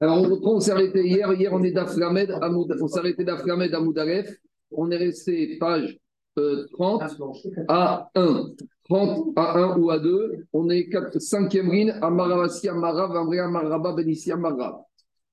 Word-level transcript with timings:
Alors, 0.00 0.22
on 0.22 0.56
on 0.56 0.60
s'est 0.60 0.70
arrêté 0.70 1.06
hier. 1.06 1.30
Hier, 1.34 1.52
on 1.52 1.62
est 1.62 1.72
d'Aflamed, 1.72 2.34
on 2.42 2.88
s'est 2.88 2.98
arrêté 2.98 3.22
d'Aflamed 3.22 3.74
à 3.74 3.80
Moudaref. 3.80 4.34
On 4.72 4.90
est 4.90 4.96
resté 4.96 5.58
page 5.58 5.98
30 6.36 7.02
euh, 7.02 7.64
à 7.68 8.10
1. 8.14 8.46
30 8.88 9.32
à 9.36 9.58
1 9.58 9.76
ou 9.78 9.90
à 9.90 9.98
2. 9.98 10.46
On 10.52 10.70
est 10.70 10.88
5e 10.88 11.70
ligne, 11.70 11.94
Amaravasi, 12.00 12.68
Amara, 12.68 13.08
Vamria, 13.08 13.44
Amaraba, 13.44 13.92
Benissi, 13.92 14.32
Amara. 14.32 14.84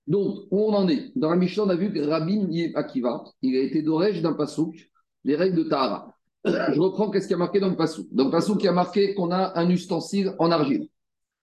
Donc, 0.05 0.47
où 0.51 0.59
on 0.59 0.73
en 0.73 0.87
est? 0.87 1.11
Dans 1.15 1.29
la 1.29 1.35
Mishnah, 1.35 1.63
on 1.63 1.69
a 1.69 1.75
vu 1.75 1.91
que 1.91 1.99
Rabbi 1.99 2.71
Akiva, 2.75 3.23
il 3.41 3.55
a 3.55 3.61
été 3.61 3.81
d'orège 3.81 4.21
d'un 4.21 4.33
pasouk, 4.33 4.75
les 5.23 5.35
règles 5.35 5.57
de 5.57 5.63
Tahara. 5.63 6.13
Je 6.45 6.79
reprends 6.79 7.09
qu'est-ce 7.09 7.27
qui 7.27 7.33
a 7.33 7.37
marqué 7.37 7.59
dans 7.59 7.69
le 7.69 7.75
pasouk? 7.75 8.07
Dans 8.11 8.25
le 8.25 8.31
pasouk, 8.31 8.63
il 8.63 8.67
a 8.69 8.73
marqué 8.73 9.13
qu'on 9.13 9.31
a 9.31 9.59
un 9.59 9.69
ustensile 9.69 10.33
en 10.39 10.51
argile. 10.51 10.87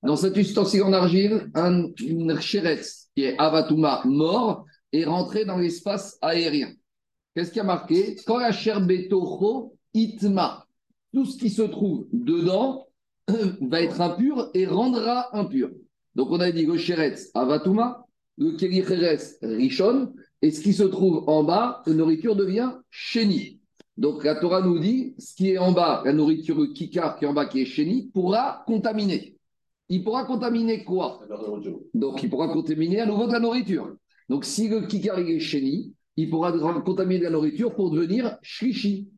Dans 0.03 0.17
cet 0.17 0.37
ustensile 0.37 0.83
en 0.83 0.93
argile, 0.93 1.51
un 1.55 1.91
chéretz, 2.41 3.04
qui 3.15 3.25
est 3.25 3.39
Avatuma 3.39 4.03
mort, 4.05 4.67
est 4.93 5.05
rentré 5.05 5.45
dans 5.45 5.59
l'espace 5.59 6.19
aérien. 6.23 6.73
Qu'est-ce 7.35 7.53
qui 7.53 7.61
a 7.61 7.65
marqué? 7.65 8.17
Quand 8.27 8.39
la 8.39 8.51
itma, 9.97 10.67
tout 11.13 11.25
ce 11.25 11.39
qui 11.39 11.51
se 11.51 11.63
trouve 11.63 12.07
dedans 12.13 12.87
va 13.61 13.81
être 13.83 14.01
impur 14.01 14.51
et 14.55 14.67
rendra 14.67 15.37
impur. 15.37 15.71
Donc 16.15 16.31
on 16.31 16.41
a 16.41 16.51
dit 16.51 16.67
le 16.67 16.77
chéretz 16.77 17.31
Avatuma, 17.35 18.05
le 18.37 18.53
kericheres 18.53 19.21
rishon, 19.43 20.13
et 20.43 20.51
ce 20.51 20.61
qui 20.61 20.73
se 20.73 20.83
trouve 20.83 21.25
en 21.29 21.43
bas, 21.43 21.83
la 21.87 21.95
nourriture 21.95 22.37
devient 22.37 22.73
chéni. 22.91 23.61
Donc 23.97 24.25
la 24.25 24.35
Torah 24.35 24.61
nous 24.61 24.79
dit, 24.79 25.15
ce 25.19 25.35
qui 25.35 25.51
est 25.51 25.59
en 25.59 25.73
bas, 25.73 26.03
la 26.05 26.13
nourriture 26.13 26.73
kikar 26.75 27.17
qui 27.17 27.25
est 27.25 27.29
en 27.29 27.33
bas, 27.33 27.47
qui 27.47 27.63
est 27.63 27.67
chéni, 27.67 28.11
pourra 28.13 28.65
contaminer 28.67 29.34
il 29.89 30.03
pourra 30.03 30.25
contaminer 30.25 30.85
quoi? 30.85 31.21
Donc, 31.93 32.23
il 32.23 32.31
pourra 32.31 32.49
contaminer 32.49 33.01
à 33.01 33.07
nouveau 33.07 33.27
de 33.27 33.33
la 33.33 33.41
nourriture. 33.41 33.95
Donc, 34.29 34.45
si 34.45 34.69
le 34.69 34.87
kikar 34.87 35.19
est 35.19 35.39
chéni, 35.41 35.95
il 36.17 36.31
pourra 36.31 36.53
contaminer 36.81 37.21
de 37.21 37.25
la 37.25 37.31
nourriture 37.31 37.75
pour 37.75 37.91
devenir 37.91 38.39
shrishi. 38.43 39.11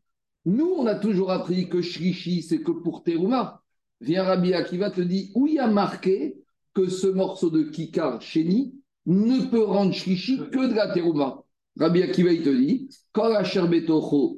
Nous, 0.45 0.75
on 0.77 0.87
a 0.87 0.95
toujours 0.95 1.31
appris 1.31 1.69
que 1.69 1.83
shrishi, 1.83 2.43
c'est 2.43 2.63
que 2.63 2.73
pour 2.73 3.03
terouma. 3.03 3.63
Viens 4.01 4.25
Rabbi 4.25 4.53
Akiva 4.53 4.91
te 4.91 5.01
dit 5.01 5.31
où 5.35 5.47
il 5.47 5.55
y 5.55 5.59
a 5.59 5.69
marqué 5.69 6.37
que 6.75 6.89
ce 6.89 7.07
morceau 7.07 7.51
de 7.51 7.63
kikar 7.63 8.21
chéni 8.21 8.75
ne 9.07 9.49
peut 9.51 9.65
rendre 9.65 9.93
shrishi 9.93 10.39
que 10.51 10.69
de 10.69 10.75
la 10.75 10.93
terouma. 10.93 11.43
Rabbi 11.79 12.03
Akiva, 12.03 12.33
il 12.33 12.43
te 12.43 12.49
dit, 12.49 12.89
quand 13.13 13.29
la 13.29 13.43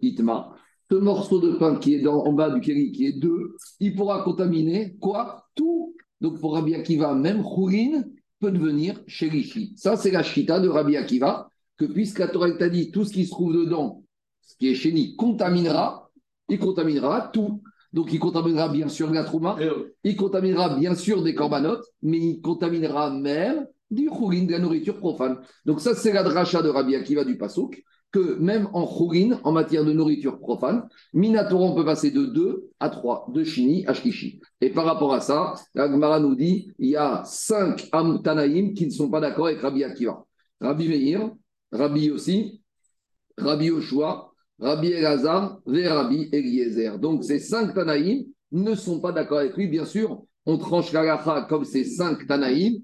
itma, 0.02 0.55
ce 0.91 0.97
morceau 0.97 1.39
de 1.41 1.52
pain 1.52 1.77
qui 1.77 1.95
est 1.95 2.06
en 2.06 2.33
bas 2.33 2.50
du 2.50 2.61
kéri, 2.61 2.92
qui 2.92 3.06
est 3.06 3.12
deux, 3.12 3.56
il 3.78 3.95
pourra 3.95 4.22
contaminer 4.22 4.97
quoi? 5.00 5.45
Tout 5.55 5.95
donc 6.20 6.41
pour 6.41 6.55
Rabbi 6.55 6.74
Akiva, 6.74 7.14
même 7.14 7.42
Khourin 7.42 8.05
peut 8.41 8.50
devenir 8.50 9.00
Sherishi. 9.06 9.72
Ça, 9.77 9.97
c'est 9.97 10.11
la 10.11 10.22
Shita 10.22 10.61
de 10.61 10.69
Rabbi 10.69 10.97
Akiva, 10.97 11.50
que 11.77 11.84
puisque 11.84 12.19
la 12.19 12.28
Torah 12.28 12.50
t'a 12.52 12.69
dit 12.69 12.91
tout 12.91 13.05
ce 13.05 13.12
qui 13.12 13.24
se 13.24 13.30
trouve 13.30 13.55
dedans, 13.55 14.02
ce 14.42 14.56
qui 14.56 14.69
est 14.69 14.74
chéni, 14.74 15.14
contaminera, 15.16 16.11
il 16.48 16.58
contaminera 16.58 17.30
tout. 17.33 17.62
Donc 17.92 18.12
il 18.12 18.19
contaminera 18.19 18.69
bien 18.69 18.89
sûr 18.89 19.11
la 19.11 19.24
trouma, 19.24 19.56
eh 19.61 19.70
il 20.05 20.16
contaminera 20.16 20.77
bien 20.77 20.94
sûr 20.94 21.22
des 21.22 21.34
corbanotes, 21.34 21.84
mais 22.02 22.19
il 22.19 22.41
contaminera 22.41 23.11
même 23.11 23.66
du 23.91 24.11
khourin, 24.11 24.44
de 24.44 24.52
la 24.52 24.58
nourriture 24.58 24.98
profane. 24.98 25.39
Donc 25.64 25.80
ça, 25.80 25.94
c'est 25.94 26.12
la 26.12 26.22
dracha 26.22 26.61
de 26.62 26.69
Rabbi 26.69 26.96
Akiva 26.96 27.24
du 27.24 27.39
Pasouk 27.39 27.83
que 28.11 28.39
même 28.39 28.69
en 28.73 28.87
chourine, 28.87 29.39
en 29.45 29.53
matière 29.53 29.84
de 29.84 29.92
nourriture 29.92 30.39
profane, 30.39 30.89
Minatoron 31.12 31.75
peut 31.75 31.84
passer 31.84 32.11
de 32.11 32.25
2 32.25 32.70
à 32.81 32.89
3, 32.89 33.27
de 33.34 33.45
Shini 33.45 33.87
à 33.87 33.95
Shkishi. 33.95 34.41
Et 34.61 34.70
par 34.70 34.87
rapport 34.87 35.12
à 35.12 35.20
ça, 35.20 35.55
la 35.75 35.91
Gemara 35.91 36.19
nous 36.20 36.34
dit 36.34 36.73
il 36.79 36.91
y 36.91 36.97
a 36.97 37.23
5 37.25 37.89
Amtanaïm 37.92 38.75
qui 38.75 38.86
ne 38.86 38.91
sont 38.91 39.11
pas 39.11 39.20
d'accord 39.20 39.47
avec 39.47 39.61
Rabbi 39.61 39.84
Akiva. 39.84 40.25
Rabbi 40.61 40.89
Meir, 40.89 41.31
Rabbi 41.70 42.11
aussi, 42.11 42.62
Rabbi 43.36 43.67
Yoshua, 43.67 44.33
Rabbi 44.59 44.89
Elazar 44.89 45.61
et 45.73 45.86
Rabbi 45.86 46.29
Eliezer. 46.33 46.98
Donc 46.98 47.24
ces 47.24 47.39
5 47.39 47.74
Tanaïm 47.74 48.24
ne 48.52 48.74
sont 48.74 49.01
pas 49.01 49.13
d'accord 49.13 49.39
avec 49.39 49.57
lui. 49.57 49.68
Bien 49.68 49.85
sûr, 49.85 50.23
on 50.47 50.58
tranche 50.58 50.92
la 50.92 51.47
comme 51.48 51.64
ces 51.64 51.85
5 51.85 52.27
Tanaïm. 52.27 52.83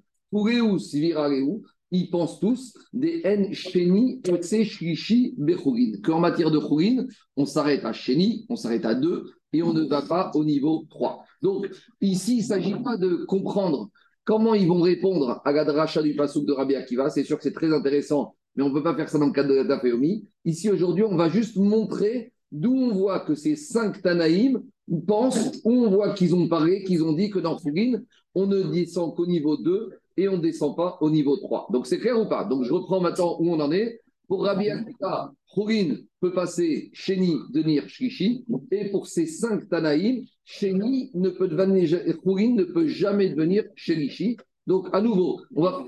Ils 1.94 2.10
pensent 2.10 2.40
tous 2.40 2.74
des 2.92 3.20
N 3.24 3.52
Sheni 3.52 4.20
Shrishi 4.64 5.34
Bechurin. 5.38 5.92
Qu'en 6.02 6.18
matière 6.18 6.50
de 6.50 6.58
Churin, 6.58 7.06
on 7.36 7.46
s'arrête 7.46 7.84
à 7.84 7.92
Sheni, 7.92 8.46
on 8.48 8.56
s'arrête 8.56 8.84
à 8.84 8.94
2 8.94 9.24
et 9.52 9.62
on 9.62 9.72
ne 9.72 9.84
va 9.84 10.02
pas 10.02 10.32
au 10.34 10.44
niveau 10.44 10.86
3. 10.90 11.24
Donc 11.40 11.70
ici, 12.00 12.38
il 12.38 12.40
ne 12.40 12.46
s'agit 12.46 12.74
pas 12.82 12.96
de 12.96 13.24
comprendre 13.26 13.90
comment 14.24 14.54
ils 14.54 14.66
vont 14.66 14.80
répondre 14.80 15.40
à 15.44 15.52
la 15.52 15.64
dracha 15.64 16.02
du 16.02 16.16
Passouk 16.16 16.44
de 16.46 16.52
Rabbi 16.52 16.74
Akiva. 16.74 17.10
C'est 17.10 17.22
sûr 17.22 17.36
que 17.36 17.44
c'est 17.44 17.52
très 17.52 17.72
intéressant, 17.72 18.34
mais 18.56 18.64
on 18.64 18.70
ne 18.70 18.74
peut 18.74 18.82
pas 18.82 18.96
faire 18.96 19.08
ça 19.08 19.18
dans 19.18 19.26
le 19.26 19.32
cadre 19.32 19.50
de 19.50 19.54
la 19.54 19.64
Taféomi. 19.64 20.26
Ici, 20.44 20.68
aujourd'hui, 20.70 21.04
on 21.04 21.16
va 21.16 21.28
juste 21.28 21.56
montrer 21.56 22.32
d'où 22.50 22.74
on 22.74 22.92
voit 22.92 23.20
que 23.20 23.36
ces 23.36 23.54
cinq 23.54 24.02
Tanaïm 24.02 24.62
pensent, 25.06 25.60
où 25.64 25.72
on 25.72 25.90
voit 25.90 26.12
qu'ils 26.14 26.34
ont 26.34 26.48
parlé, 26.48 26.82
qu'ils 26.82 27.04
ont 27.04 27.12
dit 27.12 27.30
que 27.30 27.38
dans 27.38 27.56
Churin, 27.56 28.00
on 28.34 28.46
ne 28.46 28.62
descend 28.64 29.14
qu'au 29.14 29.26
niveau 29.26 29.56
2 29.56 29.90
et 30.16 30.28
on 30.28 30.36
ne 30.36 30.42
descend 30.42 30.76
pas 30.76 30.98
au 31.00 31.10
niveau 31.10 31.36
3. 31.36 31.68
Donc 31.70 31.86
c'est 31.86 31.98
clair 31.98 32.20
ou 32.20 32.28
pas? 32.28 32.44
Donc 32.44 32.64
je 32.64 32.72
reprends 32.72 33.00
maintenant 33.00 33.36
où 33.40 33.52
on 33.52 33.60
en 33.60 33.72
est. 33.72 34.00
Pour 34.26 34.44
Rabbi 34.44 34.70
Akiva, 34.70 35.32
Khourin 35.54 35.96
peut 36.18 36.32
passer 36.32 36.88
Sheni, 36.94 37.36
devenir 37.52 37.86
Shrishi. 37.88 38.46
Et 38.70 38.90
pour 38.90 39.06
ces 39.06 39.26
cinq 39.26 39.68
Tanaïm, 39.68 40.24
Sheni 40.44 41.10
ne 41.12 41.28
peut 41.28 41.46
devenir, 41.46 42.00
ne 42.06 42.64
peut 42.64 42.86
jamais 42.86 43.28
devenir 43.28 43.64
Sherishi. 43.74 44.38
Donc 44.66 44.88
à 44.94 45.02
nouveau, 45.02 45.42
on 45.54 45.62
va. 45.62 45.84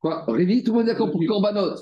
Quoi? 0.00 0.24
Révi, 0.26 0.64
tout 0.64 0.72
le 0.72 0.78
monde 0.78 0.88
est 0.88 0.92
d'accord 0.92 1.12
pour 1.12 1.24
Korbanot? 1.24 1.76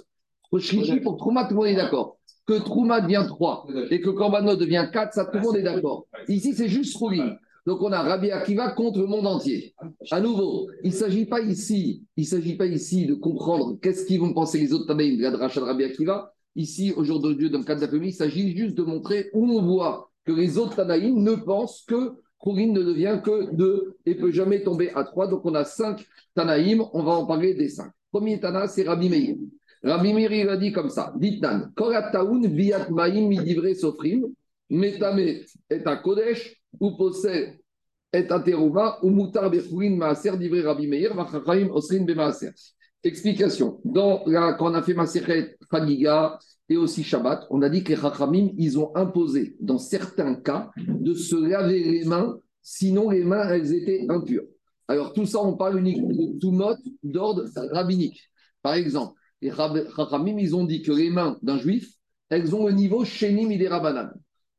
Pour 0.50 0.60
pour 1.02 1.16
Trouma, 1.16 1.44
tout 1.44 1.54
le 1.54 1.56
monde 1.56 1.66
est 1.68 1.76
d'accord. 1.76 2.18
Que 2.46 2.58
Trouma 2.58 3.00
devient 3.00 3.24
3 3.26 3.66
et 3.90 4.00
que 4.02 4.10
Korbanot 4.10 4.56
devient 4.56 4.90
4, 4.92 5.14
ça 5.14 5.24
tout 5.24 5.38
le 5.38 5.42
monde 5.42 5.56
est 5.56 5.62
d'accord. 5.62 6.06
Ici, 6.28 6.52
c'est 6.52 6.68
juste 6.68 6.98
Khourin. 6.98 7.36
Donc 7.68 7.82
on 7.82 7.92
a 7.92 8.00
Rabbi 8.00 8.30
Akiva 8.30 8.70
contre 8.70 9.00
le 9.00 9.06
monde 9.06 9.26
entier. 9.26 9.74
À 10.10 10.22
nouveau, 10.22 10.70
il 10.82 10.88
ne 10.88 10.94
s'agit 10.94 11.26
pas 11.26 11.42
ici, 11.42 12.02
il 12.16 12.24
s'agit 12.24 12.56
pas 12.56 12.64
ici 12.64 13.04
de 13.04 13.12
comprendre 13.12 13.78
qu'est-ce 13.82 14.06
qu'ils 14.06 14.20
vont 14.20 14.32
penser 14.32 14.58
les 14.58 14.72
autres 14.72 14.86
Tanaïm 14.86 15.18
de 15.18 15.22
la 15.22 15.32
de 15.32 15.60
Rabbi 15.60 15.84
Akiva. 15.84 16.32
Ici, 16.56 16.94
aujourd'hui, 16.96 17.50
dans 17.50 17.58
le 17.58 17.64
cadre 17.64 17.86
de 17.86 18.02
il 18.02 18.14
s'agit 18.14 18.56
juste 18.56 18.74
de 18.74 18.84
montrer 18.84 19.28
où 19.34 19.44
on 19.52 19.60
voit 19.60 20.10
que 20.24 20.32
les 20.32 20.56
autres 20.56 20.76
Tanaïm 20.76 21.22
ne 21.22 21.34
pensent 21.34 21.84
que 21.86 22.12
Khourin 22.38 22.68
ne 22.68 22.82
devient 22.82 23.20
que 23.22 23.54
deux 23.54 23.98
et 24.06 24.14
peut 24.14 24.32
jamais 24.32 24.62
tomber 24.62 24.90
à 24.94 25.04
trois. 25.04 25.28
Donc 25.28 25.44
on 25.44 25.54
a 25.54 25.64
cinq 25.64 26.06
Tanaïm, 26.34 26.82
on 26.94 27.02
va 27.02 27.12
en 27.12 27.26
parler 27.26 27.52
des 27.52 27.68
cinq. 27.68 27.92
Premier 28.10 28.40
Tana, 28.40 28.66
c'est 28.66 28.84
Rabbi 28.84 29.10
Meir. 29.10 29.36
Rabbi 29.84 30.14
Meir, 30.14 30.32
il 30.32 30.48
a 30.48 30.56
dit 30.56 30.72
comme 30.72 30.88
ça 30.88 31.12
Ditnan, 31.18 31.70
Korataoun, 31.76 32.46
Viat 32.46 32.88
Maïm, 32.88 33.28
Midivre, 33.28 33.76
Sofrim, 33.76 34.24
Metame 34.70 35.42
un 35.70 35.96
Kodesh, 35.96 36.57
ou 36.80 36.96
terouva, 38.44 38.98
ou 39.02 39.10
mutar 39.10 39.50
maaser 39.50 40.36
divré 40.38 40.62
Rabbi 40.62 40.86
Meir, 40.86 41.14
vachachayim 41.14 41.70
osrin 41.70 42.04
maaser. 42.14 42.52
Explication. 43.04 43.80
Dans 43.84 44.24
quand 44.24 44.70
on 44.70 44.74
a 44.74 44.82
fait 44.82 44.94
Maseret 44.94 45.56
Chagiga 45.70 46.38
et 46.68 46.76
aussi 46.76 47.04
Shabbat, 47.04 47.46
on 47.50 47.62
a 47.62 47.68
dit 47.68 47.84
que 47.84 47.90
les 47.90 47.96
Chachamim, 48.00 48.50
ils 48.58 48.78
ont 48.78 48.94
imposé, 48.96 49.56
dans 49.60 49.78
certains 49.78 50.34
cas, 50.34 50.70
de 50.76 51.14
se 51.14 51.36
laver 51.36 51.82
les 51.82 52.04
mains, 52.04 52.38
sinon 52.60 53.10
les 53.10 53.24
mains, 53.24 53.48
elles 53.48 53.72
étaient 53.72 54.04
impures. 54.08 54.44
Alors 54.88 55.12
tout 55.12 55.26
ça, 55.26 55.40
on 55.40 55.56
parle 55.56 55.78
uniquement 55.78 56.08
de 56.08 56.38
tout 56.38 56.50
mode 56.50 56.78
d'ordre 57.02 57.44
rabbinique. 57.72 58.20
Par 58.62 58.74
exemple, 58.74 59.14
les 59.40 59.50
Chachamim, 59.50 60.38
ils 60.38 60.56
ont 60.56 60.64
dit 60.64 60.82
que 60.82 60.92
les 60.92 61.10
mains 61.10 61.38
d'un 61.42 61.58
juif, 61.58 61.88
elles 62.30 62.54
ont 62.54 62.66
le 62.66 62.72
niveau 62.72 63.04
Shenim 63.04 63.50
Iderabanan. 63.50 64.10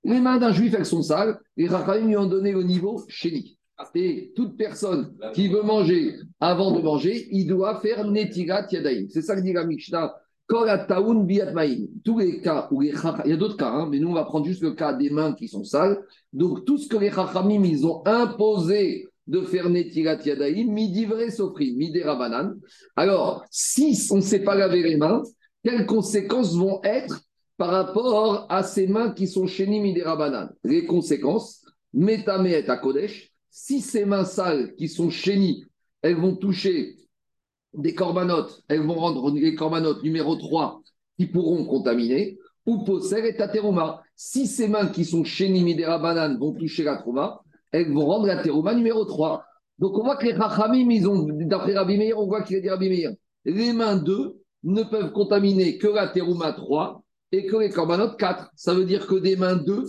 Les 0.04 0.20
mains 0.20 0.38
d'un 0.38 0.52
juif, 0.52 0.74
elles 0.78 0.86
sont 0.86 1.02
sales. 1.02 1.40
Les 1.58 1.68
Rachamim 1.68 2.08
lui 2.08 2.18
ont 2.18 2.26
donné 2.26 2.56
au 2.56 2.64
niveau 2.64 3.04
chéni. 3.08 3.58
Et 3.96 4.34
toute 4.36 4.58
personne 4.58 5.16
qui 5.34 5.48
veut 5.48 5.62
manger 5.62 6.16
avant 6.40 6.72
de 6.72 6.82
manger, 6.82 7.28
il 7.32 7.47
doit 7.47 7.79
faire 7.79 8.06
netirat 8.06 8.68
yadaim. 8.72 9.08
C'est 9.09 9.22
ça 9.22 9.35
que 9.35 9.41
dit 9.41 9.53
la 9.53 9.66
Mishnah. 9.66 10.14
Tous 10.50 12.18
les 12.18 12.41
cas 12.41 12.68
où 12.72 12.82
il 12.82 12.90
y 12.90 13.32
a 13.32 13.38
d'autres 13.38 13.56
cas, 13.56 13.70
hein, 13.70 13.88
mais 13.90 14.00
nous 14.00 14.09
on 14.09 14.14
va 14.14 14.23
prendre 14.23 14.47
juste 14.47 14.64
le 14.64 14.72
cas 14.72 14.94
des 14.94 15.12
mains 15.12 15.34
qui 15.34 15.47
sont 15.47 15.64
sales. 15.64 16.00
Donc 16.34 16.66
tout 16.66 16.79
ce 16.79 16.88
que 16.88 16.97
les 16.97 17.12
Chachamim 17.12 17.64
ils 17.64 17.85
ont 17.85 18.02
imposé 18.06 19.08
de 19.28 19.41
faire 19.41 19.70
netirat 19.70 20.16
yadaim, 20.26 20.72
midi 20.72 21.06
vrai 21.06 21.29
sofri, 21.29 21.76
midi 21.76 22.02
rabanan. 22.02 22.56
Alors 22.96 23.46
si 23.52 23.96
on 24.09 24.16
ne 24.16 24.22
sait 24.22 24.44
pas 24.44 24.56
laver 24.56 24.82
les 24.82 24.97
mains, 24.97 25.22
quelles 25.64 25.85
conséquences 25.85 26.56
vont 26.56 26.82
être 26.84 27.22
par 27.59 27.72
rapport 27.72 28.46
à 28.47 28.64
ces 28.64 28.88
mains 28.88 29.11
qui 29.11 29.28
sont 29.28 29.46
chez 29.46 29.66
Rabanan. 30.02 30.50
Les 30.64 30.85
conséquences, 30.85 31.66
Metameet 31.91 32.70
à 32.70 32.78
Kodesh, 32.78 33.34
si 33.50 33.82
ces 33.82 34.06
mains 34.06 34.23
sales 34.23 34.73
qui 34.76 34.88
sont 34.88 35.09
chénies, 35.09 35.66
elles 36.02 36.16
vont 36.16 36.38
toucher 36.38 36.96
des 37.73 37.94
corbanotes, 37.94 38.64
elles 38.70 38.82
vont 38.82 38.94
rendre 38.94 39.29
les 39.32 39.56
corbanotes 39.56 40.02
numéro 40.03 40.38
3 40.38 40.82
qui 41.17 41.26
pourront 41.26 41.66
contaminer, 41.66 42.40
ou 42.66 42.85
Poser 42.85 43.28
et 43.28 43.35
Tateruma. 43.35 44.03
Si 44.16 44.47
ces 44.47 44.70
mains 44.70 44.88
qui 44.88 45.03
sont 45.03 45.26
chénies 45.26 45.84
Rabanan 45.84 46.40
vont 46.40 46.53
toucher 46.53 46.84
la 46.85 46.96
Trouma, 46.96 47.41
elles 47.73 47.91
vont 47.91 48.06
rendre 48.06 48.28
la 48.28 48.41
Teruma 48.41 48.73
numéro 48.73 49.03
3. 49.03 49.44
Donc 49.79 49.97
on 49.97 50.03
voit 50.03 50.16
que 50.16 50.28
les 50.28 50.34
Rachamim, 50.34 50.90
ils 50.90 51.09
ont, 51.09 51.28
d'après 51.28 51.73
Rabbi 51.73 51.97
Meir, 51.97 52.17
on 52.20 52.28
voit 52.28 52.41
qu'il 52.41 52.56
a 52.56 52.61
dit 52.61 52.70
Rabbi 52.70 52.88
Meir, 52.88 53.11
les 53.44 53.73
mains 53.73 53.97
2 53.97 54.38
ne 54.64 54.84
peuvent 54.84 55.11
contaminer 55.11 55.78
que 55.78 55.88
la 55.88 56.08
terouma 56.08 56.53
3 56.53 57.03
et 57.31 57.46
que 57.46 57.58
les 57.58 57.70
korbanot 57.70 58.16
4. 58.17 58.52
Ça 58.55 58.73
veut 58.73 58.85
dire 58.85 59.08
que 59.08 59.16
des 59.16 59.35
mains 59.35 59.55
2 59.55 59.85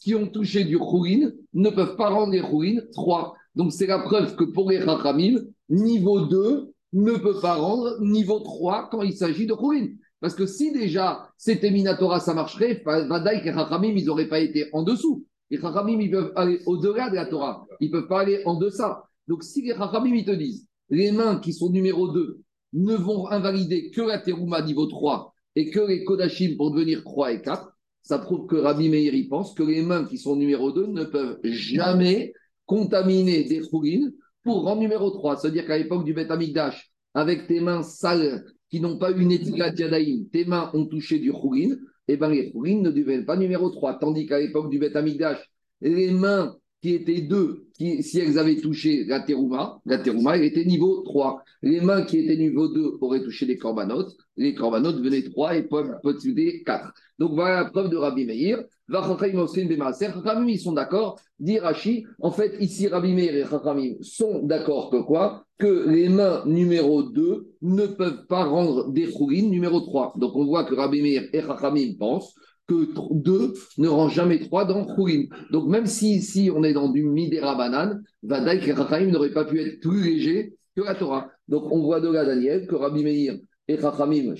qui 0.00 0.14
ont 0.14 0.26
touché 0.26 0.64
du 0.64 0.78
khourin 0.78 1.30
ne 1.54 1.70
peuvent 1.70 1.96
pas 1.96 2.08
rendre 2.08 2.32
les 2.32 2.40
khourin 2.40 2.80
3. 2.92 3.34
Donc 3.54 3.72
c'est 3.72 3.86
la 3.86 3.98
preuve 3.98 4.36
que 4.36 4.44
pour 4.44 4.70
les 4.70 4.78
Rachamim, 4.78 5.40
niveau 5.68 6.20
2 6.26 6.72
ne 6.94 7.12
peut 7.12 7.40
pas 7.40 7.54
rendre 7.54 8.00
niveau 8.00 8.40
3 8.40 8.88
quand 8.90 9.02
il 9.02 9.14
s'agit 9.14 9.46
de 9.46 9.54
khourin. 9.54 9.88
Parce 10.20 10.34
que 10.34 10.46
si 10.46 10.72
déjà 10.72 11.28
c'était 11.36 11.70
Minatora, 11.70 12.20
ça 12.20 12.32
marcherait, 12.32 12.82
Vadaï 12.84 13.42
et 13.44 13.50
Rachamim, 13.50 13.94
ils 13.96 14.06
n'auraient 14.06 14.28
pas 14.28 14.40
été 14.40 14.68
en 14.72 14.82
dessous. 14.82 15.26
Les 15.50 15.58
Rachamim, 15.58 16.00
ils 16.00 16.10
peuvent 16.10 16.32
aller 16.36 16.60
au-delà 16.66 17.10
de 17.10 17.16
la 17.16 17.26
Torah. 17.26 17.66
Ils 17.80 17.88
ne 17.88 17.92
peuvent 17.92 18.08
pas 18.08 18.20
aller 18.20 18.42
en 18.46 18.54
deçà. 18.54 19.04
Donc 19.26 19.42
si 19.42 19.62
les 19.62 19.72
Rachamim, 19.72 20.14
ils 20.14 20.24
te 20.24 20.30
disent, 20.30 20.66
les 20.88 21.10
mains 21.10 21.36
qui 21.40 21.52
sont 21.52 21.70
numéro 21.70 22.08
2 22.08 22.40
ne 22.74 22.94
vont 22.94 23.28
invalider 23.28 23.90
que 23.90 24.00
la 24.00 24.18
Terouma 24.18 24.62
niveau 24.62 24.86
3 24.86 25.31
et 25.56 25.70
que 25.70 25.80
les 25.80 26.04
Kodashim 26.04 26.56
pour 26.56 26.70
devenir 26.70 27.04
3 27.04 27.32
et 27.32 27.42
4, 27.42 27.72
ça 28.02 28.18
prouve 28.18 28.46
que 28.46 28.56
Rabbi 28.56 28.88
Meir 28.88 29.14
y 29.14 29.28
pense 29.28 29.54
que 29.54 29.62
les 29.62 29.82
mains 29.82 30.04
qui 30.04 30.18
sont 30.18 30.36
numéro 30.36 30.72
2 30.72 30.86
ne 30.88 31.04
peuvent 31.04 31.38
jamais 31.44 32.32
contaminer 32.66 33.44
des 33.44 33.62
chourines 33.62 34.12
pour 34.42 34.64
rendre 34.64 34.80
numéro 34.80 35.10
3. 35.10 35.36
C'est-à-dire 35.36 35.66
qu'à 35.66 35.78
l'époque 35.78 36.04
du 36.04 36.14
Beth 36.14 36.30
Amikdash, 36.30 36.90
avec 37.14 37.46
tes 37.46 37.60
mains 37.60 37.82
sales 37.82 38.44
qui 38.70 38.80
n'ont 38.80 38.98
pas 38.98 39.12
eu 39.12 39.20
une 39.20 39.32
étiquette 39.32 39.78
Yadaïm, 39.78 40.28
tes 40.30 40.44
mains 40.44 40.70
ont 40.74 40.86
touché 40.86 41.18
du 41.18 41.30
chourine, 41.30 41.78
et 42.08 42.14
eh 42.14 42.16
bien 42.16 42.28
les 42.28 42.50
chourines 42.50 42.82
ne 42.82 42.90
deviennent 42.90 43.24
pas 43.24 43.36
numéro 43.36 43.70
3. 43.70 43.98
Tandis 43.98 44.26
qu'à 44.26 44.40
l'époque 44.40 44.70
du 44.70 44.78
Beth 44.78 44.96
Amikdash, 44.96 45.38
les 45.80 46.10
mains 46.10 46.56
qui 46.80 46.94
étaient 46.94 47.20
deux, 47.20 47.68
qui, 47.74 48.02
si 48.02 48.18
elles 48.18 48.38
avaient 48.38 48.56
touché 48.56 49.04
la 49.04 49.20
terouma, 49.20 49.80
la 49.86 49.98
terouma, 49.98 50.36
elle 50.36 50.44
était 50.44 50.64
niveau 50.64 51.02
3. 51.02 51.44
Les 51.62 51.80
mains 51.80 52.02
qui 52.02 52.18
étaient 52.18 52.36
niveau 52.36 52.68
2 52.68 52.98
auraient 53.00 53.22
touché 53.22 53.46
les 53.46 53.56
corbanotes, 53.56 54.16
les 54.36 54.54
corbanotes 54.54 55.00
venaient 55.00 55.22
3 55.22 55.56
et 55.56 55.62
peuvent 55.64 55.96
posséder 56.02 56.62
4. 56.64 56.92
Donc 57.18 57.32
voilà 57.34 57.62
la 57.62 57.70
preuve 57.70 57.90
de 57.90 57.96
Rabbi 57.96 58.24
Meir. 58.24 58.62
Chachamim, 58.90 60.48
ils 60.48 60.60
sont 60.60 60.72
d'accord, 60.72 61.20
dit 61.38 61.58
Rashi. 61.58 62.04
En 62.18 62.30
fait, 62.30 62.56
ici, 62.60 62.88
Rabbi 62.88 63.14
Meir 63.14 63.34
et 63.34 63.44
Chachamim 63.44 63.94
sont 64.00 64.40
d'accord 64.42 64.90
que 64.90 65.02
quoi? 65.02 65.44
Que 65.58 65.88
les 65.88 66.08
mains 66.08 66.42
numéro 66.46 67.02
2 67.02 67.46
ne 67.62 67.86
peuvent 67.86 68.26
pas 68.26 68.44
rendre 68.44 68.90
des 68.90 69.10
chourines 69.10 69.50
numéro 69.50 69.80
3. 69.80 70.14
Donc 70.16 70.34
on 70.34 70.44
voit 70.44 70.64
que 70.64 70.74
Rabbi 70.74 71.00
Meir 71.02 71.28
et 71.32 71.40
Chachamim 71.40 71.94
pensent 71.98 72.34
que 72.66 72.88
2 73.12 73.54
ne 73.78 73.88
rend 73.88 74.08
jamais 74.08 74.40
3 74.40 74.64
dans 74.64 74.84
Khourin. 74.84 75.24
Donc 75.50 75.68
même 75.68 75.86
si 75.86 76.16
ici 76.16 76.50
on 76.54 76.62
est 76.64 76.72
dans 76.72 76.88
du 76.88 77.04
Midera 77.04 77.54
banane, 77.54 78.02
Vadaïk 78.22 78.66
et 78.68 78.72
Rachamim 78.72 79.10
n'auraient 79.10 79.32
pas 79.32 79.44
pu 79.44 79.60
être 79.60 79.80
plus 79.80 80.02
légers 80.02 80.54
que 80.76 80.82
la 80.82 80.94
Torah. 80.94 81.30
Donc 81.48 81.64
on 81.70 81.82
voit 81.82 82.00
de 82.00 82.08
là, 82.08 82.24
Daniel, 82.24 82.66
que 82.66 82.74
Rabbi 82.74 83.04
Meir 83.04 83.38
et 83.72 83.76
Rachamim 83.76 84.34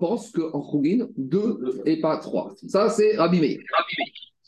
pensent 0.00 0.30
qu'en 0.30 0.60
Khourin, 0.60 1.08
2 1.16 1.82
et 1.86 2.00
pas 2.00 2.18
3. 2.18 2.54
Ça, 2.68 2.88
c'est 2.90 3.16
Rabbi 3.16 3.40
Meir. 3.40 3.58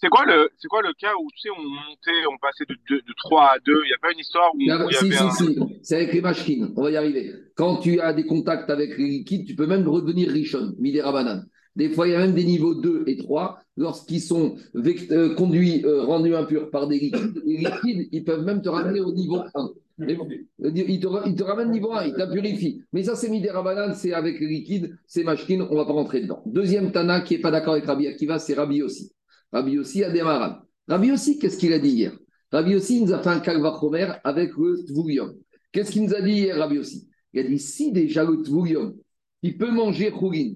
C'est 0.00 0.08
quoi, 0.11 0.25
le, 0.26 0.49
c'est 0.56 0.69
quoi 0.69 0.81
le 0.81 0.93
cas 0.93 1.12
où 1.20 1.29
tu 1.35 1.40
sais, 1.40 1.49
on 1.50 1.61
montait, 1.61 2.26
on 2.32 2.38
passait 2.38 2.64
de, 2.69 2.96
de, 2.96 3.14
3 3.17 3.43
à 3.43 3.58
2 3.67 3.73
Il 3.85 3.88
n'y 3.88 3.93
a 3.93 3.99
pas 4.00 4.12
une 4.12 4.20
histoire 4.20 4.55
où, 4.55 4.61
il 4.61 4.69
y 4.69 4.70
avait 4.70 4.93
Si, 4.93 5.11
si, 5.11 5.44
si. 5.44 5.58
C'est 5.82 5.96
avec 5.96 6.12
les 6.12 6.20
machines. 6.20 6.73
On 6.76 6.82
va 6.82 6.93
y 6.93 6.96
arriver. 6.96 7.32
Quand 7.56 7.79
tu 7.79 8.00
as 8.00 8.12
des 8.12 8.25
contacts 8.25 8.70
avec 8.70 8.96
les 8.96 9.08
liquides, 9.08 9.44
tu 9.44 9.56
peux 9.56 9.67
même 9.67 9.88
redevenir 9.88 10.31
Rishon, 10.31 10.75
Midera. 10.79 11.43
Des 11.75 11.88
fois, 11.90 12.06
il 12.06 12.12
y 12.12 12.14
a 12.14 12.19
même 12.19 12.35
des 12.35 12.44
niveaux 12.44 12.75
2 12.75 13.05
et 13.08 13.17
3 13.17 13.58
lorsqu'ils 13.76 14.20
sont 14.20 14.56
euh, 14.76 15.35
conduits, 15.35 15.85
euh, 15.85 16.05
rendus 16.05 16.35
impurs 16.37 16.70
par 16.70 16.87
des 16.87 17.00
liquides. 17.00 17.43
Les 17.44 17.56
liquides, 17.56 18.08
ils 18.12 18.25
peuvent 18.25 18.44
même 18.44 18.62
te 18.62 18.69
ramener 18.69 19.00
au 19.00 19.12
niveau 19.12 19.40
1. 19.52 19.70
Ils, 19.98 21.00
te, 21.00 21.42
ramènent 21.42 21.70
niveau 21.70 21.92
1, 21.92 22.06
ils 22.06 22.14
t'appurifient. 22.14 22.82
Mais 22.92 23.02
ça, 23.02 23.16
c'est 23.16 23.28
Midera 23.28 23.94
c'est 23.94 24.12
avec 24.12 24.38
les 24.40 24.46
liquides, 24.46 24.96
c'est 25.06 25.24
machine, 25.24 25.62
on 25.62 25.72
ne 25.72 25.76
va 25.76 25.84
pas 25.84 25.92
rentrer 25.92 26.20
dedans. 26.20 26.42
Deuxième 26.46 26.92
Tana 26.92 27.20
qui 27.22 27.34
n'est 27.34 27.40
pas 27.40 27.50
d'accord 27.50 27.74
avec 27.74 27.86
Rabbi 27.86 28.06
Akiva, 28.06 28.38
c'est 28.38 28.54
Rabbi 28.54 28.82
aussi. 28.82 29.12
Rabbi 29.52 29.78
aussi 29.78 30.04
a 30.04 30.10
des 30.10 30.22
marades. 30.22 30.60
Rabbi 30.86 31.10
aussi, 31.12 31.38
qu'est-ce 31.38 31.58
qu'il 31.58 31.72
a 31.72 31.78
dit 31.78 31.90
hier? 31.90 32.12
Rabbi 32.52 32.76
aussi 32.76 33.02
nous 33.02 33.12
a 33.12 33.18
fait 33.18 33.30
un 33.30 33.40
kalvachomer 33.40 34.12
avec 34.24 34.56
le 34.56 34.84
Tvoulium. 34.86 35.34
Qu'est-ce 35.72 35.90
qu'il 35.90 36.04
nous 36.04 36.14
a 36.14 36.20
dit 36.20 36.32
hier, 36.32 36.56
Rabbi 36.56 36.78
aussi 36.78 37.08
Il 37.32 37.40
a 37.40 37.48
dit 37.48 37.58
si 37.58 37.92
déjà 37.92 38.24
le 38.24 38.42
Tvoulium, 38.42 38.94
il 39.42 39.58
peut 39.58 39.70
manger 39.70 40.10
Khourin, 40.10 40.54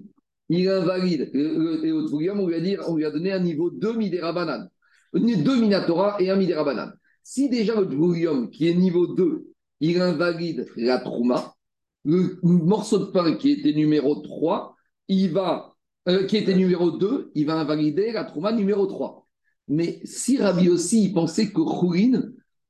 il 0.49 0.69
invalide. 0.69 1.31
Et 1.33 1.91
au 1.91 2.05
on 2.07 2.17
lui 2.17 2.29
a 2.29 2.89
on 2.89 2.95
lui 2.95 3.05
a 3.05 3.11
donné 3.11 3.31
un 3.31 3.39
niveau 3.39 3.69
2 3.69 3.93
Midera 3.93 4.33
banane. 4.33 4.69
2 5.13 5.59
Minatora 5.59 6.17
et 6.19 6.29
un 6.29 6.35
Midera 6.35 6.63
banane. 6.63 6.93
Si 7.23 7.49
déjà 7.49 7.79
le 7.79 7.87
Tvoulium, 7.87 8.49
qui 8.49 8.67
est 8.67 8.73
niveau 8.73 9.07
2, 9.07 9.47
il 9.79 10.01
invalide 10.01 10.67
la 10.75 10.99
Trouma, 10.99 11.55
le 12.03 12.37
morceau 12.43 12.99
de 12.99 13.05
pain 13.05 13.35
qui 13.35 13.51
était 13.51 13.73
numéro 13.73 14.15
3, 14.15 14.75
il 15.07 15.31
va, 15.31 15.75
euh, 16.09 16.25
qui 16.25 16.37
était 16.37 16.55
numéro 16.55 16.91
2, 16.91 17.31
il 17.33 17.45
va 17.45 17.55
invalider 17.55 18.11
la 18.11 18.25
Trouma 18.25 18.51
numéro 18.51 18.85
3. 18.87 19.25
Mais 19.69 20.01
si 20.03 20.37
Rabbi 20.37 20.69
aussi 20.69 21.13
pensait 21.13 21.47
que 21.47 21.61
Khourin 21.61 22.23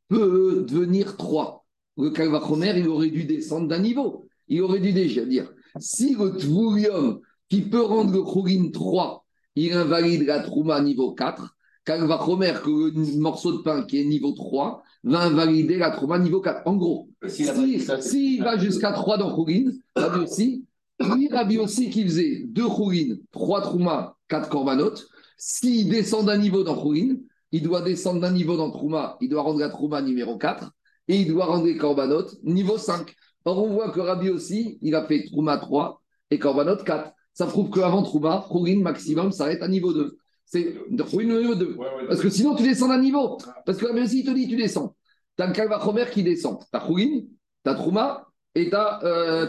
peut 0.07 0.65
devenir 0.67 1.17
3, 1.17 1.65
le 1.97 2.11
Kalvachomer, 2.11 2.73
il 2.77 2.88
aurait 2.88 3.09
dû 3.09 3.23
descendre 3.25 3.67
d'un 3.67 3.79
niveau. 3.79 4.27
Il 4.47 4.61
aurait 4.61 4.79
dû 4.79 4.94
déjà 4.94 5.25
dire, 5.25 5.51
si 5.79 6.15
le 6.15 6.38
Tvoulium 6.38 7.19
qui 7.50 7.61
peut 7.61 7.81
rendre 7.81 8.13
le 8.13 8.21
Khourin 8.21 8.69
3, 8.71 9.25
il 9.55 9.73
invalide 9.73 10.25
la 10.25 10.41
Trouma 10.41 10.79
niveau 10.81 11.13
4, 11.13 11.55
remettre 11.88 12.63
que 12.63 12.69
le 12.69 13.19
morceau 13.19 13.57
de 13.57 13.63
pain 13.63 13.83
qui 13.83 14.00
est 14.00 14.06
niveau 14.06 14.31
3 14.31 14.83
va 15.03 15.21
invalider 15.24 15.77
la 15.77 15.91
Trouma 15.91 16.19
niveau 16.19 16.41
4. 16.41 16.62
En 16.65 16.75
gros, 16.75 17.09
s'il 17.27 17.81
si, 18.01 18.39
va 18.39 18.57
jusqu'à 18.57 18.91
3 18.91 19.18
dans 19.18 19.35
Khourin, 19.35 19.71
Rabbi 19.95 20.19
aussi, 20.24 20.65
lui, 21.00 21.30
Rabbi 21.30 21.57
aussi 21.57 21.89
qui 21.89 22.03
faisait 22.03 22.44
2 22.47 22.68
Khourin, 22.68 23.15
3 23.31 23.62
Trouma, 23.62 24.15
4 24.30 24.50
Korbanot, 24.50 24.94
s'il 25.38 25.89
descend 25.89 26.25
d'un 26.25 26.38
niveau 26.38 26.63
dans 26.63 26.75
Khourin, 26.75 27.15
il 27.51 27.62
doit 27.63 27.81
descendre 27.81 28.21
d'un 28.21 28.31
niveau 28.31 28.57
dans 28.57 28.71
Trouma, 28.71 29.18
il 29.21 29.29
doit 29.29 29.41
rendre 29.41 29.59
la 29.59 29.69
Trouma 29.69 30.01
numéro 30.01 30.38
4, 30.38 30.71
et 31.09 31.18
il 31.18 31.27
doit 31.27 31.45
rendre 31.45 31.65
les 31.65 31.77
Korbanot 31.77 32.27
niveau 32.44 32.77
5. 32.77 33.13
Or, 33.45 33.62
on 33.62 33.74
voit 33.74 33.91
que 33.91 34.00
Rabbi 34.00 34.29
aussi, 34.29 34.77
il 34.81 34.95
a 34.95 35.06
fait 35.06 35.25
Trouma 35.25 35.57
3 35.57 36.01
et 36.31 36.39
Korbanot 36.39 36.77
4 36.77 37.12
ça 37.33 37.47
prouve 37.47 37.71
qu'avant 37.71 38.03
Trouba, 38.03 38.45
Khourin 38.50 38.79
maximum 38.79 39.31
s'arrête 39.31 39.63
à 39.63 39.68
niveau 39.68 39.91
2. 39.91 40.18
C'est 40.53 40.75
Khourin 41.09 41.23
niveau 41.23 41.55
2. 41.55 41.77
Parce 42.07 42.21
que 42.21 42.29
sinon, 42.29 42.53
tu 42.53 42.61
descends 42.61 42.88
d'un 42.88 43.00
niveau. 43.00 43.39
Parce 43.65 43.79
que 43.79 43.91
même 43.91 44.05
s'il 44.05 44.23
te 44.23 44.29
dit, 44.29 44.47
tu 44.47 44.55
descends. 44.55 44.95
Tu 45.35 45.44
as 45.44 45.47
le 45.47 45.53
Kalvachomer 45.53 46.05
qui 46.11 46.21
descend. 46.21 46.59
Tu 46.59 46.65
as 46.73 46.79
Khourin, 46.79 47.21
tu 47.63 47.71
as 47.71 47.73
Trouma 47.73 48.27
et 48.53 48.69
tu 48.69 48.75
as 48.75 49.03
euh. 49.03 49.47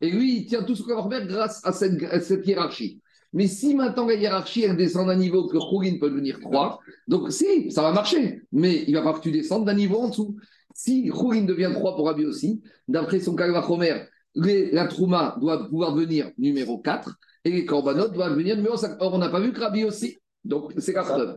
Et 0.00 0.10
lui, 0.10 0.38
il 0.38 0.46
tient 0.46 0.64
tout 0.64 0.74
ce 0.74 0.82
Kalvachomer 0.82 1.24
grâce 1.28 1.64
à 1.64 1.70
cette, 1.70 2.44
hiérarchie. 2.44 3.00
Mais 3.32 3.46
si 3.46 3.76
maintenant 3.76 4.06
la 4.06 4.14
hiérarchie, 4.14 4.64
elle 4.64 4.76
descend 4.76 5.06
d'un 5.06 5.14
niveau 5.14 5.46
que 5.46 5.56
Khourin 5.56 5.98
peut 6.00 6.10
devenir 6.10 6.40
3, 6.40 6.80
donc 7.06 7.30
si, 7.30 7.70
ça 7.70 7.82
va 7.82 7.92
marcher. 7.92 8.42
Mais 8.50 8.82
il 8.88 8.94
va 8.94 9.02
falloir 9.02 9.18
que 9.18 9.22
tu 9.22 9.30
descendes 9.30 9.66
d'un 9.66 9.74
niveau 9.74 9.98
en 9.98 10.08
dessous. 10.08 10.36
Si 10.74 11.06
Khourin 11.10 11.42
devient 11.42 11.70
3 11.72 11.94
pour 11.94 12.08
Abi 12.08 12.26
aussi, 12.26 12.60
d'après 12.88 13.20
son 13.20 13.36
Kalvachomer, 13.36 14.06
la 14.34 14.88
Trouma 14.88 15.36
doit 15.40 15.68
pouvoir 15.68 15.94
devenir 15.94 16.32
numéro 16.38 16.78
4 16.78 17.14
et 17.44 17.52
les 17.52 17.64
Korbanot 17.64 18.08
doivent 18.08 18.32
devenir 18.32 18.56
numéro 18.56 18.76
5. 18.76 18.96
Or, 18.98 19.14
on 19.14 19.18
n'a 19.18 19.28
pas 19.28 19.38
vu 19.38 19.52
que 19.52 19.60
Rabbi 19.60 19.84
aussi. 19.84 20.18
Donc, 20.44 20.72
c'est 20.78 20.94
la 20.94 21.02
preuve. 21.02 21.36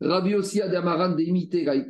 Rabbi 0.00 0.34
aussi 0.34 0.60
a 0.60 0.68
des 0.68 0.76
amaran 0.76 1.14
d'imiter 1.14 1.64
la 1.64 1.80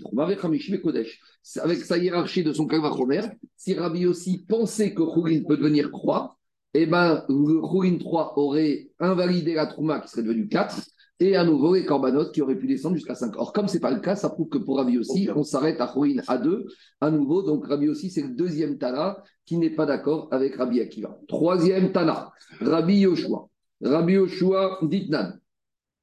Trouma 0.00 0.24
avec 0.24 0.40
Kodesh. 0.82 1.20
Avec 1.60 1.78
sa 1.78 1.98
hiérarchie 1.98 2.42
de 2.42 2.52
son 2.52 2.66
Kalvachomer, 2.66 3.22
si 3.56 3.74
Rabbi 3.74 4.06
aussi 4.06 4.44
pensait 4.44 4.92
que 4.92 5.02
Khourin 5.02 5.42
peut 5.46 5.56
devenir 5.56 5.90
croix, 5.90 6.36
eh 6.74 6.86
bien, 6.86 7.24
le 7.28 7.60
Khourin 7.60 7.98
3 7.98 8.34
aurait 8.38 8.90
invalidé 8.98 9.54
la 9.54 9.66
Trouma 9.66 10.00
qui 10.00 10.08
serait 10.08 10.22
devenue 10.22 10.48
4 10.48 10.80
et 11.20 11.36
à 11.36 11.44
nouveau 11.44 11.74
les 11.74 11.84
corbanotes 11.84 12.32
qui 12.32 12.40
auraient 12.40 12.56
pu 12.56 12.66
descendre 12.66 12.96
jusqu'à 12.96 13.14
5. 13.14 13.36
Or, 13.36 13.52
comme 13.52 13.68
ce 13.68 13.74
n'est 13.74 13.80
pas 13.80 13.90
le 13.90 14.00
cas, 14.00 14.16
ça 14.16 14.30
prouve 14.30 14.48
que 14.48 14.58
pour 14.58 14.78
Rabbi 14.78 14.98
aussi, 14.98 15.28
on 15.34 15.44
s'arrête 15.44 15.80
à 15.80 15.86
Khouin 15.86 16.16
à 16.26 16.38
2, 16.38 16.66
à 17.00 17.10
nouveau. 17.10 17.42
Donc, 17.42 17.66
Rabbi 17.66 17.88
aussi, 17.88 18.10
c'est 18.10 18.22
le 18.22 18.30
deuxième 18.30 18.78
Tana 18.78 19.22
qui 19.44 19.58
n'est 19.58 19.70
pas 19.70 19.86
d'accord 19.86 20.28
avec 20.32 20.56
Rabbi 20.56 20.80
Akiva. 20.80 21.18
Troisième 21.28 21.92
Tana, 21.92 22.32
Rabbi 22.60 23.00
Yoshua. 23.00 23.49
Rabbi 23.82 24.14
Yoshua 24.14 24.78
Ditnan. 24.82 25.40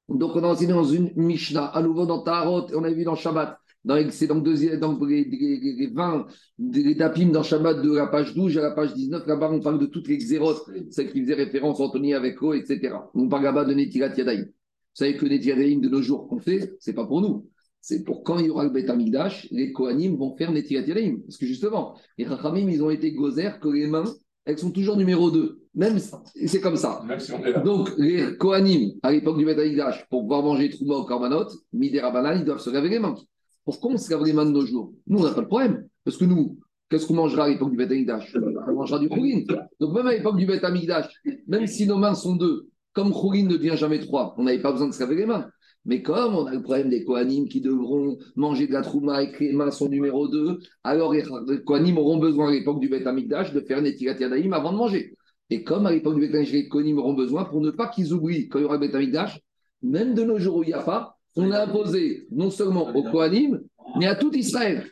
Donc, 0.09 0.35
on 0.35 0.43
a 0.43 0.47
enseigné 0.47 0.73
dans 0.73 0.85
une 0.85 1.11
Mishnah, 1.15 1.65
à 1.65 1.81
nouveau 1.81 2.05
dans 2.05 2.21
Tarot, 2.21 2.67
on 2.73 2.83
a 2.83 2.91
vu 2.91 3.03
dans 3.03 3.15
Shabbat. 3.15 3.57
C'est 4.09 4.27
dans, 4.27 4.35
deuxième, 4.35 4.79
dans 4.79 4.97
les, 5.05 5.23
les, 5.23 5.87
20 5.93 6.27
les 6.59 6.97
tapim 6.97 7.27
dans 7.27 7.43
Shabbat 7.43 7.81
de 7.81 7.93
la 7.93 8.07
page 8.07 8.33
12 8.35 8.57
à 8.57 8.61
la 8.61 8.71
page 8.71 8.93
19. 8.93 9.25
Là-bas, 9.25 9.49
on 9.51 9.61
parle 9.61 9.79
de 9.79 9.85
toutes 9.85 10.07
les 10.09 10.17
xérotes, 10.17 10.69
celles 10.89 11.11
qui 11.11 11.21
faisaient 11.21 11.35
référence 11.35 11.79
à 11.79 11.83
Anthony 11.83 12.13
avec 12.13 12.41
O, 12.41 12.53
etc. 12.53 12.95
On 13.13 13.29
parle 13.29 13.43
là-bas 13.43 13.63
de 13.63 13.73
Netilat 13.73 14.13
Yadaï. 14.15 14.41
Vous 14.41 14.51
savez 14.93 15.15
que 15.15 15.25
les 15.25 15.39
diadéim 15.39 15.79
de 15.79 15.87
nos 15.87 16.01
jours 16.01 16.27
qu'on 16.27 16.39
fait, 16.39 16.73
c'est 16.79 16.93
pas 16.93 17.05
pour 17.05 17.21
nous. 17.21 17.47
C'est 17.79 18.03
pour 18.03 18.23
quand 18.23 18.39
il 18.39 18.47
y 18.47 18.49
aura 18.49 18.65
le 18.65 18.71
Beth 18.71 18.89
Amigdash, 18.89 19.47
les 19.51 19.71
Kohanim 19.71 20.17
vont 20.17 20.35
faire 20.35 20.51
Netilat 20.51 20.81
Yadaïm. 20.81 21.21
Parce 21.21 21.37
que 21.37 21.45
justement, 21.45 21.95
les 22.17 22.25
Rachamim, 22.25 22.69
ils 22.69 22.83
ont 22.83 22.89
été 22.89 23.13
gozer 23.13 23.59
que 23.61 23.69
les 23.69 23.87
mains, 23.87 24.11
elles 24.43 24.57
sont 24.57 24.71
toujours 24.71 24.97
numéro 24.97 25.31
2. 25.31 25.61
Même 25.77 25.99
c'est 25.99 26.59
comme 26.59 26.75
ça. 26.75 27.03
Donc, 27.63 27.91
les 27.99 28.35
Kohanim, 28.35 28.93
à 29.03 29.11
l'époque 29.11 29.37
du 29.37 29.45
Beth 29.45 29.59
Amigdash, 29.59 30.07
pour 30.09 30.21
pouvoir 30.21 30.41
manger 30.41 30.71
Trouma 30.71 30.95
au 30.95 31.05
Korbanot, 31.05 31.49
Midera 31.71 32.09
Banal, 32.09 32.39
ils 32.39 32.45
doivent 32.45 32.59
se 32.59 32.71
laver 32.71 32.89
les 32.89 32.97
mains. 32.97 33.13
Pourquoi 33.63 33.91
on 33.91 33.97
se 33.97 34.09
lave 34.09 34.23
les 34.23 34.33
mains 34.33 34.45
de 34.45 34.51
nos 34.51 34.65
jours 34.65 34.91
Nous, 35.05 35.19
on 35.19 35.23
n'a 35.23 35.35
pas 35.35 35.41
de 35.41 35.45
problème. 35.45 35.87
Parce 36.03 36.17
que 36.17 36.25
nous, 36.25 36.57
qu'est-ce 36.89 37.05
qu'on 37.05 37.13
mangera 37.13 37.45
à 37.45 37.49
l'époque 37.49 37.69
du 37.69 37.77
Beth 37.77 37.91
On 38.67 38.73
mangera 38.73 38.97
du 38.97 39.07
Khourin. 39.07 39.43
Donc, 39.79 39.93
même 39.93 40.07
à 40.07 40.13
l'époque 40.13 40.37
du 40.37 40.47
Beth 40.47 40.63
même 41.47 41.67
si 41.67 41.85
nos 41.85 41.97
mains 41.97 42.15
sont 42.15 42.35
deux, 42.35 42.69
comme 42.93 43.11
Khourin 43.11 43.43
ne 43.43 43.49
devient 43.49 43.77
jamais 43.77 43.99
trois, 43.99 44.33
on 44.39 44.45
n'avait 44.45 44.61
pas 44.61 44.71
besoin 44.71 44.87
de 44.87 44.93
se 44.93 44.99
laver 45.01 45.15
les 45.15 45.27
mains. 45.27 45.47
Mais 45.85 46.01
comme 46.01 46.33
on 46.35 46.47
a 46.47 46.53
le 46.53 46.63
problème 46.63 46.89
des 46.89 47.03
Kohanim 47.03 47.47
qui 47.47 47.61
devront 47.61 48.17
manger 48.35 48.65
de 48.65 48.73
la 48.73 48.81
trouma 48.81 49.21
et 49.21 49.31
que 49.31 49.43
les 49.43 49.53
mains 49.53 49.69
sont 49.69 49.89
numéro 49.89 50.27
2, 50.27 50.57
alors 50.83 51.13
les 51.13 51.23
Kohanim 51.63 51.99
auront 51.99 52.17
besoin 52.17 52.49
à 52.49 52.51
l'époque 52.51 52.79
du 52.79 52.89
Beth 52.89 53.03
de 53.03 53.59
faire 53.61 53.81
Netilat 53.83 54.17
Yadayim 54.17 54.53
avant 54.53 54.73
de 54.73 54.77
manger. 54.77 55.16
Et 55.49 55.63
comme 55.63 55.85
à 55.85 55.91
l'époque 55.91 56.19
du 56.19 56.27
Beth 56.27 56.51
les 56.51 56.67
Kohanim 56.67 56.99
auront 56.99 57.13
besoin 57.13 57.45
pour 57.45 57.61
ne 57.61 57.71
pas 57.71 57.87
qu'ils 57.87 58.13
oublient 58.13 58.49
quand 58.49 58.59
il 58.59 58.63
y 58.63 58.65
aura 58.65 58.77
le 58.77 58.87
Beth 58.87 59.41
même 59.81 60.13
de 60.13 60.23
nos 60.23 60.39
jours 60.39 60.57
où 60.57 60.63
il 60.63 60.67
n'y 60.67 60.73
a 60.73 60.81
pas, 60.81 61.17
on 61.35 61.51
a 61.51 61.63
imposé 61.63 62.27
non 62.31 62.49
seulement 62.49 62.89
aux 62.95 63.03
Kohanim, 63.03 63.61
mais 63.97 64.07
à 64.07 64.15
tout 64.15 64.33
Israël. 64.33 64.85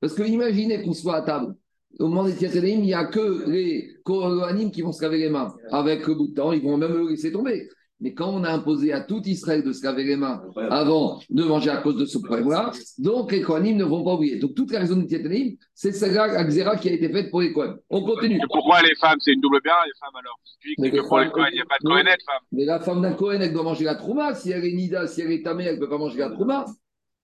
Parce 0.00 0.14
que 0.14 0.22
imaginez 0.22 0.82
qu'on 0.82 0.92
soit 0.92 1.16
à 1.16 1.22
table. 1.22 1.54
Au 1.98 2.06
moment 2.06 2.24
des 2.24 2.44
il 2.44 2.80
n'y 2.82 2.94
a 2.94 3.04
que 3.06 3.48
les 3.50 3.96
Kohanim 4.04 4.70
qui 4.70 4.82
vont 4.82 4.92
se 4.92 5.02
laver 5.02 5.18
les 5.18 5.30
mains. 5.30 5.52
Avec 5.70 6.06
le 6.06 6.14
bout 6.14 6.28
de 6.28 6.34
temps, 6.34 6.52
ils 6.52 6.62
vont 6.62 6.76
même 6.76 6.92
le 6.92 7.08
laisser 7.08 7.32
tomber. 7.32 7.68
Mais 8.00 8.14
quand 8.14 8.30
on 8.30 8.44
a 8.44 8.50
imposé 8.50 8.92
à 8.92 9.00
tout 9.00 9.22
Israël 9.24 9.64
de 9.64 9.72
se 9.72 9.84
laver 9.84 10.04
les 10.04 10.16
mains 10.16 10.42
avant 10.70 11.20
de 11.30 11.42
manger 11.42 11.70
à 11.70 11.78
cause 11.78 11.96
de 11.96 12.04
ce 12.04 12.18
problème-là, 12.18 12.72
donc 12.98 13.32
les 13.32 13.42
Kohanim 13.42 13.76
ne 13.76 13.84
vont 13.84 14.04
pas 14.04 14.14
oublier. 14.14 14.38
Donc 14.38 14.54
toute 14.54 14.70
la 14.72 14.80
raison 14.80 14.96
du 14.96 15.06
Tietenim, 15.06 15.56
c'est 15.74 15.92
celle-là, 15.92 16.44
Xéra, 16.44 16.76
qui 16.76 16.88
a 16.88 16.92
été 16.92 17.08
faite 17.10 17.30
pour 17.30 17.40
les 17.40 17.52
Kohanim. 17.52 17.76
On 17.90 18.02
continue. 18.04 18.40
pourquoi 18.52 18.82
les 18.82 18.94
femmes, 19.00 19.18
c'est 19.20 19.32
une 19.32 19.40
double 19.40 19.60
bien 19.62 19.74
les 19.84 19.92
femmes 19.98 20.14
alors 20.14 20.38
Tu 20.60 20.74
dis 20.78 20.90
que 20.90 21.06
pour 21.06 21.18
les 21.18 21.30
Kohanim, 21.30 21.50
il 21.52 21.56
n'y 21.56 21.60
a 21.60 21.64
pas 21.64 21.78
de 21.82 21.88
Kohanet, 21.88 22.10
femme. 22.24 22.42
Mais 22.52 22.64
la 22.64 22.80
femme 22.80 23.02
d'un 23.02 23.12
Kohen, 23.12 23.42
elle 23.42 23.52
doit 23.52 23.64
manger 23.64 23.84
la 23.84 23.96
Trouma. 23.96 24.34
Si 24.34 24.50
elle 24.50 24.64
est 24.64 24.72
Nida, 24.72 25.06
si 25.06 25.20
elle 25.22 25.32
est 25.32 25.42
Tamé, 25.42 25.64
elle 25.64 25.76
ne 25.76 25.80
peut 25.80 25.88
pas 25.88 25.98
manger 25.98 26.18
la 26.18 26.30
Trouma. 26.30 26.66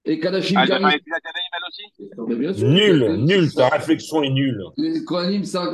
Et 0.06 0.18
Kadashim 0.18 0.56
ah, 0.58 0.66
Karim. 0.66 0.86
aussi 2.48 2.64
Nul, 2.64 3.16
nul, 3.24 3.52
ta 3.54 3.68
réflexion 3.68 4.22
est 4.22 4.30
nulle. 4.30 4.62
Les 4.76 5.02
Kohanim, 5.02 5.44
ça, 5.44 5.72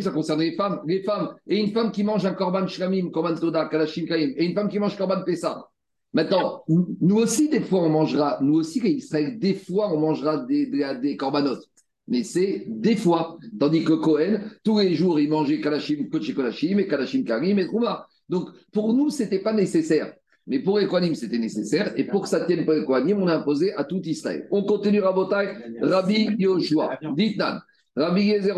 ça 0.00 0.10
concerne 0.10 0.40
les 0.40 0.52
femmes. 0.56 0.80
Les 0.86 1.02
femmes. 1.02 1.34
Et 1.46 1.58
une 1.58 1.72
femme 1.72 1.92
qui 1.92 2.02
mange 2.02 2.24
un 2.24 2.32
Korban 2.32 2.66
Shlamim, 2.66 3.10
Korban 3.10 3.34
Toda, 3.34 3.66
Kadashim 3.66 4.06
Karim. 4.06 4.32
Et 4.36 4.46
une 4.46 4.54
femme 4.54 4.68
qui 4.68 4.78
mange 4.78 4.96
Korban 4.96 5.22
Pessa. 5.24 5.68
Maintenant, 6.14 6.62
nous 6.68 7.16
aussi, 7.16 7.50
des 7.50 7.60
fois, 7.60 7.80
on 7.80 7.90
mangera, 7.90 8.38
nous 8.40 8.54
aussi, 8.54 8.80
des 8.80 9.54
fois, 9.54 9.92
on 9.92 9.98
mangera 9.98 10.38
des, 10.38 10.64
des, 10.66 10.98
des 11.02 11.16
corbanotes. 11.16 11.68
Mais 12.08 12.22
c'est 12.22 12.64
des 12.66 12.96
fois. 12.96 13.36
Tandis 13.60 13.84
que 13.84 13.92
Cohen, 13.92 14.40
tous 14.64 14.78
les 14.78 14.94
jours, 14.94 15.20
il 15.20 15.28
mangeait 15.28 15.60
Kalashim, 15.60 16.08
Kochi 16.08 16.34
Kalashim 16.34 16.78
et 16.78 16.86
Kalashim 16.86 17.24
Karim 17.24 17.58
et 17.58 17.66
Trouma. 17.66 18.06
Donc, 18.30 18.48
pour 18.72 18.94
nous, 18.94 19.10
ce 19.10 19.24
n'était 19.24 19.40
pas 19.40 19.52
nécessaire. 19.52 20.14
Mais 20.46 20.60
pour 20.60 20.78
Ekonim, 20.78 21.14
c'était 21.14 21.38
nécessaire. 21.38 21.92
Et 21.96 22.04
pour 22.04 22.22
que 22.22 22.28
ça 22.28 22.44
tienne 22.44 22.64
pour 22.64 22.74
Ekonim, 22.74 23.20
on 23.20 23.26
a 23.26 23.36
imposé 23.36 23.72
à 23.74 23.84
tout 23.84 24.00
Israël. 24.02 24.46
On 24.50 24.62
continue 24.62 25.00
Rabotai, 25.00 25.48
Rabbi 25.82 26.36
Yoshua, 26.38 26.98
Ditnan, 27.16 27.60
Rabbi 27.96 28.22
Yezer. 28.22 28.56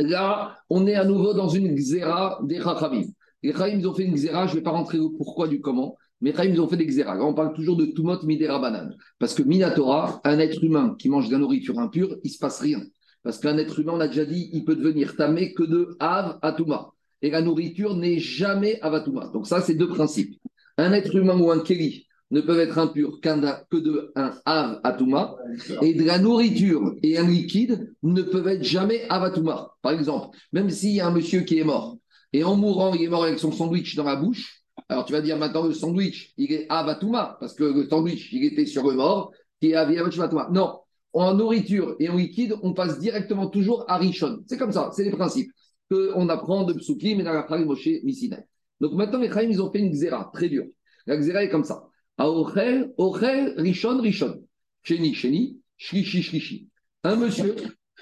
Là, 0.00 0.58
on 0.68 0.86
est 0.86 0.94
à 0.94 1.04
nouveau 1.04 1.32
dans 1.32 1.48
une 1.48 1.74
xéra 1.74 2.40
des 2.42 2.60
Chachamim. 2.60 3.06
Les 3.42 3.52
Chachamim 3.52 3.86
ont 3.86 3.94
fait 3.94 4.04
une 4.04 4.14
xéra, 4.14 4.46
je 4.46 4.52
ne 4.52 4.56
vais 4.56 4.62
pas 4.62 4.70
rentrer 4.70 4.98
au 4.98 5.10
pourquoi 5.10 5.46
du 5.46 5.60
comment, 5.60 5.96
mais 6.20 6.30
les 6.30 6.36
Chachamim 6.36 6.58
ont 6.58 6.68
fait 6.68 6.76
des 6.76 6.86
xéra. 6.86 7.24
On 7.24 7.34
parle 7.34 7.54
toujours 7.54 7.76
de 7.76 7.86
Tumot 7.86 8.24
Midera 8.24 8.58
Banan. 8.58 8.90
Parce 9.20 9.34
que 9.34 9.44
Minatora, 9.44 10.20
un 10.24 10.38
être 10.40 10.64
humain 10.64 10.96
qui 10.98 11.08
mange 11.08 11.28
de 11.28 11.32
la 11.34 11.38
nourriture 11.38 11.78
impure, 11.78 12.16
il 12.24 12.28
ne 12.28 12.32
se 12.32 12.38
passe 12.38 12.60
rien. 12.60 12.82
Parce 13.22 13.38
qu'un 13.38 13.56
être 13.58 13.78
humain, 13.78 13.92
on 13.94 14.00
a 14.00 14.08
déjà 14.08 14.24
dit, 14.24 14.50
il 14.52 14.64
peut 14.64 14.74
devenir 14.74 15.16
tamé 15.16 15.54
que 15.54 15.62
de 15.62 15.96
Av 16.00 16.38
à. 16.42 16.56
Et 17.22 17.30
la 17.30 17.40
nourriture 17.40 17.96
n'est 17.96 18.18
jamais 18.18 18.78
Avatouma. 18.82 19.30
Donc 19.32 19.46
ça, 19.46 19.62
c'est 19.62 19.74
deux 19.74 19.88
principes. 19.88 20.36
Un 20.76 20.92
être 20.92 21.14
humain 21.14 21.38
ou 21.38 21.50
un 21.50 21.60
kéli 21.60 22.06
ne 22.30 22.40
peuvent 22.40 22.58
être 22.58 22.78
impurs 22.78 23.20
que 23.20 23.76
de 23.76 24.12
un 24.16 24.32
av 24.44 24.80
atuma, 24.82 25.36
et 25.82 25.94
de 25.94 26.04
la 26.04 26.18
nourriture 26.18 26.94
et 27.02 27.16
un 27.16 27.28
liquide 27.28 27.94
ne 28.02 28.22
peuvent 28.22 28.48
être 28.48 28.64
jamais 28.64 29.06
avatuma. 29.08 29.70
Par 29.82 29.92
exemple, 29.92 30.36
même 30.52 30.70
s'il 30.70 30.92
y 30.92 31.00
a 31.00 31.06
un 31.06 31.12
monsieur 31.12 31.42
qui 31.42 31.58
est 31.58 31.64
mort, 31.64 31.98
et 32.32 32.42
en 32.42 32.56
mourant, 32.56 32.94
il 32.94 33.02
est 33.02 33.08
mort 33.08 33.24
avec 33.24 33.38
son 33.38 33.52
sandwich 33.52 33.94
dans 33.94 34.04
la 34.04 34.16
bouche, 34.16 34.62
alors 34.88 35.04
tu 35.04 35.12
vas 35.12 35.20
dire 35.20 35.38
maintenant 35.38 35.64
le 35.64 35.74
sandwich, 35.74 36.32
il 36.36 36.52
est 36.52 36.66
avatuma, 36.68 37.36
parce 37.38 37.54
que 37.54 37.64
le 37.64 37.88
sandwich, 37.88 38.32
il 38.32 38.44
était 38.44 38.66
sur 38.66 38.88
le 38.88 38.96
mort, 38.96 39.30
qui 39.60 39.70
est 39.70 39.76
avatuma. 39.76 40.48
Non, 40.52 40.80
en 41.12 41.34
nourriture 41.34 41.94
et 42.00 42.08
en 42.08 42.16
liquide, 42.16 42.56
on 42.62 42.72
passe 42.72 42.98
directement 42.98 43.46
toujours 43.46 43.84
à 43.86 43.96
Rishon. 43.96 44.40
C'est 44.48 44.58
comme 44.58 44.72
ça, 44.72 44.90
c'est 44.92 45.04
les 45.04 45.12
principes 45.12 45.52
qu'on 45.88 46.28
apprend 46.28 46.64
de 46.64 46.72
Psukim 46.72 47.20
et 47.20 47.22
la 47.22 47.46
Moshe 47.64 47.88
Misinai. 48.02 48.44
Donc 48.80 48.92
maintenant, 48.92 49.18
les 49.18 49.30
Chaim, 49.30 49.48
ils 49.48 49.62
ont 49.62 49.70
fait 49.70 49.80
une 49.80 49.90
xéra 49.90 50.30
très 50.32 50.48
dure. 50.48 50.66
La 51.06 51.16
xéra 51.16 51.44
est 51.44 51.48
comme 51.48 51.64
ça. 51.64 51.84
Aochel, 52.18 52.92
Ochel, 52.96 53.54
Rishon, 53.56 54.00
Rishon. 54.00 54.42
Sheni, 54.82 55.14
Sheni, 55.14 55.58
Shlishi, 55.76 56.22
Shlishi. 56.22 56.68
Un 57.02 57.16
monsieur, 57.16 57.56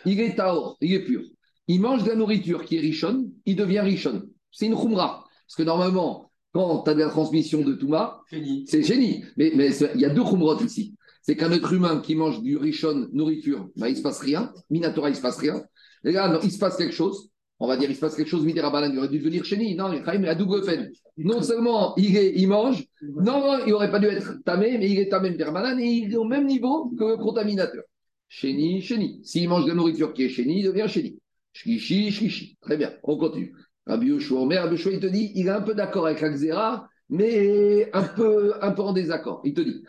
il 0.04 0.20
est 0.20 0.36
taor, 0.36 0.76
il 0.80 0.94
est 0.94 1.04
pur. 1.04 1.22
Il 1.68 1.80
mange 1.80 2.04
de 2.04 2.08
la 2.08 2.16
nourriture 2.16 2.64
qui 2.64 2.76
est 2.76 2.80
Rishon, 2.80 3.30
il 3.46 3.56
devient 3.56 3.80
Rishon. 3.80 4.22
C'est 4.50 4.66
une 4.66 4.76
khumra. 4.76 5.24
Parce 5.46 5.56
que 5.56 5.62
normalement, 5.62 6.30
quand 6.52 6.82
tu 6.82 6.90
as 6.90 6.94
de 6.94 7.00
la 7.00 7.08
transmission 7.08 7.62
de 7.62 7.74
Touma, 7.74 8.20
c'est 8.66 8.82
génie. 8.82 9.24
Mais, 9.36 9.52
mais 9.54 9.70
il 9.94 10.00
y 10.00 10.04
a 10.04 10.10
deux 10.10 10.24
khumrot 10.24 10.60
ici. 10.60 10.94
C'est 11.22 11.36
qu'un 11.36 11.52
être 11.52 11.72
humain 11.72 12.00
qui 12.00 12.16
mange 12.16 12.42
du 12.42 12.56
Rishon, 12.56 13.08
nourriture, 13.12 13.70
bah, 13.76 13.88
il 13.88 13.92
ne 13.92 13.96
se 13.96 14.02
passe 14.02 14.20
rien. 14.20 14.52
Minatora, 14.70 15.08
il 15.08 15.12
ne 15.12 15.16
se 15.16 15.22
passe 15.22 15.38
rien. 15.38 15.62
Et 16.04 16.12
là, 16.12 16.28
non, 16.28 16.40
il 16.42 16.50
se 16.50 16.58
passe 16.58 16.76
quelque 16.76 16.94
chose 16.94 17.31
on 17.62 17.68
va 17.68 17.76
dire, 17.76 17.88
il 17.88 17.94
se 17.94 18.00
passe 18.00 18.16
quelque 18.16 18.28
chose, 18.28 18.44
Midirabanan, 18.44 18.92
il 18.92 18.98
aurait 18.98 19.08
dû 19.08 19.20
devenir 19.20 19.44
chéni. 19.44 19.76
Non, 19.76 19.92
il 19.92 20.00
est 20.00 20.28
à 20.28 20.34
double 20.34 20.64
peine. 20.64 20.90
Non 21.16 21.42
seulement 21.42 21.94
il, 21.96 22.48
mange, 22.48 22.84
non, 23.00 23.38
non, 23.38 23.64
il 23.64 23.70
n'aurait 23.70 23.92
pas 23.92 24.00
dû 24.00 24.06
être 24.06 24.42
tamé, 24.44 24.78
mais 24.78 24.90
il 24.90 24.98
est 24.98 25.08
tamé 25.08 25.30
Midirabanan 25.30 25.78
et 25.78 25.86
il 25.86 26.12
est 26.12 26.16
au 26.16 26.24
même 26.24 26.46
niveau 26.46 26.90
que 26.98 27.04
le 27.04 27.16
contaminateur. 27.18 27.84
Chéni, 28.28 28.82
chéni. 28.82 29.20
S'il 29.22 29.48
mange 29.48 29.62
de 29.64 29.68
la 29.68 29.76
nourriture 29.76 30.12
qui 30.12 30.24
est 30.24 30.28
chéni, 30.28 30.58
il 30.58 30.64
devient 30.64 30.86
chéni. 30.88 31.20
Shkishi, 31.52 32.10
shkishi. 32.10 32.56
Très 32.60 32.76
bien, 32.76 32.94
on 33.04 33.16
continue. 33.16 33.54
Rabbi 33.86 34.08
Yoshua, 34.08 34.44
mais 34.46 34.58
Rabbi 34.58 34.74
il 34.76 34.98
te 34.98 35.06
dit, 35.06 35.30
il 35.36 35.46
est 35.46 35.50
un 35.50 35.60
peu 35.60 35.74
d'accord 35.74 36.06
avec 36.06 36.20
Akzera, 36.20 36.88
mais 37.10 37.88
un 37.92 38.02
peu, 38.02 38.54
un 38.60 38.72
peu 38.72 38.82
en 38.82 38.92
désaccord. 38.92 39.40
Il 39.44 39.54
te 39.54 39.60
dit, 39.60 39.84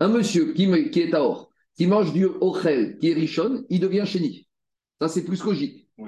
un 0.00 0.08
monsieur 0.08 0.52
qui, 0.52 0.90
qui 0.90 1.00
est 1.00 1.14
à 1.14 1.22
or, 1.22 1.50
qui 1.76 1.86
mange 1.86 2.12
du 2.12 2.26
ochel, 2.26 2.98
qui 2.98 3.10
est 3.10 3.14
richon, 3.14 3.64
il 3.70 3.80
devient 3.80 4.04
chéni. 4.04 4.47
Ça, 5.00 5.08
c'est 5.08 5.24
plus 5.24 5.42
logique. 5.44 5.88
il 5.98 6.06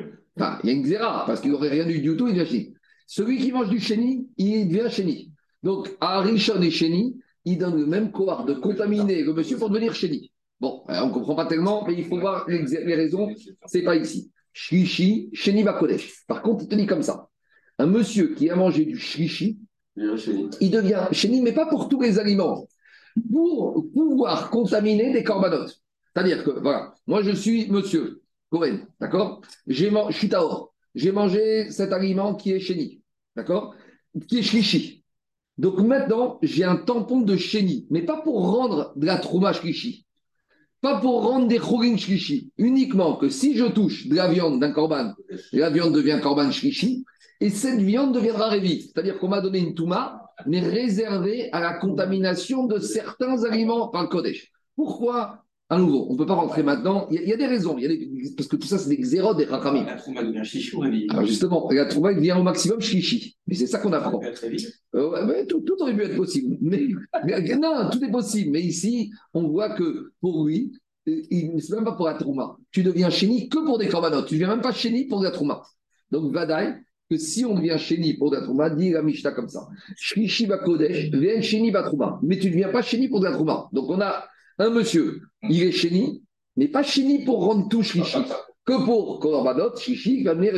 y 0.65 0.69
a 0.71 0.73
une 0.73 0.83
xéra, 0.83 1.25
parce 1.27 1.41
qu'il 1.41 1.51
n'aurait 1.51 1.69
rien 1.69 1.89
eu 1.89 2.01
du 2.01 2.17
tout, 2.17 2.29
il 2.29 2.35
devient 2.35 2.49
chéni. 2.49 2.75
Celui 3.07 3.39
qui 3.39 3.53
mange 3.53 3.69
du 3.69 3.81
chéni, 3.81 4.29
il 4.37 4.69
devient 4.69 4.91
chéni. 4.91 5.33
Donc, 5.63 5.97
à 6.01 6.21
Rishon 6.21 6.61
et 6.63 6.71
chéni, 6.71 7.21
il 7.45 7.59
donne 7.59 7.77
le 7.77 7.87
même 7.87 8.11
corps 8.13 8.45
de 8.45 8.55
contaminer 8.55 9.23
le 9.23 9.33
monsieur 9.33 9.59
pour 9.59 9.71
devenir 9.71 9.95
chéni. 9.95 10.33
Bon, 10.61 10.83
on 10.89 11.07
ne 11.07 11.13
comprend 11.13 11.35
pas 11.35 11.47
tellement, 11.47 11.85
mais 11.87 11.95
il 11.95 12.05
faut 12.05 12.19
voir 12.19 12.47
les, 12.49 12.63
raisons. 12.95 13.29
Ce 13.67 13.79
n'est 13.79 13.85
pas 13.85 13.97
ici. 13.97 14.31
Shlishi, 14.53 15.31
chéni 15.33 15.63
bakodesh. 15.63 16.25
Par 16.27 16.43
contre, 16.43 16.65
il 16.65 16.69
te 16.69 16.75
dit 16.75 16.87
comme 16.87 17.03
ça. 17.03 17.29
Un 17.79 17.87
monsieur 17.87 18.35
qui 18.35 18.51
a 18.51 18.57
mangé 18.57 18.85
du 18.85 18.99
shlishi, 18.99 19.59
il 19.97 20.71
devient 20.71 21.07
chéni, 21.13 21.41
mais 21.41 21.53
pas 21.53 21.67
pour 21.67 21.89
tous 21.89 22.01
les 22.01 22.19
aliments. 22.19 22.67
Pour 23.31 23.87
pouvoir 23.93 24.51
contaminer 24.51 25.13
des 25.13 25.25
corbanotes. 25.25 25.81
C'est-à-dire 26.15 26.45
que, 26.45 26.51
voilà, 26.61 26.95
moi 27.07 27.23
je 27.23 27.31
suis 27.31 27.71
monsieur, 27.71 28.20
Cohen, 28.50 28.80
d'accord? 29.00 29.42
Je 29.66 29.75
suis. 30.11 30.30
J'ai 30.95 31.12
mangé 31.12 31.71
cet 31.71 31.92
aliment 31.92 32.35
qui 32.35 32.52
est 32.52 32.61
chéni, 32.61 33.00
d'accord? 33.37 33.75
Qui 34.28 34.38
est 34.38 34.42
shlishi. 34.42 35.04
Donc 35.57 35.78
maintenant, 35.78 36.38
j'ai 36.42 36.64
un 36.64 36.76
tampon 36.76 37.21
de 37.21 37.37
chéni, 37.37 37.87
mais 37.90 38.02
pas 38.02 38.21
pour 38.23 38.50
rendre 38.50 38.92
de 38.97 39.07
la 39.07 39.19
trouma 39.19 39.52
shlishi. 39.52 40.07
Pas 40.80 40.99
pour 40.99 41.23
rendre 41.23 41.47
des 41.47 41.59
chorin 41.59 41.97
shlishi. 41.97 42.50
Uniquement 42.57 43.16
que 43.16 43.28
si 43.28 43.57
je 43.57 43.66
touche 43.66 44.09
de 44.09 44.16
la 44.16 44.28
viande 44.28 44.59
d'un 44.59 44.73
korban, 44.73 45.12
la 45.52 45.71
viande 45.71 45.95
devient 45.95 46.19
korban 46.23 46.50
shlishi, 46.50 47.04
et 47.40 47.50
cette 47.50 47.80
viande 47.80 48.14
deviendra 48.14 48.49
révi. 48.49 48.83
C'est-à-dire 48.83 49.19
qu'on 49.19 49.28
m'a 49.28 49.40
donné 49.40 49.61
une 49.61 49.75
touma, 49.75 50.33
mais 50.47 50.61
réservée 50.61 51.50
à 51.52 51.61
la 51.61 51.75
contamination 51.75 52.66
de 52.66 52.78
certains 52.78 53.45
aliments 53.45 53.88
par 53.88 54.02
le 54.02 54.09
Kodesh. 54.09 54.50
Pourquoi? 54.75 55.45
À 55.71 55.79
nouveau, 55.79 56.07
on 56.09 56.15
ne 56.15 56.19
peut 56.19 56.27
pas 56.27 56.35
rentrer 56.35 56.65
maintenant. 56.65 57.07
Il 57.12 57.23
y, 57.23 57.33
a, 57.33 57.37
des 57.37 57.47
raisons. 57.47 57.79
Il 57.79 57.83
y 57.83 57.87
a 57.87 57.89
des, 57.89 58.35
parce 58.37 58.49
que 58.49 58.57
tout 58.57 58.67
ça, 58.67 58.77
c'est 58.77 58.95
des 58.95 59.05
zéros 59.05 59.35
des 59.35 59.45
rachamim. 59.45 59.85
La 59.85 59.95
trouma 59.95 60.25
devient 60.25 60.43
chichou, 60.43 60.83
Alors 60.83 61.25
justement, 61.25 61.71
la 61.71 61.87
trouma 61.87 62.12
devient 62.12 62.35
au 62.37 62.43
maximum 62.43 62.81
chichi. 62.81 63.37
Mais 63.47 63.55
c'est 63.55 63.69
ça 63.69 63.79
qu'on 63.79 63.93
apprend. 63.93 64.21
Euh, 64.97 65.45
tout, 65.47 65.61
tout, 65.61 65.77
aurait 65.79 65.95
pu 65.95 66.03
être 66.03 66.17
possible. 66.17 66.59
Mais, 66.61 66.89
non, 67.57 67.89
tout 67.93 68.05
est 68.05 68.11
possible. 68.11 68.50
Mais 68.50 68.62
ici, 68.62 69.12
on 69.33 69.47
voit 69.47 69.77
que 69.77 70.11
pour 70.21 70.45
lui, 70.45 70.73
il 71.07 71.55
ne 71.55 71.75
même 71.77 71.85
pas 71.85 71.93
pour 71.93 72.07
la 72.07 72.15
trouma. 72.15 72.57
Tu 72.73 72.83
deviens 72.83 73.09
chéni 73.09 73.49
que 73.49 73.65
pour 73.65 73.79
des 73.79 73.87
corbanotes. 73.87 74.27
Tu 74.27 74.35
ne 74.35 74.41
deviens 74.41 74.57
même 74.57 74.62
pas 74.62 74.73
chéni 74.73 75.05
pour 75.05 75.23
la 75.23 75.31
trouma. 75.31 75.62
Donc, 76.11 76.35
Vadaï, 76.35 76.83
que 77.09 77.17
si 77.17 77.45
on 77.45 77.55
devient 77.55 77.77
chéni 77.79 78.15
pour 78.15 78.35
la 78.35 78.41
trouma, 78.41 78.71
dit 78.71 78.91
la 78.91 79.03
Mishnah 79.03 79.31
comme 79.31 79.49
ça. 79.49 79.69
Shishi 79.97 80.49
Kodesh, 80.49 81.11
viens 81.12 81.41
chéni 81.41 81.71
trouma. 81.71 82.19
Mais 82.25 82.41
tu 82.41 82.49
ne 82.49 82.55
deviens 82.55 82.71
pas 82.71 82.83
chéni 82.83 83.09
pour 83.09 83.23
la 83.23 83.31
trouma. 83.31 83.69
Donc, 83.73 83.89
on 83.89 84.00
a 84.00 84.25
un 84.61 84.71
monsieur, 84.71 85.23
il 85.43 85.62
est 85.62 85.73
chéni, 85.73 86.23
mais 86.57 86.69
pas 86.69 86.83
chéni 86.83 87.25
pour 87.25 87.45
rendre 87.45 87.69
tout 87.69 87.83
chichi, 87.83 88.19
que 88.64 88.85
pour 88.85 89.19
korbanot, 89.19 89.76
chichi, 89.76 90.23
va 90.23 90.35
venir. 90.35 90.52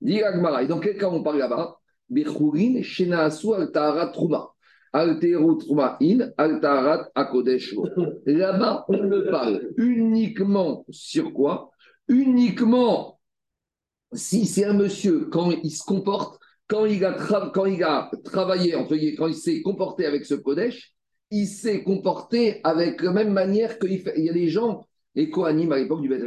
Dit 0.00 0.22
Agmara. 0.22 0.62
Et 0.62 0.66
dans 0.66 0.80
quel 0.80 0.96
cas 0.96 1.08
on 1.08 1.22
parle 1.22 1.38
là-bas? 1.38 1.76
Bechourin, 2.08 2.82
Shena 2.82 3.24
Asu, 3.24 3.54
Altara, 3.54 4.08
Trouma. 4.08 4.50
Alteru 4.92 5.58
Trouma 5.58 5.96
In, 6.02 6.32
Altarat 6.36 7.08
Akodesh. 7.14 7.74
Là-bas, 8.26 8.84
on 8.88 9.04
ne 9.04 9.30
parle 9.30 9.70
uniquement 9.76 10.84
sur 10.90 11.32
quoi? 11.32 11.70
Uniquement 12.08 13.20
si 14.12 14.46
c'est 14.46 14.64
un 14.64 14.72
monsieur, 14.72 15.26
quand 15.26 15.52
il 15.52 15.70
se 15.70 15.84
comporte, 15.84 16.40
quand 16.66 16.84
il 16.84 17.04
a, 17.04 17.12
quand 17.54 17.66
il 17.66 17.82
a 17.84 18.10
travaillé, 18.24 18.74
entre 18.74 18.96
quand 19.16 19.28
il 19.28 19.34
s'est 19.34 19.62
comporté 19.62 20.04
avec 20.06 20.24
ce 20.26 20.34
Kodesh, 20.34 20.92
il 21.30 21.46
s'est 21.46 21.82
comporté 21.82 22.60
avec 22.64 23.02
la 23.02 23.12
même 23.12 23.32
manière 23.32 23.78
qu'il 23.78 24.00
fait. 24.00 24.14
Il 24.16 24.24
y 24.24 24.30
a 24.30 24.32
des 24.32 24.48
gens, 24.48 24.86
les 25.14 25.30
Kohanim 25.30 25.72
à 25.72 25.78
l'époque 25.78 26.02
du 26.02 26.08
Beth 26.08 26.22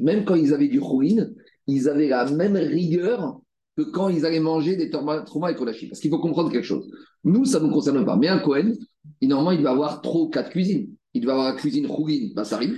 même 0.00 0.24
quand 0.24 0.34
ils 0.34 0.52
avaient 0.52 0.68
du 0.68 0.80
Khourin, 0.80 1.28
ils 1.66 1.88
avaient 1.88 2.08
la 2.08 2.30
même 2.30 2.56
rigueur 2.56 3.40
que 3.76 3.82
quand 3.82 4.08
ils 4.08 4.26
allaient 4.26 4.40
manger 4.40 4.76
des 4.76 4.90
traumas 4.90 5.50
et 5.50 5.54
Kodashim. 5.54 5.88
Parce 5.88 6.00
qu'il 6.00 6.10
faut 6.10 6.18
comprendre 6.18 6.50
quelque 6.50 6.66
chose. 6.66 6.90
Nous, 7.24 7.44
ça 7.46 7.58
ne 7.58 7.66
nous 7.66 7.72
concerne 7.72 8.04
pas. 8.04 8.16
Mais 8.16 8.28
un 8.28 8.38
Kohen, 8.38 8.76
normalement, 9.22 9.52
il 9.52 9.60
doit 9.60 9.70
avoir 9.70 10.02
trois 10.02 10.22
ou 10.22 10.28
quatre 10.28 10.50
cuisines. 10.50 10.90
Il 11.14 11.22
doit 11.22 11.32
avoir 11.32 11.54
la 11.54 11.58
cuisine 11.58 11.86
Khourin, 11.86 12.32
Bassari. 12.34 12.72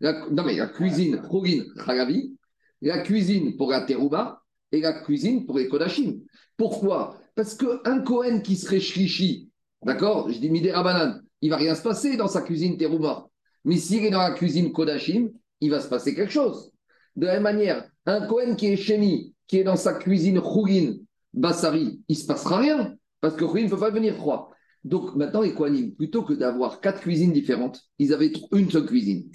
non, 0.00 0.44
mais 0.44 0.56
la 0.56 0.68
cuisine 0.68 1.20
Khourin, 1.28 1.64
Khagavi. 1.84 2.34
La 2.80 3.00
cuisine 3.00 3.56
pour 3.56 3.70
la 3.70 3.82
Teruba 3.82 4.42
et 4.70 4.80
la 4.80 4.92
cuisine 4.92 5.44
pour 5.44 5.58
les 5.58 5.68
Kodashim. 5.68 6.20
Pourquoi? 6.56 7.18
Parce 7.34 7.54
qu'un 7.54 8.00
Kohen 8.02 8.42
qui 8.42 8.56
serait 8.56 8.80
shlishi, 8.80 9.47
d'accord? 9.84 10.30
Je 10.30 10.38
dis 10.38 10.50
Midera 10.50 10.82
Banane, 10.82 11.22
il 11.40 11.50
va 11.50 11.56
rien 11.56 11.74
se 11.74 11.82
passer 11.82 12.16
dans 12.16 12.28
sa 12.28 12.42
cuisine 12.42 12.76
Teruba. 12.76 13.28
Mais 13.64 13.76
s'il 13.76 14.04
est 14.04 14.10
dans 14.10 14.22
la 14.22 14.32
cuisine 14.32 14.72
Kodashim, 14.72 15.30
il 15.60 15.70
va 15.70 15.80
se 15.80 15.88
passer 15.88 16.14
quelque 16.14 16.32
chose. 16.32 16.72
De 17.16 17.26
la 17.26 17.34
même 17.34 17.42
manière, 17.42 17.88
un 18.06 18.26
Kohen 18.26 18.56
qui 18.56 18.68
est 18.68 18.76
Shemi, 18.76 19.34
qui 19.46 19.58
est 19.58 19.64
dans 19.64 19.76
sa 19.76 19.94
cuisine 19.94 20.40
Khourin, 20.40 20.94
Bassari, 21.34 22.00
il 22.08 22.16
ne 22.16 22.20
se 22.20 22.26
passera 22.26 22.58
rien. 22.58 22.94
Parce 23.20 23.34
que 23.34 23.44
Khourin 23.44 23.64
ne 23.64 23.70
peut 23.70 23.78
pas 23.78 23.90
venir 23.90 24.14
froid. 24.14 24.50
Donc 24.84 25.14
maintenant, 25.16 25.42
les 25.42 25.54
Kohanim, 25.54 25.94
plutôt 25.94 26.22
que 26.22 26.32
d'avoir 26.32 26.80
quatre 26.80 27.00
cuisines 27.00 27.32
différentes, 27.32 27.80
ils 27.98 28.12
avaient 28.12 28.32
une 28.52 28.70
seule 28.70 28.86
cuisine. 28.86 29.30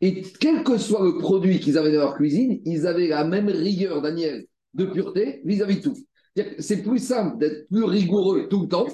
Et 0.00 0.22
quel 0.40 0.64
que 0.64 0.78
soit 0.78 1.04
le 1.04 1.18
produit 1.18 1.60
qu'ils 1.60 1.78
avaient 1.78 1.92
dans 1.92 2.00
leur 2.00 2.16
cuisine, 2.16 2.60
ils 2.64 2.86
avaient 2.86 3.08
la 3.08 3.24
même 3.24 3.48
rigueur, 3.48 4.02
Daniel, 4.02 4.46
de 4.74 4.86
pureté 4.86 5.42
vis-à-vis 5.44 5.80
tout. 5.80 5.96
C'est 6.58 6.82
plus 6.82 6.98
simple 6.98 7.38
d'être 7.38 7.68
plus 7.68 7.84
rigoureux 7.84 8.48
tout 8.48 8.62
le 8.62 8.68
temps, 8.68 8.86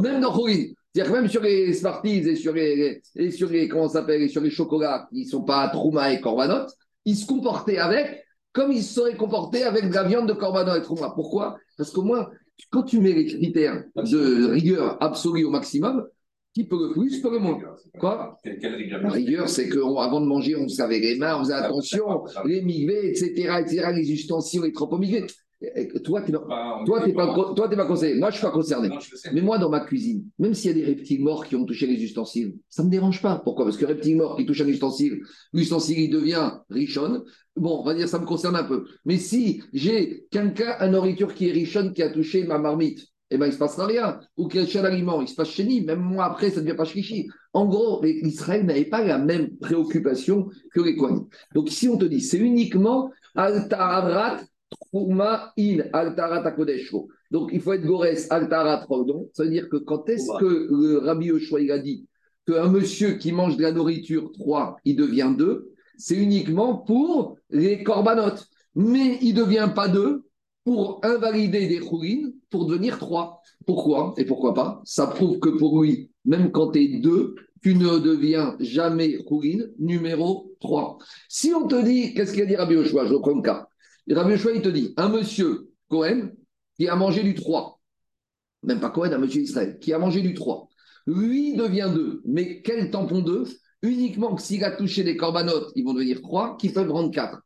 même 0.00 0.20
dans 0.20 0.32
Khourin. 0.32 0.64
C'est-à-dire 0.94 1.12
que 1.12 1.18
même 1.18 1.28
sur 1.28 1.42
les 1.42 1.72
Smarties 1.72 2.28
et 2.28 2.36
sur 2.36 2.52
les, 2.52 3.00
et 3.16 3.30
sur 3.30 3.48
les 3.48 3.66
comment 3.68 3.88
s'appelle, 3.88 4.28
sur 4.28 4.42
les 4.42 4.50
chocolats 4.50 5.08
qui 5.10 5.24
ne 5.24 5.28
sont 5.28 5.42
pas 5.42 5.68
Trouma 5.68 6.12
et 6.12 6.20
Corbanot, 6.20 6.66
ils 7.04 7.16
se 7.16 7.26
comportaient 7.26 7.78
avec 7.78 8.24
comme 8.52 8.72
ils 8.72 8.82
se 8.82 8.94
seraient 8.94 9.16
comportés 9.16 9.62
avec 9.62 9.88
de 9.88 9.94
la 9.94 10.04
viande 10.04 10.28
de 10.28 10.34
Corbanot 10.34 10.76
et 10.76 10.82
Trouma. 10.82 11.12
Pourquoi? 11.14 11.56
Parce 11.78 11.90
que 11.90 12.00
moi, 12.00 12.30
quand 12.70 12.82
tu 12.82 13.00
mets 13.00 13.12
les 13.12 13.26
critères 13.26 13.84
de 13.96 14.50
rigueur 14.50 15.02
absolue 15.02 15.44
au 15.44 15.50
maximum, 15.50 16.06
qui 16.54 16.64
peut 16.64 16.88
le 16.88 16.92
plus, 16.92 17.20
peut 17.22 17.30
le 17.30 17.38
moins. 17.38 17.58
Quoi? 17.98 18.36
La 18.44 19.08
rigueur, 19.08 19.48
c'est 19.48 19.70
qu'avant 19.70 20.20
de 20.20 20.26
manger, 20.26 20.54
on 20.56 20.68
se 20.68 20.82
lavait 20.82 20.98
les 20.98 21.16
mains, 21.16 21.36
on 21.36 21.44
faisait 21.44 21.54
attention, 21.54 22.24
les 22.44 22.60
migvés, 22.60 23.08
etc., 23.08 23.30
etc., 23.60 23.86
les 23.94 24.12
ustensiles, 24.12 24.62
les 24.62 24.72
trop 24.72 24.98
migvés. 24.98 25.24
Toi, 26.04 26.22
tu 26.22 26.32
n'es 26.32 26.38
pas, 27.14 27.34
toi, 27.54 27.68
pas 27.68 27.86
conseillé. 27.86 28.14
Moi, 28.14 28.30
je 28.30 28.34
ne 28.34 28.38
suis 28.38 28.46
pas 28.46 28.50
concerné. 28.50 28.90
Mais 29.32 29.40
moi, 29.40 29.58
dans 29.58 29.70
ma 29.70 29.80
cuisine, 29.80 30.24
même 30.38 30.54
s'il 30.54 30.70
y 30.70 30.80
a 30.80 30.84
des 30.84 30.84
reptiles 30.84 31.22
morts 31.22 31.46
qui 31.46 31.56
ont 31.56 31.64
touché 31.64 31.86
les 31.86 32.02
ustensiles, 32.02 32.54
ça 32.68 32.82
ne 32.82 32.88
me 32.88 32.92
dérange 32.92 33.22
pas. 33.22 33.40
Pourquoi? 33.44 33.64
Parce 33.64 33.76
que 33.76 33.84
reptile 33.84 34.16
mort 34.16 34.36
qui 34.36 34.46
touche 34.46 34.60
un 34.60 34.66
ustensile, 34.66 35.20
l'ustensile, 35.52 36.00
il 36.00 36.10
devient 36.10 36.50
richonne. 36.70 37.22
Bon, 37.56 37.80
on 37.80 37.84
va 37.84 37.94
dire, 37.94 38.08
ça 38.08 38.18
me 38.18 38.24
concerne 38.24 38.56
un 38.56 38.64
peu. 38.64 38.86
Mais 39.04 39.18
si 39.18 39.62
j'ai 39.72 40.26
quelqu'un, 40.30 40.74
un 40.80 40.88
nourriture 40.88 41.34
qui 41.34 41.48
est 41.48 41.52
richonne, 41.52 41.92
qui 41.92 42.02
a 42.02 42.10
touché 42.10 42.44
ma 42.44 42.58
marmite, 42.58 43.06
eh 43.30 43.38
ben, 43.38 43.46
il 43.46 43.48
ne 43.48 43.54
se 43.54 43.58
passera 43.58 43.86
rien. 43.86 44.20
Ou 44.36 44.48
qu'il 44.48 44.62
y 44.62 44.78
a 44.78 44.84
aliment, 44.84 45.22
il 45.22 45.28
se 45.28 45.34
passe 45.34 45.48
chez 45.48 45.64
Même 45.82 46.00
moi, 46.00 46.26
après, 46.26 46.50
ça 46.50 46.56
ne 46.56 46.66
devient 46.66 46.76
pas 46.76 46.84
chichi. 46.84 47.28
En 47.52 47.66
gros, 47.66 48.04
Israël 48.04 48.66
n'avait 48.66 48.84
pas 48.84 49.02
la 49.04 49.18
même 49.18 49.56
préoccupation 49.58 50.48
que 50.74 50.80
les 50.80 50.96
Kohanim. 50.96 51.26
Donc 51.54 51.70
ici, 51.70 51.88
on 51.88 51.96
te 51.96 52.04
dit, 52.04 52.20
c'est 52.20 52.38
uniquement 52.38 53.10
Altarat 53.34 54.40
Trouma 54.92 55.52
in 55.58 55.78
Altarat 55.94 56.54
Donc 57.30 57.50
il 57.52 57.60
faut 57.60 57.72
être 57.72 57.86
Gores 57.86 58.26
Altarat 58.28 58.84
Rodon. 58.86 59.30
Ça 59.32 59.44
veut 59.44 59.50
dire 59.50 59.68
que 59.70 59.78
quand 59.78 60.08
est-ce 60.10 60.30
que 60.38 60.68
le 60.70 60.98
Rabbi 60.98 61.26
Yoshua 61.26 61.60
il 61.60 61.72
a 61.72 61.78
dit 61.78 62.06
qu'un 62.46 62.68
monsieur 62.68 63.14
qui 63.14 63.32
mange 63.32 63.56
de 63.56 63.62
la 63.62 63.72
nourriture 63.72 64.30
3, 64.32 64.76
il 64.84 64.96
devient 64.96 65.32
2, 65.36 65.72
c'est 65.96 66.16
uniquement 66.16 66.76
pour 66.76 67.38
les 67.48 67.82
corbanotes. 67.82 68.46
Mais 68.74 69.18
il 69.22 69.34
ne 69.34 69.40
devient 69.40 69.70
pas 69.74 69.88
2 69.88 70.24
pour 70.64 71.00
invalider 71.04 71.68
des 71.68 71.78
chourines 71.78 72.34
pour 72.50 72.66
devenir 72.66 72.98
trois. 72.98 73.40
Pourquoi 73.66 74.14
Et 74.18 74.24
pourquoi 74.24 74.54
pas? 74.54 74.80
Ça 74.84 75.06
prouve 75.06 75.38
que 75.38 75.48
pour 75.48 75.82
lui, 75.82 76.10
même 76.24 76.52
quand 76.52 76.72
tu 76.72 76.82
es 76.82 77.00
deux, 77.00 77.34
tu 77.62 77.74
ne 77.74 77.98
deviens 77.98 78.56
jamais 78.60 79.18
chourine 79.26 79.70
numéro 79.78 80.52
3. 80.60 80.98
Si 81.28 81.52
on 81.54 81.66
te 81.66 81.82
dit, 81.82 82.12
qu'est-ce 82.14 82.32
qu'il 82.32 82.42
a 82.42 82.46
dit 82.46 82.56
Rabbi 82.56 82.76
Ochoa 82.76 83.06
Je 83.06 83.14
reprends 83.14 83.36
le 83.36 83.42
cas. 83.42 83.68
Rabbi 84.10 84.34
Ochoa, 84.34 84.52
il 84.52 84.62
te 84.62 84.68
dit, 84.68 84.94
un 84.96 85.08
monsieur 85.08 85.70
Cohen 85.88 86.30
qui 86.76 86.88
a 86.88 86.96
mangé 86.96 87.22
du 87.22 87.34
3, 87.34 87.80
même 88.64 88.80
pas 88.80 88.90
Cohen, 88.90 89.12
un 89.12 89.18
monsieur 89.18 89.42
Israël, 89.42 89.78
qui 89.80 89.92
a 89.92 89.98
mangé 89.98 90.20
du 90.22 90.34
3, 90.34 90.68
lui 91.06 91.54
devient 91.54 91.90
2. 91.94 92.22
Mais 92.24 92.62
quel 92.62 92.90
tampon 92.90 93.20
2 93.20 93.44
Uniquement 93.82 94.34
que 94.36 94.42
s'il 94.42 94.64
a 94.64 94.70
touché 94.70 95.02
des 95.02 95.16
corbanotes, 95.16 95.72
ils 95.74 95.84
vont 95.84 95.94
devenir 95.94 96.22
3, 96.22 96.56
qui 96.56 96.70
peuvent 96.70 96.90
rendre 96.90 97.10
4 97.10 97.40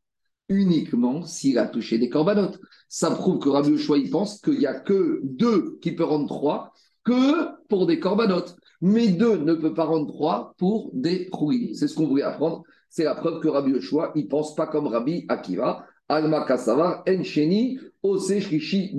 uniquement 0.48 1.24
s'il 1.24 1.58
a 1.58 1.66
touché 1.66 1.98
des 1.98 2.08
corbanotes. 2.08 2.60
Ça 2.88 3.10
prouve 3.10 3.38
que 3.38 3.48
Rabbi 3.48 3.70
Yoshua, 3.70 3.98
il 3.98 4.10
pense 4.10 4.40
qu'il 4.40 4.58
n'y 4.58 4.66
a 4.66 4.78
que 4.78 5.20
deux 5.24 5.78
qui 5.80 5.92
peuvent 5.92 6.08
rendre 6.08 6.28
trois 6.28 6.72
que 7.04 7.66
pour 7.68 7.86
des 7.86 8.00
corbanotes. 8.00 8.56
Mais 8.80 9.08
deux 9.08 9.38
ne 9.38 9.54
peut 9.54 9.74
pas 9.74 9.84
rendre 9.84 10.06
trois 10.06 10.54
pour 10.58 10.90
des 10.92 11.28
rouilles. 11.32 11.74
C'est 11.74 11.88
ce 11.88 11.94
qu'on 11.94 12.06
voulait 12.06 12.22
apprendre. 12.22 12.62
C'est 12.90 13.04
la 13.04 13.14
preuve 13.14 13.40
que 13.40 13.48
Rabbi 13.48 13.72
Yoshua, 13.72 14.12
il 14.14 14.28
pense 14.28 14.54
pas 14.54 14.66
comme 14.66 14.86
Rabbi 14.86 15.24
Akiva. 15.28 15.86
Alma 16.08 16.44
Kasava, 16.44 17.02
Encheni, 17.06 17.78
Ose 18.02 18.40
Shrishi 18.40 18.96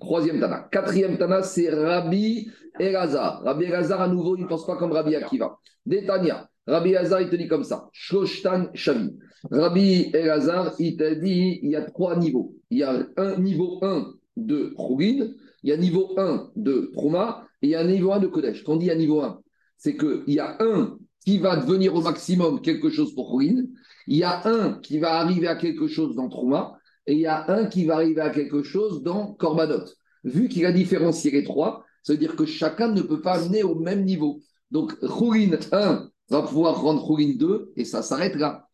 Troisième 0.00 0.40
Tana. 0.40 0.68
Quatrième 0.70 1.16
Tana, 1.16 1.42
c'est 1.42 1.70
Rabbi 1.70 2.50
Elazar. 2.78 3.42
Rabbi 3.44 3.64
Elazar, 3.64 4.00
à 4.00 4.08
nouveau, 4.08 4.36
il 4.36 4.42
ne 4.42 4.48
pense 4.48 4.66
pas 4.66 4.76
comme 4.76 4.92
Rabbi 4.92 5.14
Akiva. 5.14 5.58
Détania. 5.86 6.48
Rabbi 6.66 6.90
Elazar, 6.90 7.20
il 7.20 7.30
te 7.30 7.36
dit 7.36 7.46
comme 7.46 7.64
ça. 7.64 7.88
Shoshtan 7.92 8.68
Shavi. 8.74 9.16
Rabbi 9.50 10.10
Elazar, 10.12 10.74
il 10.78 10.96
t'a 10.96 11.14
dit 11.14 11.60
il 11.62 11.70
y 11.70 11.76
a 11.76 11.82
trois 11.82 12.16
niveaux. 12.16 12.56
Il 12.70 12.78
y 12.78 12.82
a 12.82 13.06
un 13.16 13.36
niveau 13.38 13.78
1 13.82 14.12
de 14.36 14.74
Khourin, 14.76 15.28
il 15.62 15.70
y 15.70 15.72
a 15.72 15.76
niveau 15.76 16.14
1 16.16 16.50
de 16.56 16.90
Trouma 16.92 17.46
et 17.62 17.68
il 17.68 17.70
y 17.70 17.74
a 17.74 17.80
un 17.80 17.84
niveau 17.84 18.12
1 18.12 18.20
de 18.20 18.26
Kodesh. 18.26 18.64
Quand 18.64 18.74
on 18.74 18.76
dit 18.76 18.90
un 18.90 18.96
niveau 18.96 19.20
1, 19.20 19.40
c'est 19.76 19.96
qu'il 19.96 20.24
y 20.26 20.38
a 20.40 20.56
un 20.60 20.98
qui 21.24 21.38
va 21.38 21.56
devenir 21.56 21.94
au 21.94 22.00
maximum 22.00 22.60
quelque 22.60 22.90
chose 22.90 23.14
pour 23.14 23.30
Khourin, 23.30 23.64
il 24.06 24.16
y 24.16 24.24
a 24.24 24.46
un 24.46 24.74
qui 24.74 24.98
va 24.98 25.20
arriver 25.20 25.46
à 25.46 25.56
quelque 25.56 25.86
chose 25.86 26.16
dans 26.16 26.28
Trouma 26.28 26.78
et 27.06 27.14
il 27.14 27.20
y 27.20 27.26
a 27.26 27.50
un 27.50 27.66
qui 27.66 27.84
va 27.84 27.96
arriver 27.96 28.20
à 28.20 28.30
quelque 28.30 28.62
chose 28.62 29.02
dans 29.02 29.34
Korbanot. 29.34 29.84
Vu 30.24 30.48
qu'il 30.48 30.66
a 30.66 30.72
différencié 30.72 31.30
les 31.30 31.44
trois, 31.44 31.84
ça 32.02 32.12
veut 32.12 32.18
dire 32.18 32.36
que 32.36 32.44
chacun 32.46 32.88
ne 32.92 33.02
peut 33.02 33.20
pas 33.20 33.42
amener 33.42 33.62
au 33.62 33.74
même 33.74 34.04
niveau. 34.04 34.40
Donc, 34.70 34.98
Khourin 35.00 35.58
1 35.72 36.08
va 36.30 36.42
pouvoir 36.42 36.80
rendre 36.80 37.06
Khourin 37.06 37.34
2 37.36 37.72
et 37.76 37.84
ça 37.84 38.02
s'arrête 38.02 38.36
là. 38.36 38.66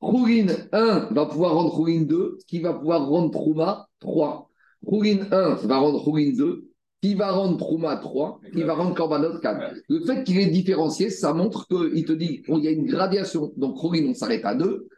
Khourin 0.00 0.46
1 0.72 1.08
va 1.12 1.26
pouvoir 1.26 1.54
rendre 1.54 1.74
Khourin 1.74 2.02
2, 2.02 2.38
qui 2.46 2.60
va 2.60 2.74
pouvoir 2.74 3.06
rendre 3.06 3.30
Trouma 3.30 3.88
3. 4.00 4.50
Khourin 4.84 5.26
1 5.30 5.54
va 5.66 5.78
rendre 5.78 6.04
Khourin 6.04 6.32
2, 6.36 6.65
qui 7.02 7.14
va 7.14 7.30
rendre 7.32 7.56
Trouma 7.58 7.96
3, 7.96 8.40
qui 8.52 8.62
va 8.62 8.74
rendre 8.74 8.94
Korbanot 8.94 9.38
4. 9.40 9.74
Le 9.88 10.00
fait 10.04 10.24
qu'il 10.24 10.38
est 10.38 10.46
différencié, 10.46 11.10
ça 11.10 11.32
montre 11.32 11.66
qu'il 11.68 12.04
te 12.04 12.12
dit 12.12 12.42
qu'il 12.42 12.58
y 12.64 12.68
a 12.68 12.70
une 12.70 12.86
gradation. 12.86 13.52
Donc 13.56 13.76
Khourin, 13.78 14.06
on 14.08 14.14
s'arrête 14.14 14.44
à 14.44 14.54
2. 14.54 14.88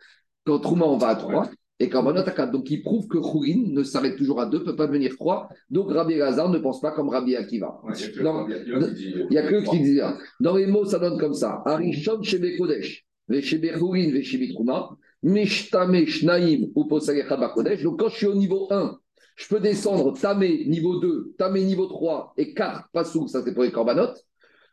Quand 0.44 0.58
Trouma, 0.60 0.86
on 0.86 0.96
va 0.96 1.08
à 1.08 1.16
3. 1.16 1.50
Et 1.80 1.88
Korbanot 1.88 2.20
à 2.20 2.30
4. 2.30 2.50
Donc 2.50 2.70
il 2.70 2.82
prouve 2.82 3.06
que 3.08 3.18
Khourin 3.18 3.64
ne 3.68 3.82
s'arrête 3.82 4.16
toujours 4.16 4.40
à 4.40 4.46
2, 4.46 4.58
ne 4.58 4.64
peut 4.64 4.76
pas 4.76 4.86
devenir 4.86 5.16
3. 5.16 5.48
Donc 5.70 5.92
Rabbi 5.92 6.16
Lazar 6.16 6.48
ne 6.48 6.58
pense 6.58 6.80
pas 6.80 6.92
comme 6.92 7.08
Rabbi 7.08 7.36
Akiva. 7.36 7.80
Il 7.86 9.26
n'y 9.30 9.38
a 9.38 9.42
que 9.42 9.68
qui 9.68 9.80
dit. 9.80 10.00
Dans 10.40 10.56
les 10.56 10.66
mots, 10.66 10.84
ça 10.84 10.98
donne 10.98 11.18
comme 11.18 11.34
ça. 11.34 11.62
Arishon 11.66 12.22
Shebe 12.22 12.56
Kodesh. 12.56 13.04
Donc, 13.30 13.42
quand 17.98 18.08
je 18.08 18.16
suis 18.16 18.26
au 18.26 18.34
niveau 18.34 18.68
1, 18.70 18.98
je 19.38 19.46
peux 19.46 19.60
descendre 19.60 20.18
Tamé 20.18 20.64
niveau 20.66 20.98
2, 20.98 21.34
Tamé 21.38 21.62
niveau 21.62 21.86
3 21.86 22.34
et 22.36 22.54
4 22.54 22.88
Passou, 22.92 23.28
ça 23.28 23.40
c'est 23.44 23.54
pour 23.54 23.62
les 23.62 23.70
corbanotes. 23.70 24.24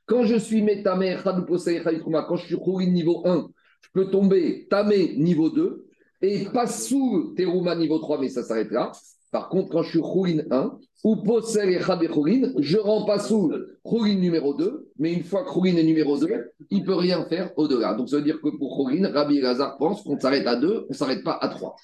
Quand 0.07 0.23
je 0.23 0.35
suis 0.35 0.63
Métamé, 0.63 1.15
quand 1.23 2.35
je 2.35 2.45
suis 2.45 2.57
Khourin 2.57 2.87
niveau 2.87 3.21
1, 3.25 3.47
je 3.81 3.89
peux 3.93 4.09
tomber 4.09 4.67
Tamé 4.67 5.15
niveau 5.17 5.51
2 5.51 5.85
et 6.23 6.45
Passou 6.51 7.35
Terouma 7.37 7.75
niveau 7.75 7.99
3, 7.99 8.19
mais 8.19 8.29
ça 8.29 8.41
s'arrête 8.41 8.71
là. 8.71 8.91
Par 9.31 9.49
contre, 9.49 9.69
quand 9.69 9.83
je 9.83 9.89
suis 9.89 10.01
Khourin 10.01 10.39
1, 10.49 10.77
ou 11.03 11.17
Posel 11.17 11.69
et 11.69 12.07
Khourin, 12.07 12.51
je 12.57 12.77
rends 12.79 13.05
pas 13.05 13.19
sous 13.19 13.53
Khourin 13.83 14.15
numéro 14.15 14.55
2, 14.55 14.89
mais 14.97 15.13
une 15.13 15.23
fois 15.23 15.43
Khourin 15.43 15.75
est 15.75 15.83
numéro 15.83 16.17
2, 16.17 16.27
il 16.71 16.79
ne 16.79 16.85
peut 16.85 16.95
rien 16.95 17.23
faire 17.25 17.51
au-delà. 17.55 17.93
Donc 17.93 18.09
ça 18.09 18.15
veut 18.15 18.23
dire 18.23 18.41
que 18.41 18.49
pour 18.49 18.75
Khourin, 18.75 19.11
Rabbi 19.13 19.41
Lazar 19.41 19.77
pense 19.77 20.01
qu'on 20.01 20.19
s'arrête 20.19 20.47
à 20.47 20.55
2, 20.55 20.85
on 20.89 20.89
ne 20.89 20.95
s'arrête 20.95 21.23
pas 21.23 21.37
à 21.39 21.49
3. 21.49 21.75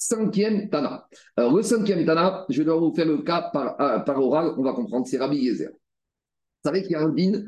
Cinquième 0.00 0.70
Tana. 0.70 1.08
Alors 1.36 1.56
le 1.56 1.62
cinquième 1.62 2.06
Tana, 2.06 2.46
je 2.48 2.62
dois 2.62 2.76
vous 2.76 2.94
faire 2.94 3.04
le 3.04 3.18
cas 3.18 3.50
par, 3.52 3.80
euh, 3.80 3.98
par 3.98 4.22
oral, 4.22 4.54
on 4.56 4.62
va 4.62 4.72
comprendre, 4.72 5.04
c'est 5.08 5.18
Rabbi 5.18 5.38
Yezer. 5.38 5.70
Vous 5.70 6.70
savez 6.70 6.82
qu'il 6.82 6.92
y 6.92 6.94
a 6.94 7.02
un 7.02 7.08
din 7.08 7.42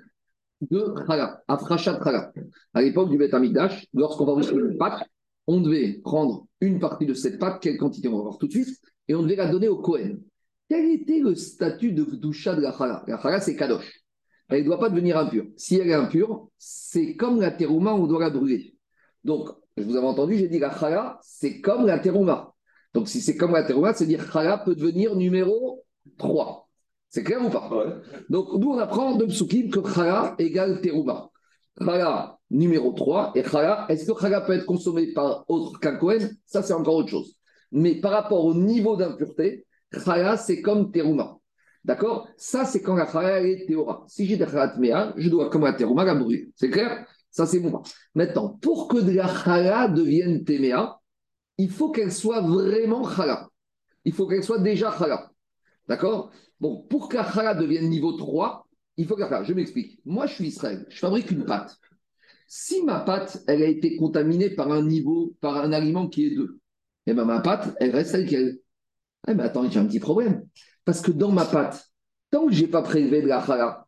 de 0.60 0.92
chala, 1.06 1.44
afrachat 1.46 2.02
chala. 2.02 2.32
À 2.74 2.82
l'époque 2.82 3.08
du 3.08 3.18
Beth 3.18 3.32
Amikdash, 3.34 3.86
lorsqu'on 3.94 4.24
va 4.24 4.32
recevoir 4.32 4.64
une 4.64 4.76
pâte, 4.76 5.06
on 5.46 5.60
devait 5.60 6.00
prendre 6.02 6.48
une 6.60 6.80
partie 6.80 7.06
de 7.06 7.14
cette 7.14 7.38
pâte, 7.38 7.62
quelle 7.62 7.78
quantité 7.78 8.08
on 8.08 8.16
va 8.16 8.22
voir 8.22 8.38
tout 8.38 8.48
de 8.48 8.52
suite, 8.52 8.80
et 9.06 9.14
on 9.14 9.22
devait 9.22 9.36
la 9.36 9.48
donner 9.48 9.68
au 9.68 9.80
Kohen. 9.80 10.20
Quel 10.68 10.90
était 10.90 11.20
le 11.20 11.36
statut 11.36 11.92
de 11.92 12.02
Gdusha 12.02 12.56
de 12.56 12.62
la 12.62 12.76
chala 12.76 13.04
La 13.06 13.22
chala, 13.22 13.40
c'est 13.40 13.54
kadosh. 13.54 14.02
Elle 14.48 14.62
ne 14.62 14.66
doit 14.66 14.80
pas 14.80 14.90
devenir 14.90 15.16
impure. 15.18 15.46
Si 15.56 15.76
elle 15.76 15.88
est 15.88 15.94
impure, 15.94 16.48
c'est 16.58 17.14
comme 17.14 17.40
la 17.40 17.52
terouma, 17.52 17.94
on 17.94 18.08
doit 18.08 18.18
la 18.20 18.30
brûler. 18.30 18.74
Donc, 19.24 19.50
je 19.76 19.82
vous 19.82 19.96
avais 19.96 20.06
entendu, 20.06 20.36
j'ai 20.36 20.48
dit 20.48 20.58
la 20.58 20.76
chala, 20.76 21.18
c'est 21.22 21.60
comme 21.60 21.86
la 21.86 21.98
terouma. 21.98 22.52
Donc, 22.94 23.08
si 23.08 23.20
c'est 23.20 23.36
comme 23.36 23.52
la 23.52 23.62
terouma, 23.62 23.94
c'est-à-dire 23.94 24.30
chala 24.32 24.58
peut 24.58 24.74
devenir 24.74 25.14
numéro 25.14 25.84
3. 26.18 26.68
C'est 27.08 27.24
clair 27.24 27.44
ou 27.44 27.50
pas? 27.50 27.68
Donc, 28.28 28.52
nous, 28.54 28.70
on 28.70 28.78
apprend 28.78 29.16
de 29.16 29.26
Psukim 29.26 29.68
que 29.70 29.86
Chala 29.92 30.36
égale 30.38 30.80
Teruba. 30.80 31.30
Chala 31.76 32.38
numéro 32.50 32.92
3 32.92 33.32
et 33.34 33.42
Chala, 33.42 33.86
est-ce 33.88 34.10
que 34.10 34.18
Chala 34.18 34.40
peut 34.42 34.52
être 34.52 34.64
consommé 34.64 35.12
par 35.12 35.44
autre 35.48 35.80
qu'un 35.80 35.96
Kohen? 35.96 36.30
Ça, 36.46 36.62
c'est 36.62 36.72
encore 36.72 36.94
autre 36.94 37.08
chose. 37.08 37.34
Mais 37.72 37.96
par 37.96 38.12
rapport 38.12 38.44
au 38.44 38.54
niveau 38.54 38.96
d'impureté, 38.96 39.66
Chala, 39.92 40.36
c'est 40.36 40.62
comme 40.62 40.92
Teruma. 40.92 41.36
D'accord? 41.84 42.28
Ça, 42.36 42.64
c'est 42.64 42.80
quand 42.80 42.94
la 42.94 43.10
Chala 43.10 43.42
est 43.42 43.66
Théora. 43.66 44.04
Si 44.06 44.26
j'ai 44.26 44.36
des 44.36 44.46
Chala 44.46 45.12
je 45.16 45.28
dois, 45.28 45.50
comme 45.50 45.64
la 45.64 45.72
Teruma, 45.72 46.04
la 46.04 46.14
brûler. 46.14 46.50
C'est 46.54 46.70
clair? 46.70 47.06
Ça, 47.30 47.46
c'est 47.46 47.60
bon. 47.60 47.82
Maintenant, 48.14 48.58
pour 48.60 48.88
que 48.88 48.98
de 48.98 49.12
la 49.12 49.28
Chala 49.28 49.88
devienne 49.88 50.44
Téméa, 50.44 50.98
il 51.58 51.70
faut 51.70 51.90
qu'elle 51.90 52.12
soit 52.12 52.40
vraiment 52.40 53.08
Chala. 53.08 53.48
Il 54.04 54.12
faut 54.12 54.26
qu'elle 54.26 54.44
soit 54.44 54.58
déjà 54.58 54.94
Chala. 54.96 55.30
D'accord? 55.88 56.30
Bon, 56.60 56.82
pour 56.88 57.08
que 57.08 57.16
la 57.16 57.24
chala 57.24 57.54
devienne 57.54 57.88
niveau 57.88 58.12
3, 58.12 58.66
il 58.96 59.06
faut 59.06 59.16
que 59.16 59.22
la 59.22 59.42
Je 59.42 59.54
m'explique. 59.54 59.98
Moi, 60.04 60.26
je 60.26 60.34
suis 60.34 60.46
Israël. 60.48 60.86
Je 60.88 60.98
fabrique 60.98 61.30
une 61.30 61.44
pâte. 61.44 61.76
Si 62.46 62.82
ma 62.84 63.00
pâte, 63.00 63.42
elle 63.48 63.62
a 63.62 63.66
été 63.66 63.96
contaminée 63.96 64.50
par 64.50 64.70
un 64.70 64.82
niveau, 64.82 65.34
par 65.40 65.56
un 65.56 65.72
aliment 65.72 66.08
qui 66.08 66.26
est 66.26 66.34
2, 66.34 66.60
eh 67.06 67.14
bien 67.14 67.24
ma 67.24 67.40
pâte, 67.40 67.74
elle 67.80 67.90
reste 67.90 68.12
telle 68.12 68.28
qu'elle. 68.28 68.58
Eh 69.26 69.34
mais 69.34 69.44
attends, 69.44 69.68
j'ai 69.70 69.80
un 69.80 69.86
petit 69.86 70.00
problème. 70.00 70.46
Parce 70.84 71.00
que 71.00 71.12
dans 71.12 71.32
ma 71.32 71.44
pâte, 71.44 71.84
tant 72.30 72.46
que 72.46 72.52
je 72.52 72.62
n'ai 72.62 72.68
pas 72.68 72.82
prélevé 72.82 73.22
de 73.22 73.28
la 73.28 73.44
chala, 73.44 73.86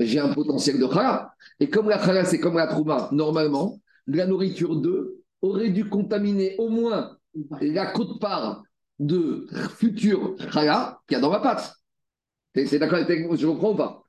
j'ai 0.00 0.18
un 0.18 0.32
potentiel 0.32 0.78
de 0.78 0.86
chala. 0.86 1.34
Et 1.60 1.68
comme 1.68 1.88
la 1.88 2.02
chala, 2.02 2.24
c'est 2.24 2.40
comme 2.40 2.56
la 2.56 2.66
trouma, 2.66 3.08
normalement, 3.12 3.80
la 4.06 4.26
nourriture 4.26 4.76
2 4.76 5.22
aurait 5.42 5.70
dû 5.70 5.88
contaminer 5.88 6.56
au 6.58 6.68
moins 6.68 7.16
la 7.60 7.86
côte-part 7.86 8.62
de 8.98 9.46
futur 9.76 10.36
chala 10.52 11.00
qu'il 11.06 11.16
y 11.16 11.18
a 11.18 11.20
dans 11.20 11.30
ma 11.30 11.40
pâte. 11.40 11.74
C'est 12.54 12.78
d'accord 12.78 12.98
avec 12.98 13.26
moi 13.26 13.36
Je 13.36 13.46
comprends 13.46 13.72
ou 13.72 13.76
pas? 13.76 14.04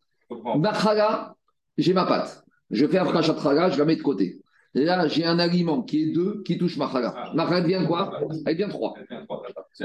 Ma 0.57 0.73
chala, 0.73 1.35
j'ai 1.77 1.93
ma 1.93 2.05
pâte. 2.05 2.43
Je 2.71 2.85
fais 2.87 2.97
un 2.97 3.05
frachat 3.05 3.35
chala, 3.41 3.69
je 3.69 3.77
la 3.77 3.85
mets 3.85 3.95
de 3.95 4.01
côté. 4.01 4.39
Là, 4.73 5.07
j'ai 5.07 5.23
un 5.23 5.37
aliment 5.37 5.83
qui 5.83 6.03
est 6.03 6.11
2 6.13 6.41
qui 6.43 6.57
touche 6.57 6.77
ma 6.77 6.89
chala. 6.91 7.13
Ah. 7.15 7.31
Ma 7.35 7.45
chala 7.45 7.61
devient 7.61 7.83
quoi? 7.87 8.19
Elle 8.45 8.57
devient 8.57 8.69
3. 8.69 8.95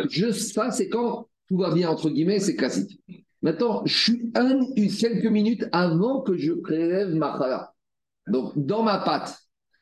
Je, 0.08 0.30
ça, 0.32 0.70
c'est 0.70 0.88
quand 0.88 1.28
tout 1.46 1.58
va 1.58 1.72
bien, 1.72 1.90
entre 1.90 2.10
guillemets, 2.10 2.40
c'est 2.40 2.56
classique. 2.56 3.00
Maintenant, 3.42 3.82
je 3.84 3.96
suis 3.96 4.32
un, 4.34 4.60
quelques 4.74 5.26
minutes 5.26 5.66
avant 5.72 6.22
que 6.22 6.36
je 6.36 6.52
prélève 6.52 7.14
ma 7.14 7.38
chala. 7.38 7.72
Donc, 8.26 8.52
dans 8.56 8.82
ma 8.82 8.98
pâte, 8.98 9.38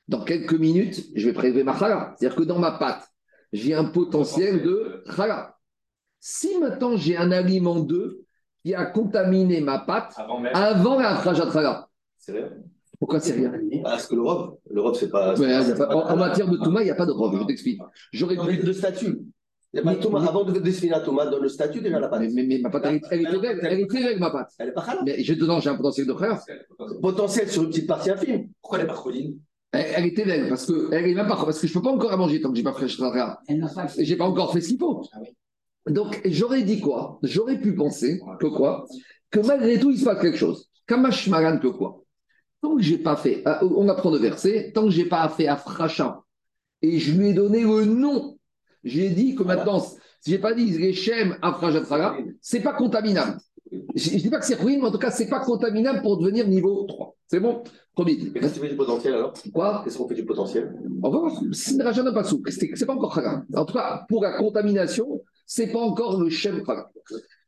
dans 0.09 0.23
quelques 0.25 0.55
minutes, 0.55 1.07
je 1.15 1.27
vais 1.27 1.33
prélever 1.33 1.65
ma 1.65 1.77
chala. 1.77 2.15
C'est-à-dire 2.19 2.37
que 2.37 2.43
dans 2.45 2.59
ma 2.59 2.73
pâte, 2.73 3.09
j'ai 3.53 3.75
un 3.75 3.85
potentiel 3.87 4.63
de 4.63 5.03
chala. 5.17 5.57
Si 6.21 6.59
maintenant 6.59 6.97
j'ai 6.97 7.17
un 7.17 7.31
aliment 7.33 7.77
2 7.81 8.23
qui 8.65 8.75
a 8.75 8.85
contaminé 8.87 9.61
ma 9.61 9.79
pâte 9.79 10.13
Avant 10.17 10.41
même. 10.41 10.55
avant 10.55 10.99
la 10.99 11.23
chala, 11.23 11.89
C'est 12.19 12.33
vrai. 12.33 12.51
pourquoi 12.99 13.21
c'est 13.21 13.33
rien? 13.35 13.53
Parce 13.83 14.07
que 14.07 14.15
l'Europe, 14.17 14.61
l'Europe, 14.71 14.97
c'est 14.99 15.09
pas. 15.11 15.35
Ouais, 15.39 15.49
y 15.49 15.53
a 15.53 15.75
pas- 15.77 15.95
en, 15.95 16.11
en 16.11 16.17
matière 16.17 16.49
de 16.49 16.57
Touma, 16.57 16.83
il 16.83 16.87
n'y 16.87 16.91
a 16.91 16.95
pas 16.95 17.07
de 17.07 17.13
robe, 17.13 17.39
je 17.41 17.45
t'explique. 17.47 17.81
J'aurais 18.13 18.37
pu. 18.37 18.57
le 18.63 18.73
statut. 18.73 19.19
Il 19.77 19.81
y 19.81 19.81
a 19.81 19.85
pas 19.85 19.91
Mais- 19.91 19.97
de 19.99 20.03
tomate. 20.03 20.27
Avant 20.27 20.45
de 20.45 20.59
dessiner 20.59 20.91
la 20.93 21.01
tomate, 21.01 21.31
dans 21.31 21.39
le 21.39 21.51
statut, 21.51 21.83
déjà 21.83 22.01
la 22.01 22.09
pâte. 22.09 22.23
Mais, 22.33 22.59
ma 22.63 22.71
pâte, 22.71 22.85
elle, 22.87 22.95
est- 22.95 23.03
elle 23.11 23.21
est 23.21 23.25
très 23.25 23.39
belle, 23.39 23.61
elle 23.63 23.81
est 23.81 23.87
très 23.87 24.03
belle, 24.03 24.19
ma 24.19 24.31
pâte. 24.31 24.49
Elle 24.59 24.69
est 24.71 24.73
pas 24.73 24.81
halal. 24.83 25.03
Mais 25.05 25.23
je 25.23 25.35
te 25.35 25.39
dis, 25.45 25.61
j'ai 25.61 25.69
un 25.69 25.75
potentiel 25.77 26.07
de 26.07 26.15
frère. 26.15 26.41
Potentiel 27.03 27.49
sur 27.51 27.63
une 27.65 27.69
petite 27.69 27.87
partie 27.87 28.11
infime. 28.11 28.49
Pourquoi 28.63 28.79
elle 28.79 28.87
n'est 28.87 28.93
pas 28.93 28.97
choline 28.99 29.39
Elle, 29.73 29.87
elle 29.97 30.07
était 30.07 30.25
belle 30.25 30.49
parce 30.49 30.65
que 30.65 30.89
elle 30.93 31.07
est 31.07 31.15
même 31.15 31.29
pas 31.29 31.37
parce 31.37 31.61
que 31.61 31.67
je 31.67 31.73
peux 31.75 31.83
pas 31.83 31.91
encore 31.91 32.11
la 32.11 32.17
manger 32.17 32.41
tant 32.41 32.51
que 32.51 32.57
j'ai 32.57 32.63
pas 32.63 32.73
fait 32.73 32.89
chala. 32.89 33.39
J'ai 33.99 34.17
pas 34.17 34.25
encore 34.25 34.51
fait 34.55 34.63
ce 34.63 34.69
qu'il 34.69 34.79
faut. 34.79 35.03
Ah 35.13 35.19
oui. 35.21 35.29
Donc 35.93 36.21
j'aurais 36.25 36.63
dit 36.63 36.81
quoi? 36.81 37.19
J'aurais 37.23 37.61
pu 37.61 37.75
penser 37.75 38.19
que 38.41 38.47
quoi? 38.47 38.87
Que 39.31 39.41
malgré 39.41 39.79
tout 39.79 39.91
il 39.91 39.99
se 39.99 40.05
passe 40.07 40.23
quelque 40.23 40.39
chose. 40.39 40.71
Kamash 40.87 41.29
maran 41.29 41.59
que 41.59 41.69
quoi? 41.69 42.03
Tant 42.63 42.77
que 42.77 42.83
j'ai 42.83 42.97
pas 42.99 43.17
fait, 43.17 43.43
euh, 43.47 43.57
on 43.77 43.87
apprend 43.91 44.11
de 44.11 44.19
verset, 44.19 44.73
tant 44.75 44.85
que 44.85 44.91
j'ai 44.91 45.05
pas 45.05 45.29
fait 45.29 45.47
Afracha 45.49 46.23
et 46.81 46.99
je 46.99 47.13
lui 47.13 47.29
ai 47.29 47.35
donné 47.35 47.61
le 47.61 47.85
nom, 47.85 48.36
j'ai 48.87 49.11
dit 49.11 49.35
que 49.35 49.43
maintenant, 49.43 49.81
si 49.81 50.31
j'ai 50.31 50.39
pas 50.39 50.55
dit 50.55 50.73
Rechem 50.77 51.37
Afrajatrala, 51.43 52.17
c'est 52.41 52.61
pas 52.61 52.73
contaminable. 52.73 53.39
Je 53.97 54.15
ne 54.15 54.19
dis 54.19 54.31
pas 54.31 54.39
que 54.39 54.47
c'est 54.47 54.55
ruine, 54.55 54.79
mais 54.81 54.87
en 54.87 54.93
tout 54.93 54.99
cas, 54.99 55.11
c'est 55.11 55.29
pas 55.29 55.41
contaminable 55.41 56.01
pour 56.01 56.19
devenir 56.19 56.47
niveau 56.47 56.85
3. 56.85 57.17
C'est 57.27 57.41
bon? 57.41 57.65
Premier. 57.95 58.13
Et 58.13 58.33
qu'est-ce 58.33 58.55
que 58.55 58.55
tu 58.55 58.61
fais 58.61 58.69
du 58.69 58.77
potentiel 58.77 59.15
alors? 59.15 59.35
Quoi? 59.53 59.83
Qu'est-ce 59.83 59.99
qu'on 59.99 60.07
fait 60.07 60.15
du 60.15 60.25
potentiel? 60.25 60.73
On 61.03 61.11
va 61.11 61.19
voir. 61.19 61.43
C'est 61.53 61.77
pas 61.79 62.25
sous. 62.25 62.43
C'est 62.49 62.71
c'est 62.75 62.87
pas 62.87 62.95
encore 62.95 63.15
Khaga. 63.15 63.45
En 63.55 63.65
tout 63.65 63.75
cas, 63.75 64.05
pour 64.09 64.23
la 64.23 64.39
contamination, 64.39 65.21
c'est 65.47 65.73
pas 65.73 65.81
encore 65.81 66.21
le 66.21 66.31
Shem 66.31 66.63
Khaga. 66.63 66.89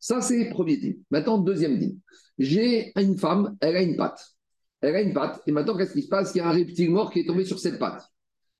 Ça, 0.00 0.20
c'est 0.20 0.44
le 0.44 0.50
premier 0.50 0.76
dîme. 0.76 0.96
Maintenant, 1.10 1.38
deuxième 1.38 1.78
dîme. 1.78 1.98
J'ai 2.38 2.92
une 2.96 3.16
femme, 3.16 3.56
elle 3.60 3.76
a 3.76 3.82
une 3.82 3.96
patte. 3.96 4.20
Elle 4.80 4.96
a 4.96 5.00
une 5.00 5.12
patte. 5.12 5.40
Et 5.46 5.52
maintenant, 5.52 5.76
qu'est-ce 5.76 5.92
qui 5.92 6.02
se 6.02 6.08
passe? 6.08 6.34
Il 6.34 6.38
y 6.38 6.40
a 6.40 6.48
un 6.48 6.52
reptile 6.52 6.90
mort 6.90 7.12
qui 7.12 7.20
est 7.20 7.26
tombé 7.26 7.44
sur 7.44 7.58
cette 7.60 7.78
patte. 7.78 8.02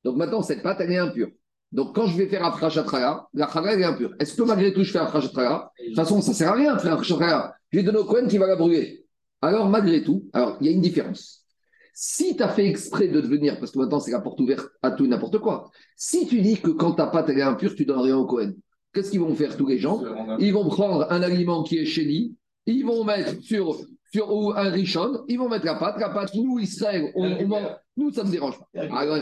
Donc 0.05 0.17
maintenant, 0.17 0.43
cette 0.43 0.63
patte, 0.63 0.81
elle 0.81 0.93
est 0.93 0.99
impure. 0.99 1.29
Donc 1.73 1.95
quand 1.95 2.07
je 2.07 2.17
vais 2.17 2.27
faire 2.27 2.45
Afrachatraya, 2.45 3.27
la 3.35 3.49
Chaga, 3.49 3.73
elle 3.73 3.81
est 3.81 3.85
impure. 3.85 4.15
Est-ce 4.19 4.35
que 4.35 4.43
malgré 4.43 4.73
tout, 4.73 4.83
je 4.83 4.91
fais 4.91 4.99
Afrachatraya 4.99 5.71
De 5.79 5.87
toute 5.87 5.97
façon, 5.97 6.21
ça 6.23 6.31
ne 6.31 6.37
sert 6.37 6.51
à 6.51 6.55
rien 6.55 6.75
de 6.75 6.81
faire 6.81 6.95
Afrachatraya. 6.95 7.55
Je 7.71 7.79
vais 7.79 7.85
donner 7.85 7.99
au 7.99 8.05
Cohen 8.05 8.27
qui 8.27 8.39
va 8.39 8.47
la 8.47 8.57
brûler. 8.57 9.05
Alors, 9.43 9.69
malgré 9.69 10.03
tout, 10.03 10.29
alors 10.33 10.57
il 10.61 10.67
y 10.67 10.71
a 10.71 10.73
une 10.73 10.81
différence. 10.81 11.45
Si 11.93 12.37
tu 12.37 12.43
as 12.43 12.49
fait 12.49 12.67
exprès 12.67 13.09
de 13.09 13.21
devenir, 13.21 13.59
parce 13.59 13.73
que 13.73 13.79
maintenant 13.79 13.99
c'est 13.99 14.13
la 14.13 14.21
porte 14.21 14.41
ouverte 14.41 14.69
à 14.83 14.93
tout 14.93 15.05
et 15.05 15.09
n'importe 15.09 15.39
quoi, 15.39 15.71
si 15.97 16.27
tu 16.27 16.41
dis 16.41 16.61
que 16.61 16.71
quand 16.71 16.93
ta 16.93 17.09
pâte 17.09 17.29
elle 17.29 17.39
est 17.39 17.43
impure, 17.43 17.75
tu 17.75 17.85
donnes 17.85 18.01
rien 18.01 18.17
au 18.17 18.25
Cohen, 18.25 18.53
qu'est-ce 18.93 19.11
qu'ils 19.11 19.21
vont 19.21 19.35
faire 19.35 19.57
tous 19.57 19.67
les 19.67 19.79
gens? 19.79 20.03
Ils 20.39 20.53
vont 20.53 20.69
prendre 20.69 21.11
un 21.11 21.23
aliment 21.23 21.65
qui 21.65 21.77
est 21.79 21.85
chéni, 21.85 22.37
ils 22.67 22.85
vont 22.85 23.05
mettre 23.05 23.43
sur 23.43 23.81
ou 24.17 24.53
un 24.57 24.71
richon, 24.71 25.25
ils 25.29 25.39
vont 25.39 25.49
mettre 25.49 25.67
la 25.67 25.75
pâte, 25.75 25.99
la 26.01 26.09
pâte, 26.11 26.35
nous, 26.35 26.59
Israël, 26.59 27.13
on, 27.15 27.25
on 27.45 27.47
mange- 27.49 27.77
nous, 27.97 28.13
ça 28.13 28.23
ne 28.23 28.29
me 28.29 28.33
dérange 28.33 28.59
pas. 28.59 28.69
Alors, 28.93 29.17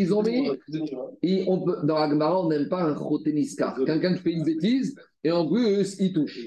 ils 0.00 0.14
ont 0.14 0.22
mis, 0.22 0.48
et 1.22 1.44
on 1.48 1.60
peut, 1.64 1.76
dans 1.84 1.98
la 1.98 2.08
Gemara, 2.08 2.40
on 2.44 2.48
n'aime 2.48 2.68
pas 2.68 2.82
un 2.82 2.94
choteniskar, 2.96 3.76
quelqu'un 3.84 4.14
qui 4.14 4.20
fait 4.20 4.32
une 4.32 4.44
bêtise, 4.44 4.94
et 5.24 5.30
en 5.32 5.46
plus, 5.48 5.96
il 5.98 6.12
touche. 6.12 6.38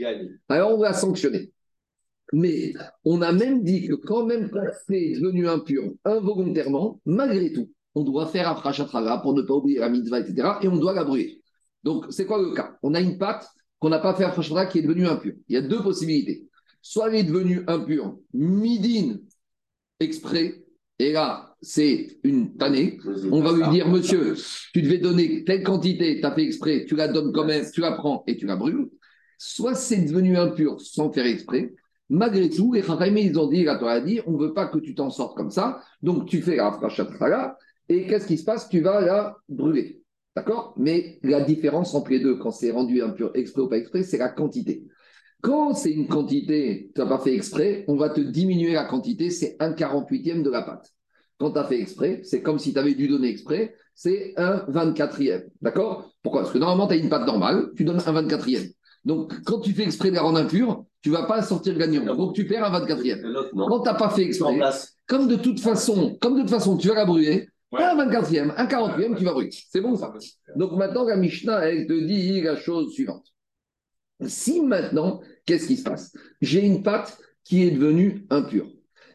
Alors, 0.50 0.74
on 0.74 0.78
va 0.80 0.94
sanctionner. 0.94 1.52
Mais 2.34 2.74
on 3.04 3.22
a 3.22 3.32
même 3.32 3.64
dit 3.64 3.88
que 3.88 3.94
quand 3.94 4.26
même 4.26 4.50
quand 4.50 4.66
c'est 4.88 5.14
devenu 5.22 5.48
impur 5.48 5.84
involontairement, 6.04 7.00
malgré 7.06 7.52
tout, 7.54 7.70
on 7.94 8.04
doit 8.04 8.26
faire 8.28 8.50
un 8.50 8.56
frachatraga 8.56 9.18
pour 9.20 9.34
ne 9.36 9.44
pas 9.44 9.54
oublier 9.54 9.80
la 9.80 9.90
mitzvah, 9.90 10.20
etc. 10.22 10.50
Et 10.62 10.68
on 10.68 10.76
doit 10.78 10.94
la 10.94 11.04
brûler. 11.04 11.42
Donc, 11.84 12.08
c'est 12.10 12.26
quoi 12.26 12.42
le 12.42 12.52
cas? 12.54 12.78
On 12.82 12.94
a 12.96 13.00
une 13.00 13.18
pâte 13.20 13.48
qu'on 13.80 13.90
n'a 13.90 14.00
pas 14.00 14.16
fait 14.16 14.24
un 14.24 14.32
frachatraga 14.32 14.70
qui 14.72 14.80
est 14.80 14.82
devenue 14.82 15.06
impure. 15.08 15.34
Il 15.48 15.54
y 15.54 15.58
a 15.58 15.62
deux 15.62 15.82
possibilités. 15.84 16.48
Soit 16.88 17.10
elle 17.10 17.16
est 17.16 17.24
devenue 17.24 17.64
impure, 17.66 18.20
midine, 18.32 19.20
exprès, 20.00 20.64
et 21.00 21.14
là, 21.14 21.56
c'est 21.60 22.20
une 22.24 22.58
tannée. 22.58 23.00
On 23.32 23.42
va 23.42 23.54
lui 23.54 23.68
dire, 23.76 23.90
monsieur, 23.90 24.36
tu 24.72 24.84
devais 24.84 25.00
donner 25.00 25.44
telle 25.46 25.64
quantité, 25.64 26.20
tu 26.20 26.26
as 26.28 26.32
fait 26.32 26.44
exprès, 26.44 26.86
tu 26.88 26.96
la 26.96 27.08
donnes 27.08 27.34
quand 27.34 27.44
même, 27.44 27.66
tu 27.74 27.82
la 27.82 27.94
prends 27.94 28.24
et 28.28 28.38
tu 28.38 28.46
la 28.46 28.56
brûles. 28.56 28.92
Soit 29.40 29.74
c'est 29.74 29.98
devenu 29.98 30.38
impur 30.38 30.80
sans 30.80 31.12
faire 31.12 31.26
exprès. 31.26 31.74
Malgré 32.08 32.52
tout, 32.52 32.72
les 32.72 32.84
Chachamim, 32.84 33.18
ils 33.18 33.40
ont 33.40 33.48
dit, 33.48 33.64
la 33.64 33.80
Torah 33.80 33.94
a 33.94 34.02
dit, 34.02 34.22
on 34.28 34.34
ne 34.34 34.46
veut 34.46 34.54
pas 34.54 34.68
que 34.68 34.78
tu 34.78 34.94
t'en 34.94 35.10
sortes 35.10 35.36
comme 35.36 35.50
ça. 35.50 35.82
Donc 36.04 36.28
tu 36.28 36.44
fais 36.44 36.58
la 36.58 36.72
frachatara 36.72 37.58
et 37.90 38.06
qu'est-ce 38.06 38.28
qui 38.28 38.38
se 38.38 38.44
passe? 38.44 38.70
Tu 38.70 38.82
vas 38.82 39.02
la 39.02 39.36
brûler. 39.50 40.04
D'accord? 40.36 40.76
Mais 40.78 41.18
la 41.24 41.42
différence 41.42 41.96
entre 41.96 42.12
les 42.12 42.20
deux, 42.20 42.36
quand 42.36 42.52
c'est 42.52 42.70
rendu 42.70 43.02
impur 43.02 43.32
exprès 43.34 43.64
ou 43.64 43.70
pas 43.70 43.78
exprès, 43.78 44.04
c'est 44.04 44.20
la 44.20 44.30
quantité. 44.30 44.86
Quand 45.46 45.74
c'est 45.74 45.92
une 45.92 46.08
quantité, 46.08 46.92
tu 46.94 47.02
n'as 47.02 47.08
pas 47.08 47.20
fait 47.20 47.34
exprès, 47.36 47.86
on 47.88 47.96
va 47.96 48.10
te 48.10 48.20
diminuer 48.22 48.74
la 48.74 48.86
quantité, 48.86 49.30
c'est 49.30 49.56
un 49.60 49.72
48e 49.72 50.42
de 50.42 50.50
la 50.50 50.62
pâte. 50.64 50.92
Quand 51.38 51.52
tu 51.52 51.60
as 51.60 51.64
fait 51.66 51.80
exprès, 51.80 52.22
c'est 52.24 52.42
comme 52.42 52.60
si 52.60 52.74
tu 52.74 52.80
avais 52.80 52.96
dû 52.96 53.08
donner 53.08 53.30
exprès, 53.30 53.76
c'est 53.94 54.34
un 54.38 54.66
24e. 54.70 55.46
D'accord? 55.62 56.12
Pourquoi? 56.24 56.42
Parce 56.42 56.54
que 56.54 56.58
normalement, 56.58 56.88
tu 56.88 56.94
as 56.94 56.98
une 56.98 57.10
pâte 57.10 57.28
normale, 57.28 57.72
tu 57.76 57.84
donnes 57.84 58.02
un 58.06 58.14
24e. 58.14 58.72
Donc, 59.04 59.34
quand 59.44 59.60
tu 59.60 59.72
fais 59.74 59.84
exprès 59.84 60.10
de 60.10 60.16
la 60.16 60.24
rendre 60.24 60.40
impure, 60.40 60.86
tu 61.02 61.10
ne 61.10 61.16
vas 61.16 61.24
pas 61.24 61.44
sortir 61.44 61.78
gagnant. 61.78 62.16
Donc, 62.16 62.34
tu 62.34 62.48
perds 62.48 62.64
un 62.66 62.80
24e. 62.80 63.22
L'autre, 63.22 63.50
non. 63.54 63.68
Quand 63.68 63.80
tu 63.82 63.90
n'as 63.90 63.94
pas 63.94 64.10
fait 64.10 64.24
exprès, 64.24 64.60
comme 65.06 65.28
de 65.28 65.36
toute 65.36 65.60
façon, 65.60 66.18
comme 66.20 66.36
de 66.36 66.42
toute 66.42 66.50
façon, 66.50 66.78
tu 66.78 66.88
vas 66.88 66.96
la 66.96 67.06
brûler, 67.06 67.48
Ouais. 67.72 67.84
un 67.84 67.96
24e, 67.96 68.54
un 68.56 68.68
40e, 68.68 69.18
tu 69.18 69.26
vas 69.26 69.34
brûler. 69.34 69.50
C'est 69.70 69.82
bon 69.82 69.96
ça 69.96 70.14
donc 70.56 70.72
maintenant, 70.74 71.04
la 71.04 71.18
Mishnah, 71.18 71.68
elle 71.68 71.88
te 71.88 71.94
dit 71.94 72.42
la 72.42 72.56
chose 72.56 72.94
suivante. 72.94 73.26
Si 74.26 74.62
maintenant, 74.62 75.22
qu'est-ce 75.46 75.68
qui 75.68 75.78
se 75.78 75.84
passe? 75.84 76.16
J'ai 76.42 76.66
une 76.66 76.84
pâte 76.84 77.18
qui 77.44 77.64
est 77.64 77.72
devenu 77.72 78.26
impur. 78.30 78.68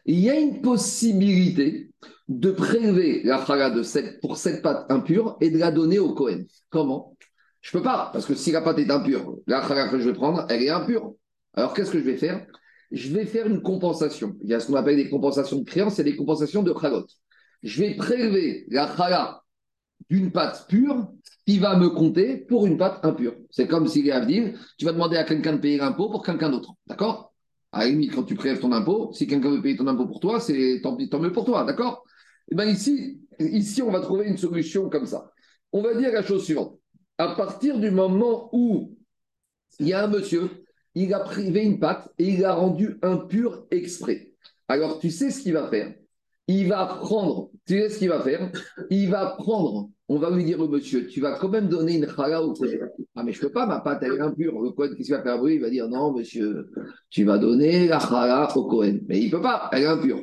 Il 0.05 0.19
y 0.19 0.29
a 0.29 0.39
une 0.39 0.61
possibilité 0.61 1.91
de 2.27 2.51
prélever 2.51 3.21
la 3.23 3.43
chala 3.45 3.69
de 3.69 3.83
cette, 3.83 4.21
pour 4.21 4.37
cette 4.37 4.61
pâte 4.61 4.85
impure 4.89 5.37
et 5.41 5.49
de 5.49 5.57
la 5.57 5.71
donner 5.71 5.99
au 5.99 6.13
Cohen. 6.13 6.43
Comment? 6.69 7.15
Je 7.59 7.71
peux 7.71 7.83
pas, 7.83 8.09
parce 8.13 8.25
que 8.25 8.33
si 8.33 8.51
la 8.51 8.61
pâte 8.61 8.79
est 8.79 8.89
impure, 8.89 9.37
la 9.47 9.67
chala 9.67 9.89
que 9.89 9.99
je 9.99 10.09
vais 10.09 10.15
prendre, 10.15 10.45
elle 10.49 10.63
est 10.63 10.69
impure. 10.69 11.13
Alors 11.53 11.73
qu'est-ce 11.73 11.91
que 11.91 11.99
je 11.99 12.03
vais 12.03 12.17
faire? 12.17 12.45
Je 12.91 13.13
vais 13.13 13.25
faire 13.25 13.47
une 13.47 13.61
compensation. 13.61 14.35
Il 14.43 14.49
y 14.49 14.53
a 14.53 14.59
ce 14.59 14.67
qu'on 14.67 14.75
appelle 14.75 14.95
des 14.95 15.09
compensations 15.09 15.59
de 15.59 15.63
créance 15.63 15.99
et 15.99 16.03
des 16.03 16.15
compensations 16.15 16.63
de 16.63 16.73
chalot. 16.79 17.05
Je 17.63 17.83
vais 17.83 17.95
prélever 17.95 18.65
la 18.69 18.93
chala 18.95 19.41
d'une 20.09 20.31
pâte 20.31 20.65
pure 20.67 21.11
qui 21.51 21.59
va 21.59 21.75
me 21.75 21.89
compter 21.89 22.37
pour 22.37 22.65
une 22.65 22.77
pâte 22.77 23.03
impure. 23.03 23.35
C'est 23.49 23.67
comme 23.67 23.85
si, 23.85 24.09
Avdil, 24.09 24.57
tu 24.77 24.85
vas 24.85 24.93
demander 24.93 25.17
à 25.17 25.25
quelqu'un 25.25 25.51
de 25.51 25.57
payer 25.57 25.77
l'impôt 25.77 26.09
pour 26.09 26.23
quelqu'un 26.23 26.49
d'autre. 26.49 26.75
D'accord? 26.87 27.33
À 27.73 27.85
limite, 27.85 28.15
quand 28.15 28.23
tu 28.23 28.35
prélèves 28.35 28.61
ton 28.61 28.71
impôt, 28.71 29.11
si 29.11 29.27
quelqu'un 29.27 29.49
veut 29.49 29.61
payer 29.61 29.75
ton 29.75 29.87
impôt 29.87 30.07
pour 30.07 30.21
toi, 30.21 30.39
c'est 30.39 30.79
tant, 30.81 30.97
mieux 30.97 31.33
pour 31.33 31.43
toi. 31.43 31.65
D'accord? 31.65 32.05
Et 32.49 32.55
bien 32.55 32.67
ici, 32.67 33.19
ici, 33.37 33.81
on 33.81 33.91
va 33.91 33.99
trouver 33.99 34.27
une 34.27 34.37
solution 34.37 34.89
comme 34.89 35.05
ça. 35.05 35.29
On 35.73 35.81
va 35.81 35.93
dire 35.93 36.13
la 36.13 36.23
chose 36.23 36.45
suivante. 36.45 36.79
À 37.17 37.35
partir 37.35 37.79
du 37.79 37.91
moment 37.91 38.49
où 38.53 38.95
il 39.77 39.89
y 39.89 39.93
a 39.93 40.05
un 40.05 40.07
monsieur, 40.07 40.63
il 40.95 41.13
a 41.13 41.19
privé 41.19 41.65
une 41.65 41.79
pâte 41.79 42.13
et 42.17 42.29
il 42.29 42.39
l'a 42.39 42.53
rendue 42.53 42.97
impure 43.01 43.65
exprès. 43.71 44.31
Alors, 44.69 44.99
tu 44.99 45.11
sais 45.11 45.31
ce 45.31 45.41
qu'il 45.41 45.51
va 45.51 45.67
faire? 45.67 45.93
Il 46.47 46.67
va 46.67 46.85
prendre, 46.85 47.49
tu 47.65 47.79
sais 47.79 47.89
ce 47.89 47.99
qu'il 47.99 48.09
va 48.09 48.19
faire? 48.19 48.51
Il 48.89 49.09
va 49.09 49.35
prendre, 49.37 49.89
on 50.09 50.17
va 50.17 50.29
lui 50.29 50.43
dire 50.43 50.59
au 50.59 50.67
monsieur, 50.67 51.07
tu 51.07 51.21
vas 51.21 51.37
quand 51.37 51.49
même 51.49 51.69
donner 51.69 51.95
une 51.95 52.07
chala 52.07 52.43
au 52.43 52.53
Kohen. 52.53 52.79
Ah, 53.15 53.23
mais 53.23 53.31
je 53.31 53.41
ne 53.41 53.47
peux 53.47 53.53
pas, 53.53 53.65
ma 53.65 53.79
pâte, 53.79 54.03
elle 54.03 54.13
est 54.13 54.19
impure. 54.19 54.59
Le 54.61 54.71
Kohen, 54.71 54.95
qu'est-ce 54.95 55.07
qu'il 55.07 55.15
va 55.15 55.23
faire? 55.23 55.47
Il 55.47 55.61
va 55.61 55.69
dire, 55.69 55.87
non, 55.87 56.13
monsieur, 56.13 56.69
tu 57.09 57.23
vas 57.23 57.37
donner 57.37 57.87
la 57.87 57.99
chala 57.99 58.49
au 58.55 58.65
Kohen. 58.65 59.01
Mais 59.07 59.19
il 59.19 59.27
ne 59.27 59.31
peut 59.31 59.41
pas, 59.41 59.69
elle 59.71 59.83
est 59.83 59.87
impure. 59.87 60.19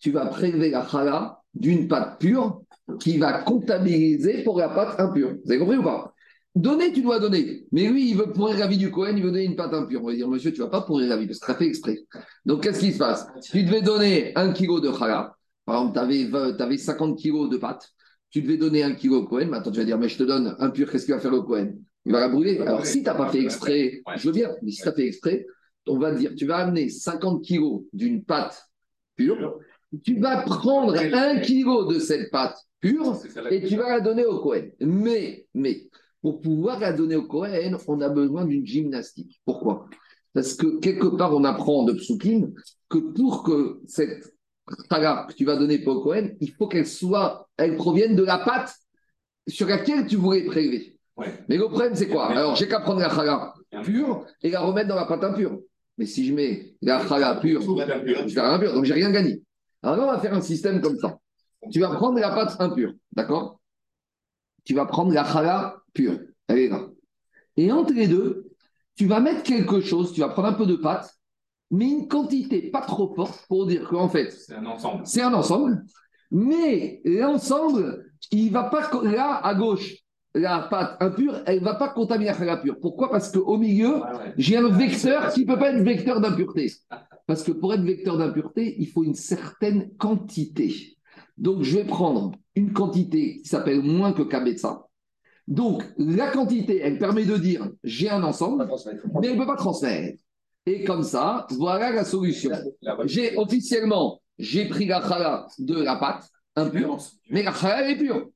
Tu 0.00 0.10
vas 0.10 0.26
prélever 0.26 0.70
la 0.70 0.86
chala 0.86 1.38
d'une 1.54 1.88
pâte 1.88 2.20
pure 2.20 2.62
qui 3.00 3.18
va 3.18 3.42
comptabiliser 3.42 4.44
pour 4.44 4.58
la 4.58 4.68
pâte 4.68 4.98
impure. 5.00 5.34
Vous 5.44 5.50
avez 5.50 5.58
compris 5.58 5.76
ou 5.76 5.82
pas? 5.82 6.12
Donner, 6.54 6.90
tu 6.90 7.02
dois 7.02 7.18
donner. 7.18 7.66
Mais 7.70 7.86
lui, 7.88 8.10
il 8.10 8.16
veut 8.16 8.32
pourrir 8.32 8.56
la 8.58 8.66
vie 8.66 8.78
du 8.78 8.90
Cohen, 8.90 9.12
il 9.14 9.22
veut 9.22 9.30
donner 9.30 9.44
une 9.44 9.56
pâte 9.56 9.74
impure. 9.74 10.02
On 10.02 10.06
va 10.06 10.14
dire, 10.14 10.28
monsieur, 10.28 10.52
tu 10.52 10.60
ne 10.60 10.64
vas 10.64 10.70
pas 10.70 10.80
pourrir 10.80 11.08
la 11.08 11.18
vie, 11.18 11.26
parce 11.26 11.38
que 11.38 11.52
fait 11.52 11.66
exprès. 11.66 11.98
Donc, 12.46 12.62
qu'est-ce 12.62 12.80
qui 12.80 12.92
se 12.92 12.98
passe? 12.98 13.26
Tu 13.50 13.62
devais 13.62 13.82
donner 13.82 14.32
un 14.36 14.52
kilo 14.52 14.80
de 14.80 14.90
chala. 14.90 15.35
Par 15.66 15.90
exemple, 15.90 16.54
tu 16.56 16.62
avais, 16.62 16.78
50 16.78 17.18
kilos 17.18 17.50
de 17.50 17.56
pâte, 17.56 17.92
tu 18.30 18.40
devais 18.40 18.56
donner 18.56 18.82
un 18.82 18.94
kilo 18.94 19.22
au 19.22 19.26
Cohen, 19.26 19.48
maintenant 19.48 19.72
tu 19.72 19.78
vas 19.78 19.84
dire, 19.84 19.98
mais 19.98 20.08
je 20.08 20.16
te 20.16 20.22
donne 20.22 20.56
un 20.58 20.70
pur, 20.70 20.90
qu'est-ce 20.90 21.04
qu'il 21.04 21.14
va 21.14 21.20
faire 21.20 21.32
le 21.32 21.42
Cohen? 21.42 21.74
Il 22.04 22.12
va 22.12 22.20
la 22.20 22.28
brûler. 22.28 22.58
Alors 22.60 22.86
si 22.86 23.00
tu 23.00 23.04
n'as 23.04 23.14
pas 23.14 23.28
fait 23.30 23.42
exprès, 23.42 24.00
je 24.16 24.28
veux 24.28 24.32
bien, 24.32 24.54
mais 24.62 24.70
si 24.70 24.80
tu 24.80 24.88
as 24.88 24.92
fait 24.92 25.06
exprès, 25.06 25.44
on 25.88 25.98
va 25.98 26.12
dire, 26.12 26.32
tu 26.36 26.46
vas 26.46 26.58
amener 26.58 26.88
50 26.88 27.42
kilos 27.44 27.82
d'une 27.92 28.24
pâte 28.24 28.68
pure, 29.16 29.58
tu 30.04 30.18
vas 30.20 30.42
prendre 30.42 30.96
un 30.96 31.40
kilo 31.40 31.92
de 31.92 31.98
cette 31.98 32.30
pâte 32.30 32.56
pure 32.80 33.20
et 33.50 33.66
tu 33.66 33.76
vas 33.76 33.88
la 33.88 34.00
donner 34.00 34.24
au 34.24 34.38
Cohen. 34.38 34.68
Mais, 34.80 35.46
mais, 35.52 35.88
pour 36.22 36.40
pouvoir 36.40 36.78
la 36.78 36.92
donner 36.92 37.16
au 37.16 37.26
Cohen, 37.26 37.76
on 37.88 38.00
a 38.00 38.08
besoin 38.08 38.44
d'une 38.44 38.66
gymnastique. 38.66 39.40
Pourquoi? 39.44 39.88
Parce 40.32 40.54
que 40.54 40.78
quelque 40.78 41.06
part, 41.06 41.34
on 41.34 41.44
apprend 41.44 41.84
de 41.84 41.92
Psukim 41.94 42.52
que 42.88 42.98
pour 42.98 43.42
que 43.42 43.80
cette 43.86 44.35
que 44.66 45.32
tu 45.34 45.44
vas 45.44 45.56
donner 45.56 45.78
pour 45.78 46.02
Cohen, 46.02 46.30
il 46.40 46.52
faut 46.52 46.66
qu'elle 46.66 46.86
soit, 46.86 47.48
elle 47.56 47.76
provienne 47.76 48.16
de 48.16 48.24
la 48.24 48.38
pâte 48.38 48.74
sur 49.46 49.68
laquelle 49.68 50.06
tu 50.06 50.16
voulais 50.16 50.44
prélever. 50.44 50.98
Mais 51.48 51.56
le 51.56 51.64
problème, 51.68 51.94
c'est 51.94 52.08
quoi 52.08 52.26
Alors, 52.28 52.56
j'ai 52.56 52.68
qu'à 52.68 52.80
prendre 52.80 53.00
la 53.00 53.08
chala 53.08 53.54
pure 53.82 54.26
et 54.42 54.50
la 54.50 54.60
remettre 54.60 54.88
dans 54.88 54.96
la 54.96 55.06
pâte 55.06 55.24
impure. 55.24 55.60
Mais 55.98 56.06
si 56.06 56.26
je 56.26 56.34
mets 56.34 56.74
la 56.82 57.06
chala 57.06 57.36
pure, 57.36 57.62
je 57.62 58.34
vais 58.34 58.40
impure, 58.40 58.74
donc 58.74 58.84
j'ai 58.84 58.92
rien 58.92 59.10
gagné. 59.10 59.42
Alors 59.82 59.96
là, 59.96 60.02
on 60.04 60.12
va 60.12 60.20
faire 60.20 60.34
un 60.34 60.42
système 60.42 60.80
comme 60.80 60.98
ça. 60.98 61.18
Tu 61.72 61.80
vas 61.80 61.90
prendre 61.94 62.18
la 62.18 62.30
pâte 62.30 62.56
impure, 62.60 62.92
d'accord? 63.12 63.60
Tu 64.64 64.74
vas 64.74 64.84
prendre 64.84 65.12
la 65.12 65.24
chala 65.24 65.76
pure, 65.94 66.18
elle 66.48 66.58
est 66.58 66.68
là. 66.68 66.86
Et 67.56 67.72
entre 67.72 67.94
les 67.94 68.08
deux, 68.08 68.50
tu 68.96 69.06
vas 69.06 69.20
mettre 69.20 69.42
quelque 69.42 69.80
chose, 69.80 70.12
tu 70.12 70.20
vas 70.20 70.28
prendre 70.28 70.48
un 70.48 70.52
peu 70.52 70.66
de 70.66 70.76
pâte 70.76 71.15
mais 71.70 71.86
une 71.86 72.08
quantité 72.08 72.70
pas 72.70 72.82
trop 72.82 73.14
forte 73.14 73.44
pour 73.48 73.66
dire 73.66 73.88
qu'en 73.88 74.08
fait, 74.08 74.30
c'est 74.30 74.54
un 74.54 74.66
ensemble. 74.66 75.02
C'est 75.06 75.22
un 75.22 75.34
ensemble, 75.34 75.84
mais 76.30 77.00
l'ensemble, 77.04 78.04
il 78.30 78.50
va 78.50 78.64
pas 78.64 78.90
là 79.02 79.40
à 79.42 79.54
gauche. 79.54 79.96
La 80.34 80.68
pâte 80.70 80.98
impure, 81.00 81.40
elle 81.46 81.60
ne 81.60 81.64
va 81.64 81.76
pas 81.76 81.88
contaminer 81.88 82.30
la 82.40 82.58
pure. 82.58 82.76
Pourquoi? 82.78 83.10
Parce 83.10 83.32
qu'au 83.32 83.56
milieu, 83.56 84.02
j'ai 84.36 84.58
un 84.58 84.68
vecteur 84.68 85.32
qui 85.32 85.40
ne 85.40 85.46
peut 85.46 85.58
pas 85.58 85.72
être 85.72 85.82
vecteur 85.82 86.20
d'impureté. 86.20 86.70
Parce 87.26 87.42
que 87.42 87.52
pour 87.52 87.72
être 87.72 87.82
vecteur 87.82 88.18
d'impureté, 88.18 88.76
il 88.78 88.86
faut 88.88 89.02
une 89.02 89.14
certaine 89.14 89.90
quantité. 89.96 90.98
Donc, 91.38 91.62
je 91.62 91.78
vais 91.78 91.84
prendre 91.84 92.32
une 92.54 92.74
quantité 92.74 93.38
qui 93.38 93.48
s'appelle 93.48 93.80
moins 93.80 94.12
que 94.12 94.22
Kabetza. 94.22 94.86
Donc, 95.48 95.84
la 95.96 96.30
quantité, 96.30 96.80
elle 96.82 96.98
permet 96.98 97.24
de 97.24 97.36
dire 97.36 97.70
j'ai 97.82 98.10
un 98.10 98.22
ensemble, 98.22 98.68
mais 99.20 99.28
elle 99.28 99.34
ne 99.36 99.40
peut 99.40 99.46
pas 99.46 99.56
transmettre. 99.56 100.22
Et 100.66 100.82
comme 100.84 101.04
ça, 101.04 101.46
voilà 101.50 101.92
la 101.92 102.04
solution. 102.04 102.50
J'ai 103.04 103.36
officiellement, 103.36 104.20
j'ai 104.38 104.68
pris 104.68 104.86
la 104.86 105.00
chala 105.00 105.46
de 105.58 105.80
la 105.80 105.96
pâte 105.96 106.28
impure, 106.56 106.98
mais 107.30 107.44
la 107.44 107.52
chala 107.52 107.88
est 107.88 107.96
pure. 107.96 108.28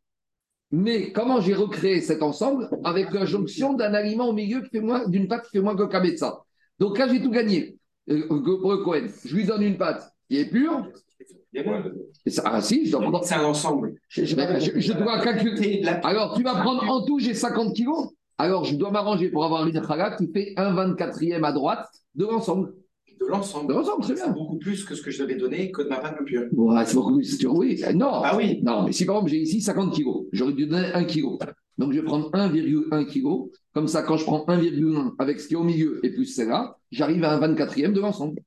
Mais 0.70 1.10
comment 1.10 1.40
j'ai 1.40 1.54
recréé 1.54 2.00
cet 2.00 2.22
ensemble 2.22 2.70
avec 2.84 3.12
la 3.12 3.26
jonction 3.26 3.74
d'un 3.74 3.92
aliment 3.92 4.28
au 4.28 4.32
milieu 4.32 4.62
qui 4.62 4.70
fait 4.70 4.80
moins 4.80 5.08
d'une 5.08 5.26
pâte 5.26 5.46
qui 5.46 5.58
fait 5.58 5.60
moins 5.60 5.74
que 5.74 6.16
ça 6.16 6.44
Donc 6.78 6.96
là, 6.96 7.08
j'ai 7.08 7.20
tout 7.20 7.30
gagné. 7.30 7.76
Euh, 8.08 8.26
pour 8.28 8.72
le 8.72 8.84
Cohen, 8.84 9.08
je 9.24 9.34
lui 9.34 9.44
donne 9.44 9.62
une 9.62 9.76
pâte 9.76 10.12
qui 10.28 10.38
est 10.38 10.44
pure. 10.46 10.86
Ah 12.44 12.60
si, 12.62 12.86
je 12.86 12.92
dois 12.92 13.00
prendre. 13.00 13.24
C'est 13.24 13.34
un 13.34 13.44
ensemble. 13.44 13.94
Je, 14.08 14.36
dois 14.92 15.20
calculer. 15.24 15.82
Alors, 16.04 16.36
tu 16.36 16.44
vas 16.44 16.54
prendre 16.54 16.88
en 16.88 17.04
tout, 17.04 17.18
j'ai 17.18 17.34
50 17.34 17.74
kilos. 17.74 18.10
Alors, 18.40 18.64
je 18.64 18.74
dois 18.74 18.90
m'arranger 18.90 19.28
pour 19.28 19.44
avoir 19.44 19.66
une 19.66 19.86
chala 19.86 20.16
qui 20.16 20.26
fait 20.32 20.54
un 20.56 20.72
24e 20.74 21.44
à 21.44 21.52
droite 21.52 21.86
de 22.14 22.24
l'ensemble. 22.24 22.72
De 23.20 23.26
l'ensemble. 23.26 23.68
De 23.68 23.74
l'ensemble, 23.74 24.02
très 24.02 24.14
bien. 24.14 24.28
beaucoup 24.28 24.56
plus 24.56 24.82
que 24.82 24.94
ce 24.94 25.02
que 25.02 25.10
je 25.10 25.22
devais 25.22 25.34
donner 25.34 25.70
que 25.70 25.82
de 25.82 25.88
ma 25.88 25.98
pâte 25.98 26.16
pure. 26.24 26.44
Ouais, 26.52 26.82
c'est 26.86 26.94
beaucoup 26.94 27.16
plus. 27.16 27.44
Oui, 27.46 27.82
non. 27.94 28.22
Ah 28.24 28.34
oui. 28.38 28.60
Non, 28.62 28.84
mais 28.84 28.92
si 28.92 29.04
par 29.04 29.16
exemple 29.16 29.30
j'ai 29.30 29.42
ici 29.42 29.60
50 29.60 29.92
kilos, 29.92 30.24
j'aurais 30.32 30.54
dû 30.54 30.66
donner 30.66 30.86
1 30.86 31.04
kg. 31.04 31.36
Donc 31.76 31.92
je 31.92 32.00
vais 32.00 32.04
prendre 32.04 32.30
1,1 32.30 33.04
kg. 33.04 33.50
Comme 33.74 33.88
ça, 33.88 34.02
quand 34.02 34.16
je 34.16 34.24
prends 34.24 34.46
1,1 34.48 35.12
avec 35.18 35.38
ce 35.38 35.46
qui 35.46 35.52
est 35.52 35.58
au 35.58 35.62
milieu 35.62 36.00
et 36.02 36.10
plus 36.10 36.24
celle-là, 36.24 36.78
j'arrive 36.90 37.22
à 37.24 37.34
un 37.34 37.40
24e 37.40 37.92
de 37.92 38.00
l'ensemble. 38.00 38.40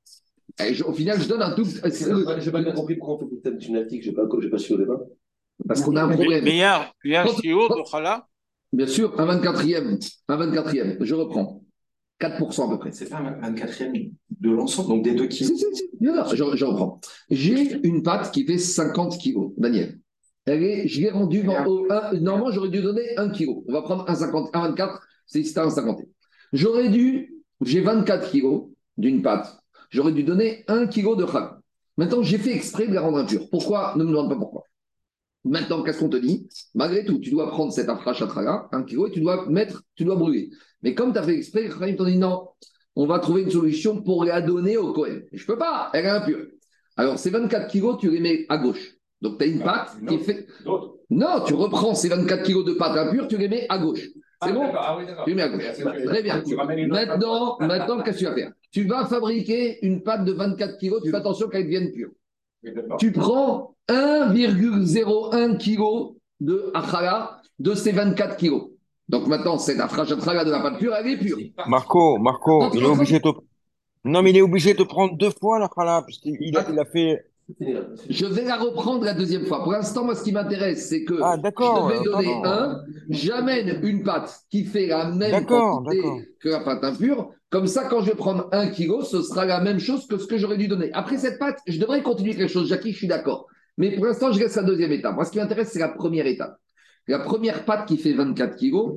Et 0.60 0.82
au 0.82 0.92
final, 0.92 1.20
je 1.20 1.28
donne 1.28 1.42
un 1.42 1.54
tout. 1.54 1.64
Je 1.64 2.44
n'ai 2.44 2.50
pas 2.50 2.62
bien 2.62 2.72
compris 2.72 2.96
pourquoi 2.96 3.14
on 3.14 3.28
fait 3.28 3.40
cette 3.44 3.60
gymnastique. 3.60 4.02
Je 4.02 4.10
n'ai 4.10 4.16
pas, 4.16 4.26
pas 4.26 4.58
su 4.58 4.72
au 4.74 4.76
débat. 4.76 5.00
Parce 5.68 5.82
qu'on 5.82 5.94
a 5.94 6.02
un 6.02 6.08
problème. 6.08 6.42
Mais 6.42 6.56
il 6.56 7.10
y 7.12 7.14
Bien 8.74 8.88
sûr, 8.88 9.20
un 9.20 9.26
24e. 9.26 10.00
Un 10.28 10.36
24e. 10.36 10.96
Je 11.00 11.14
reprends. 11.14 11.62
4% 12.20 12.66
à 12.66 12.70
peu 12.70 12.78
près. 12.78 12.90
C'est 12.90 13.08
pas 13.08 13.18
un 13.18 13.52
24e 13.52 14.12
de 14.40 14.50
l'ensemble, 14.50 14.88
donc 14.88 15.04
des 15.04 15.14
2 15.14 15.28
kilos. 15.28 15.52
Si, 15.52 15.58
si, 15.58 15.74
si. 15.74 15.90
je, 16.00 16.64
reprends. 16.64 17.00
J'ai 17.30 17.86
une 17.86 18.02
pâte 18.02 18.32
qui 18.32 18.44
fait 18.44 18.58
50 18.58 19.18
kilos, 19.18 19.52
Daniel. 19.56 19.98
Elle 20.46 20.64
est, 20.64 20.88
je 20.88 21.00
l'ai 21.00 21.10
rendue 21.10 21.44
normalement, 21.44 22.50
j'aurais 22.50 22.68
dû 22.68 22.82
donner 22.82 23.16
1 23.16 23.30
kilo. 23.30 23.64
On 23.68 23.72
va 23.72 23.82
prendre 23.82 24.10
un, 24.10 24.14
50, 24.14 24.50
un 24.54 24.68
24, 24.68 25.00
c'est 25.26 25.58
un 25.58 25.70
50. 25.70 26.00
J'aurais 26.52 26.88
dû, 26.88 27.34
j'ai 27.62 27.80
24 27.80 28.30
kilos 28.30 28.64
d'une 28.96 29.22
pâte. 29.22 29.56
J'aurais 29.90 30.12
dû 30.12 30.24
donner 30.24 30.64
1 30.66 30.88
kilo 30.88 31.14
de 31.14 31.24
kham. 31.24 31.60
Maintenant, 31.96 32.22
j'ai 32.22 32.38
fait 32.38 32.52
exprès 32.52 32.88
de 32.88 32.94
la 32.94 33.02
rendre 33.02 33.18
impure. 33.18 33.48
Pourquoi? 33.50 33.94
Ne 33.96 34.02
me 34.02 34.10
demande 34.10 34.28
pas 34.28 34.36
pourquoi. 34.36 34.64
Maintenant, 35.44 35.82
qu'est-ce 35.82 36.00
qu'on 36.00 36.08
te 36.08 36.16
dit? 36.16 36.48
Malgré 36.74 37.04
tout, 37.04 37.18
tu 37.18 37.30
dois 37.30 37.50
prendre 37.50 37.72
cette 37.72 37.88
afrachatraga, 37.88 38.68
un 38.72 38.82
kilo, 38.82 39.08
et 39.08 39.10
tu 39.10 39.20
dois 39.20 39.46
mettre, 39.48 39.82
tu 39.94 40.04
dois 40.04 40.16
brûler. 40.16 40.50
Mais 40.82 40.94
comme 40.94 41.12
tu 41.12 41.18
as 41.18 41.22
fait 41.22 41.36
exprès, 41.36 41.70
ils 41.90 41.96
t'ont 41.96 42.04
dit 42.04 42.18
non, 42.18 42.48
on 42.96 43.06
va 43.06 43.18
trouver 43.18 43.42
une 43.42 43.50
solution 43.50 44.02
pour 44.02 44.24
la 44.24 44.40
donner 44.40 44.76
au 44.76 44.92
Cohen. 44.92 45.20
Je 45.32 45.42
ne 45.42 45.46
peux 45.46 45.58
pas, 45.58 45.90
elle 45.92 46.06
est 46.06 46.10
impure. 46.10 46.46
Alors, 46.96 47.18
ces 47.18 47.30
24 47.30 47.68
kilos, 47.68 47.96
tu 48.00 48.10
les 48.10 48.20
mets 48.20 48.46
à 48.48 48.56
gauche. 48.58 48.94
Donc, 49.20 49.38
tu 49.38 49.44
as 49.44 49.46
une 49.48 49.62
pâte 49.62 49.96
qui 50.06 50.14
est 50.14 50.18
faite. 50.18 50.48
Non, 51.10 51.40
tu 51.46 51.54
reprends 51.54 51.94
ces 51.94 52.08
24 52.08 52.42
kilos 52.42 52.64
de 52.64 52.72
pâte 52.74 52.96
impure, 52.96 53.28
tu 53.28 53.36
les 53.36 53.48
mets 53.48 53.66
à 53.68 53.78
gauche. 53.78 54.08
C'est 54.42 54.50
ah, 54.50 54.52
bon 54.52 54.72
ah, 54.74 54.96
oui, 54.98 55.04
Tu 55.26 55.34
mets 55.34 55.42
à 55.42 55.48
gauche. 55.48 55.64
Très 56.06 56.22
bien. 56.22 56.42
Maintenant, 56.88 57.56
maintenant 57.60 58.02
qu'est-ce 58.02 58.18
que 58.18 58.24
tu 58.24 58.24
vas 58.26 58.34
faire? 58.34 58.52
Tu 58.70 58.84
vas 58.84 59.06
fabriquer 59.06 59.84
une 59.84 60.02
pâte 60.02 60.24
de 60.24 60.32
24 60.32 60.78
kilos, 60.78 61.02
tu 61.02 61.10
fais 61.10 61.16
attention 61.16 61.48
qu'elle 61.48 61.64
devienne 61.64 61.92
pure. 61.92 62.10
Tu 62.98 63.12
prends 63.12 63.74
1,01 63.88 65.58
kg 65.58 66.14
de 66.40 66.70
achala 66.74 67.40
de 67.58 67.74
ces 67.74 67.92
24 67.92 68.36
kg. 68.36 68.52
Donc 69.08 69.26
maintenant, 69.26 69.58
cette 69.58 69.80
achala 69.80 70.44
de 70.44 70.50
la 70.50 70.60
pâte 70.60 70.78
pure, 70.78 70.94
elle 70.94 71.06
est 71.08 71.16
pure. 71.18 71.38
Marco, 71.68 72.18
Marco, 72.18 72.70
il 72.74 72.82
est 72.82 72.86
obligé 72.86 73.20
de... 73.20 73.30
Non, 74.04 74.22
mais 74.22 74.30
il 74.30 74.36
est 74.36 74.42
obligé 74.42 74.74
de 74.74 74.82
prendre 74.82 75.16
deux 75.16 75.30
fois 75.30 75.58
l'achala, 75.58 76.02
puisqu'il 76.02 76.56
a, 76.56 76.66
il 76.70 76.78
a 76.78 76.84
fait 76.84 77.24
Je 78.08 78.26
vais 78.26 78.44
la 78.44 78.56
reprendre 78.56 79.04
la 79.04 79.14
deuxième 79.14 79.46
fois. 79.46 79.62
Pour 79.62 79.72
l'instant, 79.72 80.04
moi, 80.04 80.14
ce 80.14 80.24
qui 80.24 80.32
m'intéresse, 80.32 80.88
c'est 80.88 81.04
que 81.04 81.14
Ah, 81.22 81.36
je 81.38 81.88
vais 81.98 82.04
donner 82.04 82.34
un, 82.44 82.82
j'amène 83.08 83.80
une 83.82 84.02
pâte 84.02 84.40
qui 84.50 84.64
fait 84.64 84.86
la 84.86 85.10
même 85.10 85.46
quantité 85.46 86.02
que 86.40 86.48
la 86.48 86.60
pâte 86.60 86.84
impure. 86.84 87.30
Comme 87.54 87.68
ça, 87.68 87.84
quand 87.84 88.00
je 88.00 88.06
vais 88.06 88.16
prendre 88.16 88.48
un 88.50 88.66
kilo, 88.66 89.02
ce 89.04 89.22
sera 89.22 89.44
la 89.44 89.60
même 89.60 89.78
chose 89.78 90.08
que 90.08 90.18
ce 90.18 90.26
que 90.26 90.36
j'aurais 90.38 90.56
dû 90.56 90.66
donner. 90.66 90.90
Après 90.92 91.18
cette 91.18 91.38
pâte, 91.38 91.60
je 91.68 91.78
devrais 91.78 92.02
continuer 92.02 92.34
quelque 92.34 92.50
chose. 92.50 92.68
Jackie, 92.68 92.90
je 92.90 92.96
suis 92.96 93.06
d'accord. 93.06 93.46
Mais 93.78 93.94
pour 93.94 94.06
l'instant, 94.06 94.32
je 94.32 94.40
reste 94.40 94.58
à 94.58 94.62
la 94.62 94.66
deuxième 94.66 94.90
étape. 94.90 95.14
Moi, 95.14 95.24
ce 95.24 95.30
qui 95.30 95.38
m'intéresse, 95.38 95.70
c'est 95.70 95.78
la 95.78 95.90
première 95.90 96.26
étape. 96.26 96.56
La 97.06 97.20
première 97.20 97.64
pâte 97.64 97.86
qui 97.86 97.96
fait 97.96 98.12
24 98.12 98.56
kilos, 98.56 98.96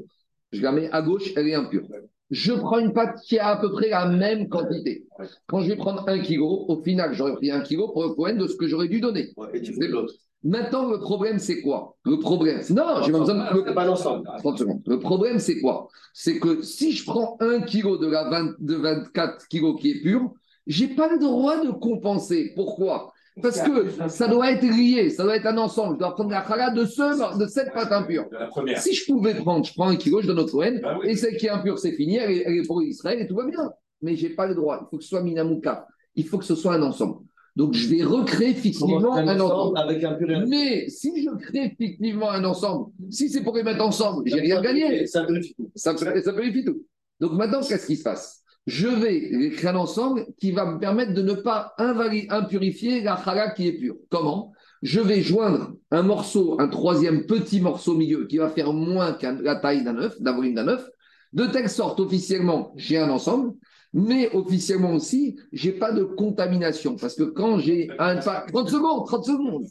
je 0.52 0.64
la 0.64 0.72
mets 0.72 0.90
à 0.92 1.04
gauche, 1.04 1.34
elle 1.36 1.48
est 1.48 1.54
impure. 1.54 1.86
Je 2.32 2.52
prends 2.52 2.80
une 2.80 2.94
pâte 2.94 3.20
qui 3.28 3.38
a 3.38 3.50
à 3.50 3.58
peu 3.58 3.72
près 3.72 3.90
la 3.90 4.08
même 4.08 4.50
quantité. 4.50 5.06
Quand 5.46 5.60
je 5.60 5.68
vais 5.68 5.76
prendre 5.76 6.10
un 6.10 6.18
kilo, 6.18 6.66
au 6.68 6.82
final, 6.82 7.14
j'aurais 7.14 7.36
pris 7.36 7.52
un 7.52 7.62
kilo 7.62 7.90
pour 7.90 8.06
le 8.06 8.16
Cohen 8.16 8.38
de 8.38 8.48
ce 8.48 8.56
que 8.56 8.66
j'aurais 8.66 8.88
dû 8.88 9.00
donner. 9.00 9.34
Ouais, 9.38 9.50
Et 9.54 9.62
tu 9.62 9.76
fais 9.76 9.88
l'autre. 9.88 10.16
Maintenant, 10.44 10.90
le 10.90 11.00
problème, 11.00 11.40
c'est 11.40 11.62
quoi? 11.62 11.98
Le 12.06 12.20
problème, 12.20 12.62
non, 12.70 13.02
j'ai 13.04 13.12
pas 13.12 13.20
besoin 13.20 13.36
de. 13.54 13.64
C'est 13.68 13.74
pas 13.74 13.86
l'ensemble. 13.86 14.30
30 14.38 14.58
secondes. 14.60 14.82
Le 14.86 15.00
problème, 15.00 15.40
c'est 15.40 15.60
quoi? 15.60 15.88
C'est 16.14 16.40
que 16.40 16.62
si 16.62 16.92
je 16.92 17.04
prends 17.06 17.38
un 17.40 17.62
kilo 17.62 17.98
de 17.98 18.08
la 18.08 18.30
20 18.30 18.56
de 18.60 18.76
24 18.76 19.48
kilos 19.48 19.80
qui 19.82 19.92
est 19.92 20.02
pur, 20.02 20.32
j'ai 20.68 20.88
pas 20.90 21.10
le 21.12 21.18
droit 21.20 21.64
de 21.66 21.72
compenser. 21.72 22.54
Pourquoi? 22.56 23.12
Parce 23.42 23.62
que 23.62 23.88
ça 24.10 24.28
doit 24.28 24.52
être 24.52 24.64
lié, 24.64 25.10
ça 25.12 25.24
doit 25.24 25.36
être 25.36 25.46
un 25.46 25.58
ensemble. 25.58 25.94
Je 25.96 26.00
dois 26.00 26.16
prendre 26.16 26.32
la 26.32 26.44
chala 26.48 26.72
de, 26.72 26.86
ce, 26.86 27.38
de 27.38 27.46
cette 27.48 27.72
pâte 27.74 27.92
impure. 27.92 28.28
De 28.32 28.36
la 28.38 28.48
première. 28.48 28.82
Si 28.82 28.94
je 28.96 29.06
pouvais 29.06 29.36
prendre, 29.36 29.64
je 29.66 29.74
prends 29.74 29.88
un 29.90 29.96
kilo, 29.96 30.22
je 30.22 30.28
donne 30.28 30.40
au 30.40 30.46
Cohen, 30.46 30.80
Bah 30.82 30.98
oui. 31.00 31.10
et 31.10 31.16
celle 31.16 31.38
qui 31.38 31.46
est 31.46 31.50
impure, 31.50 31.78
c'est 31.78 31.92
fini, 31.92 32.16
elle 32.18 32.32
est, 32.32 32.44
elle 32.48 32.54
est 32.58 32.66
pour 32.66 32.82
Israël 32.82 33.22
et 33.22 33.28
tout 33.28 33.36
va 33.36 33.46
bien. 33.46 33.70
Mais 34.02 34.16
j'ai 34.16 34.30
pas 34.30 34.48
le 34.48 34.56
droit. 34.56 34.80
Il 34.82 34.88
faut 34.90 34.98
que 34.98 35.04
ce 35.04 35.10
soit 35.10 35.22
Minamouka. 35.22 35.86
Il 36.16 36.26
faut 36.28 36.40
que 36.40 36.46
ce 36.46 36.56
soit 36.56 36.74
un 36.74 36.82
ensemble. 36.82 37.18
Donc 37.58 37.74
je 37.74 37.88
vais 37.88 38.04
recréer 38.04 38.54
fictivement 38.54 39.16
un 39.16 39.40
ensemble. 39.40 39.80
Avec 39.80 40.04
un 40.04 40.16
Mais 40.46 40.88
si 40.90 41.24
je 41.24 41.36
crée 41.38 41.76
fictivement 41.76 42.30
un 42.30 42.44
ensemble, 42.44 42.92
si 43.10 43.30
c'est 43.32 43.42
pour 43.42 43.56
les 43.56 43.64
mettre 43.64 43.84
ensemble, 43.84 44.22
j'ai 44.28 44.42
rien 44.42 44.62
gagné. 44.62 45.08
Ça 45.08 45.26
vérifie 45.26 45.56
tout. 45.56 45.72
Ça, 45.74 45.96
tout. 45.96 46.86
Donc 47.20 47.32
maintenant, 47.32 47.62
qu'est-ce 47.62 47.88
qui 47.88 47.96
se 47.96 48.04
passe? 48.04 48.44
Je 48.68 48.88
vais 48.88 49.50
créer 49.50 49.72
un 49.72 49.76
ensemble 49.76 50.28
qui 50.40 50.52
va 50.52 50.72
me 50.72 50.78
permettre 50.78 51.16
de 51.16 51.24
ne 51.24 51.34
pas 51.34 51.74
impurifier 51.80 53.02
la 53.02 53.20
chala 53.26 53.50
qui 53.50 53.70
est 53.70 53.74
pure. 53.74 53.96
Comment? 54.12 54.52
Je 54.84 55.00
vais 55.00 55.22
joindre 55.22 55.74
un 55.90 56.04
morceau, 56.04 56.58
un 56.60 56.68
troisième 56.68 57.26
petit 57.26 57.60
morceau 57.60 57.94
au 57.94 57.98
milieu 57.98 58.28
qui 58.28 58.38
va 58.38 58.50
faire 58.50 58.72
moins 58.72 59.14
que 59.14 59.26
la 59.42 59.56
taille 59.56 59.84
d'un 59.84 59.98
œuf, 59.98 60.22
d'un 60.22 60.34
volume 60.34 60.54
d'un 60.54 60.68
œuf, 60.68 60.88
de 61.34 61.48
telle 61.48 61.70
sorte 61.72 62.00
officiellement 62.00 62.74
j'ai 62.76 63.00
un 63.00 63.10
ensemble, 63.10 63.54
mais 63.94 64.30
officiellement 64.36 64.94
aussi 64.94 65.38
j'ai 65.52 65.72
pas 65.72 65.92
de 65.92 66.04
contamination 66.04 66.96
parce 66.96 67.16
que 67.16 67.24
quand 67.24 67.60
j'ai 67.60 67.90
un 68.00 68.18
pa- 68.18 68.46
30 68.52 68.70
secondes, 68.70 69.06
30 69.06 69.26
secondes, 69.26 69.66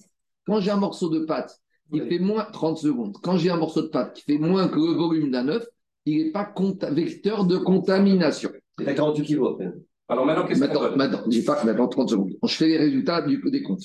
quand 0.46 0.61
j'ai 0.61 0.70
un 0.70 0.76
morceau 0.76 1.09
de 1.09 1.20
pâte 1.20 1.59
qui 1.92 2.00
fait 2.00 2.18
moins 2.18 2.46
30 2.52 2.79
secondes, 2.79 3.16
quand 3.22 3.37
j'ai 3.37 3.50
un 3.50 3.57
morceau 3.57 3.83
de 3.83 3.88
pâte 3.88 4.14
qui 4.14 4.22
fait 4.22 4.38
moins 4.38 4.68
que 4.68 4.76
le 4.79 4.92
volume 4.92 5.31
d'un 5.31 5.48
œuf, 5.48 5.66
il 6.05 6.18
n'est 6.18 6.31
pas 6.33 6.52
vecteur 6.90 7.44
de 7.46 7.57
contamination. 7.59 8.50
T'as 8.76 8.94
48 8.94 9.24
kilos 9.24 9.52
après. 9.55 9.72
Alors 10.09 10.24
maintenant, 10.24 10.46
qu'est-ce 10.46 10.61
Maintenant, 10.61 10.83
donne 10.83 10.96
maintenant, 10.96 11.20
j'ai 11.29 11.42
pas, 11.42 11.64
maintenant 11.64 11.88
30 11.88 12.11
secondes. 12.11 12.31
Je 12.44 12.55
fais 12.55 12.68
les 12.68 12.76
résultats 12.79 13.22
du 13.22 13.42
des 13.50 13.62
comptes. 13.62 13.81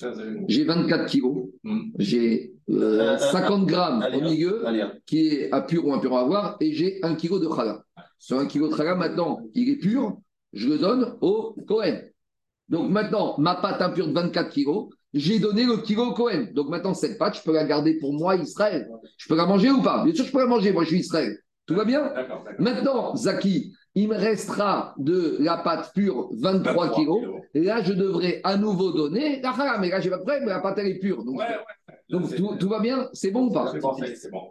J'ai 0.48 0.64
24 0.66 1.08
kilos, 1.08 1.48
Hmm. 1.64 1.80
j'ai 1.98 2.54
euh, 2.70 2.74
Euh, 2.74 3.14
euh, 3.14 3.18
50 3.18 3.66
grammes 3.66 4.02
allez, 4.04 4.18
au 4.18 4.22
milieu 4.22 4.66
Allez, 4.68 4.86
qui 5.06 5.28
est 5.28 5.52
à 5.52 5.62
pur 5.62 5.86
ou 5.86 5.94
impur 5.94 6.16
à 6.16 6.22
avoir 6.22 6.58
et 6.60 6.74
j'ai 6.74 7.00
un 7.04 7.16
kilo 7.16 7.40
de 7.40 7.48
chala. 7.54 7.84
Sur 8.22 8.38
un 8.38 8.46
kilo 8.46 8.70
de 8.70 8.76
chala, 8.76 8.94
maintenant, 8.94 9.40
il 9.56 9.68
est 9.68 9.78
pur, 9.78 10.16
je 10.54 10.70
le 10.70 10.78
donne 10.78 11.18
au 11.22 11.56
Cohen. 11.68 12.02
Donc 12.70 12.92
maintenant, 12.92 13.34
ma 13.40 13.56
pâte 13.56 13.82
impure 13.82 14.08
de 14.08 14.14
24 14.14 14.52
kilos, 14.52 14.90
j'ai 15.12 15.40
donné 15.40 15.64
le 15.66 15.78
kilo 15.78 16.12
au 16.12 16.14
Cohen. 16.14 16.46
Donc 16.54 16.70
maintenant, 16.70 16.94
cette 16.94 17.18
pâte, 17.18 17.38
je 17.38 17.42
peux 17.42 17.52
la 17.52 17.66
garder 17.66 17.98
pour 17.98 18.14
moi, 18.14 18.36
Israël. 18.36 18.88
Je 19.18 19.28
peux 19.28 19.36
la 19.36 19.48
manger 19.48 19.72
ou 19.72 19.82
pas? 19.82 20.04
Bien 20.04 20.14
sûr, 20.14 20.24
je 20.24 20.32
peux 20.32 20.38
la 20.38 20.46
manger, 20.46 20.72
moi 20.72 20.84
je 20.84 20.90
suis 20.90 21.00
Israël. 21.00 21.36
Tout 21.66 21.74
va 21.74 21.84
bien? 21.84 22.14
Maintenant, 22.60 23.16
Zaki, 23.16 23.74
il 23.96 24.08
me 24.08 24.16
restera 24.16 24.94
de 25.00 25.38
la 25.40 25.58
pâte 25.58 25.92
pure 25.96 26.30
23 26.34 26.90
23 26.90 26.96
kilos. 26.96 27.20
kilos. 27.22 27.42
Et 27.56 27.62
là, 27.62 27.82
je 27.82 27.94
devrais 27.94 28.40
à 28.44 28.56
nouveau 28.56 28.92
donner 28.92 29.42
la. 29.42 29.78
Mais 29.80 29.90
là, 29.90 30.00
j'ai 30.00 30.12
pas 30.12 30.18
de 30.18 30.22
problème, 30.22 30.48
la 30.48 30.60
pâte, 30.60 30.78
elle 30.78 30.88
est 30.88 31.00
pure. 31.00 31.24
Donc, 31.24 31.40
Ouais, 31.40 31.46
ouais. 31.46 31.56
Donc 32.12 32.36
tout, 32.36 32.56
tout 32.60 32.70
va 32.70 32.80
bien 32.80 33.10
C'est 33.14 33.32
bon 33.32 33.48
ou 33.48 33.52
pas? 33.52 33.72
C'est 33.74 33.80
bon, 33.80 33.90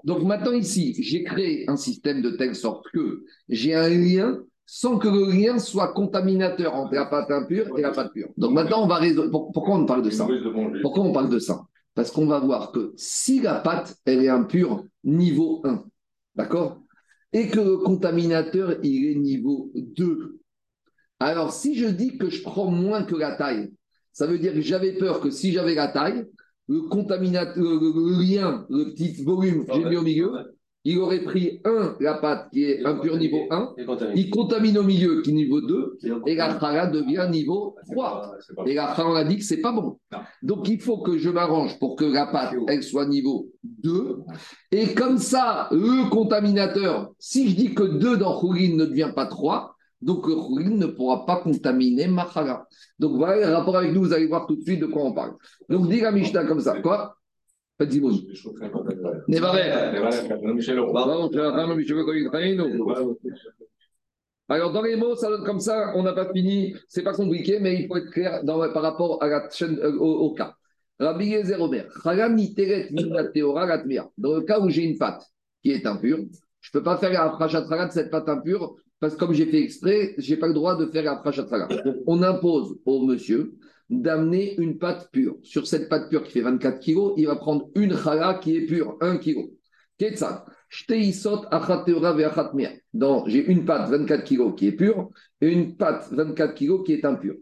donc 0.05 0.23
maintenant 0.25 0.53
ici, 0.53 0.97
j'ai 1.03 1.23
créé 1.25 1.69
un 1.69 1.77
système 1.77 2.23
de 2.23 2.31
telle 2.31 2.55
sorte 2.57 2.87
que 2.93 3.25
j'ai 3.49 3.75
un 3.75 3.89
lien 3.89 4.39
sans 4.67 4.99
que 4.99 5.09
le 5.09 5.31
lien 5.33 5.59
soit 5.59 5.93
contaminateur 5.93 6.75
entre 6.75 6.95
la 6.95 7.07
pâte 7.07 7.31
impure 7.31 7.67
et 7.77 7.83
la 7.83 7.91
pâte 7.91 8.13
pure. 8.13 8.29
Donc 8.37 8.53
maintenant, 8.53 8.85
on 8.85 8.87
va 8.87 8.97
résoudre. 8.97 9.31
pour- 9.31 9.53
Pourquoi 9.53 9.77
on 9.77 9.85
parle 9.87 10.03
de 10.03 10.11
ça? 10.11 10.27
Pourquoi 10.83 11.05
on 11.05 11.13
parle 11.13 11.29
de 11.29 11.39
ça? 11.41 11.63
Parce 11.95 12.11
qu'on 12.13 12.27
va 12.27 12.39
voir 12.39 12.71
que 12.73 12.93
si 12.97 13.41
la 13.41 13.57
pâte, 13.57 13.97
elle 14.05 14.25
est 14.25 14.29
impure 14.29 14.85
niveau 15.03 15.61
1, 15.65 15.85
d'accord? 16.37 16.81
Et 17.33 17.49
que 17.49 17.59
le 17.61 17.77
contaminateur, 17.79 18.77
il 18.85 19.07
est 19.11 19.15
niveau 19.17 19.71
2. 19.75 20.39
Alors, 21.19 21.53
si 21.53 21.75
je 21.75 21.87
dis 21.87 22.17
que 22.17 22.31
je 22.31 22.43
prends 22.43 22.71
moins 22.71 23.03
que 23.03 23.17
la 23.17 23.33
taille, 23.37 23.73
ça 24.13 24.27
veut 24.27 24.39
dire 24.39 24.53
que 24.55 24.61
j'avais 24.61 24.93
peur 24.93 25.21
que 25.21 25.31
si 25.31 25.53
j'avais 25.53 25.75
la 25.75 25.89
taille, 25.89 26.25
le 26.71 26.83
contaminateur, 26.89 27.63
le, 27.63 27.79
le- 27.79 28.23
lien, 28.23 28.65
le 28.71 28.85
petit 28.95 29.23
volume 29.25 29.67
que 29.67 29.75
j'ai 29.75 29.85
mis 29.91 29.97
au 29.97 30.03
milieu, 30.03 30.31
il 30.85 30.97
aurait 30.99 31.23
pris 31.25 31.61
1, 31.67 31.97
la 32.01 32.15
pâte 32.15 32.49
qui 32.53 32.63
est 32.65 32.83
impure 32.87 33.19
niveau 33.19 33.41
1, 33.51 33.75
Et 33.77 33.85
contaminé. 33.85 34.19
il 34.21 34.31
contamine 34.31 34.79
au 34.79 34.83
milieu 34.83 35.21
qui 35.21 35.29
est 35.31 35.35
niveau 35.35 35.61
2, 35.61 35.99
Et 36.27 36.35
la 36.37 36.59
chala 36.59 36.87
devient 36.87 37.27
niveau 37.31 37.75
3. 37.93 38.33
C'est 38.47 38.55
pas- 38.57 38.65
Et 38.67 38.75
la 38.75 38.87
fin, 38.95 39.05
on 39.05 39.15
a 39.15 39.25
dit 39.25 39.37
que 39.37 39.45
c'est 39.45 39.61
pas 39.61 39.73
bon. 39.73 39.99
Non. 40.13 40.19
Donc, 40.43 40.69
il 40.71 40.81
faut 40.81 40.99
que 40.99 41.19
je 41.19 41.29
m'arrange 41.29 41.79
pour 41.81 41.97
que 41.97 42.07
la 42.07 42.27
pâte, 42.27 42.55
elle 42.69 42.83
soit 42.83 43.05
niveau 43.07 43.49
2. 43.63 44.17
Et 44.73 44.95
comme 44.95 45.19
ça, 45.19 45.69
le 45.71 46.09
contaminateur, 46.09 47.11
si 47.19 47.51
je 47.51 47.57
dis 47.57 47.75
que 47.75 47.83
2 47.83 48.17
dans 48.17 48.39
Khourin 48.41 48.75
ne 48.77 48.87
devient 48.87 49.13
pas 49.15 49.27
3, 49.27 49.70
donc 50.03 50.27
le 50.27 50.35
Khourin 50.35 50.71
ne 50.71 50.87
pourra 50.87 51.27
pas 51.27 51.37
contaminer 51.37 52.07
ma 52.07 52.27
chala. 52.33 52.67
Donc, 52.99 53.17
voilà 53.17 53.49
le 53.49 53.55
rapport 53.55 53.77
avec 53.77 53.93
nous, 53.93 54.03
vous 54.03 54.13
allez 54.13 54.27
voir 54.27 54.47
tout 54.47 54.57
de 54.57 54.63
suite 54.63 54.81
de 54.81 54.87
quoi 54.87 55.05
on 55.05 55.13
parle. 55.13 55.35
Donc, 55.69 55.89
dit 55.89 56.01
la 56.01 56.13
Mishnah 56.13 56.45
comme 56.45 56.61
ça. 56.61 56.81
Quoi? 56.81 57.17
Nous. 62.55 62.85
Alors, 64.49 64.73
dans 64.73 64.83
les 64.83 64.97
mots, 64.97 65.15
ça 65.15 65.29
donne 65.29 65.45
comme 65.45 65.61
ça, 65.61 65.93
on 65.95 66.03
n'a 66.03 66.13
pas 66.13 66.33
fini, 66.33 66.75
c'est 66.89 67.03
pas 67.03 67.15
compliqué, 67.15 67.61
mais 67.61 67.81
il 67.81 67.87
faut 67.87 67.97
être 67.97 68.11
clair 68.11 68.43
par 68.45 68.83
rapport 68.83 69.23
à 69.23 69.29
la 69.29 69.49
chaîne, 69.51 69.79
euh, 69.79 69.97
au, 69.97 70.35
cas. 70.35 70.57
Rabbi 70.99 71.27
Yezer. 71.27 71.59
Dans 71.59 71.69
le 74.35 74.41
cas 74.41 74.61
où 74.61 74.69
j'ai 74.69 74.83
une 74.83 74.99
pâte 74.99 75.23
qui 75.63 75.71
est 75.71 75.87
impure, 75.87 76.19
je 76.61 76.71
ne 76.71 76.73
peux 76.73 76.83
pas 76.83 76.99
faire 76.99 77.13
la 77.13 77.87
de 77.87 77.93
cette 77.93 78.11
pâte 78.11 78.29
impure, 78.29 78.75
parce 79.01 79.15
que 79.15 79.19
comme 79.19 79.33
j'ai 79.33 79.47
fait 79.47 79.63
exprès, 79.63 80.15
je 80.19 80.31
n'ai 80.31 80.39
pas 80.39 80.47
le 80.47 80.55
droit 80.55 80.77
de 80.77 80.87
faire 80.87 81.05
la 81.05 81.17
prachatara. 81.17 81.69
On 82.07 82.23
impose 82.23 82.79
au 82.85 83.07
monsieur 83.07 83.55
d'amener 83.89 84.55
une 84.59 84.79
pâte 84.79 85.09
pure. 85.11 85.37
Sur 85.43 85.67
cette 85.67 85.89
pâte 85.89 86.11
pure 86.11 86.23
qui 86.23 86.33
fait 86.33 86.43
24 86.43 86.79
kilos, 86.79 87.15
il 87.17 87.27
va 87.27 87.37
prendre 87.37 87.69
une 87.75 87.97
chala 87.97 88.35
qui 88.35 88.57
est 88.57 88.67
pure, 88.67 88.97
1 89.01 89.19
kilo. 89.19 89.51
Ketzat 89.99 90.45
Shteisot 90.71 91.47
achat 91.51 91.83
teora 91.85 92.13
ve'achat 92.13 92.53
mia. 92.55 92.71
Donc, 92.95 93.29
j'ai 93.29 93.45
une 93.45 93.65
pâte 93.65 93.91
24 93.91 94.25
kg 94.25 94.55
qui 94.55 94.69
est 94.69 94.73
pure 94.73 95.11
et 95.41 95.49
une 95.49 95.77
pâte 95.77 96.09
24 96.13 96.55
kg 96.55 96.85
qui 96.85 96.93
est 96.93 97.05
impure. 97.05 97.35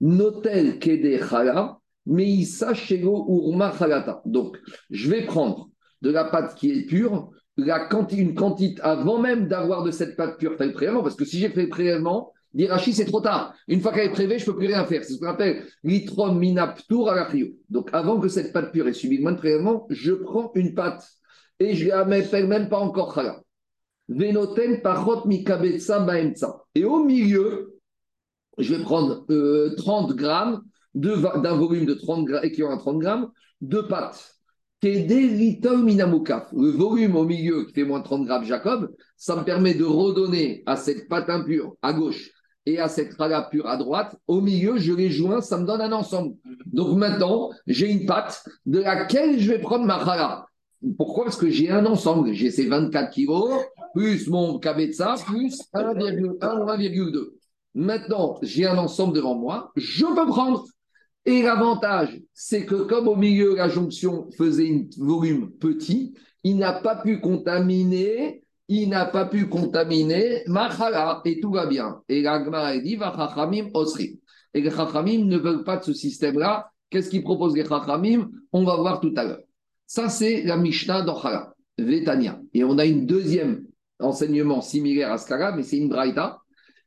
Notel 0.00 0.78
kede 0.78 1.18
chala, 1.28 1.78
meisa 2.06 2.74
shelo 2.74 3.26
urma 3.28 3.72
chalata. 3.76 4.22
Donc, 4.24 4.56
je 4.90 5.10
vais 5.10 5.26
prendre 5.26 5.68
de 6.02 6.10
la 6.10 6.24
pâte 6.26 6.54
qui 6.54 6.70
est 6.70 6.86
pure, 6.86 7.30
la 7.56 7.88
une 8.12 8.34
quantité 8.34 8.80
avant 8.82 9.18
même 9.18 9.48
d'avoir 9.48 9.82
de 9.82 9.90
cette 9.90 10.16
pâte 10.16 10.38
pure 10.38 10.56
fait 10.56 10.66
le 10.66 11.02
parce 11.02 11.14
que 11.16 11.24
si 11.24 11.38
j'ai 11.38 11.48
fait 11.48 11.62
le 11.62 11.68
prélèvement, 11.68 12.32
l'irachi, 12.52 12.92
c'est 12.92 13.04
trop 13.06 13.20
tard. 13.20 13.54
Une 13.68 13.80
fois 13.80 13.92
qu'elle 13.92 14.06
est 14.06 14.12
prélevée, 14.12 14.38
je 14.38 14.46
ne 14.46 14.52
peux 14.52 14.58
plus 14.58 14.66
rien 14.66 14.84
faire. 14.84 15.04
C'est 15.04 15.14
ce 15.14 15.18
qu'on 15.18 15.26
appelle 15.26 15.64
l'itrom 15.82 16.38
minaptour 16.38 17.10
à 17.10 17.14
la 17.14 17.28
Donc, 17.70 17.90
avant 17.92 18.20
que 18.20 18.28
cette 18.28 18.52
pâte 18.52 18.72
pure 18.72 18.88
ait 18.88 18.92
subi 18.92 19.16
le 19.18 19.22
moins 19.22 19.32
de 19.32 19.38
prélèvement, 19.38 19.86
je 19.90 20.12
prends 20.12 20.52
une 20.54 20.74
pâte 20.74 21.06
et 21.58 21.74
je 21.74 21.88
la 21.88 22.04
m'appelle 22.04 22.46
même 22.46 22.68
pas 22.68 22.78
encore 22.78 23.14
chala. 23.14 23.40
Venoten 24.08 24.82
pachot 24.82 25.26
mikabetsa. 25.26 26.06
Et 26.74 26.84
au 26.84 27.02
milieu, 27.04 27.78
je 28.58 28.74
vais 28.74 28.82
prendre 28.82 29.24
euh, 29.30 29.74
30 29.76 30.14
grammes 30.14 30.62
de 30.94 31.10
va- 31.10 31.38
d'un 31.38 31.56
volume 31.56 31.86
de 31.86 31.94
30 31.94 32.24
grammes, 32.24 32.44
équivalent 32.44 32.76
à 32.76 32.78
30 32.78 32.98
grammes, 32.98 33.30
de 33.60 33.80
pâte. 33.80 34.35
Le 36.52 36.70
volume 36.70 37.16
au 37.16 37.24
milieu 37.24 37.64
qui 37.64 37.72
fait 37.72 37.84
moins 37.84 37.98
de 38.00 38.04
30 38.04 38.24
grammes, 38.24 38.44
Jacob, 38.44 38.94
ça 39.16 39.36
me 39.36 39.44
permet 39.44 39.74
de 39.74 39.84
redonner 39.84 40.62
à 40.66 40.76
cette 40.76 41.08
pâte 41.08 41.28
impure 41.28 41.76
à 41.82 41.92
gauche 41.92 42.30
et 42.66 42.78
à 42.78 42.88
cette 42.88 43.16
chala 43.16 43.42
pure 43.50 43.66
à 43.68 43.76
droite. 43.76 44.16
Au 44.26 44.40
milieu, 44.40 44.76
je 44.78 44.92
les 44.92 45.10
joins, 45.10 45.40
ça 45.40 45.56
me 45.56 45.66
donne 45.66 45.80
un 45.80 45.92
ensemble. 45.92 46.34
Donc 46.66 46.96
maintenant, 46.96 47.50
j'ai 47.66 47.90
une 47.90 48.06
pâte 48.06 48.44
de 48.66 48.80
laquelle 48.80 49.38
je 49.38 49.52
vais 49.52 49.60
prendre 49.60 49.84
ma 49.84 50.04
chala. 50.04 50.46
Pourquoi? 50.96 51.24
Parce 51.24 51.36
que 51.36 51.48
j'ai 51.48 51.70
un 51.70 51.86
ensemble. 51.86 52.32
J'ai 52.32 52.50
ces 52.50 52.66
24 52.66 53.10
kilos, 53.10 53.62
plus 53.94 54.28
mon 54.28 54.58
kabetza, 54.58 55.14
plus 55.26 55.58
1,1 55.74 56.24
ou 56.24 56.38
1,2. 56.38 57.30
Maintenant, 57.74 58.38
j'ai 58.42 58.66
un 58.66 58.78
ensemble 58.78 59.14
devant 59.14 59.34
moi. 59.34 59.72
Je 59.76 60.04
peux 60.04 60.26
prendre. 60.26 60.64
Et 61.26 61.42
l'avantage, 61.42 62.20
c'est 62.32 62.64
que 62.64 62.76
comme 62.76 63.08
au 63.08 63.16
milieu, 63.16 63.56
la 63.56 63.68
jonction 63.68 64.30
faisait 64.38 64.70
un 64.70 65.04
volume 65.04 65.50
petit, 65.50 66.14
il 66.44 66.56
n'a 66.56 66.72
pas 66.72 66.94
pu 66.94 67.20
contaminer, 67.20 68.44
il 68.68 68.88
n'a 68.88 69.06
pas 69.06 69.26
pu 69.26 69.48
contaminer 69.48 70.44
Machala, 70.46 71.22
et 71.24 71.40
tout 71.40 71.50
va 71.50 71.66
bien. 71.66 72.00
Et 72.08 72.22
l'agma 72.22 72.66
a 72.66 72.78
dit, 72.78 72.96
osri. 73.74 74.20
Et 74.54 74.60
les 74.60 74.70
chachamim 74.70 75.24
ne 75.24 75.36
veulent 75.36 75.64
pas 75.64 75.78
de 75.78 75.84
ce 75.84 75.92
système-là. 75.92 76.70
Qu'est-ce 76.90 77.10
qu'ils 77.10 77.24
proposent 77.24 77.56
les 77.56 77.66
chachamim? 77.66 78.30
On 78.52 78.62
va 78.62 78.76
voir 78.76 79.00
tout 79.00 79.12
à 79.16 79.24
l'heure. 79.24 79.42
Ça, 79.84 80.08
c'est 80.08 80.44
la 80.44 80.56
Mishnah 80.56 81.02
d'Ochala, 81.02 81.54
Vetania. 81.76 82.40
Et 82.54 82.62
on 82.62 82.78
a 82.78 82.86
une 82.86 83.04
deuxième 83.04 83.64
enseignement 83.98 84.60
similaire 84.60 85.12
à 85.12 85.18
ce 85.18 85.26
cas-là, 85.26 85.52
mais 85.56 85.64
c'est 85.64 85.78
une 85.78 85.88
braïta, 85.88 86.38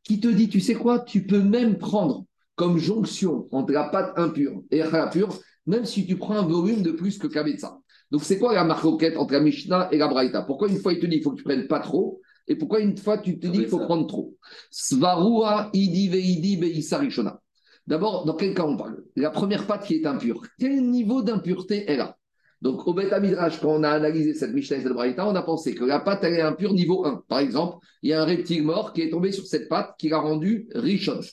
qui 0.03 0.21
te 0.21 0.29
dit, 0.29 0.47
tu 0.47 0.61
sais 0.61 0.75
quoi, 0.75 0.99
tu 0.99 1.25
peux 1.25 1.41
même 1.41 1.77
prendre 1.77 2.23
comme 2.59 2.77
jonction 2.77 3.47
entre 3.51 3.71
la 3.71 3.85
pâte 3.85 4.11
impure 4.17 4.61
et 4.69 4.79
la 4.79 5.07
pure, 5.07 5.29
même 5.65 5.85
si 5.85 6.05
tu 6.05 6.17
prends 6.17 6.35
un 6.35 6.45
volume 6.45 6.81
de 6.81 6.91
plus 6.91 7.17
que 7.17 7.27
Kavetsa. 7.27 7.79
Donc, 8.11 8.21
c'est 8.25 8.37
quoi 8.37 8.53
la 8.53 8.65
marquette 8.65 9.15
entre 9.15 9.31
la 9.31 9.39
Mishnah 9.39 9.87
et 9.93 9.97
la 9.97 10.09
Braïta? 10.09 10.41
Pourquoi 10.41 10.67
une 10.67 10.75
fois 10.75 10.91
il 10.91 10.99
te 10.99 11.05
dit 11.05 11.15
qu'il 11.15 11.23
faut 11.23 11.31
que 11.31 11.37
tu 11.37 11.43
prennes 11.43 11.67
pas 11.67 11.79
trop? 11.79 12.19
Et 12.49 12.57
pourquoi 12.57 12.81
une 12.81 12.97
fois 12.97 13.17
tu 13.17 13.39
te 13.39 13.47
dis 13.47 13.59
qu'il 13.59 13.69
faut 13.69 13.79
prendre 13.79 14.07
trop? 14.07 14.35
Svarua 14.71 15.69
idi 15.71 16.09
veidi 16.09 16.57
beisarishona. 16.57 17.39
D'abord, 17.87 18.25
dans 18.25 18.35
quel 18.35 18.53
cas 18.53 18.65
on 18.65 18.75
parle? 18.75 19.05
La 19.15 19.29
première 19.29 19.65
pâte 19.65 19.85
qui 19.85 19.95
est 19.95 20.05
impure. 20.05 20.41
Quel 20.59 20.81
niveau 20.81 21.21
d'impureté 21.21 21.85
elle 21.87 22.01
a? 22.01 22.17
Donc, 22.61 22.85
au 22.85 22.93
Beth 22.93 23.13
Midrash, 23.21 23.61
quand 23.61 23.69
on 23.69 23.83
a 23.83 23.89
analysé 23.91 24.33
cette 24.33 24.53
Mishnah 24.53 24.77
et 24.77 24.81
cette 24.81 24.91
Braïta, 24.91 25.25
on 25.25 25.35
a 25.35 25.43
pensé 25.43 25.75
que 25.75 25.85
la 25.85 26.01
pâte 26.01 26.25
elle 26.25 26.33
est 26.33 26.41
impure 26.41 26.73
niveau 26.73 27.05
1. 27.05 27.23
Par 27.29 27.39
exemple, 27.39 27.77
il 28.01 28.09
y 28.09 28.13
a 28.13 28.21
un 28.21 28.25
reptile 28.25 28.63
mort 28.63 28.91
qui 28.91 29.03
est 29.03 29.11
tombé 29.11 29.31
sur 29.31 29.45
cette 29.45 29.69
pâte 29.69 29.95
qui 29.97 30.09
l'a 30.09 30.19
rendue 30.19 30.67
richonne. 30.75 31.23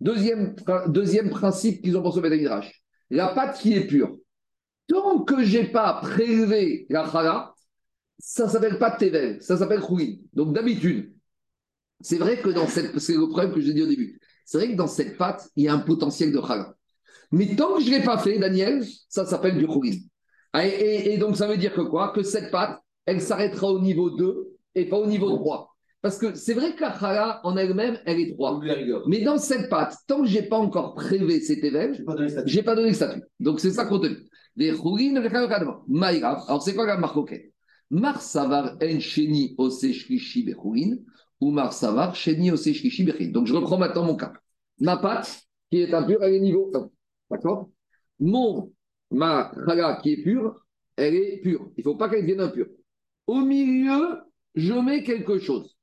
Deuxième, 0.00 0.54
deuxième 0.88 1.30
principe 1.30 1.82
qu'ils 1.82 1.96
ont 1.96 2.02
pensé 2.02 2.18
au 2.18 2.22
Beth 2.22 2.32
Midrash. 2.32 2.82
La 3.10 3.28
pâte 3.28 3.58
qui 3.58 3.74
est 3.74 3.86
pure. 3.86 4.16
Tant 4.86 5.22
que 5.24 5.44
j'ai 5.44 5.64
pas 5.64 6.00
prélevé 6.00 6.86
la 6.88 7.10
chala, 7.10 7.54
ça 8.18 8.48
s'appelle 8.48 8.78
pas 8.78 8.90
tevel, 8.90 9.42
ça 9.42 9.56
s'appelle 9.56 9.82
chouin. 9.82 10.16
Donc 10.32 10.54
d'habitude, 10.54 11.14
c'est 12.00 12.16
vrai 12.16 12.40
que 12.40 12.48
dans 12.48 12.66
cette, 12.66 12.98
c'est 12.98 13.14
le 13.14 13.28
problème 13.28 13.52
que 13.52 13.60
j'ai 13.60 13.74
dit 13.74 13.82
au 13.82 13.86
début. 13.86 14.18
C'est 14.44 14.58
vrai 14.58 14.72
que 14.72 14.76
dans 14.76 14.86
cette 14.86 15.16
pâte, 15.16 15.48
il 15.56 15.64
y 15.64 15.68
a 15.68 15.74
un 15.74 15.78
potentiel 15.78 16.32
de 16.32 16.40
chala. 16.40 16.74
Mais 17.30 17.54
tant 17.54 17.76
que 17.76 17.82
je 17.82 17.90
ne 17.90 17.98
l'ai 17.98 18.02
pas 18.02 18.18
fait, 18.18 18.38
Daniel, 18.38 18.84
ça 19.08 19.26
s'appelle 19.26 19.58
du 19.58 19.66
chouin. 19.66 19.92
Et, 20.62 21.16
donc 21.18 21.36
ça 21.36 21.46
veut 21.46 21.56
dire 21.56 21.74
que 21.74 21.82
quoi? 21.82 22.12
Que 22.12 22.22
cette 22.22 22.50
pâte, 22.50 22.80
elle 23.06 23.20
s'arrêtera 23.20 23.68
au 23.68 23.80
niveau 23.80 24.10
2 24.10 24.56
et 24.74 24.86
pas 24.86 24.98
au 24.98 25.06
niveau 25.06 25.36
3. 25.36 25.74
Parce 26.02 26.16
que 26.18 26.34
c'est 26.34 26.54
vrai 26.54 26.74
que 26.74 26.80
la 26.80 26.98
chala 26.98 27.40
en 27.44 27.56
elle-même, 27.56 27.98
elle 28.06 28.20
est 28.20 28.32
3. 28.34 28.60
Mais 29.06 29.20
dans 29.20 29.36
cette 29.38 29.68
pâte, 29.68 29.94
tant 30.06 30.22
que 30.22 30.28
je 30.28 30.38
n'ai 30.38 30.48
pas 30.48 30.56
encore 30.56 30.94
prélevé 30.94 31.40
cet 31.40 31.62
événement, 31.62 32.16
je 32.46 32.56
n'ai 32.56 32.62
pas 32.62 32.74
donné 32.74 32.88
le 32.88 32.94
statut. 32.94 33.22
Donc 33.38 33.60
c'est 33.60 33.70
ça 33.70 33.84
qu'on 33.84 33.98
te 33.98 34.06
dit. 34.06 34.16
Les. 34.56 34.70
Alors 34.70 36.62
c'est 36.62 36.74
quoi 36.74 36.86
la 36.86 36.96
marque? 36.96 37.34
Mar 37.90 38.22
savar 38.22 38.76
en 38.80 39.00
sheni 39.00 39.54
ose 39.58 39.92
shlishi 39.92 40.44
bechourine 40.44 41.02
ou 41.40 41.50
mar 41.50 41.72
savar 41.72 42.14
sheni 42.14 42.50
ose 42.52 42.72
shlishi 42.72 43.04
bechin. 43.04 43.30
Donc 43.30 43.46
je 43.46 43.54
reprends 43.54 43.78
maintenant 43.78 44.04
mon 44.04 44.16
cas. 44.16 44.32
Ma 44.78 44.96
pâte 44.96 45.42
qui 45.70 45.80
est 45.80 45.92
impure, 45.92 46.22
elle 46.22 46.34
est 46.34 46.40
niveau 46.40 46.70
1. 46.74 46.88
D'accord? 47.30 47.68
Mon, 48.20 48.72
ma 49.10 49.52
chala 49.66 49.98
qui 50.02 50.12
est 50.12 50.22
pure, 50.22 50.64
elle 50.96 51.14
est 51.14 51.40
pure. 51.42 51.70
Il 51.76 51.80
ne 51.80 51.82
faut 51.84 51.96
pas 51.96 52.08
qu'elle 52.08 52.22
devienne 52.22 52.40
impure. 52.40 52.66
Au 53.26 53.40
milieu, 53.40 54.18
je 54.54 54.74
mets 54.74 55.02
quelque 55.02 55.38
chose. 55.38 55.76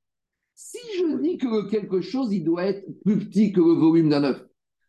Si 0.54 0.78
je 0.98 1.16
dis 1.20 1.38
que 1.38 1.46
le 1.46 1.68
quelque 1.68 2.00
chose, 2.00 2.32
il 2.32 2.44
doit 2.44 2.64
être 2.64 2.84
plus 3.04 3.18
petit 3.18 3.52
que 3.52 3.60
le 3.60 3.74
volume 3.74 4.08
d'un 4.08 4.24
œuf, 4.24 4.44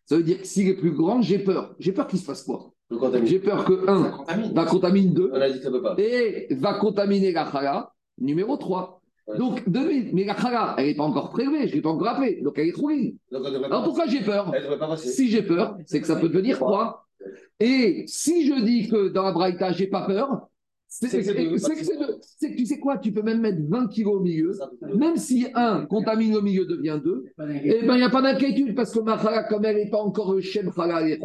ça 0.06 0.18
veut 0.18 0.24
dire 0.24 0.40
que 0.42 0.48
s'il 0.48 0.68
est 0.68 0.76
plus 0.76 0.92
grand, 0.92 1.22
j'ai 1.22 1.40
peur. 1.40 1.76
J'ai 1.78 1.92
peur 1.92 2.08
qu'il 2.08 2.20
se 2.20 2.26
passe 2.26 2.44
quoi? 2.44 2.74
J'ai 3.24 3.38
peur 3.38 3.66
que 3.66 3.88
1 3.88 4.52
va 4.54 4.66
contaminer 4.66 5.10
2 5.10 5.32
et 6.00 6.48
va 6.56 6.74
contaminer 6.74 7.32
la 7.32 7.52
chala 7.52 7.94
numéro 8.18 8.58
3. 8.58 9.00
Donc, 9.38 9.70
de, 9.70 10.12
mais 10.12 10.24
la 10.24 10.36
chala, 10.36 10.74
elle 10.80 10.88
n'est 10.88 10.96
pas 10.96 11.04
encore 11.04 11.30
prélevée, 11.30 11.68
je 11.68 11.74
ne 11.74 11.76
l'ai 11.76 11.82
pas 11.84 11.90
encore 11.90 12.08
appelée, 12.08 12.42
donc 12.42 12.58
elle 12.58 12.70
est 12.70 12.74
trop 12.74 12.90
ligne. 12.90 13.14
Alors 13.32 13.84
pourquoi 13.84 14.08
j'ai 14.08 14.22
peur? 14.22 14.52
Si 14.98 15.30
j'ai 15.30 15.44
peur, 15.44 15.78
c'est 15.86 16.02
que 16.02 16.08
ça 16.08 16.16
peut 16.16 16.30
devenir 16.30 16.58
3. 16.58 17.06
Et 17.60 18.06
si 18.08 18.48
je 18.48 18.60
dis 18.64 18.90
que 18.90 19.10
dans 19.10 19.22
la 19.22 19.34
braïta, 19.34 19.72
je 19.72 19.84
n'ai 19.84 19.90
pas 19.90 20.08
peur, 20.08 20.48
c'est 20.90 21.08
que 21.08 22.56
tu 22.56 22.66
sais 22.66 22.80
quoi, 22.80 22.98
tu 22.98 23.12
peux 23.12 23.22
même 23.22 23.42
mettre 23.42 23.60
20 23.70 23.88
kilos 23.88 24.16
au 24.16 24.20
milieu, 24.22 24.52
même 24.96 25.18
si 25.18 25.48
un 25.54 25.86
contamine 25.86 26.36
au 26.36 26.42
milieu 26.42 26.66
devient 26.66 27.00
2, 27.04 27.26
et 27.64 27.86
ben 27.86 27.94
il 27.94 28.00
n'y 28.00 28.04
a 28.04 28.10
pas 28.10 28.24
d'inquiétude 28.24 28.76
parce 28.76 28.92
que 28.92 29.00
ma 29.00 29.18
chala, 29.18 29.44
comme 29.44 29.64
elle 29.66 29.78
n'est 29.78 29.90
pas 29.90 30.02
encore 30.02 30.42
Shem 30.42 30.72
Chala 30.76 31.08
et 31.08 31.20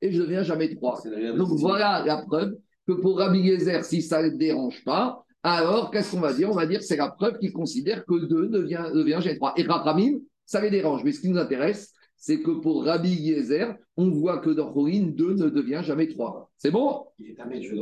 et 0.00 0.12
je 0.12 0.20
ne 0.20 0.26
deviens 0.26 0.42
jamais 0.42 0.74
3. 0.74 1.02
Donc 1.36 1.48
voilà 1.52 2.04
la 2.06 2.18
preuve 2.18 2.54
que 2.86 2.92
pour 2.92 3.18
Rabbi 3.18 3.46
Gezer, 3.46 3.84
si 3.84 4.02
ça 4.02 4.22
ne 4.22 4.28
dérange 4.28 4.84
pas, 4.84 5.24
alors 5.42 5.90
qu'est-ce 5.90 6.12
qu'on 6.12 6.20
va 6.20 6.32
dire? 6.32 6.50
On 6.50 6.54
va 6.54 6.66
dire 6.66 6.80
que 6.80 6.84
c'est 6.84 6.96
la 6.96 7.08
preuve 7.08 7.38
qu'il 7.38 7.52
considère 7.52 8.04
que 8.04 8.26
2 8.26 8.48
devient, 8.48 8.90
devient 8.92 9.18
G3. 9.20 9.52
Et 9.56 9.62
Rachamim, 9.62 10.18
ça 10.44 10.60
les 10.60 10.70
dérange. 10.70 11.04
Mais 11.04 11.12
ce 11.12 11.20
qui 11.20 11.28
nous 11.28 11.38
intéresse, 11.38 11.92
c'est 12.16 12.40
que 12.40 12.50
pour 12.50 12.84
Rabbi 12.84 13.26
Gezer, 13.26 13.76
on 13.96 14.10
voit 14.10 14.38
que 14.38 14.50
dans 14.50 14.72
Chorin, 14.72 15.12
2 15.14 15.34
ne 15.34 15.48
devient 15.48 15.80
jamais 15.82 16.08
3. 16.08 16.50
C'est 16.56 16.70
bon? 16.70 17.04
Il 17.18 17.30
est 17.30 17.40
un 17.40 17.46
maître 17.46 17.72
de 17.72 17.80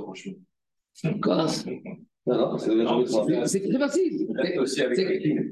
C'est 0.96 1.20
très 3.68 3.78
facile. 3.78 4.26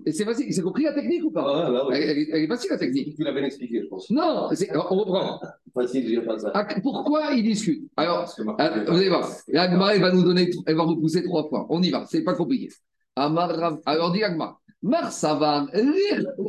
C'est 0.07 0.25
facile. 0.25 0.53
C'est 0.53 0.63
compris 0.63 0.85
la 0.85 0.93
technique 0.93 1.25
ou 1.25 1.31
pas? 1.31 1.45
Ah, 1.67 1.71
bah, 1.71 1.87
elle, 1.97 2.19
est- 2.19 2.29
elle 2.33 2.43
est 2.45 2.49
facile 2.49 2.71
la 2.71 2.79
technique. 2.79 3.15
Tu 3.17 3.23
l'as 3.23 3.33
bien 3.33 3.45
expliqué, 3.45 3.83
je 3.83 3.87
pense. 3.87 4.11
Non, 4.11 4.49
on 4.51 4.97
reprend. 4.97 5.41
Facile, 5.73 6.13
je 6.15 6.21
pas 6.21 6.39
ça. 6.39 6.51
Ah, 6.55 6.67
Pourquoi 6.83 7.33
ils 7.33 7.45
discutent 7.45 7.89
Alors, 7.97 8.29
ah, 8.59 8.85
vous 8.89 8.97
allez 8.97 9.09
voir. 9.09 9.29
La 9.49 9.71
Gemara, 9.71 9.95
elle 9.95 10.01
va 10.01 10.13
nous 10.13 10.23
donner, 10.25 10.51
elle 10.67 10.77
va 10.77 10.83
repousser 10.83 11.23
trois 11.23 11.49
fois. 11.49 11.67
On 11.69 11.81
y 11.83 11.91
va, 11.91 12.07
c'est 12.09 12.25
pas 12.25 12.35
compliqué. 12.35 12.71
Alors, 13.17 14.13
dit 14.13 14.23
Agma. 14.23 14.59
Mar 14.83 15.11
Savan, 15.13 15.67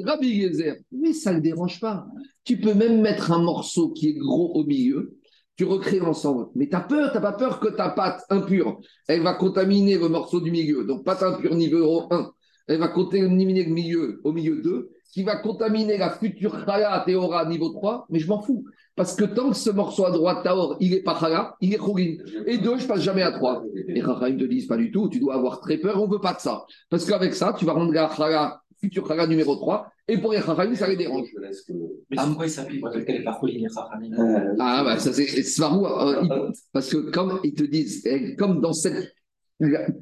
Rabbi 0.03 0.41
Gezer, 0.41 0.75
mais 0.91 1.13
ça 1.13 1.31
ne 1.31 1.37
le 1.37 1.41
dérange 1.41 1.79
pas. 1.79 2.05
Tu 2.43 2.57
peux 2.57 2.73
même 2.73 2.99
mettre 3.01 3.31
un 3.31 3.39
morceau 3.41 3.91
qui 3.91 4.09
est 4.09 4.13
gros 4.13 4.51
au 4.55 4.65
milieu, 4.65 5.14
tu 5.57 5.65
recrées 5.65 5.99
l'ensemble. 5.99 6.47
Mais 6.55 6.67
tu 6.67 6.75
as 6.75 6.81
peur, 6.81 7.11
tu 7.11 7.19
pas 7.19 7.33
peur 7.33 7.59
que 7.59 7.69
ta 7.69 7.89
pâte 7.89 8.23
impure, 8.29 8.79
elle 9.07 9.21
va 9.21 9.33
contaminer 9.33 9.97
le 9.97 10.09
morceau 10.09 10.41
du 10.41 10.51
milieu. 10.51 10.83
Donc, 10.83 11.03
pâte 11.03 11.23
impure 11.23 11.55
niveau 11.55 12.07
1, 12.11 12.31
elle 12.67 12.79
va 12.79 12.87
contaminer 12.89 13.63
le 13.63 13.71
milieu 13.71 14.21
au 14.23 14.31
milieu 14.31 14.61
2, 14.61 14.89
qui 15.13 15.23
va 15.23 15.37
contaminer 15.37 15.97
la 15.97 16.09
future 16.09 16.65
Chala 16.65 17.01
Théora 17.05 17.45
niveau 17.45 17.69
3, 17.69 18.07
mais 18.09 18.19
je 18.19 18.27
m'en 18.27 18.41
fous. 18.41 18.65
Parce 18.97 19.15
que 19.15 19.23
tant 19.23 19.49
que 19.49 19.55
ce 19.55 19.69
morceau 19.69 20.05
à 20.05 20.11
droite, 20.11 20.43
Taor, 20.43 20.77
il 20.79 20.93
est 20.93 21.03
pas 21.03 21.17
Chala, 21.17 21.55
il 21.61 21.73
est 21.73 21.77
Khougin. 21.77 22.17
Et 22.45 22.57
2, 22.57 22.77
je 22.77 22.87
passe 22.87 23.01
jamais 23.01 23.21
à 23.21 23.31
3. 23.31 23.63
Et 23.87 24.01
Rahim 24.01 24.37
te 24.37 24.43
disent 24.43 24.67
pas 24.67 24.77
du 24.77 24.91
tout, 24.91 25.07
tu 25.09 25.19
dois 25.19 25.35
avoir 25.35 25.61
très 25.61 25.77
peur, 25.77 26.01
on 26.01 26.07
veut 26.07 26.19
pas 26.19 26.33
de 26.33 26.39
ça. 26.39 26.65
Parce 26.89 27.05
qu'avec 27.05 27.33
ça, 27.33 27.53
tu 27.57 27.65
vas 27.65 27.73
rendre 27.73 27.93
la 27.93 28.09
Chala, 28.09 28.61
future 28.85 29.07
Chala 29.07 29.25
numéro 29.27 29.55
3, 29.55 29.91
et 30.07 30.17
pour 30.17 30.31
les 30.33 30.39
Rahim, 30.39 30.75
ça 30.75 30.87
les 30.87 30.95
dérange. 30.95 31.27
Mais 31.39 32.17
Ah, 32.17 32.25
pourquoi 32.27 32.45
il 32.45 32.49
s'appuie 32.49 32.79
pour 32.79 32.89
les 32.89 33.67
Chachamim 33.75 34.13
Euh, 34.19 34.55
Ah, 34.59 34.83
bah 34.85 34.97
ça 34.99 35.11
c'est 35.13 35.43
Svarou. 35.43 35.85
euh, 35.87 36.21
il- 36.23 36.51
parce 36.71 36.89
que 36.91 36.97
comme 37.11 37.39
ils 37.43 37.53
te 37.53 37.63
disent, 37.63 38.01
eh, 38.05 38.35
comme 38.35 38.61
dans 38.61 38.73
cette. 38.73 39.13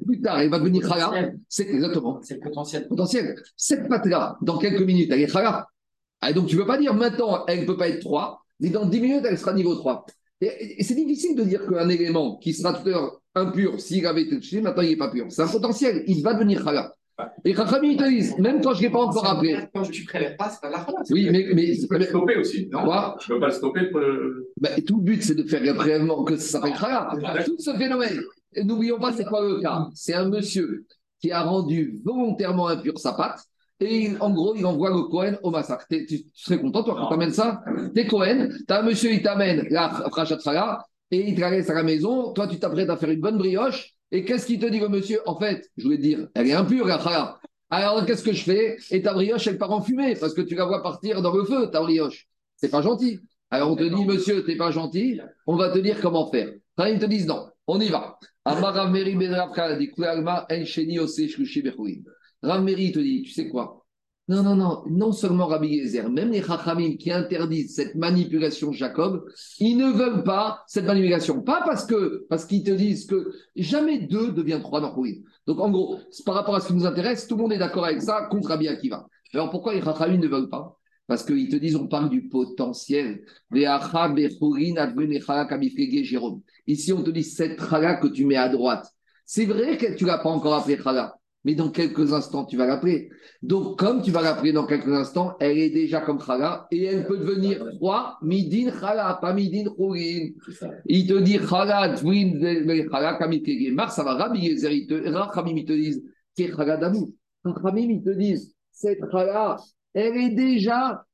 Plus 0.06 0.20
tard, 0.20 0.40
elle 0.40 0.50
va 0.50 0.58
devenir 0.58 0.82
Chala, 0.88 1.30
c'est 1.48 1.68
exactement. 1.68 2.20
C'est 2.22 2.34
le 2.34 2.40
potentiel. 2.40 2.88
potentiel. 2.88 3.26
Cette 3.56 3.88
pâte-là, 3.88 4.36
dans 4.42 4.58
quelques 4.58 4.82
minutes, 4.82 5.10
elle 5.12 5.20
est 5.22 5.28
chala. 5.28 5.68
Ah, 6.20 6.32
donc, 6.32 6.46
tu 6.48 6.56
ne 6.56 6.60
peux 6.62 6.66
pas 6.66 6.78
dire 6.78 6.92
maintenant, 6.94 7.44
elle 7.46 7.60
ne 7.60 7.66
peut 7.66 7.76
pas 7.76 7.88
être 7.88 8.00
3, 8.00 8.42
mais 8.60 8.70
dans 8.70 8.86
10 8.86 9.00
minutes, 9.00 9.24
elle 9.28 9.38
sera 9.38 9.52
niveau 9.52 9.74
3. 9.76 10.04
Et, 10.40 10.82
c'est 10.82 10.94
difficile 10.96 11.36
de 11.36 11.44
dire 11.44 11.62
qu'un 11.68 11.88
élément 11.88 12.36
qui 12.42 12.52
sera 12.52 12.72
tout 12.74 12.86
à 12.88 12.90
l'heure 12.90 13.20
impur, 13.36 13.80
s'il 13.80 14.04
avait 14.06 14.22
été 14.22 14.36
touché, 14.40 14.60
maintenant 14.60 14.82
il 14.82 14.90
n'est 14.90 14.96
pas 14.96 15.10
pur. 15.10 15.26
C'est 15.28 15.42
un 15.42 15.48
potentiel, 15.48 16.02
il 16.06 16.22
va 16.22 16.34
devenir 16.34 16.62
chala. 16.64 16.92
Et 17.44 17.52
Rachamim, 17.52 17.88
ils 17.90 17.96
te 17.96 18.08
disent, 18.08 18.38
même 18.38 18.60
quand 18.60 18.72
je 18.74 18.78
ne 18.78 18.82
l'ai 18.84 18.90
pas 18.90 19.00
encore 19.04 19.26
appris. 19.26 19.54
Quand 19.72 19.82
tu 19.82 20.04
prélèves 20.04 20.36
pas, 20.36 20.50
c'est 20.50 20.68
la. 20.68 20.86
Oui, 21.10 21.28
mais, 21.30 21.46
mais, 21.54 21.76
Tu 21.76 21.86
peux 21.86 21.98
le 21.98 22.04
stopper 22.04 22.36
aussi, 22.36 22.68
non 22.72 22.84
Quoi 22.84 23.16
Je 23.20 23.28
peux 23.28 23.40
pas 23.40 23.46
le 23.46 23.52
stopper 23.52 23.84
pour 23.90 24.00
le- 24.00 24.50
Ben, 24.60 24.82
tout 24.84 24.96
le 24.98 25.02
but, 25.04 25.22
c'est 25.22 25.34
de 25.34 25.44
faire 25.44 25.62
un 25.72 25.74
prélèvement 25.76 26.24
que 26.24 26.36
ça 26.36 26.58
s'appelle 26.60 26.78
Khala. 26.78 27.08
Tout 27.44 27.56
ce 27.58 27.72
phénomène. 27.74 28.20
N'oublions 28.62 28.98
pas, 28.98 29.12
c'est 29.12 29.24
quoi 29.24 29.42
le 29.42 29.60
cas? 29.60 29.88
C'est 29.94 30.14
un 30.14 30.28
monsieur 30.28 30.84
qui 31.20 31.30
a 31.30 31.42
rendu 31.42 32.00
volontairement 32.04 32.68
impur 32.68 32.98
sa 32.98 33.12
pâte. 33.12 33.40
Et 33.80 34.04
il- 34.06 34.16
en 34.20 34.30
gros, 34.30 34.54
il 34.54 34.64
envoie 34.66 34.90
le 34.90 35.02
Cohen 35.02 35.36
au 35.42 35.50
massacre. 35.50 35.86
Tu, 35.90 36.06
tu 36.06 36.20
serais 36.34 36.60
content, 36.60 36.82
toi, 36.84 36.94
quand 36.96 37.08
t'amènes 37.10 37.32
ça? 37.32 37.62
T'es 37.94 38.06
Cohen, 38.06 38.48
t'as 38.66 38.80
un 38.80 38.82
monsieur, 38.84 39.12
il 39.12 39.22
t'amène 39.22 39.66
la 39.70 39.88
frachat 40.10 40.38
et 41.10 41.28
il 41.28 41.34
te 41.34 41.40
la 41.40 41.50
laisse 41.50 41.68
à 41.70 41.74
la 41.74 41.82
maison. 41.82 42.32
Toi, 42.32 42.46
tu 42.48 42.58
t'apprêtes 42.58 42.88
à 42.90 42.96
faire 42.96 43.10
une 43.10 43.20
bonne 43.20 43.36
brioche. 43.38 43.90
Et 44.14 44.24
qu'est-ce 44.24 44.46
qu'il 44.46 44.60
te 44.60 44.66
dit, 44.66 44.78
le 44.78 44.88
monsieur? 44.88 45.18
En 45.26 45.36
fait, 45.36 45.68
je 45.76 45.82
voulais 45.82 45.96
te 45.96 46.02
dire, 46.02 46.28
elle 46.34 46.46
est 46.46 46.52
impure, 46.52 46.86
la. 46.86 47.40
Alors, 47.68 48.06
qu'est-ce 48.06 48.22
que 48.22 48.32
je 48.32 48.44
fais? 48.44 48.76
Et 48.92 49.02
ta 49.02 49.12
brioche, 49.12 49.44
elle 49.48 49.58
part 49.58 49.72
en 49.72 49.82
fumée 49.82 50.14
parce 50.14 50.34
que 50.34 50.40
tu 50.40 50.54
la 50.54 50.66
vois 50.66 50.84
partir 50.84 51.20
dans 51.20 51.34
le 51.34 51.44
feu, 51.44 51.68
ta 51.68 51.80
brioche. 51.80 52.28
C'est 52.54 52.68
pas 52.68 52.80
gentil. 52.80 53.18
Alors 53.50 53.72
on 53.72 53.76
te 53.76 53.82
dit, 53.82 54.04
monsieur, 54.04 54.44
t'es 54.44 54.54
pas 54.54 54.70
gentil, 54.70 55.20
on 55.48 55.56
va 55.56 55.70
te 55.70 55.80
dire 55.80 56.00
comment 56.00 56.30
faire. 56.30 56.52
Quand 56.76 56.84
ils 56.84 57.00
te 57.00 57.06
disent 57.06 57.26
non, 57.26 57.48
on 57.66 57.80
y 57.80 57.88
va. 57.88 58.20
Amar 58.44 58.72
ben 58.72 58.92
te 62.92 62.98
dit, 63.00 63.22
tu 63.22 63.32
sais 63.32 63.48
quoi? 63.48 63.83
Non, 64.26 64.42
non, 64.42 64.56
non, 64.56 64.84
non 64.88 65.12
seulement 65.12 65.46
Rabbi 65.46 65.68
Yezer, 65.68 66.08
même 66.08 66.30
les 66.30 66.42
Chachamim 66.42 66.96
qui 66.96 67.12
interdisent 67.12 67.74
cette 67.74 67.94
manipulation 67.94 68.72
Jacob, 68.72 69.26
ils 69.58 69.76
ne 69.76 69.92
veulent 69.92 70.24
pas 70.24 70.62
cette 70.66 70.86
manipulation. 70.86 71.42
Pas 71.42 71.60
parce 71.62 71.84
que 71.84 72.24
parce 72.30 72.46
qu'ils 72.46 72.64
te 72.64 72.70
disent 72.70 73.04
que 73.04 73.32
jamais 73.54 73.98
deux 73.98 74.32
devient 74.32 74.60
trois 74.62 74.80
dans. 74.80 74.96
Donc 75.46 75.60
en 75.60 75.70
gros, 75.70 75.98
par 76.24 76.36
rapport 76.36 76.54
à 76.54 76.60
ce 76.60 76.68
qui 76.68 76.74
nous 76.74 76.86
intéresse, 76.86 77.26
tout 77.26 77.36
le 77.36 77.42
monde 77.42 77.52
est 77.52 77.58
d'accord 77.58 77.84
avec 77.84 78.00
ça 78.00 78.26
contre 78.30 78.48
Rabbi 78.48 78.66
Akiva. 78.66 79.06
Alors 79.34 79.50
pourquoi 79.50 79.74
les 79.74 79.82
Chachamim 79.82 80.16
ne 80.16 80.28
veulent 80.28 80.48
pas? 80.48 80.78
Parce 81.06 81.22
qu'ils 81.22 81.50
te 81.50 81.56
disent, 81.56 81.76
on 81.76 81.86
parle 81.86 82.08
du 82.08 82.28
potentiel. 82.28 83.26
Ici, 86.66 86.92
on 86.94 87.02
te 87.02 87.10
dit 87.10 87.22
cette 87.22 87.60
chala 87.60 87.96
que 87.96 88.06
tu 88.06 88.24
mets 88.24 88.36
à 88.36 88.48
droite. 88.48 88.86
C'est 89.26 89.44
vrai 89.44 89.76
que 89.76 89.94
tu 89.96 90.06
l'as 90.06 90.16
pas 90.16 90.30
encore 90.30 90.54
appelée 90.54 90.78
chala 90.82 91.14
mais 91.44 91.54
dans 91.54 91.70
quelques 91.70 92.12
instants, 92.12 92.46
tu 92.46 92.56
vas 92.56 92.66
l'appeler. 92.66 93.10
Donc, 93.42 93.78
comme 93.78 94.00
tu 94.00 94.10
vas 94.10 94.22
l'appeler 94.22 94.52
dans 94.52 94.66
quelques 94.66 94.88
instants, 94.88 95.36
elle 95.40 95.58
est 95.58 95.68
déjà 95.68 96.00
comme 96.00 96.18
Khala 96.18 96.66
et 96.70 96.84
elle 96.84 97.06
peut 97.06 97.18
devenir 97.18 97.62
roi, 97.80 98.16
midin 98.22 98.70
Khala, 98.70 99.18
pas 99.20 99.34
midin 99.34 99.70
Khourin. 99.70 100.30
Il 100.86 101.06
te 101.06 101.18
dit 101.20 101.38
Khala, 101.38 101.94
Tvin, 101.94 102.40
Khala, 102.90 103.18
Kamikege. 103.18 103.72
Mar, 103.72 103.92
ça 103.92 104.02
va, 104.02 104.14
Rabbi 104.14 104.40
Yezer, 104.40 104.70
Rachamim, 105.12 105.56
ils 105.56 105.66
te 105.66 105.74
disent, 105.74 106.02
est 106.38 106.50
Khala 106.50 106.78
d'amour. 106.78 107.10
Rachamim, 107.44 107.90
ils 107.90 108.02
te 108.02 108.10
disent, 108.10 108.54
cette 108.72 109.00
Khala, 109.10 109.56
elle 109.92 110.16
est 110.16 110.30
déjà, 110.30 111.04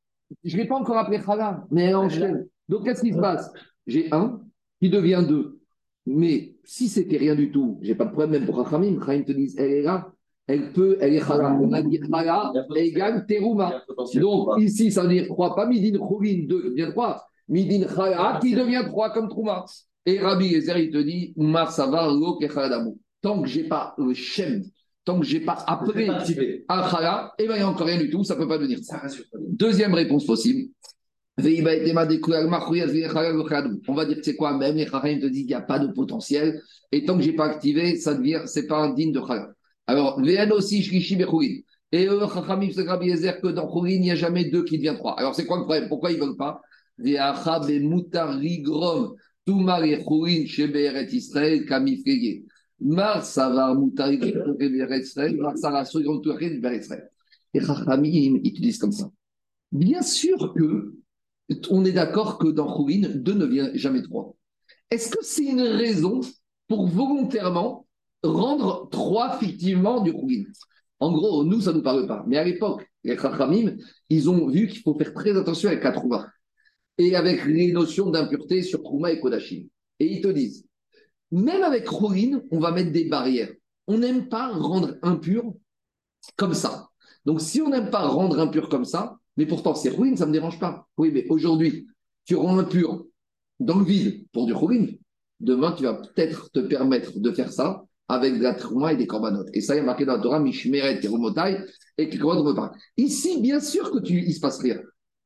je 0.45 0.57
ne 0.57 0.63
l'ai 0.63 0.69
pas 0.69 0.77
encore 0.77 0.99
appelée 0.99 1.21
Khala, 1.21 1.65
mais 1.73 1.87
elle 1.87 1.97
enchaîne. 1.97 2.47
Donc, 2.69 2.85
qu'est-ce 2.85 3.03
qui 3.03 3.13
se 3.13 3.19
passe? 3.19 3.51
J'ai 3.85 4.07
un 4.13 4.41
qui 4.81 4.89
devient 4.91 5.25
deux. 5.29 5.59
Mais 6.07 6.55
si 6.65 6.89
c'était 6.89 7.17
rien 7.17 7.35
du 7.35 7.51
tout, 7.51 7.81
j'ai 7.83 7.97
pas 7.97 8.05
de 8.05 8.11
problème 8.11 8.31
même 8.31 8.47
pour 8.47 8.59
Rachamim. 8.59 9.01
Rachamim 9.01 9.25
te 9.25 9.33
disent, 9.33 9.59
elle 9.59 9.73
est 9.73 9.83
là 9.83 10.13
elle 10.51 10.73
peut, 10.73 10.97
elle 11.01 11.15
est 11.15 11.21
chala. 11.21 11.57
On 11.61 11.73
a 11.73 11.83
dit 11.83 11.99
chala 11.99 12.53
égale 12.77 13.27
terouma. 13.27 13.83
Donc 14.15 14.61
ici, 14.61 14.91
ça 14.91 15.03
veut 15.03 15.09
dire 15.09 15.27
3, 15.27 15.55
pas 15.55 15.67
midin 15.67 15.99
choulin, 15.99 16.47
2 16.47 16.71
devient 16.71 16.89
3. 16.91 17.23
Midin 17.49 17.87
chala 17.89 18.39
qui 18.41 18.55
devient 18.55 18.85
3 18.87 19.11
comme 19.11 19.29
trouma. 19.29 19.65
Et 20.07 20.19
Rabbi 20.19 20.47
Yezer, 20.47 20.79
il 20.79 20.91
te 20.91 20.99
dit, 20.99 21.35
Umar 21.37 21.71
savar 21.71 22.11
lo. 22.11 22.39
Tant 23.23 23.43
que 23.43 23.49
j'ai 23.49 23.65
pas 23.65 23.95
le 23.99 24.15
shem, 24.15 24.65
tant 25.05 25.21
que 25.21 25.27
j'ai 25.27 25.41
pas 25.41 25.63
appelé 25.67 26.09
un 26.69 26.89
chala, 26.89 27.35
et 27.39 27.47
bien 27.47 27.57
il 27.57 27.59
n'y 27.59 27.65
a 27.65 27.69
encore 27.69 27.87
rien 27.87 27.99
du 27.99 28.09
tout, 28.09 28.25
ça 28.25 28.35
ne 28.35 28.41
peut 28.41 28.49
pas 28.49 28.57
devenir 28.57 28.79
ça. 28.83 29.03
Deuxième 29.49 29.93
réponse 29.93 30.25
possible. 30.25 30.71
On 31.39 31.43
va 31.43 32.07
dire 32.07 32.21
que 32.21 34.23
c'est 34.23 34.37
quoi? 34.37 34.59
Même 34.59 34.77
les 34.77 34.87
Chachamim 34.87 35.21
te 35.21 35.27
disent 35.27 35.43
qu'il 35.43 35.47
n'y 35.47 35.55
a 35.55 35.63
pas 35.63 35.79
de 35.79 35.93
potentiel. 35.93 36.61
Et 36.93 37.05
tant 37.05 37.17
que 37.17 37.23
je 37.23 37.31
n'ai 37.31 37.37
pas 37.37 37.47
activé, 37.47 37.97
ça 37.97 38.15
devient, 38.15 38.43
c'est 38.47 38.67
pas 38.67 38.79
un 38.79 38.95
digne 38.95 39.13
de 39.13 39.21
Chala. 39.21 39.53
Alors, 39.91 40.21
Véan 40.21 40.49
aussi, 40.53 40.85
Shlishi 40.85 41.17
Bechourin. 41.17 41.63
Et 41.91 42.07
eux, 42.07 42.21
Chachamim, 42.33 42.71
c'est 42.73 42.87
Rabbi 42.87 43.09
Yezer, 43.09 43.41
que 43.41 43.49
dans 43.49 43.67
Khourin, 43.67 43.91
il 43.91 44.03
n'y 44.03 44.13
a 44.13 44.15
jamais 44.15 44.45
deux 44.45 44.63
qui 44.63 44.79
deviennent 44.79 44.99
trois. 44.99 45.19
Alors, 45.19 45.35
c'est 45.35 45.47
quoi 45.47 45.57
le 45.59 45.65
problème? 45.65 45.89
Pourquoi 45.89 46.13
ils 46.13 46.21
ne 46.21 46.27
veulent 46.27 46.37
pas? 46.37 46.61
Veacha 46.97 47.59
Bemutar 47.59 48.39
Rigrom, 48.39 49.17
Toumar 49.45 49.83
et 49.83 50.01
Khourin, 50.05 50.47
Sheberet 50.47 51.09
Israël, 51.13 51.67
Kamifrege. 51.67 52.45
Mar 52.79 53.25
Savar 53.25 53.75
Mutar 53.75 54.13
Sheberet 54.13 55.01
Israël, 55.01 55.37
Mar 55.37 55.59
Savar 55.59 55.85
Soyon 55.85 56.23
Sheberet 56.23 56.79
Israël. 56.79 57.11
Et 57.53 57.61
Chachamim, 57.61 58.39
ils 58.45 58.53
te 58.53 58.61
disent 58.61 58.79
comme 58.79 58.93
ça. 58.93 59.11
Bien 59.73 60.03
sûr 60.03 60.55
que 60.55 60.95
on 61.69 61.85
est 61.85 61.91
d'accord 61.91 62.39
que 62.39 62.47
dans 62.47 62.73
Khourin, 62.73 63.09
deux 63.13 63.35
ne 63.35 63.45
vient 63.45 63.71
jamais 63.75 64.03
trois. 64.03 64.37
Est-ce 64.89 65.11
que 65.11 65.19
c'est 65.23 65.47
une 65.47 65.63
raison 65.63 66.21
pour 66.69 66.87
volontairement 66.87 67.89
rendre 68.23 68.89
trois 68.91 69.39
fictivement 69.39 70.01
du 70.01 70.13
Khourin. 70.13 70.45
En 70.99 71.13
gros, 71.13 71.45
nous, 71.45 71.61
ça 71.61 71.73
ne 71.73 71.79
nous 71.79 71.83
parle 71.83 72.07
pas. 72.07 72.25
Mais 72.27 72.37
à 72.37 72.45
l'époque, 72.45 72.87
les 73.05 73.17
Chachamim, 73.17 73.77
ils 74.09 74.29
ont 74.29 74.49
vu 74.49 74.69
qu'il 74.69 74.83
faut 74.83 74.97
faire 74.99 75.15
très 75.15 75.37
attention 75.37 75.69
avec 75.69 75.83
la 75.83 75.93
Trouma 75.93 76.29
et 76.99 77.17
avec 77.17 77.47
les 77.47 77.73
notions 77.73 78.11
d'impureté 78.11 78.63
sur 78.63 78.83
Trouma 78.83 79.11
et 79.11 79.21
Kodashim. 79.21 79.67
Et 79.99 80.13
ils 80.13 80.21
te 80.21 80.29
disent, 80.29 80.67
même 81.31 81.63
avec 81.63 81.87
Khourin, 81.87 82.43
on 82.51 82.59
va 82.59 82.73
mettre 82.73 82.93
des 82.93 83.05
barrières. 83.05 83.53
On 83.87 83.99
n'aime 83.99 84.29
pas 84.29 84.49
rendre 84.49 84.97
impur 85.03 85.45
comme 86.37 86.55
ça. 86.55 86.89
Donc, 87.25 87.41
si 87.41 87.63
on 87.63 87.71
n'aime 87.71 87.91
pas 87.91 88.07
rendre 88.07 88.39
impur 88.39 88.69
comme 88.69 88.85
ça, 88.85 89.17
mais 89.37 89.47
pourtant 89.47 89.75
c'est 89.75 89.95
Khourin, 89.95 90.17
ça 90.17 90.25
ne 90.25 90.31
me 90.31 90.35
dérange 90.35 90.59
pas. 90.59 90.87
Oui, 90.99 91.11
mais 91.13 91.27
aujourd'hui, 91.31 91.87
tu 92.27 92.35
rends 92.35 92.59
impur 92.59 93.07
dans 93.59 93.79
le 93.79 93.85
vide 93.85 94.27
pour 94.33 94.47
du 94.47 94.55
Khourin. 94.55 94.87
Demain, 95.39 95.73
tu 95.73 95.85
vas 95.85 95.95
peut-être 95.95 96.51
te 96.51 96.61
permettre 96.61 97.19
de 97.19 97.33
faire 97.33 97.51
ça 97.51 97.85
avec 98.11 98.39
de 98.39 98.43
la 98.43 98.55
trouma 98.55 98.93
et 98.93 98.97
des 98.97 99.07
corbanotes. 99.07 99.49
Et 99.55 99.61
ça, 99.61 99.75
il 99.75 99.79
y 99.79 99.81
a 99.81 99.85
marqué 99.85 100.05
dans 100.05 100.17
la 100.17 100.23
Torah, 100.23 100.41
Mishmeret, 100.41 101.01
Kerumotai, 101.01 101.59
et 101.97 102.09
Kerumotai 102.09 102.49
ne 102.49 102.53
pas. 102.53 102.73
Ici, 102.97 103.41
bien 103.41 103.61
sûr 103.61 103.91
que 103.91 103.99
tu, 103.99 104.21
il 104.21 104.35
se 104.35 104.41
passe 104.41 104.59
rien. 104.59 104.79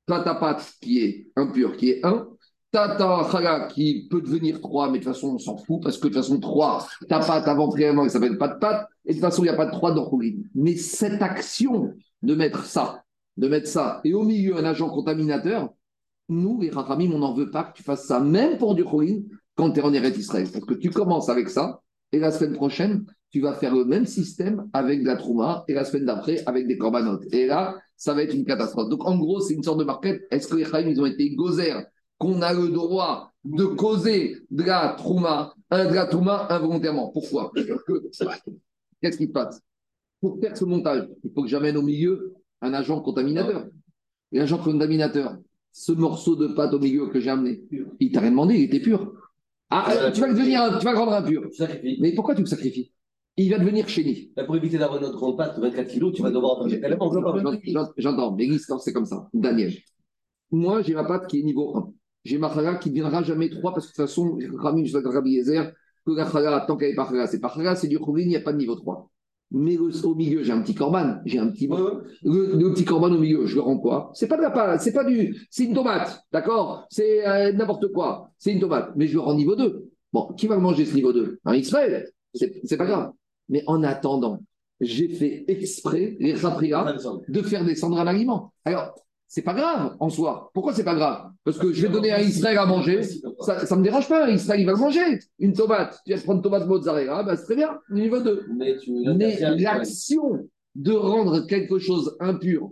Tu 0.06 0.12
as 0.12 0.20
ta 0.20 0.34
pâte 0.34 0.74
qui 0.82 1.00
est 1.00 1.28
impure, 1.34 1.76
qui 1.76 1.90
est 1.90 2.04
1. 2.04 2.28
Tu 2.72 2.78
as 2.78 2.96
ta 2.96 3.26
chala 3.30 3.68
qui 3.68 4.06
peut 4.10 4.20
devenir 4.20 4.60
3, 4.60 4.90
mais 4.90 4.98
de 4.98 5.04
toute 5.04 5.14
façon, 5.14 5.34
on 5.34 5.38
s'en 5.38 5.56
fout, 5.56 5.82
parce 5.82 5.96
que 5.96 6.08
de 6.08 6.12
toute 6.12 6.22
façon, 6.22 6.38
3, 6.38 6.86
ta 7.08 7.20
pâte 7.20 7.48
avant 7.48 7.68
préalablement, 7.68 8.04
il 8.04 8.10
s'appelle 8.10 8.36
pas 8.36 8.48
de 8.48 8.58
pâte, 8.58 8.86
et 9.06 9.10
de 9.10 9.14
toute 9.14 9.22
façon, 9.22 9.42
il 9.42 9.46
n'y 9.46 9.54
a 9.54 9.56
pas 9.56 9.66
de 9.66 9.70
3 9.70 9.94
dans 9.94 10.08
Khourin. 10.08 10.34
Mais 10.54 10.76
cette 10.76 11.22
action 11.22 11.94
de 12.22 12.34
mettre 12.34 12.64
ça, 12.64 13.02
de 13.38 13.48
mettre 13.48 13.68
ça, 13.68 14.00
et 14.04 14.12
au 14.12 14.24
milieu, 14.24 14.58
un 14.58 14.64
agent 14.64 14.90
contaminateur, 14.90 15.70
nous, 16.28 16.60
les 16.60 16.70
Rachamim, 16.70 17.12
on 17.12 17.18
n'en 17.18 17.34
veut 17.34 17.50
pas 17.50 17.64
que 17.64 17.76
tu 17.76 17.82
fasses 17.82 18.06
ça, 18.06 18.20
même 18.20 18.58
pour 18.58 18.74
du 18.74 18.84
Khourin, 18.84 19.20
quand 19.54 19.70
tu 19.70 19.80
es 19.80 19.82
en 19.82 19.92
Eretz 19.92 20.18
Israël. 20.18 20.48
Parce 20.52 20.64
que 20.64 20.74
tu 20.74 20.90
commences 20.90 21.28
avec 21.28 21.48
ça, 21.48 21.80
et 22.14 22.20
la 22.20 22.30
semaine 22.30 22.52
prochaine, 22.52 23.04
tu 23.30 23.40
vas 23.40 23.54
faire 23.54 23.74
le 23.74 23.84
même 23.84 24.06
système 24.06 24.68
avec 24.72 25.02
de 25.02 25.06
la 25.06 25.16
trouma. 25.16 25.64
Et 25.66 25.74
la 25.74 25.84
semaine 25.84 26.04
d'après, 26.04 26.44
avec 26.46 26.68
des 26.68 26.78
corbanotes. 26.78 27.24
Et 27.32 27.46
là, 27.46 27.76
ça 27.96 28.14
va 28.14 28.22
être 28.22 28.32
une 28.32 28.44
catastrophe. 28.44 28.88
Donc, 28.88 29.04
en 29.04 29.18
gros, 29.18 29.40
c'est 29.40 29.54
une 29.54 29.64
sorte 29.64 29.80
de 29.80 29.84
marquette. 29.84 30.22
Est-ce 30.30 30.46
que 30.46 30.54
les 30.54 30.64
Chaim, 30.64 30.86
ils 30.86 31.00
ont 31.00 31.06
été 31.06 31.34
gozer 31.34 31.74
qu'on 32.16 32.40
a 32.42 32.52
le 32.52 32.68
droit 32.68 33.32
de 33.44 33.64
causer 33.64 34.36
de 34.52 34.62
la 34.62 34.94
trouma, 34.96 35.54
de 35.72 35.92
la 35.92 36.06
trouma 36.06 36.46
involontairement? 36.50 37.08
Pourquoi? 37.10 37.50
Qu'est-ce 39.02 39.18
qui 39.18 39.26
se 39.26 39.32
passe? 39.32 39.60
Pour 40.20 40.38
faire 40.40 40.56
ce 40.56 40.64
montage, 40.64 41.08
il 41.24 41.32
faut 41.34 41.42
que 41.42 41.48
j'amène 41.48 41.76
au 41.76 41.82
milieu 41.82 42.34
un 42.62 42.72
agent 42.74 43.00
contaminateur. 43.00 43.66
Et 44.30 44.38
l'agent 44.38 44.58
contaminateur, 44.58 45.36
ce 45.72 45.90
morceau 45.90 46.36
de 46.36 46.46
pâte 46.46 46.72
au 46.72 46.78
milieu 46.78 47.08
que 47.08 47.18
j'ai 47.18 47.30
amené, 47.30 47.64
il 47.98 48.12
t'a 48.12 48.20
rien 48.20 48.30
demandé, 48.30 48.54
il 48.54 48.62
était 48.62 48.78
pur. 48.78 49.12
Ah, 49.70 50.10
tu 50.12 50.20
vas 50.20 50.28
le 50.28 50.34
devenir, 50.34 50.78
tu 50.78 50.84
vas 50.84 50.92
le 50.92 50.98
rendre 50.98 51.12
impur. 51.12 51.42
Mais 52.00 52.14
pourquoi 52.14 52.34
tu 52.34 52.42
le 52.42 52.46
sacrifies? 52.46 52.92
Il 53.36 53.50
va 53.50 53.58
devenir 53.58 53.88
chéni. 53.88 54.32
Pour 54.46 54.56
éviter 54.56 54.78
d'avoir 54.78 55.00
notre 55.00 55.16
grande 55.16 55.36
pâte 55.36 55.56
de 55.56 55.62
24 55.62 55.88
kilos, 55.88 56.14
tu 56.14 56.22
vas 56.22 56.30
devoir 56.30 56.60
manger 56.60 56.80
tellement. 56.80 57.10
J'entends, 57.96 58.36
mais 58.36 58.44
l'histoire, 58.46 58.80
c'est 58.80 58.92
comme 58.92 59.06
ça. 59.06 59.28
Daniel. 59.34 59.74
Moi, 60.52 60.82
j'ai 60.82 60.94
ma 60.94 61.04
pâte 61.04 61.26
qui 61.26 61.40
est 61.40 61.42
niveau 61.42 61.76
1. 61.76 61.92
J'ai 62.24 62.38
ma 62.38 62.52
chala 62.54 62.76
qui 62.76 62.90
ne 62.90 62.94
viendra 62.94 63.22
jamais 63.22 63.50
3 63.50 63.74
parce 63.74 63.86
que 63.86 63.92
de 63.92 63.96
toute 63.96 64.06
façon, 64.06 64.38
Rami, 64.58 64.86
je 64.86 64.96
Rabbi 64.96 65.32
Yezer, 65.32 65.72
que 66.06 66.12
la 66.12 66.30
chala, 66.30 66.64
tant 66.66 66.76
qu'elle 66.76 66.90
n'est 66.90 66.94
pas 66.94 67.06
chala, 67.06 67.26
c'est 67.26 67.40
pas 67.40 67.52
chala, 67.54 67.74
c'est 67.74 67.88
du 67.88 67.98
khouvin, 67.98 68.20
il 68.20 68.28
n'y 68.28 68.36
a 68.36 68.40
pas 68.40 68.52
de 68.52 68.58
niveau 68.58 68.76
3. 68.76 69.10
Mais 69.56 69.78
au 69.78 70.14
milieu, 70.16 70.42
j'ai 70.42 70.50
un 70.50 70.62
petit 70.62 70.74
corban, 70.74 71.20
j'ai 71.24 71.38
un 71.38 71.46
petit. 71.46 71.68
Le, 71.68 72.72
petit 72.72 72.84
corban 72.84 73.12
au 73.12 73.18
milieu, 73.18 73.46
je 73.46 73.54
le 73.54 73.60
rends 73.60 73.78
quoi 73.78 74.10
C'est 74.12 74.26
pas 74.26 74.36
de 74.36 74.42
la 74.42 74.50
pâte, 74.50 74.80
c'est 74.80 74.92
pas 74.92 75.04
du. 75.04 75.46
C'est 75.48 75.62
une 75.62 75.74
tomate, 75.74 76.24
d'accord? 76.32 76.84
C'est 76.90 77.24
euh, 77.24 77.52
n'importe 77.52 77.92
quoi. 77.92 78.32
C'est 78.36 78.50
une 78.50 78.58
tomate, 78.58 78.90
mais 78.96 79.06
je 79.06 79.14
le 79.14 79.20
rends 79.20 79.36
niveau 79.36 79.54
2. 79.54 79.88
Bon, 80.12 80.32
qui 80.36 80.48
va 80.48 80.58
manger 80.58 80.84
ce 80.84 80.96
niveau 80.96 81.12
2 81.12 81.38
Un 81.44 81.54
Israël, 81.54 82.10
c'est 82.34 82.76
pas 82.76 82.86
grave. 82.86 83.12
Mais 83.48 83.62
en 83.68 83.84
attendant, 83.84 84.40
j'ai 84.80 85.08
fait 85.08 85.44
exprès, 85.46 86.16
les 86.18 86.34
rapria, 86.34 86.92
de 87.28 87.42
faire 87.42 87.64
descendre 87.64 88.00
un 88.00 88.08
aliment. 88.08 88.52
Alors, 88.64 88.92
c'est 89.34 89.42
pas 89.42 89.54
grave 89.54 89.96
en 89.98 90.10
soi. 90.10 90.48
Pourquoi 90.54 90.72
c'est 90.74 90.84
pas 90.84 90.94
grave? 90.94 91.32
Parce 91.42 91.58
que 91.58 91.72
je 91.72 91.82
vais 91.82 91.92
donner 91.92 92.12
à 92.12 92.22
Israël 92.22 92.56
à 92.56 92.66
manger, 92.66 93.02
ça 93.02 93.66
ne 93.72 93.80
me 93.80 93.82
dérange 93.82 94.08
pas. 94.08 94.30
Israël, 94.30 94.60
il 94.60 94.64
va 94.64 94.74
le 94.74 94.78
manger. 94.78 95.18
Une 95.40 95.52
tomate, 95.52 95.98
tu 96.06 96.14
vas 96.14 96.20
prendre 96.20 96.36
une 96.36 96.42
tomate 96.42 96.68
mozzarella, 96.68 97.24
ben 97.24 97.34
c'est 97.34 97.42
très 97.42 97.56
bien, 97.56 97.80
niveau 97.90 98.20
2. 98.20 98.46
Mais, 98.56 99.40
l'action 99.58 100.48
de 100.76 100.92
rendre 100.92 101.48
quelque 101.48 101.80
chose 101.80 102.16
impur, 102.20 102.70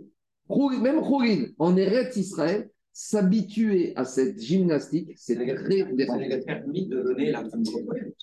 même 0.81 1.01
Khourin, 1.01 1.47
en 1.59 1.75
Eretz 1.75 2.15
Israël, 2.15 2.69
s'habituer 2.93 3.91
à 3.97 4.05
cette 4.05 4.39
gymnastique, 4.39 5.11
c'est 5.17 5.35
très 5.35 5.83
dérangeant. 5.91 6.29
Ça 6.29 6.53
a 6.53 6.55
permis 6.55 6.87
de 6.87 7.01
donner 7.01 7.31
la 7.31 7.43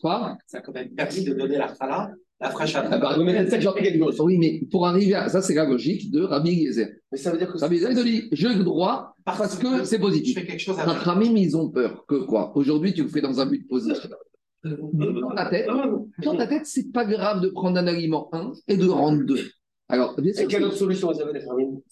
Quoi? 0.00 0.38
Ça 0.46 0.58
a 0.58 0.60
quand 0.62 0.72
même 0.72 0.88
permis 0.94 1.24
de 1.24 1.34
donner 1.34 1.58
la 1.58 1.74
chala 1.74 2.10
la 2.40 2.50
fraîche 2.50 2.74
à 2.74 2.88
ah 2.90 2.98
bah, 2.98 3.16
Oui, 3.18 4.38
mais 4.38 4.62
pour 4.70 4.86
arriver 4.86 5.14
à 5.14 5.28
ça, 5.28 5.42
c'est 5.42 5.54
la 5.54 5.64
logique 5.64 6.10
de 6.10 6.22
Rabbi 6.22 6.52
Yezer. 6.52 6.88
Mais 7.12 7.18
ça 7.18 7.30
veut 7.30 7.38
dire 7.38 7.52
que 7.52 7.58
Rabbi 7.58 7.76
Yezer 7.76 7.94
te 7.94 8.02
dit 8.02 8.28
j'ai 8.32 8.48
le 8.48 8.64
droit 8.64 9.14
parce, 9.24 9.56
que, 9.56 9.84
c'est 9.84 9.98
positif. 9.98 10.36
Je 10.36 10.40
fais 10.40 10.46
quelque 10.46 10.60
chose 10.60 10.78
à 10.78 10.84
Rabbi 10.84 11.26
ils 11.36 11.56
ont 11.56 11.68
peur 11.68 12.06
que 12.06 12.16
quoi? 12.16 12.52
Aujourd'hui, 12.56 12.94
tu 12.94 13.02
le 13.02 13.08
fais 13.08 13.20
dans 13.20 13.40
un 13.40 13.46
but 13.46 13.68
positif. 13.68 14.06
Dans 14.64 15.34
ta 15.34 15.46
tête, 15.46 15.68
dans 16.22 16.36
ta 16.36 16.46
tête, 16.46 16.66
c'est 16.66 16.92
pas 16.92 17.04
grave 17.04 17.40
de 17.40 17.48
prendre 17.48 17.78
un 17.78 17.86
aliment 17.86 18.28
1 18.32 18.52
et 18.68 18.76
de 18.76 18.88
rendre 18.88 19.24
2. 19.24 19.36
Alors, 19.90 20.14
bien 20.20 20.32
sûr, 20.32 20.46
quelle 20.46 20.62
autre 20.62 20.76
solution 20.76 21.10
vous 21.10 21.20
avez, 21.20 21.32
les 21.32 21.46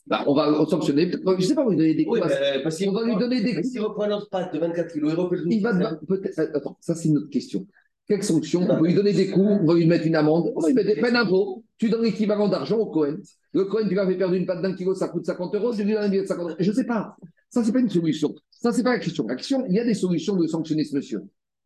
bah, 0.07 0.23
On 0.29 0.35
va 0.35 0.65
sanctionner. 0.67 1.11
Je 1.11 1.19
ne 1.19 1.41
sais 1.41 1.55
pas, 1.55 1.65
vous 1.65 1.71
lui 1.71 1.77
donner 1.77 1.95
des 1.95 2.05
coups. 2.05 2.21
Oui, 2.21 2.29
parce 2.63 2.81
on 2.87 2.93
va 2.93 3.05
lui 3.05 3.17
donner 3.17 3.43
des 3.43 3.55
coups. 3.57 3.69
S'il 3.69 3.81
reprend 3.81 4.07
notre 4.07 4.31
pâte 4.31 4.55
de 4.55 4.59
24 4.61 4.93
kilos, 4.93 5.13
il 5.13 5.19
refait 5.19 5.37
le 5.37 5.53
Il 5.53 5.63
va 5.63 5.97
peut-être. 6.07 6.39
Attends, 6.55 6.79
ça, 6.81 6.95
c'est 6.95 7.09
une 7.09 7.19
autre 7.19 7.31
question. 7.31 7.67
Quelle 8.09 8.23
sanction 8.23 8.63
On 8.63 8.81
va 8.81 8.81
lui 8.81 8.95
donner 8.95 9.13
des 9.13 9.29
coups, 9.29 9.59
on 9.61 9.67
va 9.67 9.75
lui 9.75 9.87
mettre 9.87 10.07
une 10.07 10.17
amende, 10.17 10.53
on 10.57 10.61
va 10.61 10.69
lui 10.69 10.75
mettre 10.75 10.89
des 10.89 11.01
peines 11.01 11.13
d'impôt. 11.13 11.63
Tu 11.77 11.91
donnes 11.91 12.05
l'équivalent 12.05 12.49
d'argent 12.49 12.79
au 12.79 12.87
Cohen. 12.87 13.17
Le 13.53 13.65
Cohen, 13.67 13.85
tu 13.85 13.91
lui 13.91 13.99
avais 13.99 14.17
perdu 14.17 14.39
une 14.39 14.47
patte 14.47 14.63
d'un 14.63 14.75
kilo, 14.75 14.95
ça 14.95 15.09
coûte 15.09 15.27
50 15.27 15.55
euros, 15.55 15.73
je 15.73 15.83
lui 15.83 15.93
donne 15.93 16.05
un 16.05 16.09
billet 16.09 16.23
de 16.23 16.27
50 16.27 16.45
euros. 16.45 16.57
Je 16.59 16.71
ne 16.71 16.75
sais 16.75 16.85
pas. 16.85 17.17
Ça, 17.51 17.63
c'est 17.63 17.73
pas 17.73 17.81
une 17.81 17.91
solution. 17.91 18.35
Ça, 18.51 18.73
c'est 18.73 18.83
pas 18.83 18.93
la 18.93 18.99
question. 18.99 19.27
La 19.27 19.37
question, 19.37 19.65
il 19.69 19.75
y 19.75 19.79
a 19.79 19.85
des 19.85 19.95
solutions 19.95 20.37
de 20.37 20.47
sanctionner 20.47 20.85
ce 20.85 20.97
monsieur. 20.97 21.21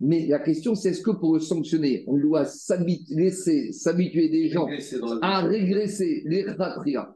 Mais 0.05 0.27
la 0.27 0.41
question, 0.41 0.75
c'est 0.75 0.89
est-ce 0.89 1.01
que 1.01 1.13
pour 1.13 1.35
le 1.35 1.41
sanctionner, 1.41 2.03
on 2.09 2.19
doit 2.19 2.45
laisser 3.11 3.71
s'habituer 3.73 4.29
des 4.29 4.49
gens 4.49 4.67
à 5.23 5.43
régresser 5.43 6.25
les 6.27 6.45
khatria. 6.45 7.15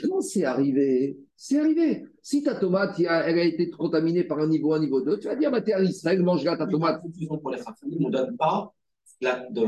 Comment 0.00 0.20
c'est 0.20 0.44
arrivé? 0.44 1.18
C'est 1.34 1.58
arrivé. 1.58 2.04
Si 2.22 2.44
ta 2.44 2.54
tomate, 2.54 3.00
elle 3.00 3.08
a 3.08 3.44
été 3.44 3.68
contaminée 3.70 4.22
par 4.22 4.38
un 4.38 4.46
niveau 4.46 4.72
1, 4.74 4.78
niveau 4.78 5.00
2, 5.00 5.18
tu 5.18 5.26
vas 5.26 5.34
dire, 5.34 5.50
bah, 5.50 5.60
t'es 5.60 5.72
à 5.72 5.82
Israël, 5.82 6.22
mange 6.22 6.44
là 6.44 6.56
ta 6.56 6.68
tomate. 6.68 7.02
pour 7.42 7.50
les 7.50 7.58
on 8.00 8.08
ne 8.08 8.12
donne 8.12 8.36
pas 8.36 8.72
la, 9.20 9.46
de, 9.50 9.64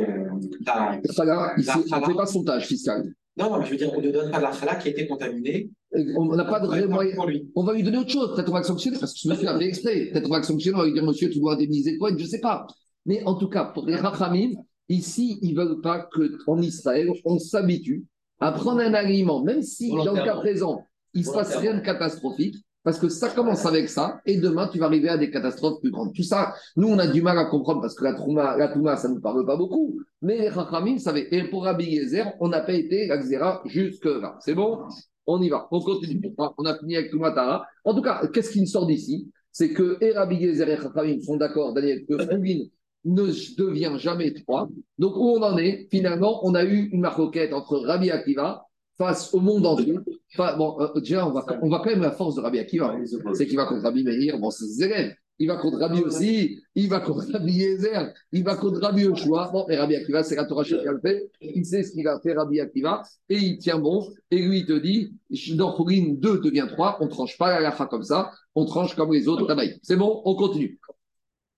pas 2.14 2.26
son 2.26 2.44
tâche 2.44 2.68
fiscal. 2.68 3.12
Non, 3.36 3.50
non, 3.50 3.58
mais 3.58 3.66
je 3.66 3.70
veux 3.70 3.76
dire, 3.76 3.90
on 3.96 4.00
ne 4.00 4.10
donne 4.10 4.30
pas 4.30 4.40
la 4.40 4.52
chala 4.52 4.74
qui 4.76 4.88
a 4.88 4.90
été 4.90 5.06
contaminée. 5.06 5.70
On 6.16 6.36
n'a 6.36 6.44
pas 6.44 6.60
de 6.60 6.66
vrai 6.66 6.86
moyen. 6.86 7.14
pour 7.14 7.26
lui. 7.26 7.50
On 7.54 7.64
va 7.64 7.72
lui 7.72 7.82
donner 7.82 7.98
autre 7.98 8.10
chose. 8.10 8.34
Peut-être 8.34 8.48
on 8.48 8.52
va 8.52 8.58
le 8.58 8.64
sanctionner 8.64 8.98
parce 8.98 9.12
que 9.14 9.18
ce 9.20 9.28
monsieur 9.28 9.48
a 9.48 9.58
fait 9.58 9.66
exprès. 9.66 10.06
Peut-être 10.12 10.26
on 10.26 10.30
va 10.30 10.38
le 10.38 10.44
sanctionner. 10.44 10.76
On 10.76 10.80
va 10.80 10.86
lui 10.86 10.92
dire, 10.92 11.04
monsieur, 11.04 11.30
tu 11.30 11.38
dois 11.40 11.54
indemniser 11.54 11.96
quoi 11.98 12.10
Je 12.16 12.22
ne 12.22 12.28
sais 12.28 12.40
pas. 12.40 12.66
Mais 13.06 13.22
en 13.24 13.34
tout 13.34 13.48
cas, 13.48 13.64
pour 13.64 13.86
les 13.86 13.96
Rachamim, 13.96 14.52
ici, 14.88 15.38
ils 15.42 15.54
ne 15.54 15.62
veulent 15.62 15.80
pas 15.80 16.08
qu'en 16.44 16.60
Israël, 16.60 17.08
on 17.24 17.38
s'habitue 17.38 18.04
à 18.38 18.52
prendre 18.52 18.80
un 18.80 18.94
aliment, 18.94 19.42
même 19.42 19.62
si 19.62 19.90
dans 19.90 20.14
le 20.14 20.24
cas 20.24 20.36
présent, 20.36 20.84
il 21.14 21.22
ne 21.22 21.26
se 21.26 21.32
passe 21.32 21.56
rien 21.56 21.74
de 21.74 21.80
catastrophique. 21.80 22.56
Parce 22.84 22.98
que 22.98 23.08
ça 23.08 23.28
commence 23.28 23.64
avec 23.64 23.88
ça, 23.88 24.20
et 24.26 24.38
demain, 24.38 24.66
tu 24.66 24.78
vas 24.78 24.86
arriver 24.86 25.08
à 25.08 25.16
des 25.16 25.30
catastrophes 25.30 25.80
plus 25.80 25.92
grandes. 25.92 26.12
Tout 26.14 26.24
ça, 26.24 26.54
nous, 26.76 26.88
on 26.88 26.98
a 26.98 27.06
du 27.06 27.22
mal 27.22 27.38
à 27.38 27.44
comprendre 27.44 27.80
parce 27.80 27.94
que 27.94 28.02
la 28.02 28.14
Trouma, 28.14 28.56
la 28.56 28.68
Touma, 28.68 28.96
ça 28.96 29.08
ne 29.08 29.14
nous 29.14 29.20
parle 29.20 29.46
pas 29.46 29.56
beaucoup. 29.56 30.00
Mais 30.20 30.38
les 30.38 30.48
Rachamim 30.48 30.98
savaient. 30.98 31.28
Et 31.30 31.44
pour 31.44 31.62
Rabbi 31.62 31.84
Yezer, 31.84 32.32
on 32.40 32.48
n'a 32.48 32.60
pas 32.60 32.72
été 32.72 33.06
la 33.06 33.18
Xéra 33.18 33.62
jusque-là. 33.66 34.36
C'est 34.40 34.54
bon? 34.54 34.80
On 35.26 35.40
y 35.40 35.48
va. 35.48 35.68
On 35.70 35.80
continue. 35.80 36.34
On 36.36 36.64
a 36.64 36.76
fini 36.76 36.96
avec 36.96 37.12
Toumatara. 37.12 37.64
En 37.84 37.94
tout 37.94 38.02
cas, 38.02 38.26
qu'est-ce 38.32 38.50
qui 38.50 38.66
sort 38.66 38.86
d'ici? 38.86 39.30
C'est 39.52 39.72
que 39.72 39.98
et 40.00 40.12
Rabbi 40.12 40.36
Yezer 40.36 40.68
et 40.68 40.74
Rachamim 40.74 41.20
sont 41.20 41.36
d'accord, 41.36 41.74
Daniel, 41.74 42.04
que 42.04 42.14
Rubin 42.14 42.64
ne 43.04 43.26
devient 43.56 43.92
jamais 43.98 44.32
trois. 44.32 44.68
Donc, 44.98 45.14
où 45.16 45.36
on 45.36 45.42
en 45.42 45.56
est? 45.56 45.86
Finalement, 45.90 46.44
on 46.44 46.54
a 46.56 46.64
eu 46.64 46.88
une 46.92 47.02
maroquette 47.02 47.52
entre 47.52 47.78
Rabbi 47.78 48.10
Akiva 48.10 48.64
face 48.98 49.32
au 49.34 49.40
monde 49.40 49.66
entier. 49.66 49.94
Enfin, 50.34 50.56
bon, 50.56 50.80
euh, 50.80 51.00
déjà, 51.00 51.26
on 51.26 51.32
va, 51.32 51.44
on 51.62 51.68
va 51.68 51.78
quand 51.78 51.90
même 51.90 52.02
la 52.02 52.12
force 52.12 52.36
de 52.36 52.40
Rabbi 52.40 52.58
Akiva 52.58 52.96
c'est 53.34 53.46
qu'il 53.46 53.56
va 53.56 53.66
contre 53.66 53.82
Rabbi 53.82 54.04
Meir, 54.04 54.38
bon, 54.38 54.50
c'est 54.50 54.64
ses 54.66 54.84
élèves. 54.84 55.14
Il 55.38 55.48
va 55.48 55.56
contre 55.56 55.78
Rabbi 55.78 56.00
aussi, 56.02 56.62
il 56.74 56.88
va 56.88 57.00
contre 57.00 57.26
Rabbi 57.32 57.52
Yezer, 57.52 58.12
il 58.30 58.44
va 58.44 58.54
contre 58.54 58.80
Rabbi 58.80 59.02
Yoshua. 59.02 59.50
Bon, 59.52 59.64
mais 59.68 59.76
Rabbi 59.76 59.96
Akiva, 59.96 60.22
c'est 60.22 60.36
la 60.36 60.44
Torah 60.44 60.62
qui 60.62 60.74
le 60.74 61.00
fait. 61.00 61.30
Il 61.40 61.64
sait 61.66 61.82
ce 61.82 61.92
qu'il 61.92 62.06
a 62.06 62.20
fait, 62.20 62.34
Rabbi 62.34 62.60
Akiva, 62.60 63.02
et 63.28 63.38
il 63.38 63.58
tient 63.58 63.78
bon. 63.78 64.06
Et 64.30 64.40
lui, 64.40 64.60
il 64.60 64.66
te 64.66 64.78
dit, 64.78 65.14
dans 65.56 65.72
Khourin, 65.72 66.14
2 66.16 66.40
devient 66.40 66.68
3, 66.70 66.98
on 67.00 67.06
ne 67.06 67.10
tranche 67.10 67.36
pas 67.38 67.50
la 67.50 67.60
lacha 67.60 67.86
comme 67.86 68.04
ça, 68.04 68.30
on 68.54 68.66
tranche 68.66 68.94
comme 68.94 69.12
les 69.12 69.26
autres 69.26 69.46
Tanaïm. 69.46 69.72
C'est 69.82 69.96
bon, 69.96 70.22
on 70.24 70.36
continue. 70.36 70.78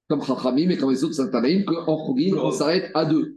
Comme 0.09 0.23
Chachamim 0.23 0.71
et 0.71 0.77
comme 0.77 0.91
les 0.91 1.05
autres 1.05 1.23
Tanaïm, 1.27 1.65
qu'en 1.65 2.07
Khourin, 2.07 2.39
on 2.39 2.53
s'arrête 2.53 2.91
à 2.95 3.05
2. 3.05 3.37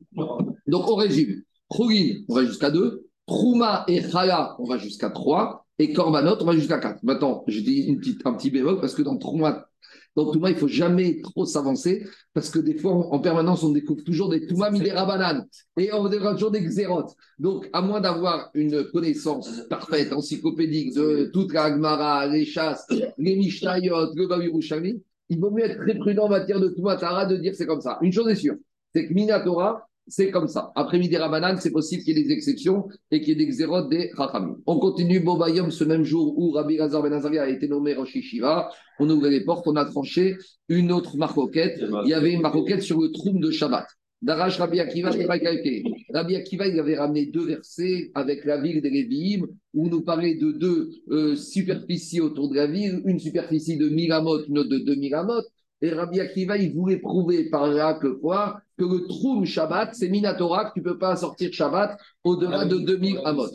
Donc, 0.68 0.90
on 0.90 0.96
résume. 0.96 1.42
Khourin, 1.68 2.24
on 2.30 2.36
va 2.36 2.46
jusqu'à 2.46 2.72
2. 2.72 3.07
Trouma 3.28 3.84
et 3.88 4.02
Chala, 4.02 4.56
on 4.58 4.64
va 4.64 4.78
jusqu'à 4.78 5.10
3. 5.10 5.66
Et 5.80 5.94
Korbanot, 5.94 6.38
on 6.42 6.46
va 6.46 6.54
jusqu'à 6.54 6.80
4. 6.80 7.04
Maintenant, 7.04 7.44
je 7.48 7.60
dis 7.60 7.82
une 7.82 8.00
petite, 8.00 8.26
un 8.26 8.34
petit 8.34 8.50
bémol 8.50 8.80
parce 8.82 8.96
que 8.96 9.04
dans 9.04 9.18
Trouma, 9.18 9.68
dans 10.16 10.32
Touma, 10.32 10.50
il 10.50 10.56
ne 10.56 10.60
faut 10.60 10.68
jamais 10.68 11.22
trop 11.22 11.46
s'avancer 11.46 12.04
parce 12.34 12.50
que 12.50 12.58
des 12.58 12.76
fois, 12.76 12.94
en 12.94 13.12
en 13.14 13.20
permanence, 13.20 13.64
on 13.64 13.70
découvre 13.70 14.04
toujours 14.04 14.30
des 14.30 14.48
Touma 14.48 14.72
Midera 14.72 15.06
Banane 15.06 15.46
et 15.78 15.94
on 15.94 16.10
découvre 16.10 16.34
toujours 16.34 16.50
des 16.50 16.62
Xérotes. 16.62 17.14
Donc, 17.38 17.70
à 17.74 17.82
moins 17.84 18.02
d'avoir 18.02 18.50
une 18.56 18.86
connaissance 18.86 19.68
parfaite, 19.70 20.14
encyclopédique 20.14 20.96
de 20.96 21.30
toute 21.32 21.54
la 21.54 21.66
Agmara, 21.66 22.26
les 22.26 22.46
chasses, 22.46 22.88
les 23.20 23.36
Mishnayot, 23.36 24.16
le 24.16 24.26
Babirouchami, 24.26 25.04
il 25.30 25.40
vaut 25.40 25.52
mieux 25.52 25.66
être 25.66 25.80
très 25.82 25.94
prudent 25.96 26.26
en 26.26 26.30
matière 26.30 26.60
de 26.60 26.70
Touma 26.70 26.96
Tara 26.96 27.28
de 27.28 27.38
dire 27.38 27.54
c'est 27.54 27.68
comme 27.68 27.82
ça. 27.82 28.00
Une 28.02 28.12
chose 28.12 28.28
est 28.30 28.36
sûre, 28.36 28.56
c'est 28.96 29.08
que 29.08 29.14
Minatora, 29.14 29.87
c'est 30.08 30.32
comme 30.32 30.48
ça. 30.48 30.72
Après 30.76 31.00
Midera 31.00 31.30
Banane, 31.30 31.58
c'est 31.60 31.72
possible 31.72 32.04
qu'il 32.04 32.18
y 32.18 32.22
ait 32.22 32.24
des 32.24 32.32
exceptions 32.32 32.88
et 33.12 33.20
qu'il 33.22 33.30
y 33.30 33.32
ait 33.32 33.46
des 33.46 33.52
Xérotes 33.52 33.90
des 33.90 34.12
Chachamim. 34.16 34.58
On 34.66 34.80
continue 34.80 35.20
Bobayom 35.20 35.72
ce 35.72 35.84
même 35.84 36.04
jour 36.04 36.38
où 36.38 36.52
Rabbi 36.52 36.80
Razar 36.80 37.04
Ben 37.04 37.14
Azaria 37.14 37.44
a 37.44 37.50
été 37.50 37.68
nommé 37.68 37.94
Rosh 37.94 38.16
Yeshiva. 38.16 38.70
On 39.00 39.10
ouvre 39.10 39.28
les 39.28 39.44
portes, 39.44 39.68
on 39.68 39.76
a 39.76 39.86
tranché 39.86 40.38
une 40.70 40.92
autre 40.92 41.18
marcoquette. 41.18 41.84
Il 42.04 42.10
y 42.10 42.14
avait 42.14 42.32
une 42.32 42.42
marcoquette 42.42 42.82
sur 42.82 43.02
le 43.02 43.12
troum 43.12 43.40
de 43.40 43.52
Shabbat. 43.52 43.86
Darash 44.22 44.58
Rabbi 44.58 44.80
Akiva 44.80 45.12
Rabbi 45.12 46.80
avait 46.80 46.98
ramené 46.98 47.28
deux 47.28 47.46
versets 47.46 48.10
avec 48.16 48.46
la 48.46 48.60
ville 48.60 48.82
des 48.82 48.90
Lévi'im, 48.90 49.46
où 49.76 49.90
nous 49.90 50.02
parlait 50.02 50.36
de 50.36 50.52
deux 50.52 50.90
euh, 51.12 51.36
superficies 51.36 52.20
autour 52.20 52.50
de 52.50 52.56
la 52.56 52.66
ville, 52.66 53.02
une 53.06 53.20
superficie 53.20 53.78
de 53.78 53.90
1000 53.90 54.12
amot, 54.12 54.44
une 54.48 54.58
autre 54.58 54.70
de 54.70 54.80
2000 54.80 55.14
amot. 55.14 55.44
Et 55.82 55.92
Rabbi 55.92 56.20
Akiva, 56.20 56.58
il 56.58 56.74
voulait 56.74 56.98
prouver 56.98 57.50
par 57.50 57.68
là 57.68 57.94
que 57.94 58.08
quoi 58.08 58.62
Que 58.78 58.84
le 58.84 59.08
troum 59.08 59.46
Shabbat, 59.46 59.94
c'est 59.94 60.10
Minatora, 60.10 60.66
que 60.66 60.74
tu 60.74 60.80
ne 60.80 60.86
peux 60.86 60.98
pas 60.98 61.16
sortir 61.16 61.54
Shabbat 61.54 61.98
au-delà 62.24 62.66
de 62.66 62.80
2000 62.80 63.20
amot. 63.26 63.46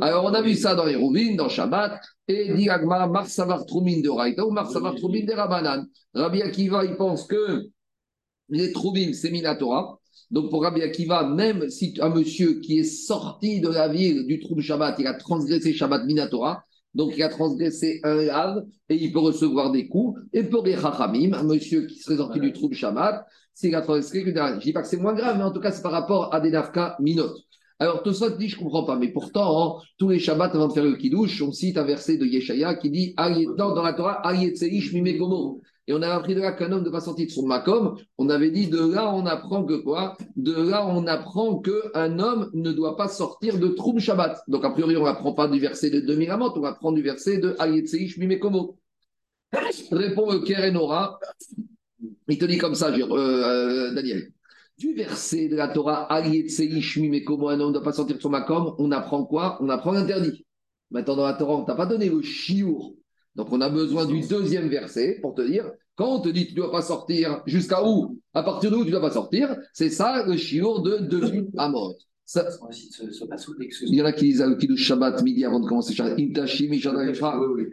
Alors, 0.00 0.24
on 0.24 0.34
a 0.34 0.42
vu 0.42 0.54
ça 0.54 0.76
dans 0.76 0.84
les 0.84 0.94
Rouvines, 0.94 1.36
dans 1.36 1.48
Shabbat, 1.48 2.00
et 2.28 2.54
dit 2.54 2.68
Agma, 2.68 3.08
Marsavar 3.08 3.66
Troumin 3.66 4.00
de 4.00 4.08
Raïta 4.08 4.46
ou 4.46 4.52
Marsavar 4.52 4.94
Troumin 4.94 5.24
de 5.24 5.32
Rabanan. 5.32 5.84
Rabbi 6.14 6.42
Akiva, 6.42 6.84
il 6.84 6.96
pense 6.96 7.26
que 7.26 7.68
les 8.48 8.70
Troumim, 8.70 9.12
c'est 9.12 9.30
Minatora. 9.30 9.98
Donc, 10.30 10.50
pour 10.50 10.62
Rabbi 10.62 10.82
Akiva, 10.82 11.28
même 11.28 11.68
si 11.68 11.94
un 12.00 12.10
monsieur 12.10 12.60
qui 12.60 12.78
est 12.78 12.84
sorti 12.84 13.60
de 13.60 13.68
la 13.68 13.88
ville 13.88 14.26
du 14.26 14.38
Troum 14.38 14.60
Shabbat, 14.60 15.00
il 15.00 15.06
a 15.08 15.14
transgressé 15.14 15.72
Shabbat 15.72 16.04
Minatora, 16.04 16.64
donc 16.94 17.14
il 17.16 17.22
a 17.22 17.28
transgressé 17.28 18.00
un 18.04 18.14
lave 18.14 18.64
et 18.88 18.96
il 18.96 19.12
peut 19.12 19.20
recevoir 19.20 19.70
des 19.70 19.88
coups. 19.88 20.20
Et 20.32 20.42
pour 20.42 20.64
les 20.64 20.76
Chachamim, 20.76 21.32
un 21.34 21.44
monsieur 21.44 21.86
qui 21.86 21.98
serait 21.98 22.16
sorti 22.16 22.40
du 22.40 22.52
Troum 22.52 22.72
Shabbat, 22.72 23.26
s'il 23.54 23.74
a 23.74 23.82
transgressé, 23.82 24.24
je 24.24 24.30
ne 24.30 24.60
dis 24.60 24.72
pas 24.72 24.82
que 24.82 24.88
c'est 24.88 24.96
moins 24.96 25.14
grave, 25.14 25.36
mais 25.38 25.44
en 25.44 25.52
tout 25.52 25.60
cas, 25.60 25.72
c'est 25.72 25.82
par 25.82 25.92
rapport 25.92 26.34
à 26.34 26.40
des 26.40 26.50
nafka 26.50 26.96
minot. 27.00 27.30
Alors, 27.78 28.02
tout 28.04 28.12
ça 28.12 28.30
dit, 28.30 28.48
je 28.48 28.56
ne 28.56 28.62
comprends 28.62 28.84
pas. 28.84 28.96
Mais 28.96 29.08
pourtant, 29.08 29.78
hein, 29.78 29.82
tous 29.98 30.08
les 30.08 30.20
Shabbats, 30.20 30.50
avant 30.54 30.68
de 30.68 30.72
faire 30.72 30.84
le 30.84 30.94
Kiddush, 30.94 31.42
on 31.42 31.50
cite 31.50 31.76
un 31.78 31.84
verset 31.84 32.16
de 32.16 32.26
Yeshaya 32.26 32.76
qui 32.76 32.90
dit 32.90 33.14
dans, 33.58 33.74
dans 33.74 33.82
la 33.82 33.92
Torah, 33.92 34.22
Ayetzeish 34.24 34.92
mimekomo. 34.92 35.60
Et 35.88 35.92
on 35.92 36.02
a 36.02 36.08
appris 36.08 36.34
de 36.34 36.40
là 36.40 36.52
qu'un 36.52 36.70
homme 36.70 36.84
ne 36.84 36.90
pas 36.90 37.00
sortir 37.00 37.26
de 37.26 37.32
son 37.32 37.46
makom. 37.46 37.96
On 38.16 38.28
avait 38.28 38.50
dit 38.50 38.68
de 38.68 38.78
là, 38.78 39.12
on 39.12 39.26
apprend 39.26 39.64
que 39.64 39.74
quoi? 39.74 40.16
De 40.36 40.52
là, 40.52 40.86
on 40.86 41.06
apprend 41.06 41.58
qu'un 41.58 42.18
homme 42.18 42.50
ne 42.54 42.72
doit 42.72 42.96
pas 42.96 43.08
sortir 43.08 43.58
de 43.58 43.68
Troum 43.68 43.98
Shabbat. 43.98 44.42
Donc, 44.48 44.64
a 44.64 44.70
priori, 44.70 44.96
on 44.96 45.04
n'apprend 45.04 45.32
pas 45.32 45.48
du 45.48 45.58
verset 45.58 45.90
de 45.90 46.00
2000 46.00 46.30
Amot, 46.30 46.52
on 46.56 46.64
apprend 46.64 46.92
du 46.92 47.02
verset 47.02 47.38
de 47.38 47.56
Ayetzeish 47.58 48.16
mimekomo. 48.18 48.78
Répond 49.90 50.30
le 50.30 50.38
Kerenora. 50.40 51.18
Il 52.28 52.38
te 52.38 52.44
dit 52.44 52.58
comme 52.58 52.74
ça, 52.74 52.88
euh, 52.88 53.08
euh, 53.10 53.94
Daniel 53.94 54.32
du 54.78 54.94
verset 54.94 55.48
de 55.48 55.54
la 55.54 55.68
Torah, 55.68 56.08
mais 56.24 57.24
comment 57.24 57.50
un 57.50 57.60
homme 57.60 57.68
ne 57.68 57.74
doit 57.74 57.84
pas 57.84 57.92
sortir 57.92 58.16
de 58.16 58.20
son 58.20 58.30
makom, 58.30 58.74
on 58.78 58.90
apprend 58.90 59.24
quoi? 59.24 59.58
On 59.60 59.68
apprend 59.68 59.92
l'interdit. 59.92 60.44
Maintenant, 60.90 61.16
dans 61.16 61.26
la 61.26 61.34
Torah, 61.34 61.54
on 61.54 61.64
t'a 61.64 61.74
pas 61.74 61.86
donné 61.86 62.08
le 62.08 62.20
chiour. 62.22 62.94
Donc, 63.34 63.48
on 63.50 63.60
a 63.60 63.70
besoin 63.70 64.06
du 64.06 64.20
deuxième 64.20 64.68
verset 64.68 65.18
pour 65.22 65.34
te 65.34 65.42
dire, 65.42 65.70
quand 65.94 66.16
on 66.16 66.20
te 66.20 66.28
dit 66.28 66.46
tu 66.46 66.52
ne 66.52 66.56
dois 66.56 66.70
pas 66.70 66.82
sortir, 66.82 67.42
jusqu'à 67.46 67.86
où? 67.86 68.18
À 68.34 68.42
partir 68.42 68.70
d'où 68.70 68.80
tu 68.80 68.86
ne 68.86 68.92
dois 68.92 69.00
pas 69.00 69.10
sortir? 69.10 69.56
C'est 69.72 69.90
ça 69.90 70.24
le 70.26 70.36
chiour 70.36 70.82
de 70.82 70.98
2000 70.98 71.50
amot. 71.56 71.96
Ça, 72.24 72.46
il 73.82 73.94
y 73.94 74.00
en 74.00 74.04
a 74.06 74.12
qui 74.12 74.26
disent 74.26 74.42
le 74.42 74.54
Kiddush 74.54 74.80
Shabbat 74.80 75.22
midi 75.22 75.44
avant 75.44 75.60
de 75.60 75.66
commencer 75.66 75.92
Shabbat. 75.92 76.16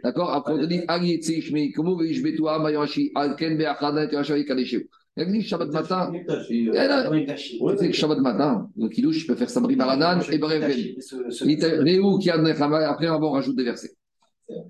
D'accord? 0.04 0.32
Après, 0.32 0.52
on 0.52 0.58
te 0.58 0.66
dit. 0.66 0.80
Il 5.16 5.26
que 5.26 5.40
Shabbat 5.40 5.70
matin. 5.70 6.12
C'est 7.78 7.88
que 7.88 7.92
Shabbat 7.92 8.18
matin, 8.18 8.68
le 8.76 8.88
Kiddush, 8.88 9.20
je 9.20 9.26
peux 9.28 9.34
faire 9.36 9.48
Sabri 9.48 9.76
Baranan 9.76 10.20
et 10.20 10.38
qui 12.18 12.30
a 12.30 12.34
après, 12.90 13.08
on 13.08 13.20
va 13.20 13.30
rajouter 13.30 13.56
des 13.56 13.64
versets. 13.64 13.92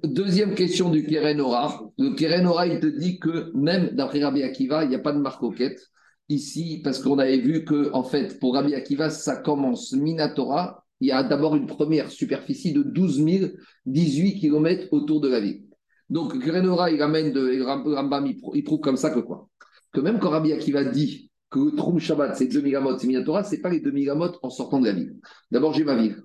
Deuxième 0.05 0.55
question 0.55 0.91
du 0.91 1.07
Keren 1.07 1.41
Ora. 1.41 1.81
Le 1.99 2.15
Keren 2.15 2.47
Ora, 2.47 2.67
il 2.67 2.81
te 2.81 2.87
dit 2.87 3.19
que 3.19 3.51
même 3.55 3.91
d'après 3.95 4.23
Rabbi 4.23 4.43
Akiva, 4.43 4.85
il 4.85 4.91
n'y 4.91 4.95
a 4.95 5.01
pas 5.01 5.13
de 5.13 5.19
marcoquette 5.19 5.81
ici, 6.29 6.81
parce 6.85 6.99
qu'on 6.99 7.19
avait 7.19 7.39
vu 7.39 7.65
que, 7.65 7.91
en 7.93 8.05
fait, 8.05 8.39
pour 8.39 8.55
Rabbi 8.55 8.75
Akiva, 8.75 9.11
ça 9.11 9.37
commence 9.37 9.93
Minatora. 9.93 10.85
Il 11.01 11.09
y 11.09 11.13
a 11.13 11.23
d'abord 11.23 11.57
une 11.57 11.67
première 11.67 12.11
superficie 12.11 12.73
de 12.73 12.83
12 12.83 13.25
018 13.87 14.41
km 14.41 14.89
autour 14.91 15.21
de 15.21 15.29
la 15.29 15.41
ville. 15.41 15.63
Donc, 16.11 16.39
Keren 16.45 16.69
Ora, 16.69 16.91
il 16.91 17.01
amène 17.01 17.33
de 17.33 17.63
Rambam, 17.63 18.27
il 18.27 18.65
prouve 18.65 18.81
comme 18.81 18.97
ça 18.97 19.11
que 19.11 19.21
quoi? 19.21 19.49
Que 19.93 20.01
même 20.01 20.19
quand 20.19 20.31
Rabbi 20.31 20.53
Akiva 20.53 20.85
dit 20.85 21.31
que 21.49 21.75
Troum 21.75 21.99
Shabbat, 21.99 22.37
c'est 22.37 22.47
2000 22.47 22.77
amot, 22.77 22.99
c'est 22.99 23.07
Minatora, 23.07 23.45
ce 23.45 23.55
n'est 23.55 23.61
pas 23.61 23.71
les 23.71 23.81
2000 23.81 24.11
amot 24.11 24.33
en 24.43 24.51
sortant 24.51 24.79
de 24.79 24.87
la 24.87 24.93
ville. 24.93 25.17
D'abord, 25.51 25.73
j'ai 25.73 25.85
ma 25.85 25.97
ville. 25.97 26.23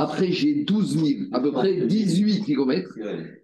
Après, 0.00 0.30
j'ai 0.30 0.62
12 0.62 0.96
000, 0.96 1.06
à 1.32 1.40
peu 1.40 1.50
près 1.50 1.74
18 1.74 2.44
km. 2.44 2.96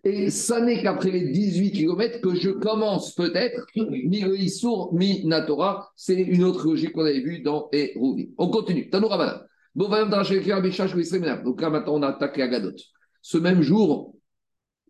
Et 0.05 0.31
ça 0.31 0.61
n'est 0.61 0.81
qu'après 0.81 1.11
les 1.11 1.33
18 1.33 1.73
km 1.73 2.21
que 2.21 2.37
je 2.37 2.51
commence 2.51 3.13
peut-être 3.17 3.67
mi 3.75 4.21
Issour, 4.39 4.95
mi 4.95 5.27
Natora. 5.27 5.91
C'est 5.97 6.15
une 6.15 6.45
autre 6.45 6.65
logique 6.65 6.93
qu'on 6.93 7.07
avait 7.07 7.19
vue 7.19 7.41
dans 7.41 7.69
Erouvi. 7.73 8.31
On 8.39 8.51
continue. 8.51 8.89
Tanoura 8.89 9.19
Madame. 9.19 9.41
Bon, 9.75 9.89
va 9.89 10.05
Donc 10.05 11.61
là, 11.61 11.71
maintenant, 11.71 11.95
on 11.97 12.03
attaque 12.05 12.37
la 12.37 12.47
Gadot. 12.47 12.77
Ce 13.21 13.37
même 13.37 13.61
jour, 13.61 14.15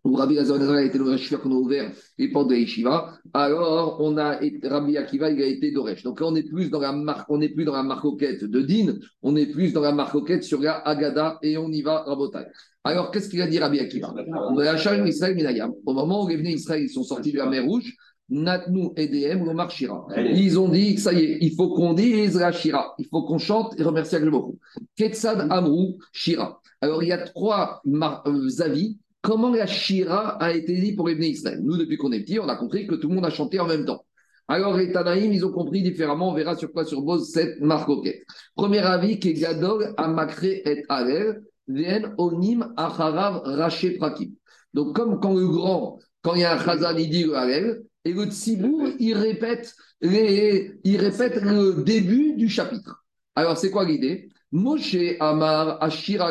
où 0.05 0.15
Rabbi 0.15 0.35
Lazar 0.35 0.61
a 0.61 0.83
été 0.83 0.99
la 0.99 1.17
Shiva 1.17 1.37
qu'on 1.37 1.51
a 1.51 1.55
ouvert 1.55 1.91
les 2.17 2.31
portes 2.31 2.49
de 2.49 2.55
Yeshiva, 2.55 3.17
alors 3.33 3.97
on 3.99 4.17
a 4.17 4.39
Rabbi 4.63 4.97
Akiva, 4.97 5.31
il 5.31 5.41
a 5.41 5.47
été 5.47 5.71
d'Oresh. 5.71 6.03
Donc 6.03 6.21
là, 6.21 6.27
on 6.27 6.31
n'est 6.31 6.43
plus 6.43 6.69
dans 6.69 6.79
la 6.79 6.93
marque, 6.93 7.29
on 7.29 7.39
n'est 7.39 7.49
plus 7.49 7.65
dans 7.65 7.73
la 7.73 7.83
marcoquette 7.83 8.43
de 8.43 8.61
Din, 8.61 8.99
on 9.23 9.35
est 9.35 9.47
plus 9.47 9.73
dans 9.73 9.81
la 9.81 9.91
marcoquette 9.91 10.43
sur 10.43 10.61
la 10.61 10.75
Agada 10.87 11.39
et 11.41 11.57
on 11.57 11.69
y 11.69 11.81
va 11.81 12.03
Rabotai. 12.03 12.45
Alors, 12.83 13.09
qu'est-ce 13.09 13.29
qu'il 13.29 13.41
a 13.41 13.47
dit 13.47 13.57
Rabbi 13.57 13.79
Akiva? 13.79 14.13
On 14.51 14.57
a 14.59 15.07
Israël 15.07 15.35
Minayam. 15.35 15.73
Au 15.85 15.93
moment 15.93 16.23
où 16.23 16.27
les 16.27 16.37
venus 16.37 16.53
Israël, 16.53 16.83
ils 16.83 16.89
sont 16.89 17.03
sortis 17.03 17.31
de 17.31 17.37
la 17.39 17.47
mer 17.47 17.65
Rouge, 17.65 17.91
Natnu 18.29 18.89
Edem 18.95 19.43
Lomar 19.43 19.71
Shira. 19.71 20.05
Ils 20.17 20.59
ont 20.59 20.69
dit, 20.69 20.97
ça 20.99 21.13
y 21.13 21.23
est, 21.23 21.37
il 21.41 21.55
faut 21.55 21.69
qu'on 21.69 21.93
dise 21.93 22.39
Shira. 22.53 22.93
Il 22.99 23.07
faut 23.07 23.23
qu'on 23.23 23.39
chante 23.39 23.79
et 23.79 23.83
remercier 23.83 24.19
Aglemorou. 24.19 24.59
Ketsad 24.95 25.47
Amrou 25.49 25.97
Shira. 26.11 26.61
Alors, 26.81 27.01
il 27.01 27.09
y 27.09 27.11
a 27.11 27.17
trois 27.17 27.81
euh, 27.87 28.61
avis 28.61 28.99
comment 29.25 29.49
la 29.49 29.65
Shira 29.65 30.37
a 30.37 30.53
été 30.53 30.79
dit 30.79 30.93
pour 30.93 31.09
Ibn 31.09 31.23
Israël. 31.23 31.59
Nous, 31.63 31.77
depuis 31.77 31.97
qu'on 31.97 32.11
est 32.11 32.19
petit, 32.19 32.39
on 32.39 32.47
a 32.47 32.55
compris 32.55 32.85
que 32.85 32.93
tout 32.93 33.09
le 33.09 33.15
monde 33.15 33.25
a 33.25 33.31
chanté 33.31 33.59
en 33.59 33.65
même 33.65 33.83
temps. 33.83 34.05
Alors, 34.47 34.77
les 34.77 34.91
Tanaïm, 34.91 35.33
ils 35.33 35.43
ont 35.43 35.51
compris 35.51 35.81
différemment. 35.81 36.29
On 36.29 36.35
verra 36.35 36.55
sur 36.55 36.71
quoi 36.71 36.85
sur 36.85 37.01
Boz 37.01 37.31
cette 37.31 37.59
marcoquette. 37.59 38.21
Premier 38.55 38.81
avis, 38.81 39.19
que 39.19 39.29
Gadol 39.29 39.95
Amakre 39.97 40.43
et 40.43 40.83
Alel, 40.89 41.41
Vien 41.67 42.13
Onim 42.19 42.71
Acharav 42.77 43.41
Raché 43.43 43.97
Prakim. 43.97 44.29
Donc, 44.75 44.95
comme 44.95 45.19
quand 45.19 45.33
le 45.33 45.47
grand, 45.47 45.97
quand 46.21 46.35
il 46.35 46.41
y 46.41 46.43
a 46.43 46.53
un 46.53 46.63
Chazan, 46.63 46.95
il 46.95 47.09
dit 47.09 47.23
le 47.23 47.35
Alel, 47.35 47.83
et 48.03 48.13
le 48.13 48.25
Tzibour, 48.25 48.89
il 48.99 49.15
répète, 49.15 49.73
il 50.03 50.97
répète 50.97 51.41
le 51.41 51.83
début 51.83 52.35
du 52.35 52.47
chapitre. 52.47 53.03
Alors, 53.33 53.57
c'est 53.57 53.71
quoi 53.71 53.85
l'idée? 53.85 54.29
Moshe 54.51 54.95
Amar 55.19 55.81
Ashira 55.81 56.29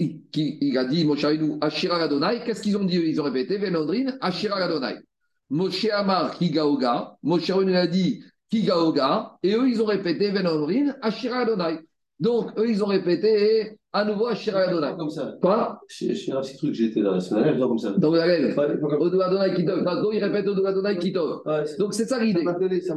Adonai, 0.00 0.58
il, 0.60 0.78
a 0.78 0.84
dit 0.84 1.04
Moshe 1.04 1.24
Rabbeinu 1.24 1.58
Ashira 1.60 2.02
Adonai. 2.02 2.42
Qu'est-ce 2.44 2.62
qu'ils 2.62 2.76
ont 2.76 2.84
dit 2.84 2.96
Ils 2.96 3.20
ont 3.20 3.24
répété 3.24 3.58
Venandrin 3.58 4.16
Ashira 4.20 4.56
Adonai. 4.56 4.96
Moshe 5.50 5.86
Amar 5.86 6.36
Kigaoga. 6.36 7.16
Moshe 7.22 7.50
Rabbeinu 7.50 7.76
a 7.76 7.86
dit 7.86 8.22
Kigaoga. 8.50 9.36
Et 9.42 9.54
eux, 9.54 9.68
ils 9.68 9.82
ont 9.82 9.86
répété 9.86 10.30
Venandrin 10.30 10.94
Ashira 11.02 11.38
Adonai. 11.40 11.80
Donc, 12.18 12.50
eux, 12.58 12.68
ils 12.68 12.82
ont 12.84 12.88
répété 12.88 13.78
à 13.92 14.04
nouveau 14.04 14.26
Ashira 14.26 14.60
Adonai. 14.60 14.94
Comme 14.96 15.10
ça. 15.10 15.36
Quoi? 15.40 15.80
Chez 15.88 16.32
un 16.32 16.40
petit 16.40 16.56
truc, 16.56 16.74
j'étais 16.74 17.02
dans 17.02 17.12
la 17.12 17.20
semaine, 17.20 17.58
comme 17.58 17.78
ça. 17.78 17.90
Donc, 17.92 18.16
la 18.16 18.24
règle. 18.24 18.54
Odo 18.98 19.20
Adonai 19.20 19.54
Kitov. 19.54 19.84
Donc, 19.84 20.12
ils 20.12 20.24
répètent 20.24 20.48
Odo 20.48 20.66
Adonai 20.66 20.98
Kitov. 20.98 21.42
Donc, 21.78 21.94
c'est 21.94 22.06
ça 22.06 22.22
l'idée. 22.22 22.44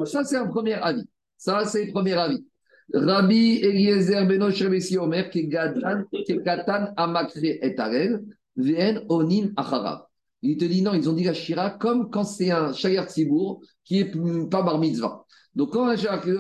Ça, 0.05 0.23
c'est 0.23 0.37
un 0.37 0.47
premier 0.47 0.73
avis. 0.73 1.03
Ça, 1.37 1.65
c'est 1.65 1.85
le 1.85 1.91
premier 1.91 2.13
avis. 2.13 2.45
Rabbi 2.93 3.59
Eliezer 3.61 4.25
Benosh 4.25 4.61
Rebesi 4.61 4.97
Omer, 4.97 5.29
qui 5.29 5.47
Katan 5.49 6.93
Amakre 6.97 7.37
et 7.43 7.75
Arel, 7.77 8.23
Vien 8.55 9.01
Onin 9.09 9.49
Acharav. 9.55 10.05
Il 10.41 10.57
te 10.57 10.65
dit 10.65 10.81
non, 10.81 10.93
ils 10.93 11.09
ont 11.09 11.13
dit 11.13 11.23
la 11.23 11.33
Shira 11.33 11.69
comme 11.69 12.09
quand 12.09 12.25
c'est 12.25 12.51
un 12.51 12.73
Shayar 12.73 13.07
Tzibour 13.09 13.61
qui 13.85 13.99
est 13.99 14.11
pas 14.49 14.61
bar 14.61 14.77
mitzvah. 14.77 15.25
Donc 15.55 15.71
quand 15.71 15.87
un 15.87 15.95
Shayar 15.95 16.21
qui 16.21 16.31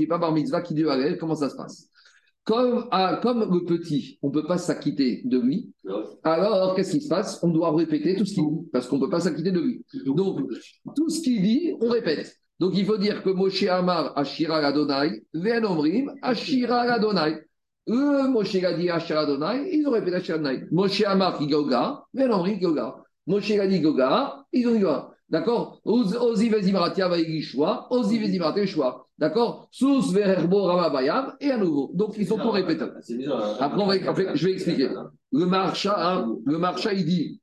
n'est 0.00 0.06
pas 0.06 0.18
bar 0.18 0.32
mitzvah, 0.32 0.60
qui 0.60 0.74
dit 0.74 0.84
Arel, 0.84 1.16
comment 1.16 1.36
ça 1.36 1.48
se 1.48 1.56
passe? 1.56 1.88
Comme, 2.42 2.88
ah, 2.90 3.20
comme 3.22 3.48
le 3.52 3.64
petit, 3.64 4.18
on 4.22 4.28
ne 4.28 4.32
peut 4.32 4.46
pas 4.46 4.58
s'acquitter 4.58 5.22
de 5.24 5.38
lui, 5.38 5.72
alors 6.24 6.74
qu'est-ce 6.74 6.92
qui 6.92 7.02
se 7.02 7.08
passe? 7.08 7.38
On 7.42 7.48
doit 7.48 7.76
répéter 7.76 8.16
tout 8.16 8.24
ce 8.24 8.34
qu'il 8.34 8.44
dit, 8.44 8.68
parce 8.72 8.88
qu'on 8.88 8.96
ne 8.96 9.02
peut 9.02 9.10
pas 9.10 9.20
s'acquitter 9.20 9.52
de 9.52 9.60
lui. 9.60 9.84
Donc, 10.06 10.40
tout 10.96 11.10
ce 11.10 11.20
qu'il 11.20 11.42
dit, 11.42 11.74
on 11.80 11.88
répète. 11.88 12.34
Donc 12.60 12.72
il 12.74 12.84
faut 12.84 12.98
dire 12.98 13.22
que 13.22 13.30
Moshe 13.30 13.64
Amar 13.64 14.16
Ashira 14.16 14.58
Adonai, 14.58 15.22
Ven 15.32 15.64
Omrim 15.64 16.12
Ashira 16.22 16.82
Adonai. 16.82 17.38
Eux, 17.88 18.28
Moshe 18.28 18.62
a 18.62 18.74
dit 18.74 18.90
Ashira 18.90 19.20
Adonai, 19.20 19.70
ils 19.72 19.86
ont 19.88 19.90
répété 19.90 20.16
Ashira 20.16 20.36
Adonai. 20.36 20.66
Moshe 20.70 21.02
Amar 21.02 21.38
Kigoga, 21.38 22.04
Ven 22.12 22.30
Omrim 22.30 22.58
Kigoga. 22.58 22.96
Moshe 23.26 23.52
a 23.52 23.66
dit 23.66 23.80
Goga, 23.80 24.44
ils 24.52 24.68
ont 24.68 24.74
dit 24.74 24.84
D'accord? 25.30 25.80
Ozi 25.84 26.48
Vezimaratia 26.48 27.08
Vaigishwa, 27.08 27.86
Ozi 27.90 28.18
Vezimaratia 28.18 28.66
Shwa. 28.66 29.06
D'accord? 29.16 29.68
Sous 29.70 30.10
Verbo 30.10 30.64
Ramabayam, 30.64 31.36
et 31.40 31.52
à 31.52 31.56
nouveau. 31.56 31.92
Donc 31.94 32.14
ils 32.18 32.26
sont 32.26 32.36
pour 32.36 32.52
répéter. 32.52 32.82
Hein. 32.82 33.56
Après, 33.60 33.80
on 33.80 33.86
va, 33.86 33.94
après, 34.08 34.34
je 34.34 34.46
vais 34.46 34.52
expliquer. 34.54 34.90
Le 35.32 35.46
marcha, 35.46 35.94
hein, 35.96 36.36
le 36.44 36.58
marcha, 36.58 36.92
il 36.92 37.04
dit. 37.04 37.40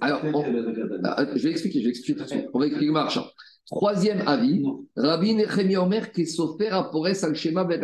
Alors, 0.00 0.20
on, 0.24 0.44
euh, 0.44 1.26
je 1.36 1.42
vais 1.44 1.50
expliquer, 1.50 1.78
je 1.78 1.84
vais 1.84 1.90
expliquer 1.90 2.18
tout 2.18 2.24
de 2.24 2.28
suite. 2.28 2.48
On 2.52 2.58
va 2.58 2.66
expliquer 2.66 2.86
le 2.86 2.92
marcha. 2.92 3.24
Troisième 3.66 4.22
avis, 4.26 4.62
Rabbi 4.96 5.34
Nechemia 5.34 5.82
Omer 5.82 6.12
qui 6.12 6.22
est 6.22 6.68
à 6.70 6.84
Pores 6.84 7.24
al 7.24 7.34
Shema 7.34 7.64
Bet 7.64 7.80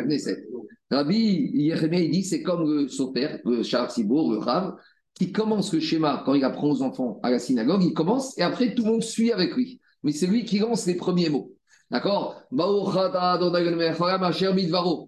Rabbi 0.90 1.50
il 1.54 2.10
dit 2.10 2.22
c'est 2.22 2.42
comme 2.42 2.68
le 2.68 2.88
Sofer, 2.88 3.40
le 3.44 3.62
Shah 3.62 3.88
Sibour, 3.88 4.32
le 4.32 4.38
Rav, 4.38 4.76
qui 5.14 5.32
commence 5.32 5.72
le 5.72 5.80
schéma 5.80 6.22
quand 6.24 6.34
il 6.34 6.44
apprend 6.44 6.70
aux 6.70 6.82
enfants 6.82 7.18
à 7.22 7.30
la 7.30 7.38
synagogue, 7.38 7.82
il 7.82 7.94
commence 7.94 8.38
et 8.38 8.42
après 8.42 8.74
tout 8.74 8.84
le 8.84 8.92
monde 8.92 9.02
suit 9.02 9.32
avec 9.32 9.56
lui. 9.56 9.80
Mais 10.04 10.12
c'est 10.12 10.26
lui 10.26 10.44
qui 10.44 10.58
lance 10.58 10.86
les 10.86 10.94
premiers 10.94 11.28
mots. 11.28 11.52
D'accord? 11.90 12.42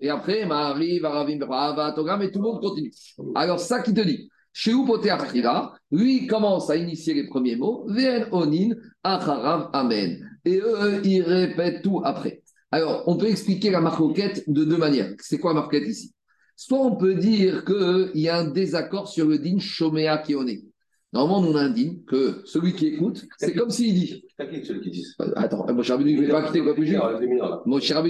Et 0.00 0.08
après, 0.10 0.42
arrive, 0.42 1.04
et 1.04 2.30
tout 2.30 2.38
le 2.38 2.42
monde 2.42 2.60
continue. 2.60 2.92
Alors, 3.34 3.58
ça 3.58 3.80
qui 3.80 3.94
te 3.94 4.02
dit, 4.02 4.28
chez 4.52 4.72
lui 5.90 6.16
il 6.16 6.26
commence 6.26 6.68
à 6.68 6.76
initier 6.76 7.14
les 7.14 7.26
premiers 7.26 7.56
mots, 7.56 7.86
Ven 7.88 8.26
Onin, 8.32 8.74
Acharav, 9.02 9.70
Amen. 9.72 10.33
Et 10.44 10.58
eux, 10.58 11.00
ils 11.04 11.22
répètent 11.22 11.82
tout 11.82 12.02
après. 12.04 12.42
Alors, 12.70 13.04
on 13.06 13.16
peut 13.16 13.28
expliquer 13.28 13.70
la 13.70 13.80
marquette 13.80 14.44
de 14.48 14.64
deux 14.64 14.76
manières. 14.76 15.12
C'est 15.20 15.38
quoi 15.38 15.54
la 15.54 15.60
marquette 15.60 15.86
ici? 15.86 16.12
Soit 16.56 16.80
on 16.80 16.96
peut 16.96 17.14
dire 17.14 17.64
qu'il 17.64 18.20
y 18.20 18.28
a 18.28 18.38
un 18.38 18.48
désaccord 18.48 19.08
sur 19.08 19.26
le 19.26 19.38
din 19.38 19.58
Shomea. 19.58 20.22
Normalement, 21.12 21.48
on 21.48 21.54
a 21.54 21.62
un 21.62 21.70
din 21.70 21.96
que 22.06 22.42
celui 22.44 22.72
qui 22.72 22.88
écoute, 22.88 23.24
c'est 23.38 23.54
comme 23.54 23.70
s'il 23.70 23.94
dit. 23.94 24.24
celui 24.36 24.80
qui 24.80 24.90
dit 24.90 25.06
Attends, 25.36 25.72
mon 25.72 25.82
cher 25.82 26.00
il 26.00 26.20
ne 26.20 26.28
pas 26.28 26.42
quitter 26.42 26.62
quoi 26.62 26.74
plus 26.74 26.96
Mon 27.66 27.80
cher 27.80 28.02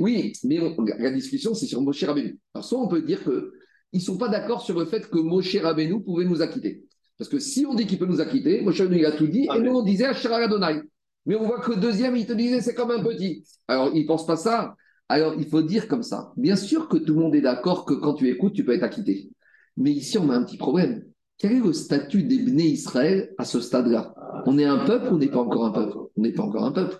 oui, 0.00 0.32
mais 0.44 0.58
la 0.98 1.10
discussion, 1.10 1.54
c'est 1.54 1.66
sur 1.66 1.82
Moshe 1.82 2.02
Rabbeinu. 2.02 2.38
Alors, 2.54 2.64
soit 2.64 2.80
on 2.80 2.88
peut 2.88 3.02
dire 3.02 3.22
que 3.22 3.52
ils 3.92 3.98
ne 3.98 4.04
sont 4.04 4.16
pas 4.16 4.28
d'accord 4.28 4.62
sur 4.62 4.78
le 4.78 4.86
fait 4.86 5.10
que 5.10 5.18
Moshe 5.18 5.56
Rabbeinu 5.56 6.02
pouvait 6.02 6.24
nous 6.24 6.40
acquitter. 6.40 6.84
Parce 7.18 7.28
que 7.28 7.38
si 7.38 7.66
on 7.66 7.74
dit 7.74 7.86
qu'il 7.86 7.98
peut 7.98 8.06
nous 8.06 8.22
acquitter, 8.22 8.62
Moshe 8.62 8.80
Rabbeinu 8.80 9.00
il 9.00 9.06
a 9.06 9.12
tout 9.12 9.26
dit, 9.26 9.46
et 9.54 9.60
nous 9.60 9.72
on 9.72 9.82
disait 9.82 10.06
Asher 10.06 10.32
Adonai. 10.32 10.80
Mais 11.26 11.36
on 11.36 11.46
voit 11.46 11.60
que 11.60 11.72
le 11.72 11.76
deuxième, 11.76 12.16
il 12.16 12.26
te 12.26 12.32
disait 12.32 12.60
c'est 12.60 12.74
comme 12.74 12.90
un 12.90 13.02
petit. 13.02 13.44
Alors, 13.68 13.90
il 13.94 14.02
ne 14.02 14.06
pense 14.06 14.26
pas 14.26 14.36
ça. 14.36 14.74
Alors, 15.08 15.34
il 15.38 15.46
faut 15.46 15.62
dire 15.62 15.88
comme 15.88 16.02
ça. 16.02 16.32
Bien 16.36 16.56
sûr 16.56 16.88
que 16.88 16.96
tout 16.96 17.14
le 17.14 17.20
monde 17.20 17.34
est 17.34 17.40
d'accord 17.40 17.84
que 17.84 17.94
quand 17.94 18.14
tu 18.14 18.28
écoutes, 18.28 18.54
tu 18.54 18.64
peux 18.64 18.74
être 18.74 18.84
acquitté. 18.84 19.30
Mais 19.76 19.90
ici, 19.90 20.18
on 20.18 20.30
a 20.30 20.36
un 20.36 20.44
petit 20.44 20.56
problème. 20.56 21.04
Quel 21.36 21.52
est 21.52 21.60
le 21.60 21.72
statut 21.72 22.22
des 22.22 22.38
Bnei 22.38 22.68
Israël 22.68 23.32
à 23.38 23.44
ce 23.44 23.60
stade-là? 23.60 24.14
On 24.46 24.58
est 24.58 24.64
un 24.64 24.84
peuple 24.84 25.12
ou 25.12 25.16
on 25.16 25.18
n'est 25.18 25.28
pas 25.28 25.40
encore 25.40 25.64
un 25.64 25.72
peuple? 25.72 25.96
On 26.16 26.22
n'est 26.22 26.32
pas 26.32 26.42
encore 26.42 26.64
un 26.64 26.72
peuple. 26.72 26.98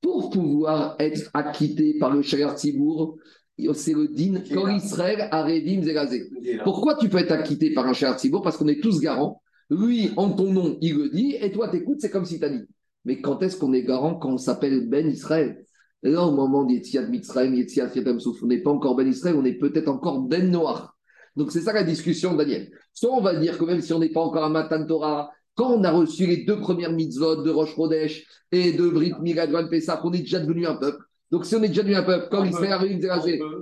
Pour 0.00 0.30
pouvoir 0.30 0.96
être 0.98 1.30
acquitté 1.34 1.98
par 1.98 2.14
le 2.14 2.22
Shayar 2.22 2.54
Tibour, 2.54 3.18
c'est 3.74 3.92
le 3.92 4.08
din 4.08 4.42
quand 4.52 4.68
Israël 4.68 5.28
a 5.30 5.46
Zérazé. 5.46 6.30
Pourquoi 6.64 6.96
tu 6.96 7.08
peux 7.08 7.18
être 7.18 7.32
acquitté 7.32 7.72
par 7.74 7.86
un 7.86 7.92
Shayar 7.92 8.16
Tibour 8.16 8.42
Parce 8.42 8.56
qu'on 8.56 8.68
est 8.68 8.80
tous 8.80 9.00
garants. 9.00 9.42
Lui, 9.70 10.10
en 10.16 10.30
ton 10.30 10.52
nom, 10.52 10.78
il 10.80 10.96
le 10.96 11.08
dit, 11.08 11.36
et 11.40 11.50
toi, 11.52 11.68
t'écoutes, 11.68 12.00
c'est 12.00 12.10
comme 12.10 12.24
si 12.24 12.38
tu 12.38 12.44
as 12.44 12.50
dit. 12.50 12.64
Mais 13.04 13.20
quand 13.20 13.42
est-ce 13.42 13.56
qu'on 13.56 13.72
est 13.72 13.82
garant 13.82 14.14
quand 14.14 14.30
on 14.30 14.38
s'appelle 14.38 14.88
Ben 14.88 15.08
Israël? 15.08 15.64
Là, 16.02 16.24
au 16.24 16.32
moment 16.32 16.64
d'Yetziat 16.64 17.06
Mitzrayim, 17.08 17.54
Yetziat 17.54 17.90
Yatam 17.94 18.18
Souf, 18.18 18.42
on 18.42 18.46
n'est 18.46 18.62
pas 18.62 18.70
encore 18.70 18.96
Ben 18.96 19.06
Israël, 19.06 19.36
on 19.38 19.44
est 19.44 19.54
peut-être 19.54 19.88
encore 19.88 20.20
Ben 20.20 20.50
Noir. 20.50 20.96
Donc 21.36 21.52
c'est 21.52 21.60
ça 21.60 21.72
la 21.72 21.84
discussion, 21.84 22.34
Daniel. 22.34 22.70
Soit 22.92 23.12
on 23.12 23.20
va 23.20 23.34
dire 23.34 23.56
que 23.58 23.64
même 23.64 23.80
si 23.80 23.92
on 23.92 23.98
n'est 23.98 24.10
pas 24.10 24.20
encore 24.20 24.44
un 24.44 24.50
Matan 24.50 24.84
Torah, 24.86 25.30
quand 25.54 25.70
on 25.72 25.84
a 25.84 25.90
reçu 25.90 26.26
les 26.26 26.44
deux 26.44 26.58
premières 26.60 26.92
mitzvot 26.92 27.42
de 27.42 27.50
Rosh 27.50 27.74
Chodesh 27.74 28.26
et 28.50 28.72
de 28.72 28.88
Brit 28.88 29.14
Migadwan 29.20 29.68
Pesach, 29.68 30.00
on 30.04 30.12
est 30.12 30.20
déjà 30.20 30.40
devenu 30.40 30.66
un 30.66 30.76
peuple. 30.76 31.02
Donc 31.30 31.46
si 31.46 31.54
on 31.54 31.62
est 31.62 31.68
déjà 31.68 31.82
devenu 31.82 31.96
un 31.96 32.02
peuple, 32.02 32.28
comme 32.30 32.46
Israël 32.46 32.72
arrive, 32.72 33.00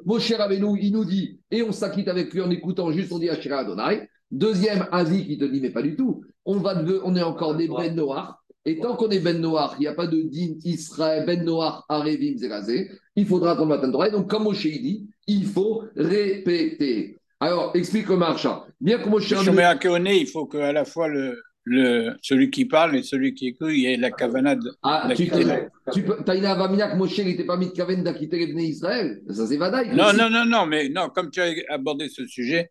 mon 0.04 0.18
cher 0.18 0.40
Abenou, 0.40 0.76
il 0.76 0.92
nous 0.92 1.04
dit, 1.04 1.40
et 1.50 1.62
on 1.62 1.72
s'acquitte 1.72 2.08
avec 2.08 2.32
lui 2.32 2.40
en 2.40 2.50
écoutant 2.50 2.90
juste, 2.90 3.12
on 3.12 3.18
dit 3.18 3.28
Ashira 3.28 3.58
Adonai. 3.58 4.08
Deuxième 4.30 4.86
avis 4.92 5.26
qui 5.26 5.38
te 5.38 5.44
dit, 5.44 5.60
mais 5.60 5.70
pas 5.70 5.82
du 5.82 5.96
tout. 5.96 6.24
On, 6.44 6.58
va, 6.58 6.82
on 7.04 7.14
est 7.16 7.22
encore 7.22 7.56
des 7.56 7.68
Ben 7.68 7.94
Noirs. 7.94 8.39
Et 8.66 8.78
tant 8.78 8.94
qu'on 8.96 9.08
est 9.08 9.20
Ben 9.20 9.40
Noir, 9.40 9.74
il 9.78 9.82
n'y 9.82 9.86
a 9.86 9.94
pas 9.94 10.06
de 10.06 10.20
din 10.20 10.54
Israël, 10.64 11.24
Ben 11.26 11.42
Noir, 11.44 11.86
Arevim, 11.88 12.36
Zerazé, 12.36 12.90
il 13.16 13.26
faudra 13.26 13.52
attendre 13.52 13.68
matin 13.68 13.88
de 13.88 14.12
Donc, 14.12 14.28
comme 14.28 14.44
Moshe 14.44 14.62
dit, 14.62 15.08
il 15.26 15.46
faut 15.46 15.84
répéter. 15.96 17.18
Alors, 17.40 17.72
explique 17.74 18.08
le 18.08 18.16
marcha. 18.18 18.66
Bien 18.80 18.98
que 18.98 19.08
Moshe 19.08 19.32
Rabbeinu. 19.32 20.12
il 20.12 20.26
faut 20.26 20.44
qu'à 20.44 20.72
la 20.72 20.84
fois 20.84 21.08
le, 21.08 21.40
le, 21.64 22.12
celui 22.20 22.50
qui 22.50 22.66
parle 22.66 22.96
et 22.96 23.02
celui 23.02 23.32
qui 23.32 23.48
écoute, 23.48 23.70
il 23.70 23.80
y 23.80 23.94
a 23.94 23.96
la 23.96 24.10
cavanade. 24.10 24.62
Ah, 24.82 25.08
tu, 25.14 25.26
d'acquitter. 25.26 25.66
tu 25.92 26.02
peux, 26.02 26.16
t'as 26.22 26.36
une 26.36 26.44
avamina 26.44 26.90
que 26.90 26.96
Moshe 26.96 27.18
n'était 27.18 27.44
pas 27.44 27.56
mis 27.56 27.68
de 27.68 27.72
Kaven 27.72 28.02
d'acquitter 28.02 28.44
les 28.44 28.64
Israël. 28.64 29.22
Ça, 29.30 29.46
c'est 29.46 29.56
Vadaï. 29.56 29.96
Non, 29.96 30.12
non, 30.12 30.28
non, 30.28 30.44
non, 30.44 30.66
mais 30.66 30.90
non, 30.90 31.08
comme 31.08 31.30
tu 31.30 31.40
as 31.40 31.50
abordé 31.70 32.10
ce 32.10 32.26
sujet, 32.26 32.70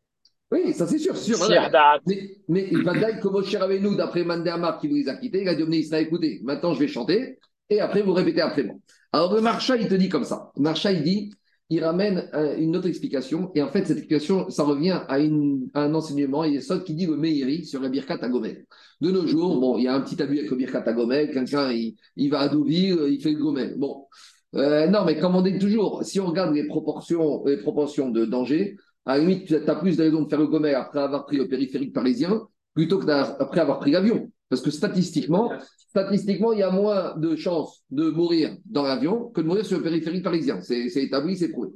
Oui, 0.51 0.73
ça, 0.73 0.87
c'est 0.87 0.97
sûr, 0.97 1.15
sûr. 1.15 1.37
voilà. 1.37 1.99
Mais, 2.07 2.37
mais 2.47 2.69
Vadaï, 2.83 3.19
que 3.19 3.27
Moshe 3.27 3.55
Rabbeinu, 3.55 3.95
d'après 3.95 4.23
Mandéamar 4.23 4.79
qui 4.79 4.87
vous 4.87 4.95
les 4.95 5.07
a 5.07 5.15
quittés, 5.15 5.43
il 5.43 5.47
a 5.47 5.53
dit 5.53 5.63
Israël, 5.77 6.07
écoutez, 6.07 6.39
maintenant 6.43 6.73
je 6.73 6.79
vais 6.79 6.87
chanter, 6.87 7.37
et 7.69 7.79
après 7.79 8.01
vous 8.01 8.13
répétez 8.13 8.41
après 8.41 8.63
moi. 8.63 8.75
Alors 9.11 9.33
le 9.33 9.41
Marcha, 9.41 9.75
il 9.77 9.87
te 9.87 9.93
dit 9.93 10.09
comme 10.09 10.23
ça. 10.23 10.51
Marcha, 10.57 10.91
il 10.91 11.03
dit, 11.03 11.31
il 11.69 11.83
ramène 11.83 12.27
euh, 12.33 12.57
une 12.57 12.75
autre 12.75 12.87
explication, 12.87 13.51
et 13.53 13.61
en 13.61 13.67
fait, 13.67 13.85
cette 13.85 13.97
explication, 13.97 14.49
ça 14.49 14.63
revient 14.63 15.01
à, 15.07 15.19
une- 15.19 15.69
à 15.75 15.83
un 15.83 15.93
enseignement, 15.93 16.43
il 16.43 16.55
y 16.55 16.57
a 16.57 16.79
qui 16.79 16.95
dit 16.95 17.05
le 17.05 17.15
Meiri 17.15 17.63
sur 17.63 17.79
la 17.79 17.89
Birkat 17.89 18.17
à 18.19 18.27
Gomel. 18.27 18.65
De 19.01 19.11
nos 19.11 19.27
jours, 19.27 19.59
bon, 19.59 19.77
il 19.77 19.83
y 19.83 19.87
a 19.87 19.93
un 19.93 20.01
petit 20.01 20.19
abus 20.19 20.39
avec 20.39 20.49
le 20.49 20.57
Birkat 20.57 20.83
à 20.83 20.93
Gomel, 20.93 21.29
quelqu'un, 21.31 21.71
il, 21.71 21.95
il 22.15 22.31
va 22.31 22.39
à 22.39 22.49
Deauville, 22.49 22.97
il 23.09 23.21
fait 23.21 23.33
le 23.33 23.37
Gomel. 23.39 23.75
Bon. 23.77 24.07
Euh, 24.55 24.87
non, 24.87 25.05
mais 25.05 25.19
comme 25.19 25.35
on 25.35 25.43
dit 25.43 25.59
toujours, 25.59 26.03
si 26.03 26.19
on 26.19 26.25
regarde 26.25 26.55
les 26.55 26.65
proportions, 26.65 27.45
les 27.45 27.57
proportions 27.57 28.09
de 28.09 28.25
danger, 28.25 28.77
à 29.05 29.17
la 29.17 29.19
limite, 29.23 29.47
tu 29.47 29.55
as 29.55 29.75
plus 29.75 29.97
de 29.97 30.03
raison 30.03 30.23
de 30.23 30.29
faire 30.29 30.39
le 30.39 30.47
Gomel 30.47 30.75
après 30.75 30.99
avoir 30.99 31.25
pris 31.25 31.37
le 31.37 31.47
périphérique 31.47 31.93
parisien, 31.93 32.47
plutôt 32.73 32.99
que 32.99 33.09
après 33.09 33.61
avoir 33.61 33.79
pris 33.79 33.91
l'avion. 33.91 34.31
Parce 34.49 34.61
que 34.61 34.71
statistiquement, 34.71 35.51
statistiquement, 35.89 36.53
il 36.53 36.59
y 36.59 36.63
a 36.63 36.71
moins 36.71 37.17
de 37.17 37.35
chances 37.35 37.83
de 37.91 38.09
mourir 38.09 38.55
dans 38.65 38.83
l'avion 38.83 39.29
que 39.29 39.41
de 39.41 39.47
mourir 39.47 39.65
sur 39.65 39.77
le 39.77 39.83
périphérique 39.83 40.23
parisien. 40.23 40.61
C'est 40.61 40.87
établi, 40.95 41.37
c'est 41.37 41.49
prouvé. 41.49 41.69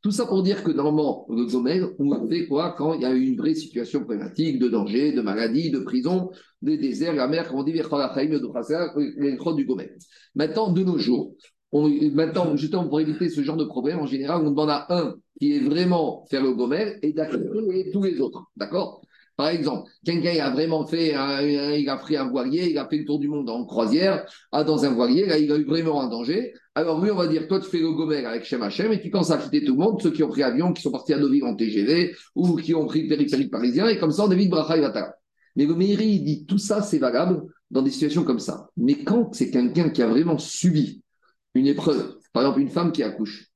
Tout 0.00 0.12
ça 0.12 0.26
pour 0.26 0.42
dire 0.44 0.62
que 0.62 0.70
normalement, 0.70 1.26
le 1.28 1.46
Gomel, 1.46 1.88
on 1.98 2.28
fait 2.28 2.46
quoi 2.46 2.74
quand 2.78 2.94
il 2.94 3.02
y 3.02 3.04
a 3.04 3.10
une 3.10 3.36
vraie 3.36 3.54
situation 3.54 4.00
problématique 4.00 4.60
de 4.60 4.68
danger, 4.68 5.12
de 5.12 5.20
maladie, 5.22 5.70
de 5.70 5.80
prison, 5.80 6.30
de 6.62 6.76
désert, 6.76 7.14
la 7.14 7.26
mer, 7.26 7.48
comme 7.48 7.58
on 7.58 7.62
dit, 7.64 7.72
les 7.72 7.82
du 7.82 9.64
Gomel. 9.64 9.98
Maintenant, 10.36 10.70
de 10.72 10.84
nos 10.84 10.98
jours, 10.98 11.34
on- 11.72 11.88
maintenant, 12.12 12.56
justement, 12.56 12.88
pour 12.88 13.00
éviter 13.00 13.28
ce 13.28 13.42
genre 13.42 13.56
de 13.56 13.64
problème, 13.64 13.98
en 13.98 14.06
général, 14.06 14.42
on 14.42 14.50
demande 14.50 14.70
à 14.70 14.86
un 14.90 15.14
qui 15.38 15.56
est 15.56 15.60
vraiment 15.60 16.26
faire 16.30 16.42
le 16.42 16.52
Gomel 16.52 16.98
et 17.02 17.12
d'accueillir 17.12 17.92
tous 17.92 18.02
les 18.02 18.20
autres. 18.20 18.44
D'accord? 18.56 19.02
Par 19.36 19.48
exemple, 19.50 19.88
quelqu'un 20.04 20.44
a 20.44 20.50
vraiment 20.50 20.84
fait, 20.84 21.14
un- 21.14 21.40
il 21.40 21.88
a 21.88 21.96
pris 21.96 22.16
un 22.16 22.28
voilier, 22.28 22.70
il 22.70 22.78
a 22.78 22.88
fait 22.88 22.98
le 22.98 23.04
tour 23.04 23.20
du 23.20 23.28
monde 23.28 23.48
en 23.48 23.64
croisière, 23.66 24.26
ah, 24.50 24.64
dans 24.64 24.84
un 24.84 24.90
voilier, 24.90 25.26
là, 25.26 25.38
il 25.38 25.52
a 25.52 25.56
eu 25.56 25.64
vraiment 25.64 26.00
un 26.02 26.08
danger. 26.08 26.52
Alors 26.74 27.00
lui, 27.00 27.12
on 27.12 27.14
va 27.14 27.28
dire, 27.28 27.46
toi, 27.46 27.60
tu 27.60 27.70
fais 27.70 27.78
le 27.78 27.92
Gomel 27.92 28.26
avec 28.26 28.44
Shem 28.44 28.62
Hachem 28.62 28.92
et 28.92 29.00
tu 29.00 29.10
commences 29.10 29.30
à 29.30 29.38
quitter 29.38 29.64
tout 29.64 29.74
le 29.74 29.78
monde, 29.78 30.02
ceux 30.02 30.10
qui 30.10 30.24
ont 30.24 30.28
pris 30.28 30.42
avion, 30.42 30.72
qui 30.72 30.82
sont 30.82 30.90
partis 30.90 31.12
à 31.12 31.18
Deauville 31.20 31.44
en 31.44 31.54
TGV 31.54 32.16
ou 32.34 32.56
qui 32.56 32.74
ont 32.74 32.86
pris 32.86 33.02
le 33.02 33.08
périphérique 33.08 33.52
parisien, 33.52 33.86
et 33.86 33.98
comme 33.98 34.10
ça, 34.10 34.24
on 34.24 34.30
évite 34.32 34.50
Bracha 34.50 34.76
et 34.76 34.80
Vatara. 34.80 35.14
Mais 35.54 35.66
le 35.66 35.74
Meiri, 35.74 36.06
il 36.06 36.24
dit, 36.24 36.44
tout 36.44 36.58
ça, 36.58 36.82
c'est 36.82 36.98
valable 36.98 37.42
dans 37.70 37.82
des 37.82 37.90
situations 37.90 38.24
comme 38.24 38.38
ça. 38.40 38.68
Mais 38.76 39.04
quand 39.04 39.32
c'est 39.34 39.50
quelqu'un 39.50 39.90
qui 39.90 40.02
a 40.02 40.08
vraiment 40.08 40.38
subi 40.38 41.02
une 41.54 41.66
épreuve, 41.66 42.16
par 42.32 42.42
exemple 42.42 42.60
une 42.60 42.70
femme 42.70 42.92
qui 42.92 43.02
accouche, 43.02 43.48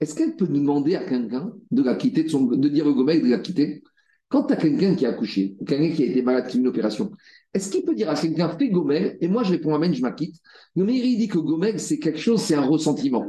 est-ce 0.00 0.14
qu'elle 0.14 0.36
peut 0.36 0.46
demander 0.46 0.94
à 0.94 1.04
quelqu'un 1.04 1.52
de 1.70 1.82
la 1.82 1.96
quitter, 1.96 2.24
de, 2.24 2.68
dire 2.68 2.86
au 2.86 2.94
Gomel 2.94 3.22
de 3.22 3.28
la 3.28 3.38
quitter? 3.38 3.82
Quand 4.28 4.44
tu 4.44 4.52
as 4.52 4.56
quelqu'un 4.56 4.94
qui 4.94 5.06
a 5.06 5.08
accouché, 5.08 5.56
ou 5.58 5.64
quelqu'un 5.64 5.94
qui 5.94 6.02
a 6.02 6.06
été 6.06 6.22
malade, 6.22 6.46
qui 6.46 6.58
a 6.58 6.60
une 6.60 6.66
opération, 6.66 7.10
est-ce 7.54 7.70
qu'il 7.70 7.82
peut 7.82 7.94
dire 7.94 8.10
à 8.10 8.14
quelqu'un 8.14 8.50
fais 8.58 8.68
Gomel 8.68 9.16
et 9.20 9.28
moi 9.28 9.42
je 9.42 9.52
réponds 9.52 9.74
Amen, 9.74 9.94
je 9.94 10.02
m'acquitte? 10.02 10.36
Le 10.76 10.84
Meiri 10.84 11.16
dit 11.16 11.28
que 11.28 11.38
Gomel, 11.38 11.80
c'est 11.80 11.98
quelque 11.98 12.18
chose, 12.18 12.42
c'est 12.42 12.54
un 12.54 12.66
ressentiment. 12.66 13.24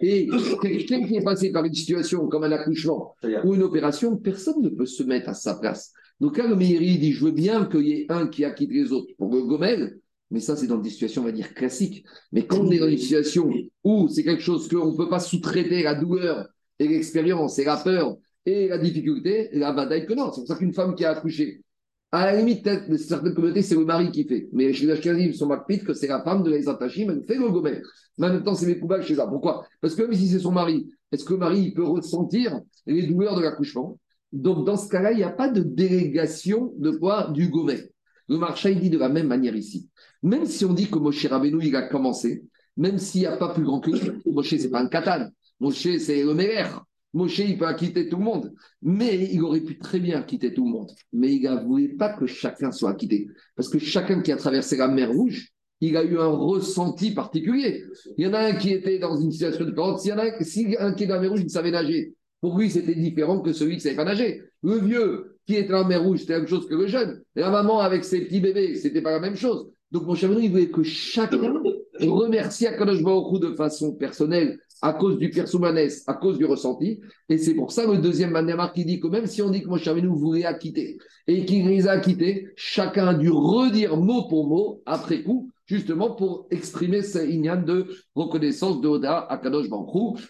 Et 0.00 0.28
quelqu'un 0.62 1.04
qui 1.04 1.16
est 1.16 1.24
passé 1.24 1.50
par 1.50 1.64
une 1.64 1.74
situation 1.74 2.28
comme 2.28 2.44
un 2.44 2.52
accouchement 2.52 3.16
ou 3.44 3.54
une 3.54 3.62
opération, 3.62 4.16
personne 4.16 4.62
ne 4.62 4.68
peut 4.68 4.86
se 4.86 5.02
mettre 5.02 5.28
à 5.28 5.34
sa 5.34 5.56
place. 5.56 5.92
Donc 6.20 6.38
là, 6.38 6.46
le 6.46 6.54
Meiri 6.54 6.98
dit 6.98 7.12
je 7.12 7.24
veux 7.24 7.32
bien 7.32 7.66
qu'il 7.66 7.88
y 7.88 7.92
ait 7.92 8.06
un 8.08 8.28
qui 8.28 8.44
acquitte 8.44 8.70
les 8.70 8.92
autres 8.92 9.12
pour 9.18 9.34
le 9.34 9.42
Gomel, 9.42 9.98
mais 10.34 10.40
ça, 10.40 10.56
c'est 10.56 10.66
dans 10.66 10.78
des 10.78 10.90
situations, 10.90 11.22
on 11.22 11.26
va 11.26 11.30
dire, 11.30 11.54
classiques. 11.54 12.04
Mais 12.32 12.44
quand 12.44 12.58
on 12.58 12.70
est 12.72 12.80
dans 12.80 12.88
une 12.88 12.98
situation 12.98 13.52
où 13.84 14.08
c'est 14.08 14.24
quelque 14.24 14.42
chose 14.42 14.66
qu'on 14.66 14.90
ne 14.90 14.96
peut 14.96 15.08
pas 15.08 15.20
sous-traiter, 15.20 15.84
la 15.84 15.94
douleur 15.94 16.48
et 16.80 16.88
l'expérience 16.88 17.60
et 17.60 17.64
la 17.64 17.76
peur 17.76 18.16
et 18.44 18.66
la 18.66 18.78
difficulté, 18.78 19.48
la 19.52 19.72
bataille 19.72 20.06
que 20.06 20.12
non. 20.12 20.32
C'est 20.32 20.40
pour 20.40 20.48
ça 20.48 20.56
qu'une 20.56 20.74
femme 20.74 20.96
qui 20.96 21.04
a 21.04 21.10
accouché, 21.12 21.62
à 22.10 22.26
la 22.26 22.36
limite, 22.36 22.64
peut-être, 22.64 22.90
dans 22.90 22.98
certaines 22.98 23.32
communautés, 23.32 23.62
c'est 23.62 23.76
le 23.76 23.84
mari 23.84 24.10
qui 24.10 24.24
fait. 24.24 24.48
Mais 24.52 24.72
chez 24.72 24.86
les 24.86 24.92
Ashkenazim, 24.94 25.26
ils 25.28 25.36
sont 25.36 25.46
macpit 25.46 25.78
que 25.78 25.94
c'est 25.94 26.08
la 26.08 26.20
femme 26.24 26.42
de 26.42 26.50
les 26.50 26.68
attachim, 26.68 27.06
elle 27.10 27.22
fait 27.22 27.36
le 27.36 27.48
gomel. 27.48 27.80
Mais 28.18 28.26
en 28.26 28.32
même 28.32 28.42
temps, 28.42 28.56
c'est 28.56 28.66
mes 28.66 28.80
coupables 28.80 29.04
chez 29.04 29.14
eux. 29.14 29.28
Pourquoi? 29.28 29.64
Parce 29.80 29.94
que 29.94 30.02
même 30.02 30.14
si 30.14 30.26
c'est 30.26 30.40
son 30.40 30.50
mari, 30.50 30.84
est-ce 31.12 31.24
que 31.24 31.34
le 31.34 31.38
mari 31.38 31.60
il 31.60 31.74
peut 31.74 31.84
ressentir 31.84 32.60
les 32.86 33.06
douleurs 33.06 33.36
de 33.36 33.42
l'accouchement? 33.42 34.00
Donc, 34.32 34.66
dans 34.66 34.76
ce 34.76 34.88
cas-là, 34.88 35.12
il 35.12 35.18
n'y 35.18 35.22
a 35.22 35.30
pas 35.30 35.48
de 35.48 35.62
délégation 35.62 36.72
de 36.76 36.90
quoi 36.90 37.30
Du 37.30 37.50
gomel. 37.50 37.88
Le 38.28 38.38
marché, 38.38 38.72
il 38.72 38.80
dit 38.80 38.90
de 38.90 38.98
la 38.98 39.08
même 39.08 39.26
manière 39.26 39.54
ici. 39.54 39.88
Même 40.22 40.46
si 40.46 40.64
on 40.64 40.72
dit 40.72 40.88
que 40.88 40.98
Moshe 40.98 41.26
Rabbeinu, 41.26 41.58
il 41.62 41.76
a 41.76 41.82
commencé, 41.82 42.44
même 42.76 42.98
s'il 42.98 43.22
n'y 43.22 43.26
a 43.26 43.36
pas 43.36 43.52
plus 43.52 43.64
grand 43.64 43.80
que 43.80 43.90
lui, 43.90 44.00
Moshe, 44.26 44.56
c'est 44.56 44.70
pas 44.70 44.80
un 44.80 44.88
katan. 44.88 45.28
Moshe, 45.60 45.98
c'est 45.98 46.22
le 46.22 46.34
Meler. 46.34 46.66
Moshe, 47.12 47.38
il 47.38 47.56
peut 47.56 47.66
acquitter 47.66 48.08
tout 48.08 48.16
le 48.16 48.24
monde. 48.24 48.52
Mais 48.82 49.30
il 49.32 49.42
aurait 49.42 49.60
pu 49.60 49.78
très 49.78 50.00
bien 50.00 50.22
quitter 50.22 50.52
tout 50.52 50.64
le 50.64 50.70
monde. 50.70 50.90
Mais 51.12 51.34
il 51.34 51.42
ne 51.42 51.64
voulait 51.64 51.88
pas 51.88 52.12
que 52.12 52.26
chacun 52.26 52.72
soit 52.72 52.90
acquitté. 52.90 53.28
Parce 53.54 53.68
que 53.68 53.78
chacun 53.78 54.20
qui 54.20 54.32
a 54.32 54.36
traversé 54.36 54.76
la 54.76 54.88
mer 54.88 55.12
Rouge, 55.12 55.50
il 55.80 55.96
a 55.96 56.02
eu 56.02 56.18
un 56.18 56.28
ressenti 56.28 57.12
particulier. 57.12 57.84
Il 58.16 58.26
y 58.26 58.28
en 58.28 58.34
a 58.34 58.40
un 58.40 58.54
qui 58.54 58.70
était 58.70 58.98
dans 58.98 59.16
une 59.16 59.30
situation 59.30 59.64
différente. 59.64 60.00
S'il 60.00 60.10
y 60.10 60.14
en 60.14 60.18
a 60.18 60.24
un, 60.24 60.40
si 60.40 60.76
un 60.78 60.94
qui 60.94 61.04
est 61.04 61.06
dans 61.06 61.16
la 61.16 61.20
mer 61.20 61.30
Rouge, 61.30 61.42
il 61.42 61.50
savait 61.50 61.70
nager. 61.70 62.14
Pour 62.40 62.58
lui, 62.58 62.70
c'était 62.70 62.94
différent 62.94 63.40
que 63.40 63.52
celui 63.52 63.72
qui 63.72 63.76
ne 63.76 63.82
savait 63.82 63.96
pas 63.96 64.04
nager. 64.04 64.42
Le 64.62 64.78
vieux 64.78 65.33
qui 65.46 65.56
était 65.56 65.72
la 65.72 65.84
mer 65.84 66.02
Rouge, 66.02 66.20
c'était 66.20 66.34
la 66.34 66.38
même 66.40 66.48
chose 66.48 66.66
que 66.66 66.74
le 66.74 66.86
jeune. 66.86 67.22
La 67.34 67.50
maman 67.50 67.80
avec 67.80 68.04
ses 68.04 68.22
petits 68.22 68.40
bébés, 68.40 68.74
c'était 68.76 69.02
pas 69.02 69.12
la 69.12 69.20
même 69.20 69.36
chose. 69.36 69.70
Donc, 69.90 70.06
mon 70.06 70.14
cher 70.14 70.30
il 70.32 70.50
voulait 70.50 70.70
que 70.70 70.82
chacun 70.82 71.62
remercie 72.00 72.66
Akadosh 72.66 73.02
de 73.02 73.54
façon 73.54 73.94
personnelle 73.94 74.58
à 74.82 74.92
cause 74.92 75.18
du 75.18 75.30
persoumanès, 75.30 76.02
à 76.06 76.14
cause 76.14 76.36
du 76.36 76.44
ressenti. 76.44 77.00
Et 77.28 77.38
c'est 77.38 77.54
pour 77.54 77.72
ça 77.72 77.86
le 77.86 77.98
deuxième 77.98 78.32
Mandamar 78.32 78.72
qui 78.72 78.84
dit 78.84 79.00
que 79.00 79.06
même 79.06 79.26
si 79.26 79.40
on 79.40 79.50
dit 79.50 79.62
que 79.62 79.68
mon 79.68 79.78
nous 80.02 80.16
voulait 80.16 80.44
acquitter 80.44 80.98
et 81.26 81.44
qu'il 81.44 81.66
les 81.68 81.86
a 81.86 81.92
acquittés, 81.92 82.48
chacun 82.56 83.06
a 83.08 83.14
dû 83.14 83.30
redire 83.30 83.96
mot 83.96 84.28
pour 84.28 84.46
mot 84.46 84.82
après 84.84 85.22
coup, 85.22 85.50
justement 85.64 86.14
pour 86.14 86.46
exprimer 86.50 87.02
ce 87.02 87.18
ignan 87.18 87.62
de 87.62 87.86
reconnaissance 88.14 88.80
de 88.80 88.88
Oda 88.88 89.20
à 89.20 89.38
Kadosh. 89.38 89.68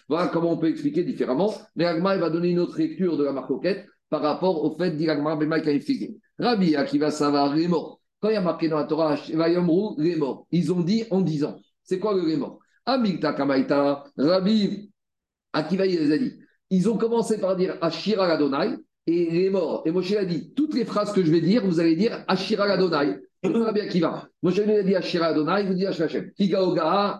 Voilà 0.07 0.27
comment 0.27 0.53
on 0.53 0.57
peut 0.57 0.69
expliquer 0.69 1.03
différemment. 1.03 1.53
Mais 1.75 1.85
Agma 1.85 2.15
va 2.17 2.29
donner 2.29 2.49
une 2.49 2.59
autre 2.59 2.77
lecture 2.77 3.17
de 3.17 3.23
la 3.23 3.33
marcoquette 3.33 3.85
par 4.09 4.21
rapport 4.21 4.63
au 4.63 4.75
fait 4.75 4.91
d'Iragma 4.91 5.35
Bema 5.35 5.59
Kaifigé. 5.59 6.17
Rabbi 6.39 6.75
Akiva 6.75 7.11
Savar 7.11 7.57
est 7.57 7.67
mort. 7.67 8.01
Quand 8.19 8.29
il 8.29 8.33
y 8.33 8.37
a 8.37 8.41
marqué 8.41 8.67
dans 8.67 8.77
la 8.77 8.85
Torah, 8.85 9.15
Vayomru, 9.33 9.95
les 9.97 10.15
morts. 10.15 10.47
Ils 10.51 10.71
ont 10.71 10.81
dit 10.81 11.03
en 11.11 11.21
disant. 11.21 11.57
C'est 11.83 11.99
quoi 11.99 12.13
le 12.13 12.25
les 12.25 12.37
morts 12.37 12.59
Amigta 12.85 13.33
Kamaita, 13.33 14.03
Rabbi 14.17 14.91
Akiva, 15.53 15.85
il 15.85 15.99
les 15.99 16.11
a 16.11 16.17
dit. 16.17 16.33
Ils 16.69 16.89
ont 16.89 16.97
commencé 16.97 17.39
par 17.39 17.55
dire 17.55 17.77
Ashira 17.81 18.27
Adonai 18.27 18.75
et 19.07 19.29
les 19.31 19.49
morts. 19.49 19.83
Et 19.85 19.91
Moshe 19.91 20.13
a 20.13 20.25
dit 20.25 20.53
toutes 20.53 20.73
les 20.73 20.85
phrases 20.85 21.13
que 21.13 21.23
je 21.23 21.31
vais 21.31 21.41
dire, 21.41 21.65
vous 21.65 21.79
allez 21.79 21.95
dire 21.95 22.23
Ashira 22.27 22.65
Adonai. 22.65 23.17
Rabbi 23.43 23.79
Akiva. 23.81 24.27
Moshe 24.41 24.57
lui 24.57 24.75
a 24.75 24.83
dit 24.83 24.95
Ashira 24.95 25.27
Adonai, 25.27 25.65
vous 25.65 25.73
dites 25.73 25.87
Ashira 25.87 26.05
Hashem. 26.05 26.31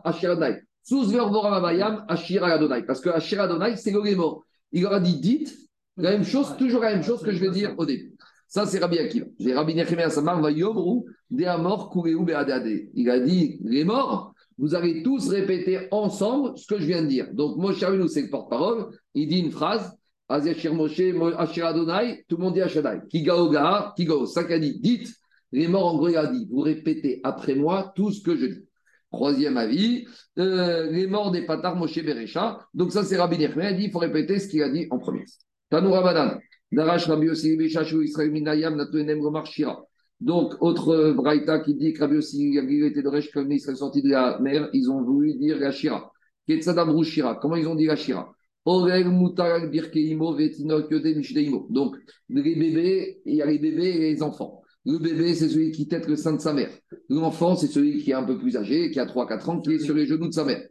Ashira. 0.03 0.57
Sous. 0.83 1.11
Parce 1.11 3.01
que 3.01 3.09
Ashira 3.09 3.43
Adonai, 3.43 3.75
c'est 3.75 3.91
le 3.91 4.03
les 4.03 4.15
morts. 4.15 4.43
Il 4.71 4.83
leur 4.83 4.93
a 4.93 4.99
dit 4.99 5.19
dites 5.19 5.64
la 5.97 6.11
même 6.11 6.23
chose, 6.23 6.55
toujours 6.57 6.81
la 6.81 6.93
même 6.93 7.03
chose 7.03 7.21
que 7.21 7.31
je 7.31 7.39
vais 7.39 7.51
dire 7.51 7.73
au 7.77 7.85
début. 7.85 8.15
Ça, 8.47 8.65
c'est 8.65 8.79
Rabbi 8.79 8.99
Akiva. 8.99 9.25
Et 9.39 9.53
Rabbi 9.53 9.75
Nechemia 9.75 10.09
Samar 10.09 10.41
va 10.41 10.51
yomru 10.51 11.03
de 11.29 11.45
amor 11.45 11.89
kureu 11.89 12.23
beadade. 12.23 12.89
Il 12.93 13.09
a 13.09 13.19
dit 13.19 13.59
les 13.63 13.83
morts, 13.83 14.33
vous 14.57 14.75
allez 14.75 15.03
tous 15.03 15.29
répéter 15.29 15.87
ensemble 15.91 16.57
ce 16.57 16.65
que 16.67 16.79
je 16.79 16.85
viens 16.85 17.01
de 17.01 17.07
dire. 17.07 17.33
Donc, 17.33 17.57
Moshe 17.57 17.83
Rabbeinu, 17.83 18.07
c'est 18.07 18.21
le 18.21 18.29
porte-parole. 18.29 18.87
Il 19.13 19.27
dit 19.27 19.39
une 19.39 19.51
phrase. 19.51 19.97
Aziachir 20.27 20.73
Moshe, 20.73 21.01
Ashir 21.37 21.67
Adonai, 21.67 22.25
tout 22.27 22.37
le 22.37 22.43
monde 22.43 22.53
dit 22.55 22.61
Ashadai. 22.61 23.01
Kigao 23.09 23.49
Gaha, 23.49 23.93
Kigao. 23.95 24.25
Ça 24.25 24.43
qu'a 24.43 24.57
dit. 24.57 24.79
Dites, 24.79 25.13
les 25.51 25.67
morts 25.67 25.93
en 25.93 25.97
gros, 25.97 26.09
il 26.09 26.17
a 26.17 26.27
dit, 26.27 26.47
vous 26.49 26.61
répétez 26.61 27.19
après 27.23 27.55
moi 27.55 27.93
tout 27.95 28.11
ce 28.11 28.23
que 28.23 28.35
je 28.35 28.45
dis. 28.45 28.65
Troisième 29.11 29.57
avis, 29.57 30.05
euh, 30.39 30.89
les 30.89 31.07
morts 31.07 31.31
des 31.31 31.45
patards 31.45 31.75
Moshe 31.75 32.03
Berecha. 32.03 32.59
Donc, 32.73 32.91
ça, 32.91 33.03
c'est 33.03 33.17
Rabbi 33.17 33.37
Nechemia. 33.37 33.71
Il 33.71 33.77
dit, 33.77 33.83
il 33.85 33.91
faut 33.91 33.99
répéter 33.99 34.39
ce 34.39 34.47
qu'il 34.47 34.63
a 34.63 34.69
dit 34.69 34.87
en 34.89 34.97
premier. 34.97 35.25
Tanoura 35.69 36.01
Banan. 36.01 36.39
Darash 36.71 37.07
Rabbi 37.07 37.27
Yossi 37.27 37.57
Beshachu 37.57 38.03
Israël 38.03 38.31
Minayam 38.31 38.75
Natoenem 38.75 39.21
Romar 39.21 39.45
Shira. 39.45 39.83
Donc, 40.19 40.53
autre 40.61 40.89
euh, 40.89 41.13
braïta 41.13 41.59
qui 41.59 41.75
dit 41.75 41.93
que 41.93 41.99
Rabbi 41.99 42.15
Yossi 42.15 42.57
était 42.57 43.01
de 43.01 43.07
Resh 43.07 43.31
quand 43.31 43.47
ils 43.49 43.59
seraient 43.59 43.75
sortis 43.75 44.01
de 44.01 44.09
la 44.09 44.39
mer, 44.39 44.69
ils 44.73 44.89
ont 44.89 45.03
voulu 45.03 45.35
dire 45.35 45.59
la 45.59 45.71
Shira. 45.71 46.11
Ketsadam 46.47 47.01
Shira. 47.03 47.35
Comment 47.41 47.55
ils 47.55 47.67
ont 47.67 47.75
dit 47.75 47.85
la 47.85 47.95
Shira? 47.95 48.31
Orel 48.65 49.09
Mutar 49.09 49.69
Birkeimo 49.69 50.35
Vetinok 50.35 50.91
Mishdeimo. 50.91 51.67
Donc, 51.69 51.95
les 52.29 52.41
bébés, 52.41 53.21
il 53.25 53.35
y 53.35 53.41
a 53.41 53.45
les 53.45 53.59
bébés 53.59 53.89
et 53.89 53.99
les 53.99 54.23
enfants. 54.23 54.61
Le 54.85 54.99
bébé, 54.99 55.33
c'est 55.33 55.49
celui 55.49 55.71
qui 55.71 55.87
tête 55.87 56.07
le 56.07 56.15
sein 56.15 56.33
de 56.33 56.41
sa 56.41 56.53
mère. 56.53 56.71
L'enfant, 57.09 57.55
c'est 57.55 57.67
celui 57.67 58.03
qui 58.03 58.11
est 58.11 58.15
un 58.15 58.23
peu 58.23 58.37
plus 58.37 58.55
âgé, 58.55 58.91
qui 58.91 58.99
a 58.99 59.05
3-4 59.05 59.49
ans, 59.49 59.61
qui 59.61 59.73
est 59.73 59.79
sur 59.79 59.95
les 59.95 60.05
genoux 60.05 60.27
de 60.27 60.33
sa 60.33 60.45
mère. 60.45 60.63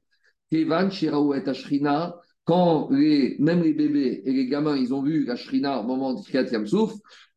Kevan, 0.50 0.90
Shiraou 0.90 1.34
et 1.34 1.42
quand 2.44 2.88
les, 2.90 3.36
même 3.38 3.62
les 3.62 3.72
bébés 3.72 4.22
et 4.24 4.32
les 4.32 4.46
gamins, 4.46 4.76
ils 4.76 4.92
ont 4.92 5.02
vu 5.02 5.24
la 5.24 5.36
Shrina 5.36 5.80
au 5.80 5.84
moment 5.84 6.14
du 6.14 6.22
Kriyat 6.22 6.50
Yamsouf, 6.50 6.92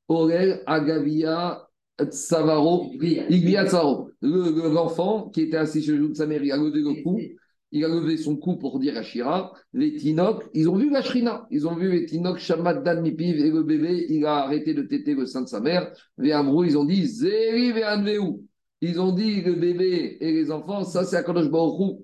Orel, 0.08 0.62
Agavia, 0.66 1.68
Tsavaro, 2.02 2.92
Iglia 3.30 3.66
Tsavaro. 3.66 4.10
Le- 4.22 4.52
le- 4.52 4.74
L'enfant 4.74 5.30
qui 5.30 5.42
était 5.42 5.58
assis 5.58 5.82
sur 5.82 5.94
le 5.94 5.98
genou 6.00 6.10
de 6.10 6.16
sa 6.16 6.28
mère, 6.28 6.44
il 6.44 6.52
a 6.52 6.58
levé 6.58 6.80
le 6.82 7.04
cou. 7.04 7.20
Il 7.74 7.84
a 7.84 7.90
levé 7.90 8.16
son 8.16 8.38
cou 8.38 8.56
pour 8.56 8.80
dire 8.80 8.96
à 8.98 9.04
Shira, 9.04 9.52
les 9.74 9.94
Tinoks, 9.96 10.46
ils 10.54 10.70
ont 10.70 10.78
vu 10.78 10.90
la 10.90 11.02
Shrina, 11.02 11.46
ils 11.52 11.68
ont 11.68 11.76
vu 11.76 11.92
les 11.92 12.06
Tinoks, 12.06 12.40
Shamat 12.40 12.76
Dan 12.76 13.02
Mipiv, 13.02 13.38
et 13.40 13.50
le 13.52 13.62
bébé, 13.62 14.06
il 14.08 14.26
a 14.26 14.36
arrêté 14.38 14.74
de 14.74 14.84
téter 14.84 15.16
le 15.16 15.26
sein 15.26 15.42
de 15.42 15.48
sa 15.48 15.60
mère. 15.60 15.92
Véamrou, 16.18 16.64
ils 16.64 16.78
ont 16.78 16.86
dit, 16.86 17.06
Zeri 17.06 17.74
Veanveu. 17.74 18.40
Ils 18.80 19.02
ont 19.02 19.12
dit, 19.12 19.42
le 19.42 19.56
bébé 19.56 20.18
et 20.22 20.32
les 20.32 20.50
enfants, 20.50 20.86
ça 20.86 21.04
c'est 21.04 21.18
Akadosh 21.18 21.50
Baruch. 21.50 21.76
Chez. 21.76 21.98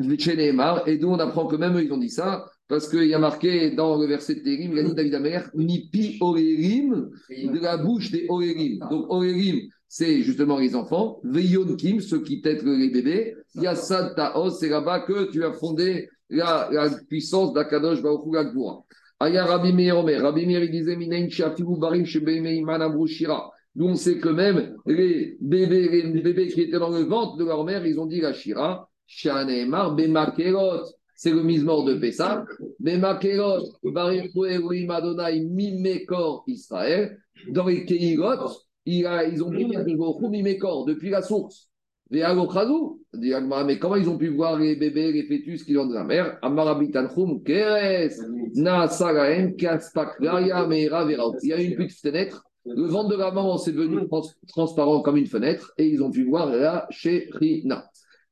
Et 0.00 0.98
d'où 0.98 1.08
on 1.08 1.18
apprend 1.18 1.46
que 1.46 1.56
même 1.56 1.76
eux, 1.76 1.84
ils 1.84 1.92
ont 1.92 1.98
dit 1.98 2.10
ça, 2.10 2.46
parce 2.68 2.88
qu'il 2.88 3.08
y 3.08 3.14
a 3.14 3.18
marqué 3.18 3.70
dans 3.72 3.98
le 3.98 4.06
verset 4.06 4.36
de 4.36 4.40
Térim, 4.40 4.72
il 4.72 4.78
a 4.78 4.82
dit 4.84 4.94
David 4.94 5.14
Amer, 5.14 5.50
Mipi 5.54 6.18
Orerim, 6.20 7.10
de 7.30 7.58
la 7.60 7.78
bouche 7.78 8.10
des 8.10 8.26
Orerim. 8.28 8.78
Donc 8.90 9.06
Orerim, 9.08 9.60
c'est 9.88 10.20
justement 10.20 10.58
les 10.58 10.76
enfants. 10.76 11.18
Veyon 11.24 11.74
Kim, 11.76 12.00
ceux 12.00 12.22
qui 12.22 12.40
têtent 12.42 12.62
les 12.62 12.90
bébés. 12.90 13.34
Yassad 13.54 14.14
Taos, 14.14 14.50
c'est 14.50 14.68
là-bas 14.68 15.00
que 15.00 15.30
tu 15.30 15.44
as 15.44 15.52
fondé 15.52 16.08
la, 16.30 16.68
la 16.70 16.90
puissance 17.08 17.52
d'Akadosh 17.52 18.02
Baruch 18.02 18.26
Hu 18.26 18.32
Gagboura. 18.32 18.84
Aya 19.18 19.46
Rabbi 19.46 19.72
Meir 19.72 19.98
Omer. 19.98 20.22
Rabbi 20.22 20.46
Meir, 20.46 20.62
il 20.62 20.70
disait 20.70 20.94
Minayin 20.94 21.28
Shafiru 21.28 21.78
Barim 21.78 22.04
Shebeiman 22.04 22.82
Amrushira. 22.82 23.50
D'où 23.74 23.86
on 23.86 23.94
sait 23.94 24.18
que 24.18 24.28
même 24.28 24.76
les 24.86 25.36
bébés, 25.40 25.88
les 25.88 26.20
bébés 26.20 26.48
qui 26.48 26.60
étaient 26.62 26.78
dans 26.78 26.90
le 26.90 27.04
ventre 27.04 27.36
de 27.36 27.44
leur 27.44 27.64
mère, 27.64 27.84
ils 27.86 27.98
ont 27.98 28.06
dit 28.06 28.20
la 28.20 28.32
Shira. 28.32 28.87
Shaneemar 29.08 29.96
Bemakerot. 29.96 30.82
C'est 31.16 31.32
le 31.32 31.42
mise-mort 31.42 31.84
de 31.84 31.94
Pessah. 31.94 32.44
Bemakerot, 32.78 33.64
Barim 33.82 34.28
Elohim 34.48 34.90
Adonai 34.90 35.40
Mimekor 35.40 36.44
Israël. 36.46 37.18
Dans 37.50 37.66
les 37.66 37.84
Keirot, 37.84 38.52
ils 38.86 39.04
ont 39.42 39.50
dit 39.50 39.66
que 39.66 40.28
Mimekor, 40.28 40.84
depuis 40.84 41.10
la 41.10 41.22
source. 41.22 41.68
Mais 42.10 42.22
Agmara, 42.22 43.64
mais 43.64 43.78
comment 43.78 43.96
ils 43.96 44.08
ont 44.08 44.16
pu 44.16 44.28
voir 44.28 44.58
les 44.58 44.76
bébés, 44.76 45.12
les 45.12 45.24
fœtus 45.24 45.64
qui 45.64 45.76
ont 45.76 45.86
de 45.86 45.92
la 45.94 46.04
mère 46.04 46.38
Amarabitanchum, 46.40 47.42
Keres, 47.42 48.12
Naasaraem, 48.54 49.56
Kaspaklaria, 49.56 50.66
Meira, 50.66 51.04
Vera. 51.04 51.24
Il 51.42 51.48
y 51.48 51.52
a 51.52 51.60
une 51.60 51.76
petite 51.76 52.00
fenêtre. 52.00 52.44
Le 52.64 52.86
ventre 52.86 53.10
de 53.10 53.16
la 53.16 53.30
maman, 53.30 53.58
c'est 53.58 53.72
devenu 53.72 54.06
trans- 54.08 54.22
transparent 54.46 55.00
comme 55.02 55.16
une 55.16 55.26
fenêtre 55.26 55.72
et 55.78 55.86
ils 55.86 56.02
ont 56.02 56.10
pu 56.10 56.24
voir 56.24 56.46
la 56.50 56.86
Sherina. 56.90 57.84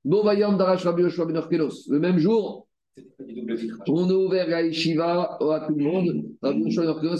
Ben. 0.06 1.68
Le 1.88 1.98
même 1.98 2.18
jour, 2.18 2.68
on 3.88 4.08
a 4.08 4.12
ouvert 4.12 4.48
la 4.48 4.62
yeshiva 4.62 5.36
à 5.40 5.64
tout 5.66 5.74
le 5.74 5.84
monde. 5.84 6.24
Ben 6.40 6.54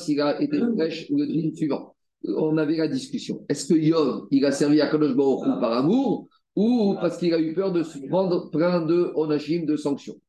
il 0.09 0.21
a 0.21 0.41
été 0.41 0.57
le 0.57 1.53
suivant. 1.57 1.97
On 2.25 2.57
avait 2.57 2.77
la 2.77 2.87
discussion. 2.87 3.45
Est-ce 3.49 3.73
que 3.73 3.79
Yov, 3.79 4.29
il 4.31 4.45
a 4.45 4.53
servi 4.53 4.81
à 4.81 4.87
Kadosh 4.87 5.17
Baruch 5.17 5.61
par 5.61 5.73
amour 5.73 6.29
ou 6.55 6.95
parce 7.01 7.19
qu'il 7.19 7.35
a 7.35 7.41
eu 7.41 7.55
peur 7.55 7.73
de 7.73 7.83
se 7.83 7.99
prendre 8.07 8.51
plein 8.51 8.81
de 8.81 9.67
de 9.67 9.77
sanctions? 9.77 10.21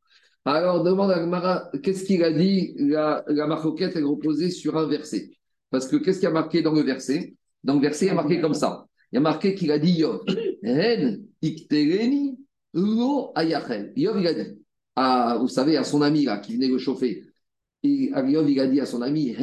Alors, 0.43 0.83
demande 0.83 1.11
à 1.11 1.19
Gmara, 1.19 1.69
qu'est-ce 1.83 2.05
qu'il 2.05 2.23
a 2.23 2.31
dit 2.31 2.73
La, 2.77 3.23
la 3.27 3.45
marcoquette 3.45 3.95
est 3.97 4.01
reposée 4.01 4.49
sur 4.49 4.77
un 4.77 4.87
verset? 4.87 5.29
Parce 5.69 5.87
que 5.87 5.97
qu'est-ce 5.97 6.19
qu'il 6.19 6.27
y 6.27 6.31
a 6.31 6.33
marqué 6.33 6.63
dans 6.63 6.73
le 6.73 6.81
verset? 6.81 7.35
Dans 7.63 7.75
le 7.75 7.81
verset, 7.81 8.05
il 8.05 8.07
y 8.09 8.11
a 8.11 8.15
marqué 8.15 8.39
comme 8.39 8.53
ça. 8.55 8.87
Il 9.11 9.15
y 9.15 9.17
a 9.17 9.21
marqué 9.21 9.53
qu'il 9.53 9.71
a 9.71 9.77
dit 9.77 9.99
Yov. 9.99 10.21
Lo 12.77 13.31
ayachel. 13.35 13.93
Yov, 13.95 14.19
il 14.19 14.27
a 14.27 14.33
dit, 14.33 14.59
à, 14.95 15.37
vous 15.39 15.47
savez, 15.47 15.77
à 15.77 15.83
son 15.83 16.01
ami 16.01 16.25
là, 16.25 16.37
qui 16.37 16.55
venait 16.55 16.67
le 16.67 16.77
chauffer. 16.77 17.23
Et 17.83 18.11
Yov, 18.11 18.49
il 18.49 18.59
a 18.59 18.67
dit 18.67 18.79
à 18.79 18.85
son 18.85 19.01
ami. 19.01 19.35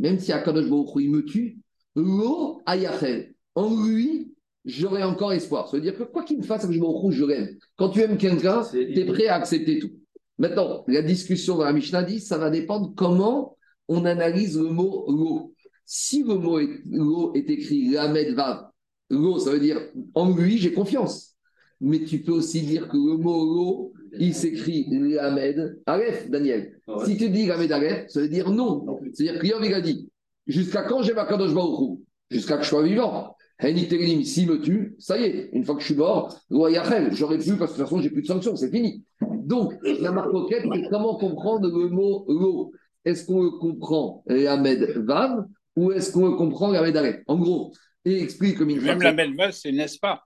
Même 0.00 0.18
si 0.18 0.32
Akadosh 0.32 0.68
Baruch 0.68 0.90
il 0.96 1.10
me 1.10 1.24
tue, 1.24 1.58
lo 1.94 2.60
ayachel. 2.66 3.34
En 3.54 3.84
lui, 3.84 4.34
j'aurai 4.64 5.02
encore 5.02 5.32
espoir. 5.32 5.68
Ça 5.68 5.76
veut 5.76 5.82
dire 5.82 5.96
que 5.96 6.04
quoi 6.04 6.22
qu'il 6.24 6.38
me 6.38 6.42
fasse, 6.42 6.64
Akadosh 6.64 6.80
Baruch 6.80 7.04
Hu, 7.04 7.12
je 7.12 7.24
l'aime. 7.24 7.56
Quand 7.76 7.90
tu 7.90 8.00
aimes 8.00 8.18
quelqu'un, 8.18 8.62
tu 8.70 8.98
es 8.98 9.04
prêt 9.04 9.26
à 9.26 9.36
accepter 9.36 9.78
tout. 9.78 9.90
Maintenant, 10.38 10.84
la 10.86 11.02
discussion 11.02 11.56
dans 11.56 11.64
la 11.64 11.72
Mishnah 11.72 12.04
dit, 12.04 12.20
ça 12.20 12.38
va 12.38 12.48
dépendre 12.48 12.92
comment 12.96 13.56
on 13.88 14.04
analyse 14.04 14.56
le 14.56 14.68
mot 14.68 15.06
lo. 15.08 15.54
Si 15.84 16.22
le 16.22 16.34
mot 16.34 16.60
lo 16.90 17.34
est 17.34 17.48
écrit 17.50 17.90
lamed 17.90 18.34
vav, 18.34 18.68
lo, 19.10 19.38
ça 19.38 19.50
veut 19.50 19.58
dire 19.58 19.80
en 20.14 20.34
lui, 20.36 20.58
j'ai 20.58 20.72
confiance. 20.72 21.37
Mais 21.80 22.04
tu 22.04 22.20
peux 22.20 22.32
aussi 22.32 22.62
dire 22.62 22.88
que 22.88 22.96
le 22.96 23.16
mot 23.16 23.44
lo, 23.44 23.92
il 24.18 24.34
s'écrit 24.34 24.86
lamed 24.90 25.80
aleph, 25.86 26.28
Daniel. 26.30 26.80
Ah 26.86 26.98
ouais. 26.98 27.04
Si 27.06 27.16
tu 27.16 27.30
dis 27.30 27.46
lamed 27.46 27.70
aleph, 27.70 28.08
ça 28.08 28.20
veut 28.20 28.28
dire 28.28 28.50
non. 28.50 28.84
C'est-à-dire 29.12 29.40
que 29.40 29.66
il 29.66 29.74
a 29.74 29.80
dit, 29.80 30.08
jusqu'à 30.46 30.82
quand 30.82 31.02
j'ai 31.02 31.14
ma 31.14 31.26
kadosh 31.26 31.54
Baruch 31.54 32.00
Jusqu'à 32.30 32.58
que 32.58 32.64
je 32.64 32.68
sois 32.68 32.82
vivant. 32.82 33.34
Henny 33.60 33.88
Terelim, 33.88 34.22
s'il 34.22 34.48
me 34.48 34.60
tue, 34.60 34.94
ça 34.98 35.18
y 35.18 35.24
est, 35.24 35.50
une 35.52 35.64
fois 35.64 35.74
que 35.74 35.80
je 35.80 35.86
suis 35.86 35.94
mort, 35.94 36.38
j'aurais 36.50 37.38
pu, 37.38 37.56
parce 37.56 37.72
que 37.72 37.78
de 37.78 37.82
toute 37.82 37.88
façon, 37.88 38.00
j'ai 38.00 38.10
plus 38.10 38.22
de 38.22 38.26
sanctions, 38.26 38.54
c'est 38.54 38.70
fini. 38.70 39.02
Donc, 39.20 39.74
la 39.82 40.12
marque 40.12 40.30
coquette, 40.30 40.64
c'est 40.72 40.88
comment 40.90 41.16
comprendre 41.16 41.68
le 41.68 41.88
mot 41.88 42.24
lo. 42.28 42.72
Est-ce 43.04 43.26
qu'on 43.26 43.42
le 43.42 43.50
comprend 43.50 44.22
lamed 44.26 44.82
vav 45.06 45.44
ou 45.76 45.90
est-ce 45.92 46.12
qu'on 46.12 46.26
le 46.26 46.36
comprend 46.36 46.70
lamed 46.70 46.96
aleph 46.96 47.22
En 47.26 47.36
gros, 47.36 47.72
et 48.04 48.22
explique 48.22 48.58
comme 48.58 48.70
il 48.70 48.80
Même 48.80 49.02
la 49.02 49.12
Melva, 49.12 49.50
c'est 49.50 49.72
n'est-ce 49.72 49.98
pas? 49.98 50.22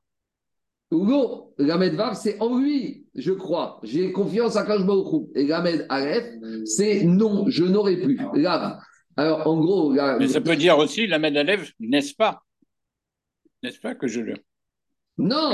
Hugo, 0.93 1.55
Lamed 1.59 1.95
Vav, 1.95 2.15
c'est 2.15 2.39
en 2.41 2.59
lui, 2.59 3.07
je 3.15 3.33
crois. 3.33 3.81
J'ai 3.83 4.13
confiance 4.13 4.57
à 4.57 4.65
Hu. 4.77 5.27
Et 5.35 5.47
Lamed 5.47 5.87
Aleph, 5.89 6.27
c'est 6.67 7.05
non, 7.05 7.47
je 7.49 7.65
n'aurai 7.65 7.97
plus. 7.97 8.19
Alors, 9.17 9.47
en 9.47 9.59
gros, 9.59 9.93
la- 9.93 10.19
Mais 10.19 10.29
ça 10.29 10.41
peut 10.41 10.57
dire 10.57 10.77
aussi 10.79 11.07
la 11.07 11.19
Medalev, 11.19 11.71
n'est-ce 11.81 12.15
pas? 12.15 12.43
N'est-ce 13.63 13.81
pas 13.81 13.95
que 13.95 14.07
je 14.07 14.21
le. 14.21 14.35
non, 15.19 15.51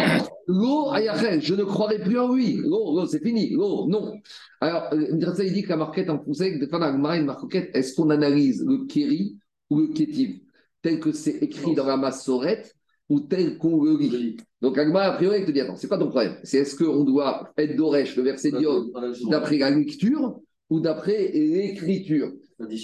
l'eau 0.47 0.93
je 0.95 1.55
ne 1.55 1.64
croirai 1.64 1.99
plus 2.01 2.18
en 2.18 2.32
lui. 2.34 2.57
L'eau, 2.57 2.97
l'eau, 2.97 3.07
c'est 3.07 3.22
fini. 3.22 3.51
L'eau, 3.51 3.86
non. 3.89 4.14
Alors, 4.61 4.91
ça, 5.34 5.45
il 5.45 5.53
dit 5.53 5.62
que 5.62 5.68
la 5.68 5.76
marquette 5.76 6.11
en 6.11 6.20
français, 6.20 6.59
de 6.59 6.68
une 7.16 7.24
marquette, 7.26 7.70
est-ce 7.74 7.95
qu'on 7.95 8.11
analyse 8.11 8.64
le 8.64 8.86
kéri 8.86 9.36
ou 9.70 9.80
le 9.80 9.89
kétiv 9.89 10.41
tel 10.82 11.01
que 11.01 11.12
c'est 11.12 11.39
écrit 11.43 11.74
dans 11.74 11.86
la 11.86 11.97
massorette 11.97 12.77
ou 13.09 13.20
tel 13.20 13.56
qu'on 13.59 13.82
le 13.82 13.96
lit 13.96 14.36
Donc, 14.61 14.76
Agma, 14.76 15.02
a 15.02 15.12
priori, 15.12 15.40
il 15.40 15.46
te 15.46 15.50
dit 15.50 15.61
attends, 15.61 15.76
c'est 15.76 15.88
quoi 15.88 15.98
ton 15.98 16.09
problème? 16.09 16.36
C'est 16.42 16.59
est-ce 16.59 16.76
qu'on 16.76 17.04
doit 17.04 17.52
être 17.56 17.76
d'Oresh, 17.76 18.16
le 18.16 18.22
verset 18.22 18.52
d'Yov, 18.52 18.86
d'après 19.30 19.59
la 19.59 19.70
lecture 19.70 20.38
ou 20.68 20.80
d'après 20.80 21.30
l'écriture? 21.32 22.32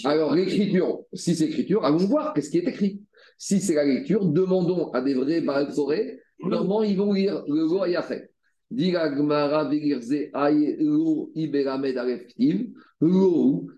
Alors, 0.05 0.35
l'écriture, 0.35 1.01
si 1.13 1.35
c'est 1.35 1.47
l'écriture, 1.47 1.85
allons 1.85 1.99
voir 1.99 2.33
qu'est-ce 2.33 2.51
qui 2.51 2.59
est 2.59 2.69
écrit. 2.69 3.03
Si 3.39 3.61
c'est 3.61 3.75
la 3.75 3.85
lecture, 3.85 4.25
demandons 4.25 4.91
à 4.93 5.03
des 5.03 5.15
vrais 5.15 5.41
Baal-Soré 5.41 6.21
comment 6.41 6.83
ils 6.83 6.97
vont 6.97 7.13
lire 7.13 7.43
le 7.49 7.67
mot 7.67 7.85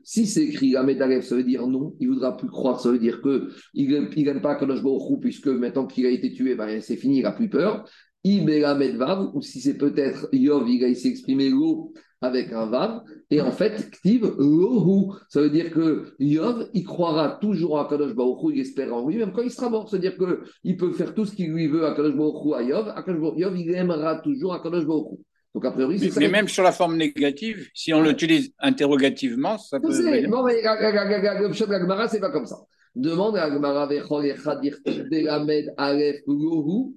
Si 0.02 0.26
c'est 0.26 0.44
écrit 0.44 0.72
ça 0.72 1.36
veut 1.36 1.44
dire 1.44 1.66
non, 1.66 1.94
il 2.00 2.08
ne 2.08 2.14
voudra 2.14 2.36
plus 2.36 2.48
croire, 2.48 2.80
ça 2.80 2.90
veut 2.90 2.98
dire 2.98 3.20
qu'il 3.22 4.24
n'aime 4.24 4.40
pas 4.40 4.54
Kadosh 4.54 4.82
Baruch 4.82 5.20
puisque 5.20 5.48
maintenant 5.48 5.86
qu'il 5.86 6.06
a 6.06 6.10
été 6.10 6.32
tué, 6.32 6.54
ben, 6.54 6.80
c'est 6.80 6.96
fini, 6.96 7.18
il 7.18 7.22
n'a 7.22 7.32
plus 7.32 7.48
peur. 7.48 7.88
Iberamed 8.26 8.96
Vav, 8.96 9.30
ou 9.34 9.40
si 9.40 9.60
c'est 9.60 9.78
peut-être 9.78 10.28
Yov, 10.32 10.68
il 10.68 10.84
a 10.84 10.88
ici 10.88 11.08
exprimé 11.08 11.48
Lo 11.48 11.92
avec 12.20 12.52
un 12.52 12.66
Vav, 12.66 13.02
et 13.30 13.40
en 13.40 13.52
fait, 13.52 13.90
Ktiv, 13.90 14.22
Lohu, 14.38 15.12
ça 15.28 15.42
veut 15.42 15.50
dire 15.50 15.70
que 15.70 16.14
Yov, 16.18 16.68
il 16.74 16.84
croira 16.84 17.38
toujours 17.40 17.78
à 17.78 17.88
Kadosh 17.88 18.14
Baruch 18.14 18.42
Hu, 18.42 18.54
il 18.54 18.60
espère 18.60 18.92
en 18.94 19.06
lui, 19.06 19.18
même 19.18 19.32
quand 19.32 19.42
il 19.42 19.50
sera 19.50 19.68
mort. 19.68 19.88
C'est-à-dire 19.88 20.16
qu'il 20.16 20.76
peut 20.76 20.92
faire 20.92 21.14
tout 21.14 21.24
ce 21.24 21.34
qu'il 21.36 21.52
lui 21.52 21.68
veut 21.68 21.86
à 21.86 21.94
Kadosh 21.94 22.16
Baruch 22.16 22.44
Hu, 22.44 22.54
à 22.54 22.62
Yov, 22.62 22.88
à 22.88 23.02
Kadosh 23.02 23.20
Baruch 23.20 23.36
Hu, 23.36 23.40
Yov, 23.42 23.58
il 23.58 23.74
aimera 23.74 24.16
toujours 24.20 24.54
à 24.54 24.60
Kadosh 24.60 24.86
Baruch 24.86 25.12
Hu. 25.12 25.16
Donc, 25.54 25.64
a 25.64 25.70
priori, 25.70 25.98
c'est 25.98 26.06
Mais, 26.06 26.10
ça. 26.10 26.20
mais 26.20 26.28
même 26.28 26.48
sur 26.48 26.62
la 26.64 26.72
forme 26.72 26.96
négative, 26.96 27.68
si 27.74 27.94
on 27.94 28.02
l'utilise 28.02 28.52
interrogativement, 28.58 29.56
ça 29.56 29.80
peut. 29.80 29.88
non, 30.28 30.44
mais 30.44 30.60
pshat 30.60 31.66
de 31.66 31.72
la 31.72 31.80
Gemara, 31.80 32.08
c'est 32.08 32.20
pas 32.20 32.30
comme 32.30 32.46
ça. 32.46 32.56
Demande 32.94 33.36
à 33.36 33.48
la 33.48 33.54
Gemara, 33.54 33.86
Vechol 33.86 34.26
Echad 34.26 34.60
Dirtiv 34.60 35.08
Delamed 35.10 35.72
Aleph 35.76 36.20
Lohu. 36.26 36.94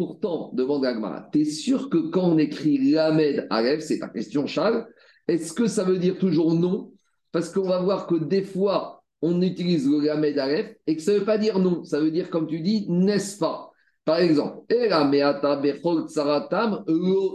Pourtant, 0.00 0.50
demande 0.54 0.86
Gemara, 0.86 1.28
t'es 1.30 1.44
sûr 1.44 1.90
que 1.90 1.98
quand 1.98 2.30
on 2.30 2.38
écrit 2.38 2.90
Lamed 2.90 3.46
Aleph, 3.50 3.82
c'est 3.82 3.98
ta 3.98 4.08
question, 4.08 4.46
Charles, 4.46 4.86
est-ce 5.28 5.52
que 5.52 5.66
ça 5.66 5.84
veut 5.84 5.98
dire 5.98 6.16
toujours 6.16 6.54
non? 6.54 6.90
Parce 7.32 7.52
qu'on 7.52 7.68
va 7.68 7.82
voir 7.82 8.06
que 8.06 8.14
des 8.14 8.40
fois, 8.40 9.02
on 9.20 9.42
utilise 9.42 9.86
le 9.86 10.00
Lamed 10.00 10.38
Aleph 10.38 10.74
et 10.86 10.96
que 10.96 11.02
ça 11.02 11.12
ne 11.12 11.18
veut 11.18 11.26
pas 11.26 11.36
dire 11.36 11.58
non. 11.58 11.84
Ça 11.84 12.00
veut 12.00 12.10
dire, 12.10 12.30
comme 12.30 12.46
tu 12.46 12.60
dis, 12.60 12.86
n'est-ce 12.88 13.36
pas? 13.36 13.70
Par 14.06 14.20
exemple, 14.20 14.64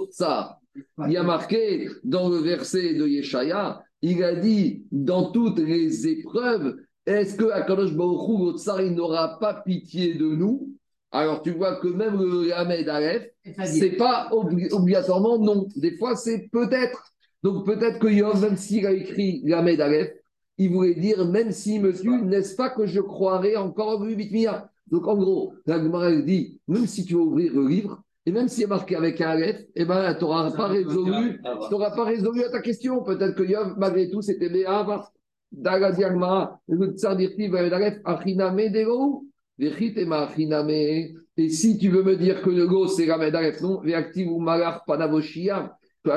Tsar. 0.09 0.59
Il 1.05 1.11
y 1.11 1.17
a 1.17 1.23
marqué 1.23 1.87
dans 2.03 2.29
le 2.29 2.37
verset 2.37 2.95
de 2.95 3.05
Yeshaya, 3.05 3.83
il 4.01 4.23
a 4.23 4.33
dit 4.33 4.85
dans 4.91 5.31
toutes 5.31 5.59
les 5.59 6.07
épreuves, 6.07 6.77
est-ce 7.05 7.35
que 7.35 7.51
Akadosh 7.51 7.93
Baruch 7.93 8.27
Hu, 8.27 8.85
il 8.87 8.95
n'aura 8.95 9.37
pas 9.37 9.53
pitié 9.53 10.15
de 10.15 10.25
nous? 10.25 10.74
Alors 11.11 11.41
tu 11.41 11.51
vois 11.51 11.77
que 11.77 11.87
même 11.87 12.17
le 12.17 12.53
Hamed 12.53 12.89
Aleph, 12.89 13.29
c'est 13.65 13.91
pas 13.91 14.27
obli- 14.31 14.71
obligatoirement 14.73 15.37
non. 15.39 15.67
Des 15.75 15.95
fois, 15.97 16.15
c'est 16.15 16.49
peut-être. 16.51 17.11
Donc 17.43 17.65
peut-être 17.65 17.99
que 17.99 18.07
Yov, 18.07 18.41
même 18.41 18.57
s'il 18.57 18.85
a 18.85 18.91
écrit 18.91 19.41
Lamed 19.45 19.79
Aleph, 19.79 20.11
il 20.57 20.71
voulait 20.71 20.95
dire, 20.95 21.25
même 21.25 21.51
s'il 21.51 21.81
me 21.81 21.93
tue, 21.93 22.21
n'est-ce 22.23 22.55
pas 22.55 22.69
que 22.69 22.85
je 22.85 23.01
croirai 23.01 23.55
encore 23.57 23.99
en 23.99 24.05
Bitmia 24.05 24.69
Donc 24.91 25.07
en 25.07 25.15
gros, 25.17 25.53
la 25.65 25.79
dit, 26.21 26.59
même 26.67 26.87
si 26.87 27.05
tu 27.05 27.13
veux 27.13 27.21
ouvrir 27.21 27.53
le 27.53 27.67
livre, 27.67 28.01
et 28.25 28.31
même 28.31 28.47
s'il 28.47 28.63
est 28.63 28.67
marqué 28.67 28.95
avec 28.95 29.21
un 29.21 29.35
lettre, 29.35 29.63
eh 29.75 29.85
ben, 29.85 30.15
tu 30.15 30.23
n'auras 30.23 30.51
pas 30.51 30.67
résolu, 30.67 31.39
pas 31.41 32.03
résolu 32.03 32.43
à 32.43 32.49
ta 32.49 32.61
question. 32.61 33.03
Peut-être 33.03 33.35
que 33.35 33.43
Yov, 33.43 33.75
malgré 33.77 34.09
tout, 34.09 34.21
c'était 34.21 34.49
Béava. 34.49 35.09
Daga 35.51 35.91
Diagmara, 35.91 36.59
le 36.67 36.87
tsar 36.93 37.15
dirti, 37.15 37.47
Valedalef, 37.47 37.99
Achiname 38.03 38.69
Dego, 38.71 39.25
Vechitema 39.25 39.25
Achiname. 39.25 39.34
Et 39.57 41.49
si 41.49 41.77
tu 41.77 41.89
veux 41.89 42.03
me 42.03 42.15
dire 42.15 42.41
que 42.41 42.49
le 42.49 42.67
go, 42.67 42.87
c'est 42.87 43.05
la 43.05 43.17
Medalef, 43.17 43.61
non, 43.61 43.79
Veactiv 43.81 44.31
ou 44.31 44.39
Malar 44.39 44.83
Panavoshia, 44.85 45.77
que 46.03 46.09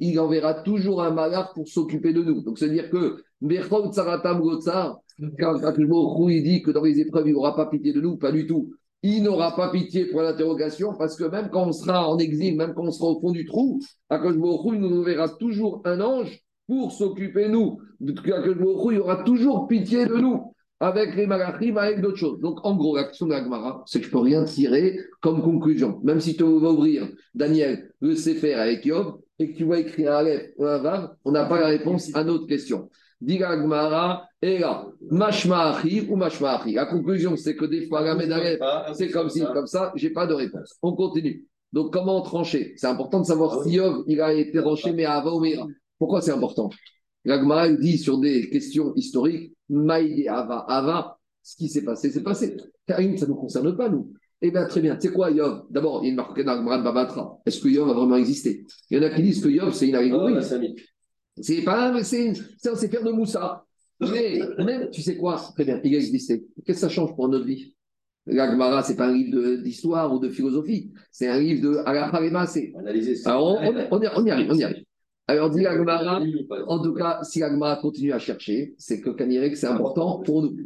il 0.00 0.20
enverra 0.20 0.54
toujours 0.62 1.02
un 1.02 1.10
Malar 1.10 1.52
pour 1.54 1.66
s'occuper 1.66 2.12
de 2.12 2.22
nous. 2.22 2.42
Donc, 2.42 2.58
c'est-à-dire 2.58 2.90
que, 2.90 3.22
Tsaratam 3.90 4.40
Gotsar, 4.40 4.98
quand 5.38 6.28
il 6.28 6.42
dit 6.42 6.62
que 6.62 6.70
dans 6.70 6.82
les 6.82 7.00
épreuves, 7.00 7.28
il 7.28 7.32
n'aura 7.32 7.56
pas 7.56 7.66
pitié 7.66 7.92
de 7.92 8.00
nous, 8.00 8.16
pas 8.16 8.32
du 8.32 8.46
tout. 8.46 8.74
Il 9.02 9.24
n'aura 9.24 9.56
pas 9.56 9.70
pitié 9.70 10.06
pour 10.06 10.22
l'interrogation 10.22 10.94
parce 10.96 11.16
que 11.16 11.24
même 11.24 11.48
quand 11.50 11.66
on 11.66 11.72
sera 11.72 12.08
en 12.08 12.18
exil, 12.18 12.56
même 12.56 12.72
quand 12.72 12.84
on 12.84 12.92
sera 12.92 13.10
au 13.10 13.20
fond 13.20 13.32
du 13.32 13.44
trou, 13.44 13.80
Akash 14.08 14.36
Baruch 14.36 14.64
Hu, 14.64 14.74
il 14.76 14.80
nous 14.80 15.00
enverra 15.00 15.28
toujours 15.28 15.82
un 15.84 16.00
ange 16.00 16.40
pour 16.68 16.92
s'occuper 16.92 17.46
de 17.46 17.50
nous. 17.50 17.80
Akash 18.00 18.56
Baruch 18.56 18.84
Hu, 18.84 18.94
il 18.94 19.00
aura 19.00 19.24
toujours 19.24 19.66
pitié 19.66 20.06
de 20.06 20.14
nous 20.14 20.52
avec 20.82 21.14
les 21.14 21.26
malachim, 21.26 21.76
avec 21.76 22.00
d'autres 22.00 22.18
choses. 22.18 22.40
Donc, 22.40 22.58
en 22.64 22.74
gros, 22.74 22.96
l'action 22.96 23.26
de 23.26 23.30
la 23.30 23.44
Gemara, 23.44 23.84
c'est 23.86 24.00
que 24.00 24.06
je 24.06 24.10
ne 24.10 24.12
peux 24.12 24.18
rien 24.18 24.44
tirer 24.44 24.98
comme 25.20 25.40
conclusion. 25.40 26.00
Même 26.02 26.20
si 26.20 26.36
tu 26.36 26.42
vas 26.42 26.70
ouvrir, 26.70 27.08
Daniel, 27.34 27.92
le 28.00 28.16
Sefer 28.16 28.54
avec 28.54 28.84
Yov, 28.84 29.18
et 29.38 29.52
que 29.52 29.56
tu 29.56 29.64
vas 29.64 29.78
écrire 29.78 30.12
un 30.12 30.16
Aleph 30.16 30.50
ou 30.58 30.66
un 30.66 30.78
Vav, 30.78 31.14
on 31.24 31.30
n'a 31.30 31.44
pas 31.44 31.60
la 31.60 31.68
réponse 31.68 32.10
à 32.14 32.24
notre 32.24 32.46
question. 32.46 32.90
Dit 33.20 33.38
la 33.38 33.56
Gemara, 33.56 34.26
et 34.42 34.58
là, 34.58 34.88
ou 35.00 35.14
Mashma 35.14 35.76
Achi. 35.76 36.04
La 36.74 36.86
conclusion, 36.86 37.36
c'est 37.36 37.54
que 37.54 37.64
des 37.64 37.86
fois, 37.86 38.02
la 38.02 38.12
Aleph, 38.12 38.60
c'est 38.94 39.08
comme 39.10 39.30
si, 39.30 39.40
comme 39.40 39.68
ça, 39.68 39.92
j'ai 39.94 40.10
pas 40.10 40.26
de 40.26 40.34
réponse. 40.34 40.76
On 40.82 40.94
continue. 40.94 41.46
Donc, 41.72 41.92
comment 41.92 42.20
trancher? 42.22 42.74
C'est 42.76 42.88
important 42.88 43.20
de 43.20 43.26
savoir 43.26 43.62
si 43.62 43.74
Yov, 43.74 44.02
il 44.08 44.20
a 44.20 44.32
été 44.32 44.58
tranché, 44.58 44.92
mais 44.92 45.04
avant 45.04 45.36
ou 45.36 45.40
Mira. 45.40 45.66
Pourquoi 45.96 46.20
c'est 46.20 46.32
important? 46.32 46.70
L'Agmara 47.24 47.70
dit 47.70 47.98
sur 47.98 48.18
des 48.18 48.48
questions 48.50 48.94
historiques, 48.94 49.52
Maïdé 49.68 50.28
Ava, 50.28 50.64
Ava, 50.68 51.18
ce 51.42 51.56
qui 51.56 51.68
s'est 51.68 51.84
passé, 51.84 52.10
c'est 52.10 52.22
passé. 52.22 52.56
Karim, 52.86 53.16
ça 53.16 53.26
ne 53.26 53.30
nous 53.30 53.36
concerne 53.36 53.76
pas, 53.76 53.88
nous. 53.88 54.12
Eh 54.40 54.50
bien, 54.50 54.66
très 54.66 54.80
bien. 54.80 54.96
Tu 54.96 55.08
sais 55.08 55.14
quoi, 55.14 55.30
Yov? 55.30 55.66
D'abord, 55.70 56.00
il 56.02 56.06
y 56.06 56.08
a 56.08 56.10
une 56.10 56.16
marque 56.16 56.42
dans 56.42 56.54
l'Agmara 56.54 56.78
de 56.78 56.82
Babatra. 56.82 57.38
Est-ce 57.46 57.60
que 57.60 57.68
Yov 57.68 57.88
a 57.88 57.92
vraiment 57.92 58.16
existé? 58.16 58.64
Il 58.90 58.98
y 58.98 59.00
en 59.00 59.04
a 59.04 59.10
qui 59.10 59.22
disent 59.22 59.40
que 59.40 59.48
Yov, 59.48 59.72
c'est 59.72 59.88
une 59.88 59.94
allégorie. 59.94 60.34
c'est 61.40 61.62
pas 61.62 62.02
c'est 62.02 62.32
un 62.66 62.74
faire 62.74 63.04
de 63.04 63.12
Moussa. 63.12 63.64
Mais 64.00 64.40
même, 64.58 64.90
tu 64.90 65.00
sais 65.00 65.16
quoi? 65.16 65.40
Très 65.54 65.64
bien, 65.64 65.80
il 65.84 65.94
a 65.94 65.98
existé. 65.98 66.44
Qu'est-ce 66.64 66.78
que 66.78 66.80
ça 66.80 66.88
change 66.88 67.14
pour 67.14 67.28
notre 67.28 67.44
vie? 67.44 67.76
L'Agmara, 68.26 68.82
ce 68.82 68.90
n'est 68.90 68.96
pas 68.96 69.06
un 69.06 69.14
livre 69.14 69.62
d'histoire 69.62 70.12
ou 70.12 70.18
de 70.18 70.28
philosophie. 70.28 70.92
C'est 71.12 71.28
un 71.28 71.38
livre 71.38 71.62
de 71.62 71.76
Alaharema. 71.86 72.46
Alors, 73.24 73.60
on, 73.60 73.96
on, 73.96 74.00
on, 74.16 74.26
y 74.26 74.30
arrive, 74.30 74.48
on 74.50 74.54
y 74.54 74.64
arrive. 74.64 74.84
Alors, 75.28 75.50
dit 75.50 75.64
Agmara, 75.66 76.20
en 76.66 76.82
tout 76.82 76.94
cas, 76.94 77.20
si 77.22 77.42
Agmara 77.42 77.76
continue 77.76 78.12
à 78.12 78.18
chercher, 78.18 78.74
c'est 78.76 79.00
que 79.00 79.10
Kanirek, 79.10 79.56
c'est 79.56 79.66
important 79.66 80.20
pour 80.20 80.42
nous. 80.42 80.56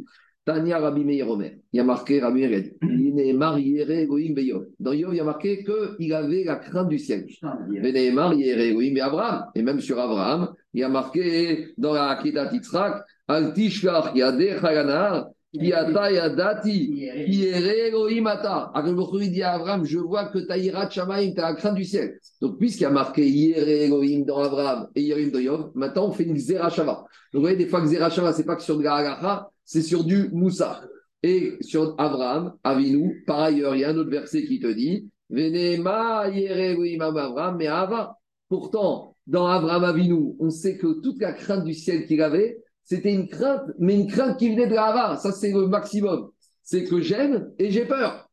Tania 0.45 0.79
Rabbi 0.79 1.03
Meir 1.03 1.29
Omer, 1.29 1.57
il 1.73 1.77
y 1.77 1.79
a 1.81 1.83
marqué 1.83 2.21
Rabbi 2.21 2.47
Meir, 2.47 2.63
il 2.81 3.19
est 3.19 3.33
marié 3.33 3.85
Beyov. 4.33 4.67
Dans 4.79 4.93
Yov, 4.93 5.13
il 5.13 5.17
y 5.17 5.19
a 5.19 5.25
marqué 5.25 5.65
qu'il 5.65 6.13
avait 6.13 6.45
la 6.45 6.55
crainte 6.55 6.87
du 6.87 6.97
ciel. 6.97 7.27
est 7.73 8.11
marié 8.11 8.57
Egoïm 8.57 8.97
Abraham. 9.01 9.47
Et 9.55 9.61
même 9.61 9.81
sur 9.81 9.99
Abraham, 9.99 10.53
il 10.73 10.79
y 10.79 10.83
a 10.83 10.89
marqué 10.89 11.73
dans 11.77 11.93
la 11.93 12.11
Akita 12.11 12.47
Titzrak, 12.47 13.03
Al 13.27 13.53
Tishkach 13.53 14.15
Yadeh 14.15 14.59
Chaganar, 14.61 15.27
Kiata 15.53 16.11
Yadati, 16.11 16.87
Kiere 17.25 17.87
Elohimata. 17.87 18.71
il 18.75 19.31
dit 19.31 19.43
à 19.43 19.53
Abraham, 19.53 19.85
je 19.85 19.97
vois 19.97 20.25
que 20.25 20.39
Taïra 20.39 20.89
Shamaim, 20.89 21.33
tu 21.33 21.39
as 21.39 21.49
la 21.49 21.55
crainte 21.55 21.75
du 21.75 21.85
ciel. 21.85 22.19
Donc, 22.41 22.57
puisqu'il 22.59 22.83
y 22.83 22.85
a 22.85 22.89
marqué 22.89 23.27
Yere 23.27 23.67
Elohim 23.67 24.25
dans 24.25 24.39
Abraham 24.39 24.87
et 24.93 25.03
Yerim 25.03 25.31
dans 25.31 25.39
Yov, 25.39 25.71
maintenant 25.73 26.07
on 26.07 26.11
fait 26.11 26.25
une 26.25 26.37
Zerachava. 26.37 26.93
Donc, 26.93 27.07
vous 27.33 27.41
voyez, 27.41 27.55
des 27.55 27.67
fois 27.67 27.81
que 27.81 27.87
Zerachava, 27.87 28.33
c'est 28.33 28.45
pas 28.45 28.55
que 28.55 28.63
sur 28.63 28.77
de 28.77 28.83
la 28.83 29.49
c'est 29.63 29.81
sur 29.81 30.03
du 30.03 30.29
Moussa. 30.33 30.81
Et 31.23 31.57
sur 31.61 31.95
Abraham, 31.97 32.53
Avinu, 32.63 33.23
par 33.25 33.39
ailleurs, 33.39 33.75
il 33.75 33.81
y 33.81 33.83
a 33.85 33.89
un 33.89 33.97
autre 33.97 34.11
verset 34.11 34.43
qui 34.43 34.59
te 34.59 34.67
dit 34.67 35.09
Venema 35.29 36.29
Yere 36.29 36.59
Elohim 36.59 37.01
Abraham, 37.01 37.57
mais 37.57 37.67
Ava. 37.67 38.17
Pourtant, 38.49 39.15
dans 39.25 39.47
Abraham 39.47 39.83
Avinu, 39.83 40.35
on 40.39 40.49
sait 40.49 40.77
que 40.77 41.01
toute 41.01 41.21
la 41.21 41.33
crainte 41.33 41.63
du 41.63 41.73
ciel 41.73 42.05
qu'il 42.05 42.21
avait, 42.21 42.59
c'était 42.87 43.13
une 43.13 43.27
crainte, 43.27 43.65
mais 43.79 43.99
une 43.99 44.07
crainte 44.07 44.39
qui 44.39 44.49
venait 44.49 44.67
de 44.67 44.73
la 44.73 45.17
Ça, 45.17 45.33
c'est 45.33 45.51
le 45.51 45.67
maximum. 45.67 46.29
C'est 46.63 46.85
que 46.85 47.01
j'aime 47.01 47.51
et 47.59 47.69
j'ai 47.69 47.85
peur. 47.85 48.29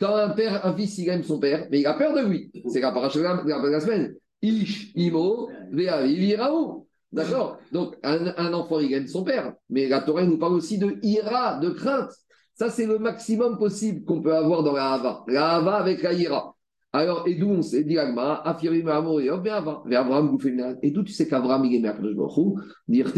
Quand 0.00 0.14
un 0.14 0.30
père, 0.30 0.64
un 0.64 0.74
fils, 0.74 0.96
il 0.96 1.10
aime 1.10 1.22
son 1.22 1.38
père, 1.38 1.68
mais 1.70 1.80
il 1.80 1.86
a 1.86 1.92
peur 1.92 2.14
de 2.14 2.20
lui. 2.20 2.50
C'est 2.72 2.80
la 2.80 2.90
paracha 2.90 3.18
de 3.18 3.68
la 3.68 3.80
semaine. 3.80 4.14
Ish, 4.40 4.92
imo, 4.94 5.50
viraou. 5.70 6.88
D'accord? 7.12 7.58
Donc, 7.70 7.96
un, 8.02 8.52
enfant, 8.54 8.80
il 8.80 8.94
aime 8.94 9.08
son 9.08 9.24
père. 9.24 9.52
Mais 9.68 9.88
la 9.88 10.00
Torah 10.00 10.24
nous 10.24 10.38
parle 10.38 10.54
aussi 10.54 10.78
de 10.78 10.98
ira, 11.02 11.58
de 11.58 11.68
crainte. 11.68 12.10
Ça, 12.54 12.70
c'est 12.70 12.86
le 12.86 12.98
maximum 12.98 13.58
possible 13.58 14.06
qu'on 14.06 14.22
peut 14.22 14.34
avoir 14.34 14.62
dans 14.62 14.72
la 14.72 14.94
hava. 14.94 15.22
La 15.28 15.56
hava 15.56 15.76
avec 15.76 16.02
la 16.02 16.14
ira. 16.14 16.56
Alors, 16.92 17.28
et 17.28 17.34
d'où 17.34 17.50
on 17.50 17.60
s'est 17.60 17.84
dit 17.84 17.98
Agma, 17.98 18.40
affirmé 18.44 18.82
Amour 18.90 19.20
et 19.20 19.28
Abraham 19.28 20.30
bouffé 20.30 20.56
Et 20.82 20.90
d'où 20.90 21.02
tu 21.02 21.12
sais 21.12 21.28
qu'Abraham 21.28 21.66
il 21.66 21.76
est 21.76 21.80
Merkadosh 21.80 22.14
Baruch 22.14 22.58
dire 22.88 23.12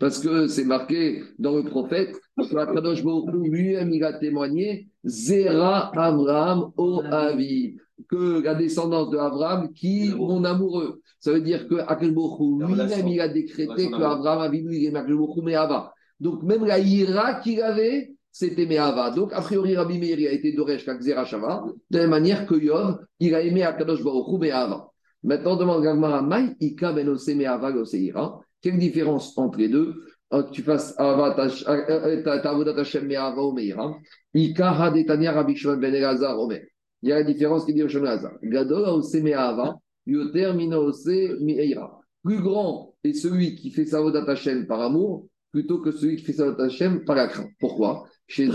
parce 0.00 0.18
que 0.18 0.48
c'est 0.48 0.64
marqué 0.64 1.22
dans 1.38 1.54
le 1.54 1.62
prophète, 1.62 2.16
Merkadosh 2.36 3.04
Baruch 3.04 3.32
lui-même 3.32 3.92
il 3.92 4.02
a 4.02 4.14
témoigné, 4.14 4.88
Zera 5.04 5.92
Abraham 5.96 6.72
o 6.76 7.02
Avi, 7.08 7.76
que 8.08 8.42
la 8.42 8.56
descendance 8.56 9.10
de 9.10 9.18
Abraham 9.18 9.72
qui 9.72 10.12
mon 10.16 10.42
amoureux. 10.42 11.00
Ça 11.20 11.32
veut 11.32 11.40
dire 11.40 11.68
que 11.68 11.76
lui-même 11.76 13.08
il 13.08 13.20
a 13.20 13.28
décrété 13.28 13.90
que 13.90 13.94
Abraham 13.94 14.40
a 14.40 14.48
vu 14.48 14.64
il 14.72 14.86
est 14.86 14.90
Merkadosh 14.90 15.36
mais 15.44 15.54
Ava. 15.54 15.94
Donc, 16.20 16.42
même 16.42 16.64
la 16.64 16.78
ira 16.78 17.34
qu'il 17.40 17.60
avait, 17.60 18.13
c'était 18.34 18.66
Me'ava. 18.66 19.10
Donc, 19.10 19.32
a 19.32 19.40
priori, 19.40 19.76
Rabbi 19.76 19.96
Meir 20.00 20.28
a 20.28 20.32
été 20.32 20.52
Doresh 20.52 20.84
Kakzera 20.84 21.24
Shava, 21.24 21.64
de 21.88 21.98
la 21.98 22.08
manière 22.08 22.46
que 22.46 22.56
Yov, 22.56 22.98
il 23.20 23.32
a 23.32 23.40
aimé 23.40 23.62
Akadosh 23.62 24.02
Baruch 24.02 24.26
Hu 24.26 24.38
Me'ava. 24.38 24.90
Maintenant, 25.22 25.54
demande 25.54 25.84
Gagmara 25.84 26.20
Mai, 26.20 26.56
Ika 26.60 26.92
Benose 26.92 27.28
Me'ava 27.28 27.70
Goseira. 27.70 28.40
Quelle 28.60 28.78
différence 28.78 29.38
entre 29.38 29.58
les 29.58 29.68
deux? 29.68 29.94
Euh, 30.32 30.42
Tu 30.50 30.62
fasses 30.62 30.96
Tavodat 30.96 32.80
Hashem 32.80 33.06
Me'ava 33.06 33.40
ou 33.40 33.52
Me'ira. 33.52 33.94
Ika 34.34 34.82
Hadetania 34.82 35.30
Rabbi 35.30 35.54
Shimon 35.54 35.76
Ben 35.76 35.94
Elazar 35.94 36.36
Omer. 36.36 36.66
Il 37.02 37.10
y 37.10 37.12
a 37.12 37.16
la 37.16 37.22
différence 37.22 37.64
qui 37.64 37.72
dit 37.72 37.84
au 37.84 37.88
Shimon 37.88 38.06
Elazar. 38.06 38.32
Gadol 38.42 38.88
Ose 38.88 39.14
Me'ava, 39.14 39.76
Yoter 40.06 40.52
Mina 40.54 40.80
Ose 40.80 41.06
Me'ira. 41.40 42.00
Plus 42.24 42.40
grand 42.40 42.96
est 43.04 43.12
celui 43.12 43.54
qui 43.54 43.70
fait 43.70 43.86
Savodat 43.86 44.24
Hashem 44.28 44.66
par 44.66 44.80
amour 44.80 45.28
plutôt 45.52 45.78
que 45.78 45.92
celui 45.92 46.16
qui 46.16 46.24
fait 46.24 46.32
Savodat 46.32 46.64
Hashem 46.64 47.04
par 47.04 47.14
la 47.14 47.28
crainte. 47.28 47.50
Pourquoi? 47.60 48.08
Chez 48.26 48.48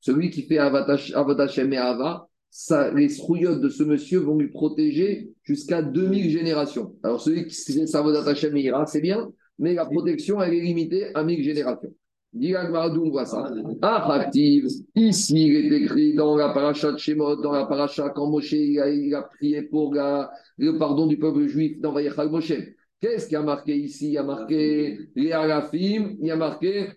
Celui 0.00 0.30
qui 0.30 0.42
fait 0.42 0.58
Avatachem 0.58 1.72
et 1.72 1.76
Ava, 1.76 2.28
les 2.94 3.08
srouillottes 3.08 3.60
de 3.60 3.68
ce 3.68 3.82
monsieur 3.82 4.20
vont 4.20 4.38
lui 4.38 4.48
protéger 4.48 5.30
jusqu'à 5.42 5.82
2000 5.82 6.30
générations. 6.30 6.94
Alors 7.02 7.20
celui 7.20 7.46
qui 7.46 7.72
fait 7.72 7.86
Savodatachem 7.86 8.56
et 8.56 8.62
Ira, 8.62 8.86
c'est 8.86 9.00
bien, 9.00 9.30
mais 9.58 9.74
la 9.74 9.86
protection, 9.86 10.40
elle 10.42 10.54
est 10.54 10.60
limitée 10.60 11.14
à 11.14 11.24
1000 11.24 11.42
générations. 11.42 11.92
Diragmaradou, 12.32 13.06
on 13.06 13.10
voit 13.10 13.24
ça? 13.24 13.50
Attractive. 13.80 14.66
Ici, 14.94 15.46
il 15.48 15.72
est 15.72 15.76
écrit 15.82 16.14
dans 16.14 16.36
la 16.36 16.50
paracha 16.50 16.92
de 16.92 16.98
Shemot, 16.98 17.36
dans 17.36 17.52
la 17.52 17.64
paracha 17.64 18.10
quand 18.10 18.28
Moshe 18.28 18.52
il 18.52 19.14
a, 19.14 19.22
prié 19.22 19.62
pour 19.62 19.94
le 19.94 20.78
pardon 20.78 21.06
du 21.06 21.18
peuple 21.18 21.46
juif 21.46 21.80
dans 21.80 21.92
Vayechal 21.92 22.28
Moshe. 22.30 22.52
Qu'est-ce 23.00 23.26
qu'il 23.26 23.34
y 23.34 23.36
a 23.36 23.42
marqué 23.42 23.76
ici? 23.76 24.08
Il 24.08 24.12
y 24.12 24.18
a 24.18 24.24
marqué 24.24 24.98
les 25.16 25.28
il 25.28 26.26
y 26.26 26.30
a 26.30 26.36
marqué 26.36 26.88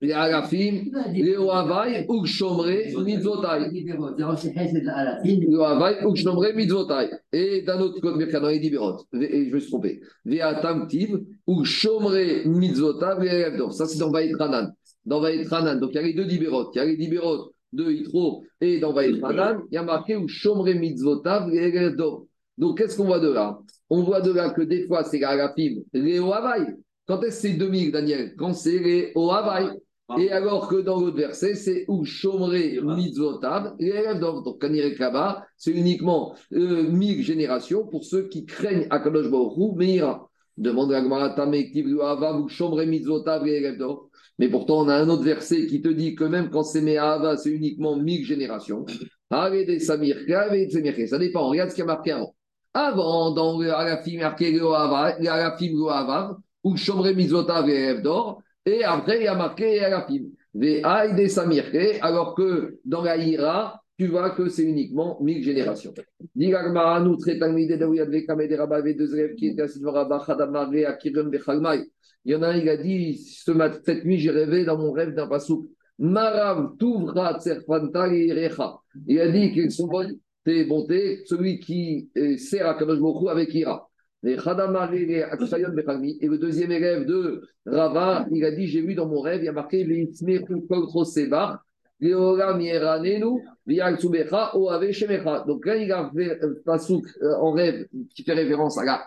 les 0.00 0.12
Arafim, 0.12 0.84
les 1.12 1.36
Ohavai, 1.36 2.06
Ukshomre, 2.08 2.66
Mitzvotai. 3.04 3.68
Les 5.24 5.56
Ohavai, 5.56 5.96
Ukshomre, 6.04 6.52
Mitzvotai. 6.54 7.10
Et 7.32 7.62
d'un 7.62 7.80
autre 7.80 8.00
côté, 8.00 8.26
dans 8.30 8.48
les 8.48 8.60
Dibérot, 8.60 8.98
je 9.12 9.18
me 9.52 9.58
suis 9.58 9.68
trompé. 9.68 10.00
Veatam 10.24 10.86
Tiv, 10.86 11.18
Ukshomre, 11.48 12.14
Mitzvotai. 12.46 13.56
Ça, 13.72 13.86
c'est 13.86 13.98
dans 13.98 14.12
Vaïtranan. 14.12 14.72
Dans 15.04 15.20
Vaïtranan. 15.20 15.80
Donc, 15.80 15.90
il 15.94 15.96
y 15.96 15.98
a 15.98 16.02
les 16.02 16.14
deux 16.14 16.26
Dibérot. 16.26 16.70
Il 16.74 16.78
y 16.78 16.80
a 16.80 16.84
les 16.84 16.96
Dibérot 16.96 17.52
de 17.72 17.90
Yitro 17.90 18.44
et 18.60 18.78
dans 18.78 18.92
Vaïtranan, 18.92 19.62
il 19.70 19.74
y 19.74 19.78
a 19.78 19.82
marqué 19.82 20.14
Ukshomre, 20.14 20.64
Mitzvotai. 20.64 21.40
Donc, 22.56 22.78
qu'est-ce 22.78 22.96
qu'on 22.96 23.04
voit 23.06 23.18
de 23.20 23.32
là? 23.32 23.58
On 23.90 24.02
voit 24.02 24.20
de 24.20 24.30
là 24.30 24.50
que 24.50 24.62
des 24.62 24.86
fois, 24.86 25.02
c'est 25.02 25.18
les 25.18 25.24
Arafim, 25.24 25.82
les 25.92 26.20
Ohavai. 26.20 26.66
Quand 27.06 27.20
est-ce 27.22 27.42
que 27.42 27.48
c'est 27.48 27.54
2000, 27.54 27.90
Daniel? 27.90 28.34
Quand 28.36 28.52
c'est 28.52 28.78
les 28.78 29.12
Ohavai. 29.16 29.70
Et 30.16 30.30
alors 30.30 30.68
que 30.68 30.76
dans 30.76 31.00
l'autre 31.00 31.18
verset, 31.18 31.54
c'est 31.54 31.84
où 31.86 32.02
chômerait 32.04 32.78
mitzvotav, 32.82 33.74
et 33.78 33.88
élèves 33.88 34.20
Donc, 34.20 34.64
c'est 35.58 35.70
uniquement 35.70 36.34
euh, 36.54 36.90
mille 36.90 37.22
générations 37.22 37.86
pour 37.86 38.04
ceux 38.04 38.28
qui 38.28 38.46
craignent 38.46 38.86
Akadosh 38.88 39.30
Baruch 39.30 39.76
Meira. 39.76 40.30
Demande 40.56 40.90
la 40.92 41.02
Gemara, 41.02 41.36
mitzvotav 42.86 43.46
et 43.46 43.62
Erev 43.62 43.76
d'or. 43.76 44.08
Mais 44.38 44.48
pourtant, 44.48 44.80
on 44.80 44.88
a 44.88 44.94
un 44.94 45.08
autre 45.10 45.24
verset 45.24 45.66
qui 45.66 45.82
te 45.82 45.88
dit 45.88 46.14
que 46.14 46.24
même 46.24 46.48
quand 46.48 46.62
c'est 46.62 46.80
Me'ava, 46.80 47.36
c'est 47.36 47.50
uniquement 47.50 47.96
mille 47.96 48.24
générations. 48.24 48.86
Ave 49.30 49.66
de 49.66 49.78
Samir, 49.78 50.16
Ave 50.34 50.66
de 50.66 50.70
Samir, 50.70 50.94
ça 51.06 51.18
dépend, 51.18 51.48
regarde 51.48 51.68
ce 51.70 51.74
qu'il 51.74 51.82
y 51.82 51.84
a 51.84 51.86
marqué 51.86 52.12
avant. 52.12 52.34
Avant, 52.72 53.30
dans 53.32 53.58
le 53.60 53.70
Arafim, 53.70 54.20
marqué 54.20 54.52
le 54.52 54.64
Arafim 54.66 55.72
le 55.74 56.34
ou 56.64 56.76
chombre 56.76 57.10
mitzvotav 57.10 57.68
et 57.68 57.74
Erev 57.74 58.02
d'or. 58.02 58.42
Et 58.68 58.84
après, 58.84 59.18
il 59.18 59.24
y 59.24 59.28
a 59.28 59.34
marqué 59.34 59.80
Samir, 61.28 61.64
alors 62.02 62.34
que 62.34 62.78
dans 62.84 63.02
la 63.02 63.16
Ira, 63.16 63.82
tu 63.96 64.08
vois 64.08 64.30
que 64.30 64.50
c'est 64.50 64.64
uniquement 64.64 65.18
mille 65.22 65.42
générations. 65.42 65.94
Il 66.36 66.48
y 66.48 66.54
en 66.54 66.76
a 66.76 66.98
un, 72.48 72.56
il 72.56 72.68
a 72.68 72.76
dit 72.76 73.16
cette 73.16 74.04
nuit, 74.04 74.18
j'ai 74.18 74.30
rêvé 74.30 74.66
dans 74.66 74.76
mon 74.76 74.92
rêve 74.92 75.14
d'un 75.14 75.26
pasouk. 75.26 75.66
Marav. 75.98 76.72
Il 79.06 79.20
a 79.20 79.28
dit 79.28 79.52
qu'ils 79.52 79.72
sont 79.72 79.86
bonnes 79.86 80.18
tes 80.44 80.64
bontés, 80.64 81.22
celui 81.26 81.58
qui 81.58 82.10
euh, 82.16 82.36
sert 82.36 82.68
à 82.68 82.74
Kadosh 82.74 83.00
avec 83.28 83.52
Ira. 83.54 83.87
Et 84.24 84.34
le 84.34 86.36
deuxième 86.38 86.72
élève 86.72 87.06
de 87.06 87.48
Rava, 87.66 88.26
il 88.32 88.44
a 88.44 88.50
dit 88.50 88.66
j'ai 88.66 88.80
vu 88.80 88.96
dans 88.96 89.06
mon 89.06 89.20
rêve, 89.20 89.42
il 89.42 89.44
y 89.44 89.48
a 89.48 89.52
marqué. 89.52 89.84
Donc 89.84 89.90
là, 95.66 95.76
il 95.76 95.92
a 95.92 96.10
fait 96.14 96.40
un 96.42 96.54
euh, 97.22 97.36
en 97.36 97.52
rêve 97.52 97.86
qui 98.14 98.22
fait 98.24 98.32
référence 98.32 98.76
à 98.78 98.84
la 98.84 99.06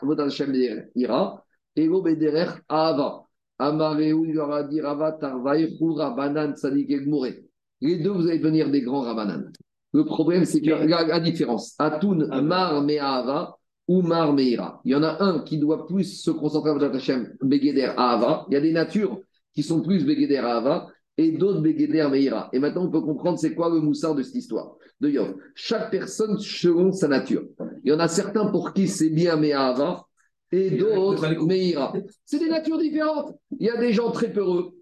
Ira, 0.95 1.43
et 1.75 1.87
l'Obederer 1.87 2.47
Ava. 2.69 3.25
Amareu, 3.59 4.27
il 4.27 4.33
leur 4.33 4.51
a 4.51 4.63
dit 4.63 4.79
Rava 4.81 5.11
Tarvaï, 5.11 5.77
Rabanan, 5.79 6.55
Sadik 6.55 6.89
Egmouré. 6.89 7.43
Les 7.81 7.97
deux, 7.97 8.11
vous 8.11 8.27
allez 8.27 8.39
devenir 8.39 8.71
des 8.71 8.81
grands 8.81 9.01
Rabanan. 9.01 9.51
Le 9.93 10.05
problème, 10.05 10.45
c'est 10.45 10.61
que 10.61 10.69
la, 10.69 11.03
la 11.03 11.19
différence. 11.19 11.75
Atun, 11.77 12.41
Mar 12.41 12.81
Me'ava 12.81 13.57
ou 13.87 14.01
Mar 14.01 14.33
Me'ira. 14.33 14.81
Il 14.85 14.91
y 14.91 14.95
en 14.95 15.03
a 15.03 15.21
un 15.23 15.39
qui 15.39 15.57
doit 15.57 15.87
plus 15.87 16.21
se 16.21 16.31
concentrer 16.31 16.71
sur 16.79 16.95
Hashem, 16.95 17.33
Begeder 17.41 17.91
Ava. 17.97 18.45
Il 18.49 18.53
y 18.53 18.57
a 18.57 18.61
des 18.61 18.71
natures 18.71 19.19
qui 19.53 19.63
sont 19.63 19.81
plus 19.81 20.05
Begeder 20.05 20.37
Ava 20.37 20.87
et 21.17 21.31
d'autres 21.33 21.61
Begeder 21.61 22.07
Meira. 22.09 22.49
Et 22.53 22.59
maintenant, 22.59 22.85
on 22.85 22.91
peut 22.91 23.01
comprendre 23.01 23.37
c'est 23.37 23.53
quoi 23.53 23.69
le 23.69 23.81
moussard 23.81 24.15
de 24.15 24.23
cette 24.23 24.35
histoire 24.35 24.75
de 25.01 25.09
Yov. 25.09 25.35
Chaque 25.55 25.91
personne 25.91 26.37
selon 26.39 26.91
sa 26.91 27.07
nature. 27.07 27.43
Il 27.83 27.91
y 27.91 27.93
en 27.93 27.99
a 27.99 28.07
certains 28.07 28.45
pour 28.47 28.71
qui 28.73 28.87
c'est 28.87 29.09
bien 29.09 29.35
Me'ava 29.35 30.05
et 30.51 30.71
d'autres 30.71 31.27
Meira. 31.45 31.93
C'est 32.23 32.39
des 32.39 32.49
natures 32.49 32.77
différentes. 32.77 33.35
Il 33.59 33.65
y 33.65 33.69
a 33.69 33.77
des 33.77 33.91
gens 33.93 34.11
très 34.11 34.31
peureux 34.31 34.73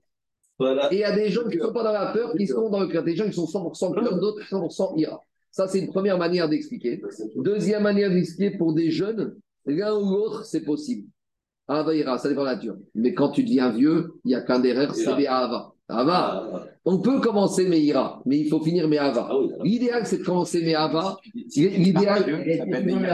Voilà. 0.59 0.91
et 0.91 0.97
il 0.97 0.99
y 0.99 1.03
a 1.03 1.15
des 1.15 1.29
gens 1.29 1.47
qui 1.49 1.57
ne 1.57 1.63
sont 1.63 1.73
pas 1.73 1.83
dans 1.83 1.93
la 1.93 2.07
peur, 2.11 2.33
qui 2.35 2.45
sont 2.47 2.69
dans 2.69 2.81
le 2.81 2.87
cœur. 2.87 3.03
Des 3.03 3.15
gens 3.15 3.25
qui 3.25 3.33
sont 3.33 3.45
100% 3.45 3.93
peur, 3.93 4.19
d'autres 4.19 4.41
100% 4.43 4.99
ira. 4.99 5.23
Ça, 5.51 5.67
c'est 5.67 5.79
une 5.79 5.87
première 5.87 6.17
manière 6.17 6.47
d'expliquer. 6.47 7.01
Deuxième 7.35 7.83
manière 7.83 8.09
d'expliquer 8.09 8.57
pour 8.57 8.73
des 8.73 8.91
jeunes, 8.91 9.35
l'un 9.65 9.95
ou 9.95 10.09
l'autre, 10.09 10.45
c'est 10.45 10.63
possible. 10.63 11.07
Ava 11.67 11.93
ira, 11.93 12.17
ça 12.17 12.29
dépend 12.29 12.41
de 12.41 12.47
la 12.47 12.55
nature. 12.55 12.77
Mais 12.95 13.13
quand 13.13 13.29
tu 13.29 13.43
deviens 13.43 13.71
vieux, 13.71 14.13
il 14.25 14.29
n'y 14.29 14.35
a 14.35 14.41
qu'un 14.41 14.59
derrière, 14.59 14.93
c'est 14.95 15.27
Ava. 15.27 15.73
Ava. 15.89 16.49
Ah, 16.53 16.65
On 16.85 16.99
peut 16.99 17.19
commencer 17.19 17.67
Meira, 17.67 18.21
mais 18.25 18.37
il 18.37 18.47
faut 18.47 18.61
finir 18.61 18.87
Meava. 18.87 19.27
ah 19.29 19.35
L'idéal, 19.63 20.05
c'est 20.05 20.19
de 20.19 20.23
commencer 20.23 20.63
Meava. 20.63 21.17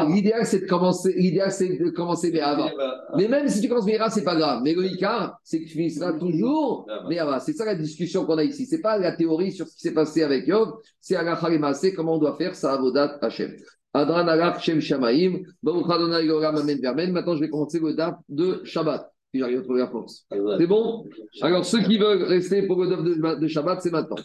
L'idéal, 0.09 0.45
c'est 0.45 0.59
de 0.59 0.65
commencer, 0.67 1.13
l'idéal, 1.15 1.51
c'est 1.51 1.77
de 1.77 1.89
commencer 1.89 2.31
Meava. 2.31 2.69
Mais 3.17 3.29
même 3.29 3.47
si 3.47 3.61
tu 3.61 3.69
commences 3.69 3.85
Meira, 3.85 4.09
c'est 4.09 4.25
pas 4.25 4.35
grave. 4.35 4.61
Mais 4.63 4.73
le 4.73 4.85
Icar, 4.85 5.39
c'est 5.43 5.61
que 5.61 5.65
tu 5.65 5.71
finisseras 5.71 6.13
toujours 6.13 6.85
Meava. 7.09 7.39
C'est 7.39 7.53
ça 7.53 7.63
la 7.63 7.75
discussion 7.75 8.25
qu'on 8.25 8.37
a 8.37 8.43
ici. 8.43 8.65
C'est 8.65 8.81
pas 8.81 8.97
la 8.97 9.13
théorie 9.13 9.53
sur 9.53 9.67
ce 9.67 9.75
qui 9.75 9.81
s'est 9.81 9.93
passé 9.93 10.23
avec 10.23 10.45
Yov, 10.45 10.73
c'est 10.99 11.15
Agacha 11.15 11.49
et 11.83 11.93
comment 11.93 12.15
on 12.15 12.19
doit 12.19 12.35
faire 12.35 12.55
ça 12.55 12.73
Avodat 12.73 13.19
Hashem. 13.21 13.55
Adran 13.93 14.27
Alach 14.27 14.61
Shem 14.61 14.81
Shamaim. 14.81 15.43
Maintenant, 15.63 17.35
je 17.35 17.39
vais 17.39 17.49
commencer 17.49 17.79
le 17.79 17.93
date 17.93 18.17
de 18.27 18.61
Shabbat. 18.65 19.14
À 19.43 19.61
trouver 19.61 19.79
la 19.79 19.85
réponse. 19.85 20.27
C'est 20.29 20.67
bon 20.67 21.05
Alors, 21.41 21.65
ceux 21.65 21.81
qui 21.81 21.97
veulent 21.97 22.23
rester 22.23 22.67
pour 22.67 22.83
le 22.83 22.89
de, 22.89 23.39
de 23.39 23.47
Shabbat, 23.47 23.81
c'est 23.81 23.91
maintenant. 23.91 24.15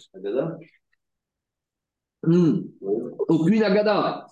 Hmm. 2.23 2.61
Aucune 3.27 3.63
agada. 3.63 4.27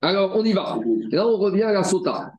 Alors, 0.00 0.36
on 0.36 0.44
y 0.44 0.52
va. 0.52 0.78
Et 1.10 1.16
là, 1.16 1.26
on 1.26 1.36
revient 1.36 1.64
à 1.64 1.72
la 1.72 1.84
sota. 1.84 2.32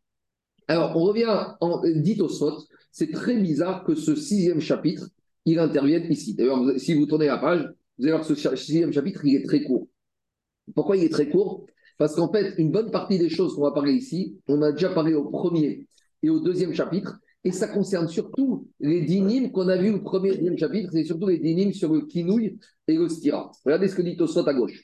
Alors, 0.67 0.95
on 0.95 1.03
revient 1.03 1.55
en 1.59 1.81
dit 1.83 2.19
au 2.21 2.29
sot. 2.29 2.63
C'est 2.91 3.11
très 3.11 3.37
bizarre 3.37 3.83
que 3.83 3.95
ce 3.95 4.15
sixième 4.15 4.59
chapitre, 4.59 5.07
il 5.45 5.59
intervienne 5.59 6.11
ici. 6.11 6.35
D'ailleurs, 6.35 6.77
si 6.77 6.93
vous 6.93 7.05
tournez 7.05 7.27
la 7.27 7.37
page, 7.37 7.61
vous 7.97 8.03
allez 8.03 8.11
voir 8.11 8.27
que 8.27 8.33
ce 8.33 8.55
sixième 8.55 8.91
chapitre, 8.91 9.21
il 9.23 9.35
est 9.35 9.45
très 9.45 9.63
court. 9.63 9.87
Pourquoi 10.75 10.97
il 10.97 11.03
est 11.03 11.09
très 11.09 11.29
court? 11.29 11.65
Parce 11.97 12.15
qu'en 12.15 12.31
fait, 12.31 12.55
une 12.57 12.71
bonne 12.71 12.91
partie 12.91 13.17
des 13.17 13.29
choses 13.29 13.55
qu'on 13.55 13.63
va 13.63 13.71
parler 13.71 13.93
ici, 13.93 14.37
on 14.47 14.61
a 14.61 14.71
déjà 14.71 14.89
parlé 14.89 15.13
au 15.13 15.29
premier 15.29 15.87
et 16.21 16.29
au 16.29 16.39
deuxième 16.39 16.73
chapitre, 16.73 17.19
et 17.43 17.51
ça 17.51 17.67
concerne 17.67 18.07
surtout 18.07 18.67
les 18.79 19.01
dynimes 19.01 19.51
qu'on 19.51 19.67
a 19.69 19.77
vus 19.77 19.93
au 19.93 20.01
premier 20.01 20.33
chapitre, 20.57 20.89
c'est 20.91 21.03
surtout 21.03 21.27
les 21.27 21.39
dynimes 21.39 21.73
sur 21.73 21.93
le 21.93 22.01
kinouille 22.01 22.57
et 22.87 22.95
le 22.95 23.07
stira. 23.07 23.51
Regardez 23.63 23.87
ce 23.87 23.95
que 23.95 24.01
dit 24.01 24.17
Tosot 24.17 24.47
à 24.47 24.53
gauche. 24.53 24.83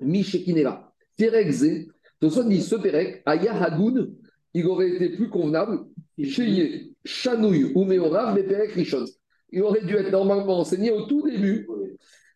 Mishekinela. 0.00 0.92
Terekze, 1.16 1.86
Tosot 2.20 2.44
dit 2.44 2.62
ce 2.62 2.76
Perek, 2.76 3.22
à 3.26 3.36
Yahagoun, 3.36 4.14
il 4.54 4.66
aurait 4.66 4.90
été 4.90 5.10
plus 5.10 5.28
convenable, 5.28 5.80
Cheye, 6.22 6.94
Chanouille 7.04 7.72
ou 7.74 7.84
Meorav, 7.84 8.34
mais 8.34 8.42
Perek 8.42 8.72
Rishon. 8.72 9.04
Il 9.50 9.62
aurait 9.62 9.84
dû 9.84 9.94
être 9.94 10.12
normalement 10.12 10.60
enseigné 10.60 10.90
au 10.90 11.06
tout 11.06 11.22
début. 11.22 11.68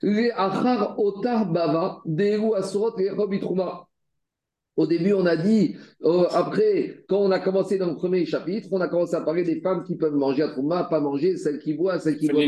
Les 0.02 0.30
Achar 0.32 0.98
Otar 0.98 1.50
Bava, 1.50 2.02
Dehu 2.04 2.54
Asurot 2.54 2.98
et 2.98 3.10
Robitrouma. 3.10 3.86
Au 4.76 4.88
début, 4.88 5.12
on 5.12 5.24
a 5.24 5.36
dit, 5.36 5.76
oh, 6.02 6.26
après, 6.32 7.04
quand 7.08 7.18
on 7.18 7.30
a 7.30 7.38
commencé 7.38 7.78
dans 7.78 7.86
le 7.86 7.94
premier 7.94 8.26
chapitre, 8.26 8.68
on 8.72 8.80
a 8.80 8.88
commencé 8.88 9.14
à 9.14 9.20
parler 9.20 9.44
des 9.44 9.60
femmes 9.60 9.84
qui 9.84 9.96
peuvent 9.96 10.16
manger 10.16 10.42
à 10.42 10.48
Trouma, 10.48 10.84
pas 10.84 11.00
manger, 11.00 11.36
celles 11.36 11.60
qui 11.60 11.74
voient, 11.74 12.00
celles 12.00 12.18
qui 12.18 12.26
voient. 12.26 12.42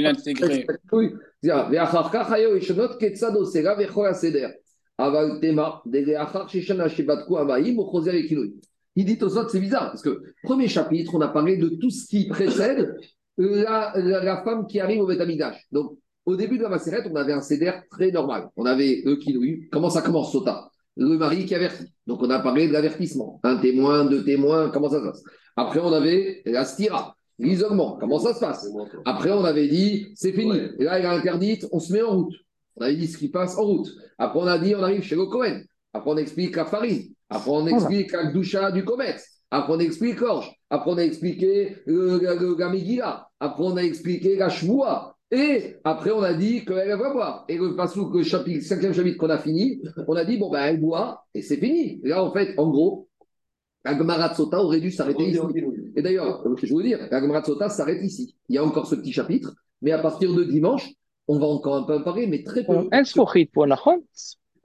Il 8.97 9.05
dit 9.05 9.19
aux 9.23 9.37
autres, 9.37 9.51
c'est 9.51 9.61
bizarre, 9.61 9.91
parce 9.91 10.03
que 10.03 10.23
premier 10.43 10.69
chapitre, 10.69 11.15
on 11.15 11.21
a 11.21 11.29
parlé 11.29 11.59
de 11.59 11.69
tout 11.69 11.91
ce 11.91 12.07
qui 12.07 12.27
précède 12.27 12.97
la, 13.39 13.93
la, 13.97 14.43
femme 14.43 14.67
qui 14.67 14.81
arrive 14.81 15.03
au 15.03 15.07
Betamidash. 15.07 15.67
Donc, 15.71 15.99
au 16.25 16.35
début 16.35 16.59
de 16.59 16.63
la 16.63 16.71
macérette, 16.71 17.07
on 17.11 17.15
avait 17.15 17.35
un 17.35 17.43
CDR 17.43 17.83
très 17.91 18.11
normal. 18.11 18.49
On 18.57 18.65
avait 18.65 19.03
le 19.05 19.17
kinouï. 19.17 19.69
Comment 19.71 19.91
ça 19.91 20.03
commence, 20.03 20.33
Sota? 20.33 20.71
Le 20.97 21.19
mari 21.19 21.45
qui 21.47 21.55
avertit. 21.55 21.93
Donc, 22.07 22.23
on 22.23 22.31
a 22.31 22.39
parlé 22.41 22.69
de 22.69 22.73
l'avertissement. 22.73 23.41
Un 23.43 23.57
témoin, 23.59 24.05
deux 24.07 24.25
témoins, 24.25 24.71
comment 24.71 24.89
ça 24.89 25.01
se 25.01 25.05
passe? 25.05 25.23
Après, 25.57 25.81
on 25.81 25.93
avait 25.93 26.43
la 26.47 26.65
stira, 26.65 27.17
l'isolement. 27.39 27.97
Comment 27.99 28.19
ça 28.19 28.35
se 28.35 28.41
passe? 28.41 28.67
Après, 29.05 29.31
on 29.33 29.45
avait 29.45 29.69
dit, 29.69 30.09
c'est 30.15 30.33
fini. 30.33 30.51
Ouais. 30.53 30.71
Et 30.79 30.85
là, 30.85 30.99
il 30.99 31.07
a 31.07 31.13
interdite, 31.13 31.67
on 31.73 31.81
se 31.81 31.93
met 31.93 32.03
en 32.03 32.17
route. 32.17 32.35
On 32.77 32.83
avait 32.85 32.97
dit 32.97 33.09
ce 33.09 33.19
qui 33.19 33.29
passe 33.29 33.57
en 33.59 33.65
route. 33.65 33.89
Après, 34.19 34.39
on 34.39 34.47
a 34.47 34.59
dit, 34.59 34.75
on 34.75 34.83
arrive 34.83 35.03
chez 35.03 35.17
le 35.17 35.27
Cohen. 35.27 35.61
Après, 35.93 36.11
on 36.11 36.17
explique 36.17 36.57
la 36.57 36.65
farine. 36.67 37.05
Après, 37.29 37.51
on 37.51 37.67
explique 37.67 38.13
la 38.13 38.31
doucha 38.31 38.71
du 38.71 38.85
commerce. 38.85 39.25
Après, 39.51 39.73
on 39.73 39.79
explique 39.81 40.21
l'orge. 40.21 40.51
Après, 40.71 40.91
on 40.91 40.99
a 40.99 41.03
expliqué 41.05 41.77
le, 41.87 42.19
le, 42.19 42.39
le- 42.39 42.57
la 42.59 42.69
Megillah. 42.69 43.27
Après, 43.41 43.65
on 43.65 43.77
a 43.77 43.83
expliqué 43.83 44.37
la 44.37 44.49
Shvoua. 44.49 45.16
Et 45.31 45.77
après, 45.83 46.13
on 46.13 46.23
a 46.23 46.35
dit 46.35 46.65
qu'elle 46.65 46.97
va 46.97 47.13
boire. 47.13 47.45
Et 47.49 47.59
le 47.59 47.75
passou, 47.75 48.11
le 48.13 48.23
chapitre, 48.23 48.65
cinquième 48.65 48.95
chapitre 48.95 49.19
qu'on 49.19 49.31
a 49.31 49.39
fini, 49.39 49.83
on 50.07 50.15
a 50.15 50.25
dit, 50.25 50.37
bon, 50.39 50.51
ben, 50.51 50.63
elle 50.63 50.81
boit 50.81 51.25
et 51.35 51.43
c'est 51.43 51.57
fini. 51.57 52.01
Là, 52.05 52.23
en 52.23 52.33
fait, 52.33 52.55
en 52.59 52.71
gros, 52.71 53.09
la 53.85 54.35
Sota 54.35 54.63
aurait 54.63 54.81
dû 54.81 54.91
s'arrêter 54.91 55.25
ici. 55.31 55.41
Et 55.97 56.03
d'ailleurs, 56.03 56.47
euh, 56.47 56.55
je 56.57 56.67
vais 56.67 56.73
vous 56.73 56.83
dire, 56.83 57.09
la 57.11 57.45
Sota 57.45 57.69
s'arrête 57.69 58.03
ici. 58.03 58.37
Il 58.49 58.55
y 58.55 58.59
a 58.59 58.65
encore 58.65 58.87
ce 58.87 58.95
petit 58.95 59.13
chapitre, 59.13 59.55
mais 59.83 59.93
à 59.93 59.99
partir 59.99 60.33
de 60.33 60.45
dimanche, 60.45 60.89
on 61.29 61.39
va 61.39 61.47
encore 61.47 61.77
un 61.77 61.83
peu 61.83 61.95
en 61.97 62.03
parler, 62.03 62.27
mais 62.27 62.43
très 62.45 62.65
peu. 62.65 62.89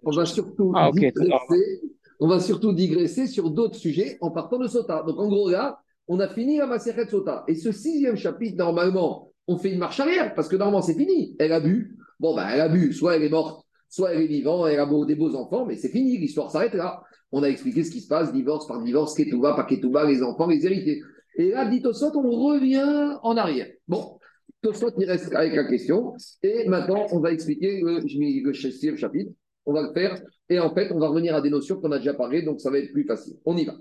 On 0.03 0.11
va 0.11 0.25
surtout 0.25 0.73
digresser, 0.93 1.81
on 2.19 2.27
va 2.27 2.39
surtout 2.39 2.73
digresser 2.73 3.27
sur 3.27 3.49
d'autres 3.49 3.75
sujets 3.75 4.17
en 4.21 4.31
partant 4.31 4.59
de 4.59 4.67
Sota. 4.67 5.03
Donc, 5.07 5.19
en 5.19 5.27
gros, 5.27 5.49
là, 5.49 5.79
on 6.07 6.19
a 6.19 6.27
fini 6.27 6.57
la 6.57 6.67
Maseret 6.67 7.07
Sota. 7.07 7.43
Et 7.47 7.55
ce 7.55 7.71
sixième 7.71 8.15
chapitre, 8.15 8.57
normalement, 8.57 9.30
on 9.47 9.57
fait 9.57 9.72
une 9.72 9.80
marche 9.80 9.99
arrière, 9.99 10.34
parce 10.34 10.47
que 10.47 10.55
normalement 10.55 10.81
c'est 10.81 10.95
fini. 10.95 11.35
Elle 11.39 11.53
a 11.53 11.59
bu. 11.59 11.97
Bon, 12.19 12.35
ben 12.35 12.47
elle 12.47 12.61
a 12.61 12.69
bu, 12.69 12.93
soit 12.93 13.15
elle 13.15 13.23
est 13.23 13.30
morte, 13.30 13.65
soit 13.89 14.13
elle 14.13 14.22
est 14.22 14.27
vivante, 14.27 14.68
elle 14.69 14.80
a 14.80 14.89
des 15.05 15.15
beaux 15.15 15.35
enfants, 15.35 15.65
mais 15.65 15.76
c'est 15.76 15.89
fini, 15.89 16.18
l'histoire 16.18 16.51
s'arrête 16.51 16.73
là. 16.73 17.01
On 17.31 17.43
a 17.43 17.47
expliqué 17.47 17.84
ce 17.84 17.91
qui 17.91 18.01
se 18.01 18.07
passe, 18.07 18.34
divorce 18.34 18.68
par 18.68 18.81
divorce, 18.84 19.15
ketouba 19.15 19.53
par 19.53 19.65
ketouba, 19.65 20.05
les 20.05 20.22
enfants, 20.22 20.47
les 20.47 20.65
hérités. 20.65 21.01
Et 21.35 21.51
là, 21.51 21.65
dit 21.65 21.81
Tosot, 21.81 22.11
on 22.15 22.30
revient 22.30 23.18
en 23.23 23.38
arrière. 23.38 23.68
Bon, 23.88 24.19
Tosot, 24.61 24.91
il 24.97 25.05
reste 25.05 25.34
avec 25.34 25.55
la 25.55 25.63
question. 25.63 26.13
Et 26.43 26.68
maintenant, 26.68 27.07
on 27.11 27.19
va 27.19 27.31
expliquer 27.31 27.81
le, 27.81 28.01
le 28.01 28.97
chapitre. 28.97 29.31
On 29.65 29.73
va 29.73 29.83
le 29.83 29.93
faire. 29.93 30.21
Et 30.49 30.59
en 30.59 30.73
fait, 30.73 30.91
on 30.91 30.99
va 30.99 31.07
revenir 31.07 31.35
à 31.35 31.41
des 31.41 31.49
notions 31.49 31.79
qu'on 31.79 31.91
a 31.91 31.97
déjà 31.97 32.13
parlé, 32.13 32.41
donc 32.41 32.61
ça 32.61 32.69
va 32.69 32.79
être 32.79 32.91
plus 32.91 33.05
facile. 33.05 33.35
On 33.45 33.55
y 33.57 33.65
va. 33.65 33.77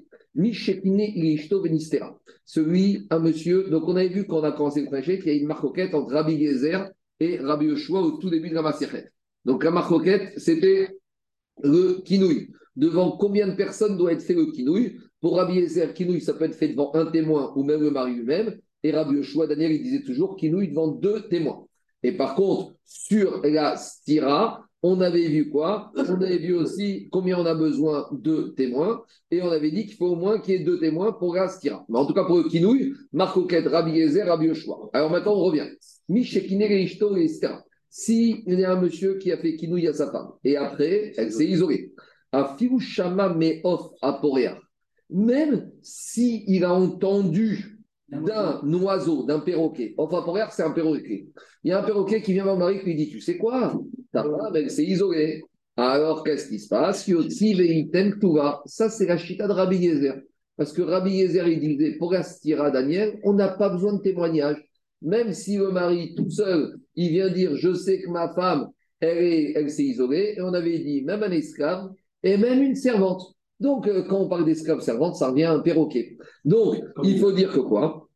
Celui, 2.45 3.07
un 3.11 3.19
monsieur, 3.19 3.69
donc 3.69 3.89
on 3.89 3.97
avait 3.97 4.09
vu 4.09 4.27
quand 4.27 4.41
on 4.41 4.45
a 4.45 4.53
commencé 4.53 4.81
le 4.81 4.87
projet 4.87 5.19
qu'il 5.19 5.33
y 5.33 5.37
a 5.37 5.39
une 5.39 5.47
marcoquette 5.47 5.95
entre 5.95 6.13
Rabbi 6.13 6.39
Gezer 6.39 6.89
et 7.19 7.39
Rabbi 7.39 7.67
Yoshua 7.67 8.01
au 8.01 8.13
tout 8.13 8.31
début 8.31 8.51
de 8.51 8.55
la 8.55 8.63
Maseret. 8.63 9.11
Donc 9.45 9.65
la 9.65 9.71
marcoquette, 9.71 10.39
c'était 10.39 10.89
le 11.63 12.01
kinouï. 12.05 12.51
Devant 12.77 13.17
combien 13.17 13.49
de 13.49 13.55
personnes 13.55 13.97
doit 13.99 14.13
être 14.13 14.23
fait 14.23 14.35
le 14.35 14.47
kinouï? 14.47 14.99
Pour 15.21 15.37
Rabbi 15.37 15.55
Yezer, 15.55 15.93
kinouï, 15.93 16.21
ça 16.21 16.33
peut 16.35 16.45
être 16.45 16.55
fait 16.55 16.69
devant 16.69 16.95
un 16.95 17.07
témoin 17.07 17.53
ou 17.57 17.63
même 17.63 17.81
le 17.81 17.91
mari 17.91 18.15
lui-même. 18.15 18.59
Et 18.83 18.93
Rabbi 18.93 19.17
Yoshua, 19.17 19.47
Daniel, 19.47 19.73
il 19.73 19.83
disait 19.83 20.03
toujours 20.03 20.37
kinouï 20.37 20.69
devant 20.69 20.89
deux 20.89 21.29
témoins. 21.29 21.67
Et 22.03 22.13
par 22.13 22.35
contre, 22.35 22.75
sur 22.87 23.43
la 23.43 23.77
stira, 23.77 24.65
on 24.83 25.01
avait 25.01 25.29
vu 25.29 25.51
quoi? 25.51 25.93
On 25.97 26.21
avait 26.23 26.39
vu 26.39 26.55
aussi 26.55 27.09
combien 27.11 27.39
on 27.39 27.47
a 27.47 27.55
besoin 27.55 28.09
de 28.13 28.55
témoins. 28.57 29.03
Et 29.31 29.43
on 29.43 29.51
avait 29.51 29.71
dit 29.71 29.87
qu'il 29.87 29.97
faut 29.97 30.09
au 30.09 30.17
moins 30.17 30.41
qu'il 30.41 30.55
y 30.55 30.57
ait 30.57 30.65
deux 30.65 30.81
témoins 30.81 31.13
pour 31.13 31.35
la. 31.35 31.51
Mais 31.89 31.99
en 31.99 32.07
tout 32.07 32.15
cas, 32.15 32.25
pour 32.25 32.39
le 32.39 32.45
kinouï, 32.45 32.95
Marcoquette, 33.13 33.67
Rabbi 33.67 33.93
Yezer, 33.93 34.27
Rabbi. 34.27 34.51
Alors 34.93 35.11
maintenant, 35.11 35.35
on 35.35 35.45
revient. 35.45 35.69
Mishekine, 36.09 36.63
Reishto, 36.63 37.17
etc. 37.17 37.55
Si 37.91 38.43
il 38.47 38.59
y 38.59 38.65
a 38.65 38.73
un 38.73 38.81
monsieur 38.81 39.19
qui 39.19 39.33
a 39.33 39.37
fait 39.37 39.57
kinouï 39.57 39.89
à 39.89 39.93
sa 39.93 40.11
femme, 40.11 40.29
et 40.45 40.57
après, 40.57 41.13
elle 41.17 41.33
s'est 41.33 41.47
isolée, 41.47 41.93
à 42.33 42.57
Firouchama 42.57 43.35
Meof 43.35 43.91
à 44.01 44.15
Poréa, 44.15 44.59
même 45.11 45.73
s'il 45.83 46.45
il 46.49 46.65
a 46.65 46.73
entendu 46.73 47.81
d'un 48.09 48.61
oiseau, 48.75 49.25
d'un 49.25 49.41
perroquet, 49.41 49.95
enfin 49.99 50.23
Poréa, 50.23 50.49
c'est 50.51 50.63
un 50.63 50.71
perroquet. 50.71 51.27
Il 51.65 51.71
y 51.71 51.73
a 51.73 51.81
un 51.81 51.83
perroquet 51.83 52.23
qui 52.23 52.33
vient 52.33 52.45
voir 52.45 52.57
Marie 52.57 52.77
et 52.77 52.83
lui 52.85 52.95
dit 52.95 53.09
Tu 53.09 53.21
sais 53.21 53.37
quoi? 53.37 53.75
Ta 54.13 54.23
femme, 54.23 54.57
elle 54.57 54.71
s'est 54.71 54.85
isolée. 54.85 55.43
Alors, 55.77 56.25
qu'est-ce 56.25 56.49
qui 56.49 56.59
se 56.59 56.69
passe? 56.69 57.09
Ça, 58.67 58.89
c'est 58.91 59.07
la 59.07 59.17
chita 59.17 59.47
de 59.47 59.53
Rabbi 59.53 59.77
Yezer. 59.79 60.21
Parce 60.57 60.73
que 60.73 60.83
Rabbi 60.83 61.11
Yezer, 61.13 61.49
il 61.49 61.61
disait 61.61 61.97
Pour 61.97 62.13
Astira 62.15 62.71
Daniel, 62.71 63.19
on 63.25 63.33
n'a 63.33 63.49
pas 63.49 63.69
besoin 63.71 63.95
de 63.95 64.03
témoignage. 64.03 64.63
Même 65.03 65.33
si 65.33 65.57
le 65.57 65.71
mari, 65.71 66.15
tout 66.15 66.29
seul, 66.29 66.77
il 66.95 67.11
vient 67.11 67.31
dire 67.31 67.57
Je 67.57 67.73
sais 67.73 68.01
que 68.03 68.11
ma 68.11 68.35
femme, 68.35 68.69
elle, 69.01 69.19
est- 69.19 69.53
elle 69.57 69.71
s'est 69.71 69.85
isolée, 69.85 70.35
et 70.37 70.43
on 70.43 70.53
avait 70.53 70.79
dit 70.79 71.03
même 71.03 71.23
un 71.23 71.31
esclave 71.31 71.91
et 72.23 72.37
même 72.37 72.63
une 72.63 72.75
servante. 72.75 73.23
Donc, 73.61 73.87
euh, 73.89 74.03
quand 74.03 74.19
on 74.21 74.29
parle 74.29 74.45
d'esclave 74.45 74.81
servante, 74.81 75.17
ça 75.17 75.29
revient 75.31 75.45
à 75.45 75.53
un 75.53 75.61
perroquet. 75.61 76.19
Donc, 76.45 76.77
il 77.03 77.19
faut 77.19 77.33
dire 77.33 77.51
que 77.53 77.61
quoi? 77.61 78.09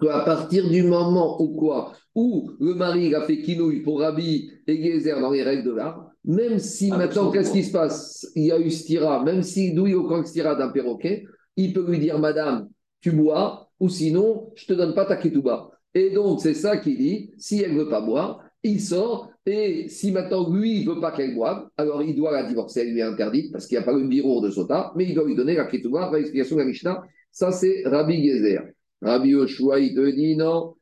Qu'à 0.00 0.20
partir 0.20 0.68
du 0.68 0.82
moment 0.82 1.40
où 1.42 1.54
quoi? 1.56 1.94
Où 2.14 2.50
le 2.60 2.74
mari 2.74 3.06
il 3.06 3.14
a 3.14 3.22
fait 3.22 3.40
kinouille 3.40 3.80
pour 3.80 4.00
Rabbi 4.00 4.50
et 4.66 4.82
Gezer 4.82 5.20
dans 5.20 5.30
les 5.30 5.42
règles 5.42 5.64
de 5.64 5.72
l'art, 5.72 6.10
même 6.24 6.58
si 6.58 6.90
Ah, 6.92 6.98
maintenant, 6.98 7.30
qu'est-ce 7.30 7.52
qui 7.52 7.64
se 7.64 7.72
passe? 7.72 8.30
Il 8.36 8.44
y 8.44 8.52
a 8.52 8.58
eu 8.58 8.70
stira, 8.70 9.24
même 9.24 9.42
si 9.42 9.72
d'où 9.72 9.86
il 9.86 9.92
y 9.92 9.94
a 9.94 9.98
aucun 9.98 10.22
stira 10.24 10.54
d'un 10.54 10.68
perroquet, 10.68 11.24
il 11.56 11.72
peut 11.72 11.84
lui 11.88 11.98
dire 11.98 12.18
Madame, 12.18 12.68
tu 13.00 13.12
bois, 13.12 13.70
ou 13.80 13.88
sinon, 13.88 14.52
je 14.54 14.66
te 14.66 14.72
donne 14.72 14.94
pas 14.94 15.06
ta 15.06 15.16
ketouba. 15.16 15.70
Et 15.94 16.10
donc, 16.10 16.40
c'est 16.40 16.54
ça 16.54 16.76
qu'il 16.76 16.98
dit 16.98 17.32
si 17.38 17.62
elle 17.62 17.74
veut 17.74 17.88
pas 17.88 18.00
boire, 18.00 18.44
il 18.62 18.80
sort, 18.80 19.30
et 19.44 19.88
si 19.88 20.12
maintenant 20.12 20.48
lui, 20.48 20.80
il 20.80 20.86
veut 20.86 21.00
pas 21.00 21.10
qu'elle 21.10 21.34
boive, 21.34 21.66
alors 21.76 22.02
il 22.02 22.14
doit 22.14 22.30
la 22.30 22.44
divorcer, 22.44 22.82
elle 22.82 22.92
lui 22.92 23.00
est 23.00 23.02
interdite, 23.02 23.50
parce 23.50 23.66
qu'il 23.66 23.76
n'y 23.76 23.82
a 23.82 23.86
pas 23.86 23.92
le 23.92 24.06
bureau 24.06 24.40
de 24.40 24.50
Sota, 24.50 24.92
mais 24.94 25.04
il 25.04 25.14
doit 25.14 25.24
lui 25.24 25.34
donner 25.34 25.56
la 25.56 25.64
ketouba, 25.64 26.02
par 26.02 26.12
l'explication 26.12 26.56
de 26.56 26.60
la 26.60 26.66
Mishnah. 26.66 27.02
Ça, 27.32 27.50
c'est 27.50 27.82
Rabbi 27.86 28.24
Gezer. 28.24 28.62
Rabbi 29.00 29.30
Yoshua, 29.30 29.80
il 29.80 29.94
te 29.94 30.10
dit 30.14 30.36
non. 30.36 30.74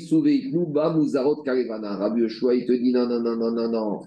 Souveiknu 0.00 0.72
Karevana. 1.44 1.96
Rabbi 1.96 2.20
Yoshua, 2.22 2.54
il 2.54 2.66
te 2.66 2.72
dit 2.72 2.92
non, 2.92 3.06
non, 3.06 3.20
non, 3.20 3.36
non, 3.36 3.50
non, 3.52 3.68
non. 3.68 4.00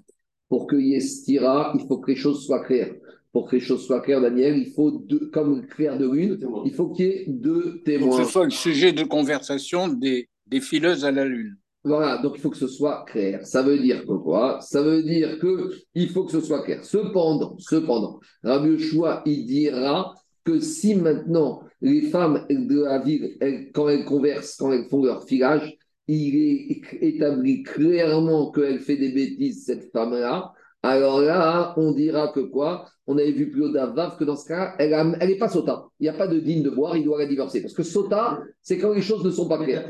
Pour 0.50 0.68
qu'il 0.68 0.82
y 0.82 0.96
ait 0.96 1.00
stira, 1.00 1.74
il 1.80 1.86
faut 1.88 1.98
que 1.98 2.12
les 2.12 2.18
choses 2.18 2.46
soient 2.46 2.64
claires. 2.64 2.94
Pour 3.32 3.48
que 3.48 3.56
les 3.56 3.62
choses 3.62 3.86
soient 3.86 4.00
claires, 4.02 4.22
Daniel, 4.22 4.58
il 4.58 4.72
faut 4.72 4.92
deux, 4.92 5.30
comme 5.34 5.66
clair 5.68 5.98
de 5.98 6.10
lune, 6.10 6.40
il 6.66 6.74
faut 6.74 6.90
qu'il 6.90 7.06
y 7.06 7.10
ait 7.10 7.26
deux 7.28 7.62
Pour 7.62 7.74
que 7.74 7.84
témoins. 7.84 8.24
ce 8.24 8.32
soit 8.32 8.46
le 8.46 8.52
sujet 8.52 8.94
de 8.94 9.04
conversation 9.04 9.88
des, 9.88 10.30
des 10.48 10.62
fileuses 10.62 11.04
à 11.04 11.12
la 11.12 11.26
lune. 11.26 11.58
Voilà, 11.84 12.18
donc 12.18 12.34
il 12.38 12.42
faut 12.42 12.50
que 12.50 12.58
ce 12.58 12.68
soit 12.68 13.06
clair. 13.08 13.46
Ça 13.46 13.62
veut 13.62 13.78
dire 13.78 14.02
que 14.06 14.14
quoi? 14.14 14.60
Ça 14.62 14.82
veut 14.82 15.04
dire 15.04 15.38
que 15.38 15.70
il 15.94 16.10
faut 16.10 16.24
que 16.24 16.32
ce 16.32 16.42
soit 16.42 16.64
clair. 16.64 16.84
Cependant, 16.84 17.56
cependant, 17.60 18.20
Rabbi 18.44 18.70
Yoshua, 18.70 19.22
il 19.26 19.46
dira 19.46 20.16
que 20.44 20.60
si 20.60 20.96
maintenant 20.96 21.62
les 21.86 22.02
femmes 22.02 22.46
de 22.50 22.84
la 22.84 23.00
ville, 23.00 23.38
elles- 23.40 23.72
quand 23.74 23.88
elles 23.90 24.06
conversent, 24.06 24.58
quand 24.58 24.72
elles 24.74 24.86
font 24.90 25.04
leur 25.04 25.24
filage, 25.24 25.78
il 26.08 26.36
est 26.36 26.82
établi 27.02 27.64
clairement 27.64 28.52
qu'elle 28.52 28.80
fait 28.80 28.98
des 28.98 29.12
bêtises, 29.12 29.66
cette 29.66 29.92
femme-là, 29.92 30.52
alors 30.84 31.20
là, 31.22 31.74
on 31.78 31.94
dira 31.94 32.28
que 32.34 32.42
quoi? 32.42 32.86
On 33.08 33.18
avait 33.18 33.32
vu 33.32 33.50
plus 33.50 33.64
haut 33.66 33.72
d'Avav 33.72 34.18
que 34.18 34.24
dans 34.24 34.36
ce 34.36 34.48
cas, 34.48 34.76
elle 34.78 34.92
n'est 35.28 35.38
pas 35.38 35.50
sota. 35.50 35.86
Il 36.00 36.04
n'y 36.04 36.10
a 36.10 36.14
pas 36.14 36.28
de 36.28 36.40
digne 36.40 36.62
de 36.64 36.70
boire, 36.70 36.96
il 36.98 37.04
doit 37.04 37.18
la 37.20 37.26
divorcer. 37.26 37.62
Parce 37.62 37.74
que 37.74 37.82
sota, 37.84 38.40
c'est 38.62 38.78
quand 38.78 38.94
les 38.94 39.02
choses 39.02 39.24
ne 39.24 39.32
sont 39.32 39.48
pas 39.48 39.58
claires. 39.64 39.88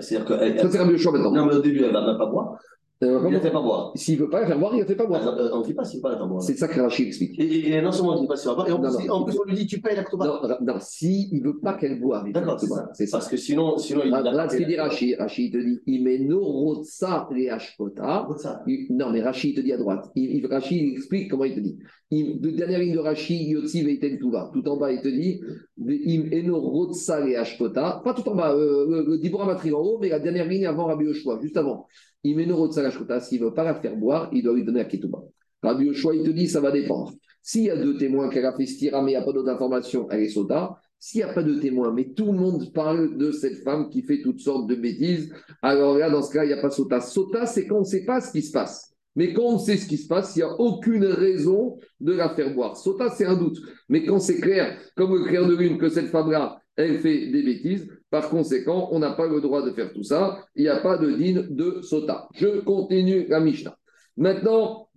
c'est-à-dire 0.00 0.24
que. 0.26 0.34
Ça, 0.62 0.70
c'est 0.70 0.78
Rabbi 0.78 0.92
Yoshua 0.92 1.12
maintenant. 1.12 1.32
Non, 1.32 1.46
mais 1.46 1.54
au 1.56 1.60
début, 1.62 1.82
elle 1.84 1.92
va 1.92 2.04
même 2.06 2.18
pas 2.18 2.26
boire. 2.26 2.58
Euh, 3.02 3.20
Il 3.26 3.30
ne 3.34 3.38
fait 3.40 3.50
pas 3.50 3.60
boire. 3.60 3.92
S'il 3.94 4.18
veut 4.18 4.30
pas 4.30 4.40
la 4.40 4.46
faire 4.46 4.58
boire, 4.58 4.74
il 4.74 4.80
la 4.80 4.86
fait 4.86 4.96
pas 4.96 5.04
boire. 5.04 5.26
Euh, 5.38 5.50
On 5.52 5.60
ne 5.60 5.64
dit 5.64 5.74
pas 5.74 5.84
s'il 5.84 5.98
ne 5.98 6.02
pas 6.02 6.10
la 6.12 6.16
faire 6.16 6.26
boire. 6.28 6.40
C'est 6.42 6.56
ça 6.56 6.66
que 6.66 6.80
Rachid 6.80 7.06
explique. 7.08 7.38
Et, 7.38 7.68
et 7.68 7.82
non 7.82 7.92
seulement 7.92 8.12
on 8.12 8.16
ne 8.16 8.20
dit 8.22 8.26
pas 8.26 8.36
s'il 8.36 8.48
va 8.48 8.54
boire, 8.54 8.68
et 8.68 8.72
en, 8.72 8.78
Non, 8.78 8.96
plus, 8.96 9.06
non. 9.06 9.14
en 9.14 9.24
plus, 9.24 9.38
on 9.38 9.44
lui 9.44 9.54
dit 9.54 9.66
tu 9.66 9.80
payes 9.82 9.96
la 9.96 10.02
Ktoba. 10.04 10.24
Non, 10.26 10.56
non 10.74 10.78
si 10.80 11.28
il 11.30 11.42
veut 11.42 11.58
pas 11.58 11.74
qu'elle 11.74 12.00
boive, 12.00 12.24
il 12.26 12.32
D'accord, 12.32 12.58
c'est 12.58 12.68
pas. 12.68 12.88
ça. 12.94 13.04
Ça. 13.06 13.18
Parce 13.18 13.28
que 13.28 13.36
sinon, 13.36 13.76
sinon 13.76 14.00
il 14.04 14.10
Là, 14.10 14.48
ce 14.48 14.56
qu'il 14.56 14.66
dit 14.66 14.76
Rachid, 14.76 15.16
Rachid 15.18 15.52
te 15.52 15.58
dit 15.58 15.78
Imeno 15.86 16.40
rotsa 16.42 17.28
le 17.30 17.52
hashpota. 17.52 18.28
Ça. 18.38 18.62
Il- 18.66 18.86
Non, 18.90 19.10
mais 19.12 19.20
Rachid 19.22 19.54
te 19.56 19.60
dit 19.60 19.72
à 19.74 19.76
droite. 19.76 20.10
Il, 20.14 20.34
il- 20.36 20.46
Rachid 20.46 20.80
il 20.82 20.92
explique 20.94 21.30
comment 21.30 21.44
il 21.44 21.54
te 21.54 21.60
dit. 21.60 21.76
Il, 22.10 22.40
de 22.40 22.50
dernière 22.50 22.78
ligne 22.78 22.94
de 22.94 22.98
Rachid, 23.00 23.46
Yotzi 23.48 23.82
Veiten 23.82 24.16
Tuva. 24.18 24.50
Tout 24.54 24.66
en 24.68 24.76
bas, 24.78 24.90
il 24.92 25.02
te 25.02 25.08
dit 25.08 25.40
Im 25.78 26.28
eno 26.32 26.58
rotsa 26.60 27.20
le 27.20 27.36
hashpota. 27.38 28.00
Pas 28.02 28.14
tout 28.14 28.26
en 28.28 28.34
bas, 28.34 28.54
euh, 28.54 28.86
le, 28.88 29.04
le 29.06 29.18
Dibora 29.18 29.44
Matri 29.44 29.70
en 29.72 29.80
haut, 29.80 29.98
mais 30.00 30.08
la 30.08 30.18
dernière 30.20 30.46
ligne 30.48 30.66
avant 30.66 30.86
Rabbi 30.86 31.04
Yoshua, 31.04 31.38
juste 31.42 31.56
avant. 31.58 31.86
Im 32.26 32.40
eno 32.40 32.56
rotsa 32.56 32.82
le 32.82 32.88
hashpota. 32.88 33.20
S'il 33.20 33.40
veut 33.40 33.54
pas 33.54 33.64
la 33.64 33.74
faire 33.74 33.96
boire, 33.96 34.28
il 34.32 34.42
doit 34.42 34.54
lui 34.54 34.64
donner 34.64 34.80
la 34.80 34.84
ketouba. 34.84 35.22
Rabbi 35.62 35.86
Yoshua, 35.86 36.14
il 36.14 36.22
te 36.24 36.30
dit 36.30 36.48
ça 36.48 36.60
va 36.60 36.70
dépendre. 36.70 37.12
S'il 37.42 37.64
y 37.64 37.70
a 37.70 37.76
deux 37.76 37.96
témoins 37.96 38.28
qu'elle 38.28 38.44
a 38.44 38.56
fait 38.56 38.66
stira, 38.66 39.02
mais 39.02 39.12
il 39.12 39.14
n'y 39.14 39.20
a 39.20 39.24
pas 39.24 39.32
d'autres 39.32 39.50
informations, 39.50 40.08
elle 40.10 40.22
est 40.22 40.28
sota. 40.28 40.80
S'il 40.98 41.18
n'y 41.20 41.30
a 41.30 41.32
pas 41.32 41.42
de 41.42 41.54
témoins, 41.60 41.92
mais 41.92 42.12
tout 42.12 42.32
le 42.32 42.38
monde 42.38 42.72
parle 42.72 43.16
de 43.16 43.30
cette 43.30 43.62
femme 43.62 43.88
qui 43.88 44.02
fait 44.02 44.20
toutes 44.22 44.40
sortes 44.40 44.66
de 44.66 44.74
bêtises, 44.74 45.32
alors 45.62 45.96
là, 45.96 46.10
dans 46.10 46.22
ce 46.22 46.32
cas, 46.32 46.44
il 46.44 46.48
n'y 46.48 46.54
a 46.54 46.60
pas 46.60 46.70
sota. 46.70 47.00
Sota, 47.00 47.46
c'est 47.46 47.66
quand 47.66 47.76
on 47.76 47.80
ne 47.80 47.84
sait 47.84 48.04
pas 48.04 48.20
ce 48.20 48.32
qui 48.32 48.42
se 48.42 48.50
passe. 48.50 48.92
Mais 49.14 49.32
quand 49.32 49.44
on 49.44 49.58
sait 49.58 49.76
ce 49.76 49.86
qui 49.86 49.96
se 49.96 50.08
passe, 50.08 50.34
il 50.36 50.40
n'y 50.40 50.44
a 50.44 50.60
aucune 50.60 51.04
raison 51.04 51.78
de 52.00 52.12
la 52.12 52.34
faire 52.34 52.52
boire. 52.54 52.76
Sota, 52.76 53.10
c'est 53.10 53.24
un 53.24 53.36
doute. 53.36 53.58
Mais 53.88 54.04
quand 54.04 54.18
c'est 54.18 54.40
clair, 54.40 54.78
comme 54.96 55.14
le 55.14 55.24
clair 55.24 55.46
de 55.46 55.54
lune, 55.54 55.78
que 55.78 55.88
cette 55.88 56.08
femme-là, 56.08 56.60
elle 56.76 56.98
fait 56.98 57.30
des 57.30 57.42
bêtises, 57.42 57.88
par 58.20 58.30
conséquent, 58.30 58.88
on 58.92 58.98
n'a 58.98 59.10
pas 59.10 59.26
le 59.26 59.42
droit 59.42 59.62
de 59.62 59.72
faire 59.72 59.92
tout 59.92 60.02
ça. 60.02 60.42
Il 60.54 60.62
n'y 60.62 60.70
a 60.70 60.80
pas 60.80 60.96
de 60.96 61.10
digne 61.10 61.48
de 61.50 61.82
sota. 61.82 62.28
Je 62.34 62.60
continue 62.60 63.26
la 63.28 63.40
Mishnah. 63.40 63.76
Maintenant, 64.16 64.88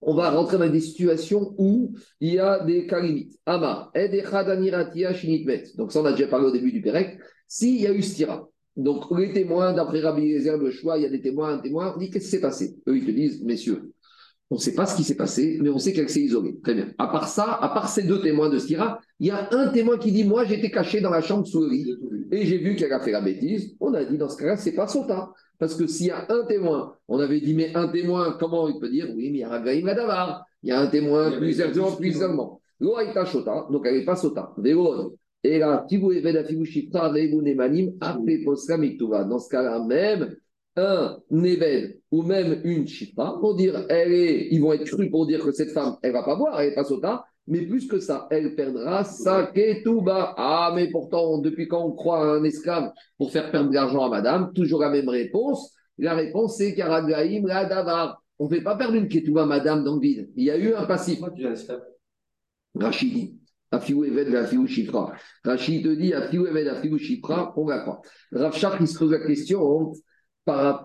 on 0.00 0.14
va 0.14 0.30
rentrer 0.30 0.58
dans 0.58 0.68
des 0.68 0.80
situations 0.80 1.54
où 1.58 1.94
il 2.20 2.34
y 2.34 2.38
a 2.40 2.64
des 2.64 2.88
cas 2.88 3.00
limites. 3.00 3.38
Ama. 3.46 3.92
Donc 5.76 5.92
ça, 5.92 6.00
on 6.00 6.04
a 6.06 6.10
déjà 6.10 6.26
parlé 6.26 6.46
au 6.46 6.50
début 6.50 6.72
du 6.72 6.82
Pérec. 6.82 7.20
S'il 7.46 7.80
y 7.80 7.86
a 7.86 7.92
eu 7.92 8.02
stira, 8.02 8.48
donc 8.76 9.04
les 9.16 9.32
témoins, 9.32 9.72
d'après 9.72 10.00
Rabbi 10.00 10.22
Eliezer 10.22 10.58
de 10.58 10.70
choix, 10.70 10.98
il 10.98 11.04
y 11.04 11.06
a 11.06 11.08
des 11.08 11.20
témoins, 11.20 11.54
un 11.54 11.58
témoin, 11.58 11.94
on 11.94 11.98
dit 12.00 12.10
qu'est-ce 12.10 12.24
qui 12.24 12.30
s'est 12.32 12.40
passé? 12.40 12.74
Eux, 12.88 12.96
ils 12.96 13.06
te 13.06 13.12
disent, 13.12 13.44
messieurs, 13.44 13.92
on 14.50 14.56
ne 14.56 14.60
sait 14.60 14.74
pas 14.74 14.86
ce 14.86 14.96
qui 14.96 15.02
s'est 15.02 15.16
passé, 15.16 15.58
mais 15.60 15.70
on 15.70 15.78
sait 15.78 15.92
qu'elle 15.92 16.08
s'est 16.08 16.20
isolée. 16.20 16.56
Très 16.62 16.74
bien. 16.74 16.88
À 16.98 17.08
part 17.08 17.28
ça, 17.28 17.58
à 17.60 17.68
part 17.70 17.88
ces 17.88 18.04
deux 18.04 18.20
témoins 18.20 18.48
de 18.48 18.58
stira, 18.58 19.00
il 19.18 19.26
y 19.26 19.30
a 19.30 19.48
un 19.50 19.68
témoin 19.68 19.98
qui 19.98 20.12
dit, 20.12 20.24
moi, 20.24 20.44
j'étais 20.44 20.70
caché 20.70 21.00
dans 21.00 21.10
la 21.10 21.20
chambre 21.20 21.46
sous 21.46 21.62
le 21.62 21.70
lit 21.70 21.96
et 22.30 22.46
j'ai 22.46 22.58
vu 22.58 22.76
qu'elle 22.76 22.92
a 22.92 23.00
fait 23.00 23.10
la 23.10 23.20
bêtise. 23.20 23.74
On 23.80 23.92
a 23.94 24.04
dit, 24.04 24.16
dans 24.16 24.28
ce 24.28 24.36
cas-là, 24.36 24.56
c'est 24.56 24.72
pas 24.72 24.86
sota. 24.86 25.32
Parce 25.58 25.74
que 25.74 25.86
s'il 25.86 26.06
y 26.06 26.10
a 26.10 26.26
un 26.28 26.44
témoin, 26.44 26.94
on 27.08 27.18
avait 27.18 27.40
dit, 27.40 27.54
mais 27.54 27.74
un 27.74 27.88
témoin, 27.88 28.36
comment 28.38 28.68
il 28.68 28.78
peut 28.78 28.90
dire? 28.90 29.08
Oui, 29.16 29.30
mais 29.30 29.38
il 29.38 29.40
y 29.40 29.44
a 29.44 29.48
Ragaïm 29.48 29.88
Adavar. 29.88 30.44
Il 30.62 30.68
y 30.68 30.72
a 30.72 30.80
un 30.80 30.86
témoin 30.86 31.32
plus 31.32 31.56
discussions. 31.56 31.96
plus 31.96 32.12
seulement. 32.12 32.60
L'Oaïta 32.78 33.24
Shota, 33.24 33.66
donc 33.70 33.86
elle 33.86 33.98
n'est 33.98 34.04
pas 34.04 34.16
sota. 34.16 34.54
Et 35.42 35.58
là. 35.58 35.86
Dans 35.90 36.10
ce 39.38 39.48
cas-là, 39.48 39.82
même 39.86 40.36
un 40.76 41.18
Neved 41.30 42.00
ou 42.10 42.22
même 42.22 42.60
une 42.64 42.86
Shifta, 42.86 43.36
pour 43.40 43.56
dire, 43.56 43.86
elle 43.88 44.12
est, 44.12 44.48
ils 44.50 44.60
vont 44.60 44.72
être 44.72 44.84
crus 44.84 45.10
pour 45.10 45.26
dire 45.26 45.44
que 45.44 45.52
cette 45.52 45.70
femme, 45.70 45.96
elle 46.02 46.12
va 46.12 46.22
pas 46.22 46.36
boire, 46.36 46.60
elle 46.60 46.70
n'est 46.70 46.74
pas 46.74 46.84
sota. 46.84 47.24
Mais 47.48 47.62
plus 47.62 47.86
que 47.86 48.00
ça, 48.00 48.26
elle 48.30 48.56
perdra 48.56 49.04
sa 49.04 49.46
ketouba. 49.46 50.34
Ah, 50.36 50.72
mais 50.74 50.90
pourtant, 50.90 51.38
depuis 51.38 51.68
quand 51.68 51.84
on 51.84 51.92
croit 51.92 52.18
à 52.18 52.36
un 52.36 52.42
esclave 52.42 52.90
pour 53.18 53.30
faire 53.30 53.52
perdre 53.52 53.70
de 53.70 53.74
l'argent 53.74 54.04
à 54.04 54.08
madame? 54.08 54.52
Toujours 54.52 54.80
la 54.80 54.90
même 54.90 55.08
réponse. 55.08 55.72
La 55.96 56.14
réponse, 56.14 56.56
c'est 56.56 56.74
Karagaïm 56.74 57.46
la 57.46 57.64
davar. 57.64 58.20
On 58.40 58.46
ne 58.46 58.50
fait 58.50 58.62
pas 58.62 58.76
perdre 58.76 58.94
une 58.94 59.06
ketouba 59.06 59.44
à 59.44 59.46
madame 59.46 59.84
dans 59.84 59.94
le 59.94 60.00
vide. 60.00 60.28
Il 60.34 60.44
y 60.44 60.50
a 60.50 60.58
eu 60.58 60.74
un 60.74 60.86
passif. 60.86 61.20
Pourquoi 61.20 61.36
tu 61.36 61.44
es 61.44 61.46
un 61.46 61.52
esclave? 61.52 61.82
Rachid, 62.74 63.38
Afiou 63.70 64.04
Eved, 64.04 64.34
Afiou 64.34 64.66
Shifra. 64.66 65.12
Rachid 65.44 65.84
te 65.84 65.94
dit, 65.94 66.12
Afiou 66.12 66.46
Eved, 66.46 66.66
Afiou 66.66 66.98
Shifra, 66.98 67.54
on 67.56 67.64
va 67.64 67.78
croire. 67.78 68.02
Rav 68.32 68.56
Shach, 68.56 68.74
il 68.80 68.88
se 68.88 68.98
pose 68.98 69.12
la 69.12 69.24
question, 69.24 69.92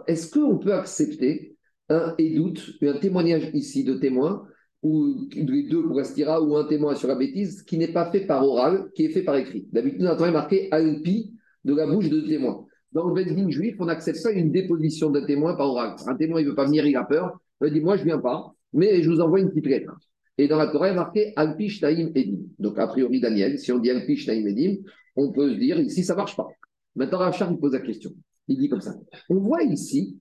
est-ce 0.07 0.31
qu'on 0.31 0.57
peut 0.57 0.73
accepter 0.73 1.55
un 1.89 2.15
et 2.17 2.35
doute, 2.35 2.77
un 2.81 2.97
témoignage 2.97 3.51
ici 3.53 3.83
de 3.83 3.95
témoin, 3.95 4.47
ou 4.83 5.27
les 5.33 5.63
deux 5.63 5.83
pour 5.83 5.99
Astira, 5.99 6.41
ou 6.41 6.55
un 6.55 6.65
témoin 6.65 6.95
sur 6.95 7.07
la 7.07 7.15
bêtise, 7.15 7.61
qui 7.63 7.77
n'est 7.77 7.91
pas 7.91 8.11
fait 8.11 8.21
par 8.21 8.47
oral, 8.47 8.89
qui 8.95 9.05
est 9.05 9.09
fait 9.09 9.23
par 9.23 9.35
écrit? 9.35 9.67
D'habitude, 9.71 10.03
on 10.03 10.23
a 10.23 10.31
marqué 10.31 10.69
Alpi 10.71 11.33
de 11.63 11.75
la 11.75 11.85
bouche 11.85 12.09
de 12.09 12.21
témoin. 12.21 12.65
Dans 12.91 13.07
le 13.07 13.13
Bedin 13.13 13.49
juif, 13.49 13.75
on 13.79 13.85
n'accepte 13.85 14.21
pas 14.23 14.31
une 14.31 14.51
déposition 14.51 15.11
d'un 15.11 15.25
témoin 15.25 15.55
par 15.55 15.69
oral. 15.69 15.95
Un 16.07 16.15
témoin, 16.15 16.41
il 16.41 16.45
ne 16.45 16.49
veut 16.49 16.55
pas 16.55 16.65
venir, 16.65 16.85
il 16.85 16.95
a 16.95 17.03
peur. 17.03 17.39
Il 17.63 17.71
dit 17.71 17.79
Moi, 17.79 17.95
je 17.95 18.01
ne 18.01 18.07
viens 18.07 18.19
pas, 18.19 18.53
mais 18.73 19.01
je 19.01 19.09
vous 19.09 19.21
envoie 19.21 19.39
une 19.39 19.49
petite 19.49 19.67
lettre. 19.67 19.93
Et 20.37 20.47
dans 20.47 20.57
la 20.57 20.67
Torah, 20.67 20.87
il 20.87 20.91
est 20.91 20.95
marqué 20.95 21.33
Alpi 21.35 21.69
Shtaim 21.69 22.11
Edim. 22.15 22.39
Donc, 22.57 22.79
a 22.79 22.87
priori, 22.87 23.19
Daniel, 23.19 23.59
si 23.59 23.71
on 23.71 23.79
dit 23.79 23.91
Alpi 23.91 24.17
Shtaim 24.17 24.45
Edim, 24.47 24.77
on 25.15 25.31
peut 25.31 25.53
se 25.53 25.59
dire 25.59 25.79
ici, 25.79 26.03
ça 26.03 26.13
ne 26.13 26.17
marche 26.17 26.35
pas. 26.35 26.47
Maintenant, 26.95 27.19
Rachar, 27.19 27.51
il 27.51 27.57
pose 27.57 27.73
la 27.73 27.79
question. 27.79 28.11
Il 28.47 28.57
dit 28.57 28.69
comme 28.69 28.81
ça 28.81 28.95
On 29.29 29.35
voit 29.35 29.63
ici 29.63 30.19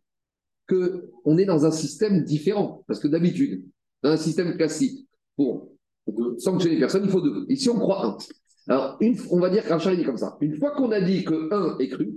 qu'on 0.68 1.38
est 1.38 1.44
dans 1.44 1.66
un 1.66 1.70
système 1.70 2.24
différent. 2.24 2.84
Parce 2.86 3.00
que 3.00 3.08
d'habitude, 3.08 3.64
dans 4.02 4.10
un 4.10 4.16
système 4.16 4.56
classique, 4.56 5.06
pour 5.36 5.68
sanctionner 6.38 6.78
personne, 6.78 7.04
il 7.04 7.10
faut 7.10 7.20
deux. 7.20 7.46
Ici, 7.48 7.68
on 7.70 7.78
croit 7.78 8.06
un. 8.06 8.16
Alors, 8.68 8.98
on 9.30 9.40
va 9.40 9.50
dire 9.50 9.64
il 9.68 9.96
dit 9.96 10.04
comme 10.04 10.16
ça. 10.16 10.36
Une 10.40 10.56
fois 10.56 10.72
qu'on 10.72 10.92
a 10.92 11.00
dit 11.00 11.24
que 11.24 11.52
un 11.52 11.78
est 11.78 11.88
cru, 11.88 12.14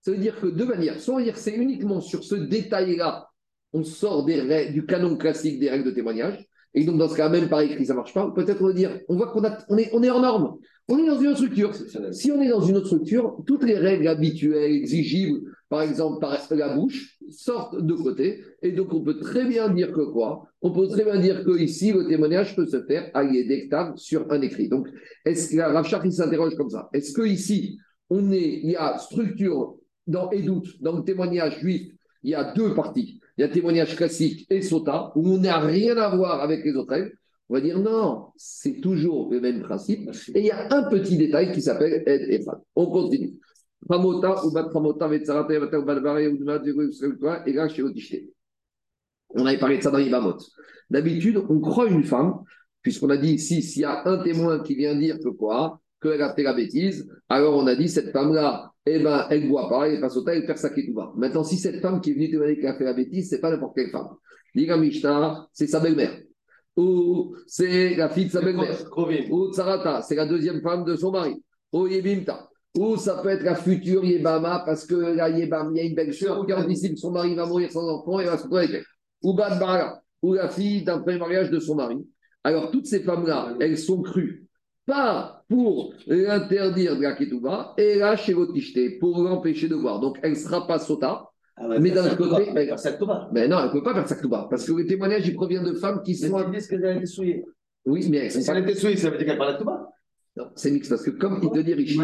ça 0.00 0.10
veut 0.10 0.18
dire 0.18 0.38
que 0.40 0.46
deux 0.46 0.66
manières. 0.66 1.00
Soit 1.00 1.14
on 1.14 1.24
va 1.24 1.34
c'est 1.34 1.54
uniquement 1.54 2.00
sur 2.00 2.24
ce 2.24 2.34
détail-là, 2.34 3.28
on 3.72 3.84
sort 3.84 4.24
du 4.24 4.86
canon 4.86 5.16
classique 5.16 5.60
des 5.60 5.70
règles 5.70 5.84
de 5.84 5.90
témoignage. 5.92 6.44
Et 6.74 6.84
donc, 6.84 6.96
dans 6.96 7.08
ce 7.08 7.16
cas, 7.16 7.28
même 7.28 7.48
par 7.48 7.60
écrit, 7.60 7.84
ça 7.84 7.92
ne 7.92 7.98
marche 7.98 8.14
pas. 8.14 8.30
Peut-être 8.34 8.62
on 8.62 8.68
va 8.68 8.72
dire, 8.72 9.00
on 9.08 9.16
voit 9.16 9.30
qu'on 9.30 9.42
on 9.68 9.78
est, 9.78 9.90
on 9.92 10.02
est 10.02 10.10
en 10.10 10.20
norme. 10.20 10.56
On 10.88 10.98
est 10.98 11.06
dans 11.06 11.18
une 11.20 11.28
autre 11.28 11.36
structure. 11.36 11.70
Si 12.12 12.32
on 12.32 12.40
est 12.40 12.48
dans 12.48 12.60
une 12.60 12.76
autre 12.76 12.86
structure, 12.86 13.36
toutes 13.46 13.62
les 13.64 13.78
règles 13.78 14.08
habituelles, 14.08 14.72
exigibles, 14.72 15.40
par 15.68 15.82
exemple 15.82 16.20
par 16.20 16.36
la 16.50 16.74
bouche, 16.74 17.18
sortent 17.30 17.80
de 17.80 17.94
côté. 17.94 18.42
Et 18.62 18.72
donc, 18.72 18.92
on 18.92 19.02
peut 19.02 19.18
très 19.18 19.44
bien 19.44 19.68
dire 19.68 19.92
que 19.92 20.00
quoi? 20.00 20.48
On 20.60 20.72
peut 20.72 20.88
très 20.88 21.04
bien 21.04 21.18
dire 21.18 21.44
que 21.44 21.56
ici, 21.58 21.92
le 21.92 22.06
témoignage 22.08 22.56
peut 22.56 22.66
se 22.66 22.82
faire 22.82 23.10
à 23.14 23.22
l'idectave 23.22 23.96
sur 23.96 24.30
un 24.30 24.40
écrit. 24.42 24.68
Donc, 24.68 24.88
est-ce 25.24 25.54
que 25.54 25.60
Rav 25.60 25.86
il 26.04 26.12
s'interroge 26.12 26.56
comme 26.56 26.70
ça? 26.70 26.88
Est-ce 26.92 27.12
que 27.12 27.22
ici, 27.22 27.78
on 28.10 28.32
est, 28.32 28.60
il 28.62 28.70
y 28.70 28.76
a 28.76 28.98
structure 28.98 29.76
dans 30.06 30.30
Edout, 30.30 30.64
dans 30.80 30.96
le 30.96 31.04
témoignage 31.04 31.60
juif, 31.60 31.92
il 32.22 32.30
y 32.30 32.34
a 32.34 32.52
deux 32.52 32.74
parties? 32.74 33.20
Il 33.36 33.42
y 33.42 33.44
a 33.44 33.48
témoignage 33.48 33.96
classique 33.96 34.46
et 34.50 34.62
sota, 34.62 35.12
où 35.16 35.26
on 35.26 35.38
n'a 35.38 35.58
rien 35.58 35.96
à 35.96 36.14
voir 36.14 36.40
avec 36.40 36.64
les 36.64 36.74
autres 36.74 36.92
règles. 36.92 37.16
On 37.48 37.54
va 37.54 37.60
dire 37.60 37.78
non, 37.78 38.28
c'est 38.36 38.80
toujours 38.80 39.30
le 39.30 39.40
même 39.40 39.62
principe. 39.62 40.10
Et 40.34 40.40
il 40.40 40.46
y 40.46 40.50
a 40.50 40.72
un 40.72 40.88
petit 40.88 41.16
détail 41.16 41.52
qui 41.52 41.60
s'appelle 41.60 42.02
Ed 42.06 42.30
et 42.30 42.42
Fad. 42.42 42.60
On 42.74 42.86
continue. 42.86 43.34
On 43.88 43.96
avait 49.46 49.58
parlé 49.58 49.78
de 49.78 49.82
ça 49.82 49.90
dans 49.90 49.98
Ibamot. 49.98 50.38
D'habitude, 50.88 51.42
on 51.48 51.60
croit 51.60 51.88
une 51.88 52.04
femme, 52.04 52.42
puisqu'on 52.80 53.10
a 53.10 53.16
dit 53.16 53.34
ici, 53.34 53.62
s'il 53.62 53.82
y 53.82 53.84
a 53.84 54.06
un 54.06 54.22
témoin 54.22 54.60
qui 54.60 54.74
vient 54.74 54.94
dire 54.94 55.18
que 55.18 55.28
quoi 55.28 55.81
Qu'elle 56.02 56.22
a 56.22 56.34
fait 56.34 56.42
la 56.42 56.52
bêtise, 56.52 57.08
alors 57.28 57.56
on 57.56 57.66
a 57.68 57.76
dit 57.76 57.88
cette 57.88 58.10
femme-là, 58.10 58.72
eh 58.86 58.98
ben, 58.98 59.26
elle 59.30 59.44
ne 59.44 59.48
boit 59.48 59.68
pas, 59.68 59.88
elle 59.88 60.00
passe 60.00 60.16
au 60.16 60.22
temps, 60.22 60.32
elle 60.32 60.44
perd 60.44 60.58
sa 60.58 60.70
ketouba. 60.70 61.12
Maintenant, 61.16 61.44
si 61.44 61.56
cette 61.56 61.80
femme 61.80 62.00
qui 62.00 62.10
est 62.10 62.14
venue 62.14 62.28
témoigner 62.28 62.56
qu'elle 62.56 62.70
a 62.70 62.74
fait 62.74 62.84
la 62.84 62.94
bêtise, 62.94 63.30
c'est 63.30 63.40
pas 63.40 63.50
n'importe 63.50 63.76
quelle 63.76 63.90
femme. 63.90 64.08
Diga 64.54 64.76
Mishnah, 64.76 65.46
c'est 65.52 65.68
sa 65.68 65.78
belle-mère. 65.78 66.18
Ou 66.76 67.36
c'est 67.46 67.94
la 67.94 68.08
fille 68.08 68.26
de 68.26 68.30
sa 68.30 68.40
belle-mère. 68.40 68.76
Ou 69.30 69.52
Tsarata, 69.52 70.02
c'est 70.02 70.16
la 70.16 70.26
deuxième 70.26 70.60
femme 70.60 70.84
de 70.84 70.96
son 70.96 71.12
mari. 71.12 71.40
Ou 71.72 71.86
Yebimta. 71.86 72.48
Ou 72.76 72.96
ça 72.96 73.20
peut 73.22 73.28
être 73.28 73.44
la 73.44 73.54
future 73.54 74.04
Yebama, 74.04 74.64
parce 74.66 74.84
que 74.86 74.94
la 74.94 75.28
Yebam, 75.28 75.70
il 75.74 75.78
y 75.78 75.80
a 75.82 75.88
une 75.88 75.94
belle 75.94 76.12
soeur 76.12 76.44
qui 76.44 76.52
anticipe 76.52 76.98
son 76.98 77.12
mari 77.12 77.34
va 77.36 77.46
mourir 77.46 77.70
sans 77.70 77.86
enfant 77.88 78.18
et 78.18 78.24
va 78.24 78.38
se 78.38 78.44
retrouver 78.44 78.64
avec 78.64 78.74
elle. 78.76 78.84
Ou 79.22 79.34
Badbara, 79.34 80.02
ou 80.22 80.34
la 80.34 80.48
fille 80.48 80.82
d'un 80.82 80.98
premier 80.98 81.18
mariage 81.18 81.50
de 81.50 81.60
son 81.60 81.76
mari. 81.76 81.98
Alors, 82.42 82.72
toutes 82.72 82.86
ces 82.86 83.00
femmes-là, 83.00 83.54
elles 83.60 83.78
sont 83.78 84.02
crues 84.02 84.41
pas 84.86 85.44
pour 85.48 85.94
l'interdire 86.06 86.96
de 86.96 87.02
la 87.02 87.12
ketouba, 87.14 87.74
et 87.78 87.96
là 87.96 88.16
chez 88.16 88.32
l'oticheté, 88.32 88.98
pour 88.98 89.22
l'empêcher 89.22 89.68
de 89.68 89.74
voir. 89.74 90.00
Donc 90.00 90.18
elle 90.22 90.30
ne 90.32 90.36
sera 90.36 90.66
pas 90.66 90.78
sota, 90.78 91.28
Ah 91.56 91.68
ouais, 91.68 91.78
mais 91.80 91.90
d'un 91.90 92.14
côté, 92.16 92.50
mais- 92.54 92.70
mais 93.32 93.48
non, 93.48 93.58
elle 93.60 93.66
ne 93.66 93.72
peut 93.72 93.82
pas 93.82 93.94
faire 93.94 94.08
sa 94.08 94.16
ketouba, 94.16 94.46
parce 94.50 94.66
que 94.66 94.72
le 94.72 94.86
témoignage, 94.86 95.26
il 95.26 95.34
provient 95.34 95.62
de 95.62 95.74
femmes 95.74 96.02
qui 96.02 96.12
Mais 96.22 96.28
sont. 96.28 96.44
ils 96.46 96.50
disent 96.52 96.66
qu'elle 96.66 96.84
a 96.84 96.94
été 96.96 97.06
souillée. 97.06 97.44
Oui, 97.84 98.06
mais 98.10 98.16
elles 98.18 98.22
Mais 98.24 98.30
sont 98.30 98.40
si 98.40 98.46
pas. 98.46 98.52
elle 98.56 98.64
a 98.64 98.68
été 98.70 98.78
souillée, 98.78 98.96
ça 98.96 99.10
veut 99.10 99.18
dire 99.18 99.26
qu'elle 99.26 99.38
parle 99.38 99.52
de 99.52 99.56
Ktouba. 99.56 99.88
Non, 100.34 100.44
c'est 100.56 100.70
mix, 100.70 100.88
parce 100.88 101.02
que 101.02 101.10
comme 101.10 101.40
il 101.42 101.50
te 101.50 101.58
dit 101.58 101.74
Richie, 101.74 102.00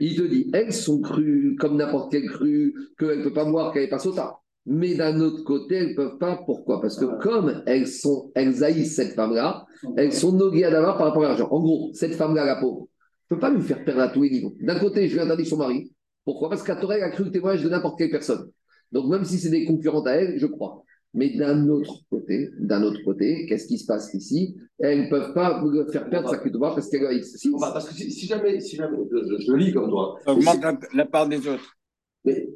il 0.00 0.14
te 0.16 0.22
dit, 0.22 0.50
elles 0.52 0.72
sont 0.72 1.00
crues 1.00 1.56
comme 1.58 1.76
n'importe 1.78 2.12
quelle 2.12 2.28
crue, 2.28 2.74
qu'elle 2.98 3.20
ne 3.20 3.24
peut 3.24 3.32
pas 3.32 3.44
voir 3.44 3.72
qu'elle 3.72 3.84
n'est 3.84 3.88
pas 3.88 3.98
sota. 3.98 4.36
Mais 4.66 4.94
d'un 4.94 5.18
autre 5.20 5.42
côté, 5.44 5.76
elles 5.76 5.90
ne 5.90 5.94
peuvent 5.94 6.18
pas. 6.18 6.42
Pourquoi? 6.44 6.80
Parce 6.80 6.98
que 6.98 7.06
comme 7.22 7.62
elles, 7.66 7.86
sont, 7.88 8.30
elles 8.34 8.62
haïssent 8.62 8.94
cette 8.94 9.14
femme-là, 9.14 9.64
elles 9.96 10.12
sont 10.12 10.32
noguées 10.32 10.64
à 10.64 10.70
d'avoir 10.70 10.98
par 10.98 11.08
rapport 11.08 11.24
à 11.24 11.28
l'argent. 11.28 11.48
En 11.50 11.60
gros, 11.60 11.90
cette 11.94 12.14
femme-là, 12.14 12.44
la 12.44 12.56
pauvre, 12.56 12.86
je 13.30 13.34
ne 13.34 13.36
peux 13.36 13.40
pas 13.40 13.50
lui 13.50 13.62
faire 13.62 13.84
perdre 13.84 14.02
à 14.02 14.08
tous 14.08 14.22
les 14.22 14.30
niveaux. 14.30 14.54
D'un 14.60 14.78
côté, 14.78 15.08
je 15.08 15.14
lui 15.14 15.20
interdis 15.20 15.46
son 15.46 15.56
mari. 15.56 15.90
Pourquoi? 16.24 16.50
Parce 16.50 16.62
qu'à 16.62 16.76
Torah, 16.76 16.96
elle 16.98 17.04
a 17.04 17.10
cru 17.10 17.24
le 17.24 17.30
témoignage 17.30 17.64
de 17.64 17.68
n'importe 17.70 17.98
quelle 17.98 18.10
personne. 18.10 18.50
Donc, 18.92 19.08
même 19.10 19.24
si 19.24 19.38
c'est 19.38 19.50
des 19.50 19.64
concurrentes 19.64 20.06
à 20.06 20.16
elle, 20.16 20.38
je 20.38 20.46
crois. 20.46 20.82
Mais 21.14 21.30
d'un 21.30 21.68
autre 21.68 22.02
côté, 22.10 22.50
d'un 22.60 22.82
autre 22.84 23.00
côté, 23.04 23.46
qu'est-ce 23.46 23.66
qui 23.66 23.78
se 23.78 23.86
passe 23.86 24.12
ici? 24.14 24.56
Elles 24.78 25.04
ne 25.04 25.10
peuvent 25.10 25.32
pas 25.32 25.60
me 25.64 25.90
faire 25.90 26.08
perdre 26.08 26.28
sa 26.30 26.38
ketouba 26.38 26.70
parce 26.72 26.88
qu'elle 26.88 27.06
haïssent. 27.06 27.36
Si, 27.36 27.50
Parce 27.58 27.88
que 27.88 27.94
si, 27.94 28.10
si 28.12 28.26
jamais, 28.26 28.60
si 28.60 28.76
jamais 28.76 28.96
je, 29.10 29.16
je- 29.38 29.44
je 29.46 29.52
lis 29.54 29.72
comme 29.72 29.88
toi, 29.90 30.16
Augmente 30.26 30.60
la, 30.62 30.78
la 30.94 31.04
part 31.06 31.28
des 31.28 31.48
autres. 31.48 31.76
mais, 32.24 32.48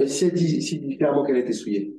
mais 0.00 0.08
si 0.08 0.24
elle 0.24 0.32
dit, 0.32 0.62
si 0.62 0.76
elle 0.76 0.88
dit 0.88 0.96
clairement 0.96 1.24
qu'elle 1.24 1.36
a 1.36 1.40
été 1.40 1.52
souillée, 1.52 1.94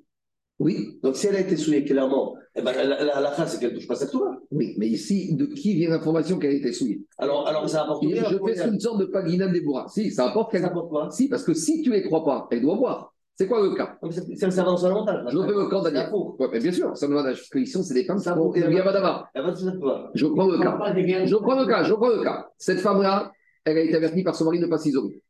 oui, 0.59 0.99
donc 1.01 1.15
si 1.15 1.27
elle 1.27 1.35
a 1.35 1.39
été 1.39 1.55
souillée 1.55 1.85
clairement, 1.85 2.35
eh 2.55 2.61
ben, 2.61 2.73
la, 2.73 2.83
la, 2.83 3.21
la 3.21 3.47
c'est 3.47 3.59
qu'elle 3.59 3.71
ne 3.71 3.75
touche 3.77 3.87
pas 3.87 3.95
sa 3.95 4.07
Ktouba. 4.07 4.39
oui, 4.51 4.75
mais 4.77 4.87
ici, 4.87 5.33
de 5.35 5.45
qui 5.45 5.75
vient 5.75 5.89
l'information 5.89 6.37
qu'elle 6.37 6.51
a 6.51 6.55
été 6.55 6.73
souillée? 6.73 7.01
Alors, 7.17 7.47
alors 7.47 7.67
ça 7.69 7.83
apporte 7.83 8.03
Et 8.03 8.07
rien. 8.07 8.23
Je 8.29 8.37
fais 8.37 8.67
une 8.67 8.79
sorte 8.79 8.99
de 8.99 9.05
pagina 9.05 9.47
des 9.47 9.61
bourras. 9.61 9.87
Si, 9.87 10.11
ça 10.11 10.29
apporte 10.29 10.51
Ça 10.51 10.57
quelque 10.57 10.69
apporte 10.71 10.89
quoi? 10.89 11.09
Si, 11.11 11.29
parce 11.29 11.43
que 11.43 11.53
si 11.53 11.81
tu 11.81 11.89
ne 11.89 11.95
les 11.95 12.03
crois 12.03 12.25
pas, 12.25 12.47
elle 12.51 12.61
doit 12.61 12.75
boire. 12.75 13.13
C'est 13.35 13.47
quoi 13.47 13.61
le 13.63 13.73
cas? 13.73 13.97
C'est 14.35 14.43
un 14.45 14.51
servant 14.51 14.77
montage. 14.93 15.23
Je 15.31 15.37
refais 15.37 15.51
le 15.51 15.83
Daniel. 15.83 16.09
peau. 16.11 16.35
Ouais, 16.39 16.47
mais 16.51 16.59
bien 16.59 16.71
sûr, 16.71 16.95
ça 16.97 17.07
va 17.07 17.23
parce 17.23 17.47
que 17.49 17.59
ici, 17.59 17.83
c'est 17.83 17.93
des 17.93 18.03
femmes 18.03 18.17
qui 18.17 18.23
Ça 18.25 18.33
Ktouba. 18.33 20.11
Je 20.13 20.25
prends 20.27 20.47
le 20.47 20.59
cas. 20.59 21.25
Je 21.25 21.35
prends 21.37 21.59
le 21.59 21.65
cas, 21.65 21.83
je 21.83 21.93
prends 21.93 22.09
le 22.09 22.23
cas. 22.23 22.47
Cette 22.57 22.79
femme-là, 22.79 23.31
elle 23.65 23.77
a 23.77 23.81
été 23.81 23.95
avertie 23.95 24.23
par 24.23 24.35
son 24.35 24.45
mari 24.45 24.59
de 24.59 24.65
ne 24.65 24.69
pas 24.69 24.77
s'isoler. 24.77 25.23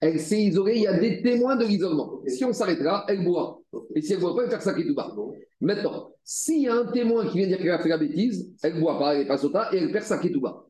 Elle 0.00 0.20
s'est 0.20 0.42
isolée, 0.42 0.76
il 0.76 0.82
y 0.82 0.86
a 0.86 0.98
des 0.98 1.22
témoins 1.22 1.56
de 1.56 1.64
l'isolement. 1.64 2.20
Si 2.26 2.44
on 2.44 2.52
s'arrête 2.52 2.80
là, 2.80 3.04
elle 3.08 3.24
boit. 3.24 3.62
Et 3.94 4.02
si 4.02 4.12
elle 4.12 4.18
ne 4.18 4.22
boit 4.24 4.34
pas, 4.34 4.42
elle 4.42 4.50
va 4.50 4.58
faire 4.58 4.62
sa 4.62 4.74
ketouba. 4.74 5.14
Maintenant, 5.60 6.10
s'il 6.22 6.62
y 6.62 6.68
a 6.68 6.74
un 6.74 6.86
témoin 6.92 7.26
qui 7.26 7.38
vient 7.38 7.46
dire 7.46 7.58
qu'elle 7.58 7.70
a 7.70 7.78
fait 7.78 7.88
la 7.88 7.96
bêtise, 7.96 8.52
elle 8.62 8.74
ne 8.74 8.80
boit 8.80 8.98
pas, 8.98 9.14
elle 9.14 9.20
n'est 9.20 9.26
pas 9.26 9.38
sota 9.38 9.70
et 9.72 9.78
elle 9.78 9.92
perd 9.92 10.04
sa 10.04 10.18
ketouba. 10.18 10.64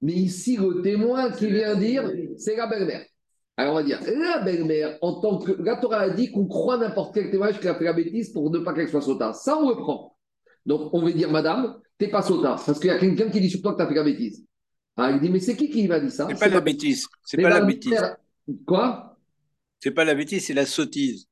Mais 0.00 0.14
ici, 0.14 0.56
le 0.56 0.80
témoin 0.80 1.30
qui 1.30 1.48
vient 1.48 1.76
dire, 1.76 2.10
c'est 2.38 2.56
la 2.56 2.66
belle-mère. 2.66 3.04
Alors 3.56 3.74
on 3.74 3.76
va 3.76 3.82
dire, 3.82 4.00
la 4.06 4.42
belle-mère, 4.42 4.96
en 5.02 5.20
tant 5.20 5.38
que. 5.38 5.52
La 5.62 5.76
Torah 5.76 6.00
a 6.00 6.10
dit 6.10 6.32
qu'on 6.32 6.46
croit 6.46 6.78
n'importe 6.78 7.14
quel 7.14 7.30
témoignage 7.30 7.60
qu'elle 7.60 7.72
a 7.72 7.74
fait 7.74 7.84
la 7.84 7.92
bêtise 7.92 8.30
pour 8.30 8.50
ne 8.50 8.58
pas 8.60 8.72
qu'elle 8.72 8.88
soit 8.88 9.02
sota. 9.02 9.34
Ça, 9.34 9.58
on 9.58 9.68
le 9.68 9.76
prend. 9.76 10.16
Donc 10.64 10.92
on 10.94 11.04
veut 11.04 11.12
dire, 11.12 11.30
madame, 11.30 11.76
t'es 11.98 12.08
pas 12.08 12.22
sota, 12.22 12.56
parce 12.64 12.80
qu'il 12.80 12.88
y 12.88 12.90
a 12.90 12.98
quelqu'un 12.98 13.28
qui 13.28 13.40
dit 13.40 13.50
sur 13.50 13.60
toi 13.60 13.72
que 13.72 13.76
tu 13.76 13.82
as 13.82 13.88
fait 13.88 13.94
la 13.94 14.04
bêtise. 14.04 14.44
Ah, 14.96 15.10
il 15.10 15.20
dit, 15.20 15.30
mais 15.30 15.40
c'est 15.40 15.56
qui 15.56 15.68
qui 15.68 15.86
m'a 15.86 16.00
dit 16.00 16.10
ça? 16.10 16.26
C'est 16.28 16.38
pas 16.38 16.48
la 16.48 16.60
bêtise. 16.60 17.06
C'est 17.24 17.36
pas 17.36 17.50
la 17.50 17.60
la 17.60 17.66
bêtise. 17.66 18.00
Quoi? 18.66 19.16
C'est 19.80 19.90
pas 19.90 20.04
la 20.04 20.14
bêtise, 20.14 20.46
c'est 20.46 20.54
la 20.54 20.66
sottise. 20.66 21.26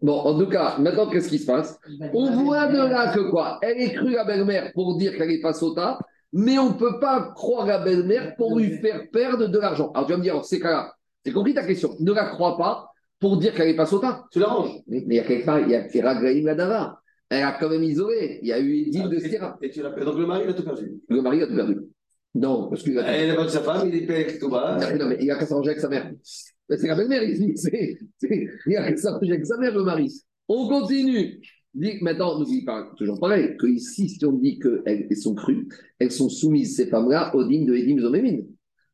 Bon, 0.00 0.18
en 0.20 0.38
tout 0.38 0.48
cas, 0.48 0.76
maintenant, 0.78 1.08
qu'est-ce 1.08 1.28
qui 1.28 1.38
se 1.38 1.46
passe? 1.46 1.78
On 2.12 2.44
voit 2.44 2.66
de 2.68 2.76
là 2.76 3.14
que 3.14 3.30
quoi? 3.30 3.58
Elle 3.62 3.80
est 3.80 3.94
crue 3.94 4.12
la 4.12 4.24
belle-mère 4.24 4.72
pour 4.74 4.96
dire 4.96 5.16
qu'elle 5.16 5.28
n'est 5.28 5.40
pas 5.40 5.54
sota, 5.54 5.98
mais 6.32 6.58
on 6.58 6.70
ne 6.70 6.74
peut 6.74 6.98
pas 7.00 7.32
croire 7.34 7.66
la 7.66 7.78
belle-mère 7.78 8.34
pour 8.36 8.58
lui 8.58 8.76
faire 8.78 9.08
perdre 9.10 9.46
de 9.46 9.58
l'argent. 9.58 9.90
Alors 9.94 10.06
tu 10.06 10.12
vas 10.12 10.18
me 10.18 10.22
dire, 10.22 10.44
c'est 10.44 10.60
cas 10.60 10.92
j'ai 11.24 11.32
compris 11.32 11.54
ta 11.54 11.64
question. 11.64 11.96
Ne 12.00 12.12
la 12.12 12.26
crois 12.26 12.56
pas 12.56 12.90
pour 13.18 13.38
dire 13.38 13.54
qu'elle 13.54 13.68
n'est 13.68 13.76
pas 13.76 13.86
sota. 13.86 14.24
Tu 14.30 14.40
l'arranges. 14.40 14.76
Mais 14.86 15.04
mais 15.06 15.14
il 15.14 15.18
y 15.18 15.20
a 15.20 15.24
quelque 15.24 15.46
part, 15.46 15.60
il 15.60 15.70
y 15.70 15.74
a 15.74 15.88
Ferraglaïm 15.88 16.44
Ladava. 16.44 17.00
Elle 17.30 17.42
a 17.42 17.52
quand 17.52 17.70
même 17.70 17.82
isolé. 17.82 18.40
Il 18.42 18.48
y 18.48 18.52
a 18.52 18.60
eu 18.60 18.82
Edil 18.82 19.08
de 19.08 19.18
Sierra. 19.18 19.56
Et 19.62 19.70
tu 19.70 19.82
l'as 19.82 19.90
Donc 19.90 20.18
le 20.18 20.26
mari, 20.26 20.42
il 20.44 20.50
a 20.50 20.54
tout 20.54 20.62
perdu. 20.62 21.00
Le 21.08 21.22
mari 21.22 21.42
a 21.42 21.46
tout 21.46 21.54
perdu. 21.54 21.80
Non, 22.34 22.68
parce 22.68 22.86
a 22.86 22.90
Elle 23.16 23.30
a 23.30 23.34
perdu 23.34 23.50
sa 23.50 23.60
femme, 23.60 23.88
il 23.88 23.94
est 23.94 24.06
payé 24.06 24.24
avec 24.24 24.36
Ktouba. 24.38 24.78
Non, 24.98 25.08
mais 25.08 25.18
il 25.20 25.30
a 25.30 25.36
qu'à 25.36 25.46
s'arranger 25.46 25.70
avec 25.70 25.80
sa 25.80 25.88
mère. 25.88 26.10
Mais 26.68 26.76
C'est 26.78 26.88
la 26.88 26.94
belle-mère 26.96 27.22
ici. 27.22 27.52
C'est- 27.56 27.98
c'est- 28.18 28.48
Il 28.66 28.76
a 28.76 28.90
qu'à 28.90 28.96
s'arranger 28.96 29.32
avec 29.32 29.46
sa 29.46 29.56
mère, 29.58 29.74
le 29.74 29.84
mari. 29.84 30.12
On 30.48 30.68
continue. 30.68 31.40
Dit, 31.74 31.98
maintenant, 32.02 32.38
n'oublie 32.38 32.64
pas, 32.64 32.88
toujours 32.96 33.18
pareil, 33.18 33.56
que 33.56 33.66
ici, 33.66 34.08
si 34.08 34.24
on 34.24 34.32
dit 34.32 34.58
qu'elles 34.60 35.16
sont 35.16 35.34
crues, 35.34 35.66
elles 35.98 36.12
sont 36.12 36.28
soumises, 36.28 36.76
ces 36.76 36.86
femmes-là, 36.86 37.34
aux 37.34 37.44
dîmes 37.44 37.66
de 37.66 37.74
Edim 37.74 37.98
Zomémine. 38.00 38.46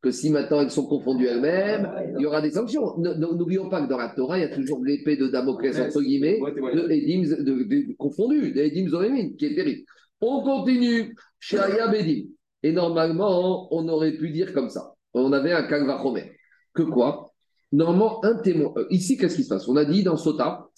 Que 0.03 0.11
si 0.11 0.31
maintenant 0.31 0.63
elles 0.63 0.71
sont 0.71 0.87
confondues 0.87 1.27
elles-mêmes, 1.27 1.91
il 2.17 2.23
y 2.23 2.27
aura 2.27 2.41
des 2.41 2.53
sanctions. 2.53 2.97
N'oublions 2.97 3.69
pas 3.69 3.83
que 3.83 3.89
dans 3.91 3.99
la 3.99 4.09
Torah, 4.09 4.39
il 4.39 4.43
y 4.43 4.45
a 4.45 4.55
toujours 4.55 4.83
l'épée 4.83 5.17
de 5.19 5.29
Damoclès, 5.29 5.77
entre 5.89 6.01
guillemets, 6.01 6.39
de 6.75 6.91
Edim, 6.91 7.23
de, 7.45 7.63
de- 7.65 7.95
confondu, 7.99 8.51
de 8.53 8.61
Edim 8.63 8.89
Zomémine, 8.89 9.37
qui 9.37 9.45
est 9.45 9.55
terrible. 9.55 9.83
On 10.23 10.43
continue. 10.43 11.15
Shaya 11.39 11.89
Bedim. 11.89 12.29
Et 12.63 12.73
normalement, 12.73 13.73
on 13.75 13.89
aurait 13.89 14.13
pu 14.13 14.31
dire 14.31 14.53
comme 14.53 14.69
ça. 14.69 14.95
On 15.15 15.33
avait 15.33 15.53
un 15.53 15.65
Kalvachomer. 15.65 16.33
Que 16.75 16.83
quoi? 16.83 17.33
Normalement, 17.73 18.25
un 18.25 18.37
témoin. 18.37 18.73
euh, 18.77 18.87
ici, 18.91 19.17
qu'est-ce 19.17 19.37
qui 19.37 19.45
se 19.45 19.49
passe? 19.49 19.69
On 19.69 19.77
a 19.77 19.85
dit 19.85 20.03
dans 20.03 20.17
Sota 20.17 20.71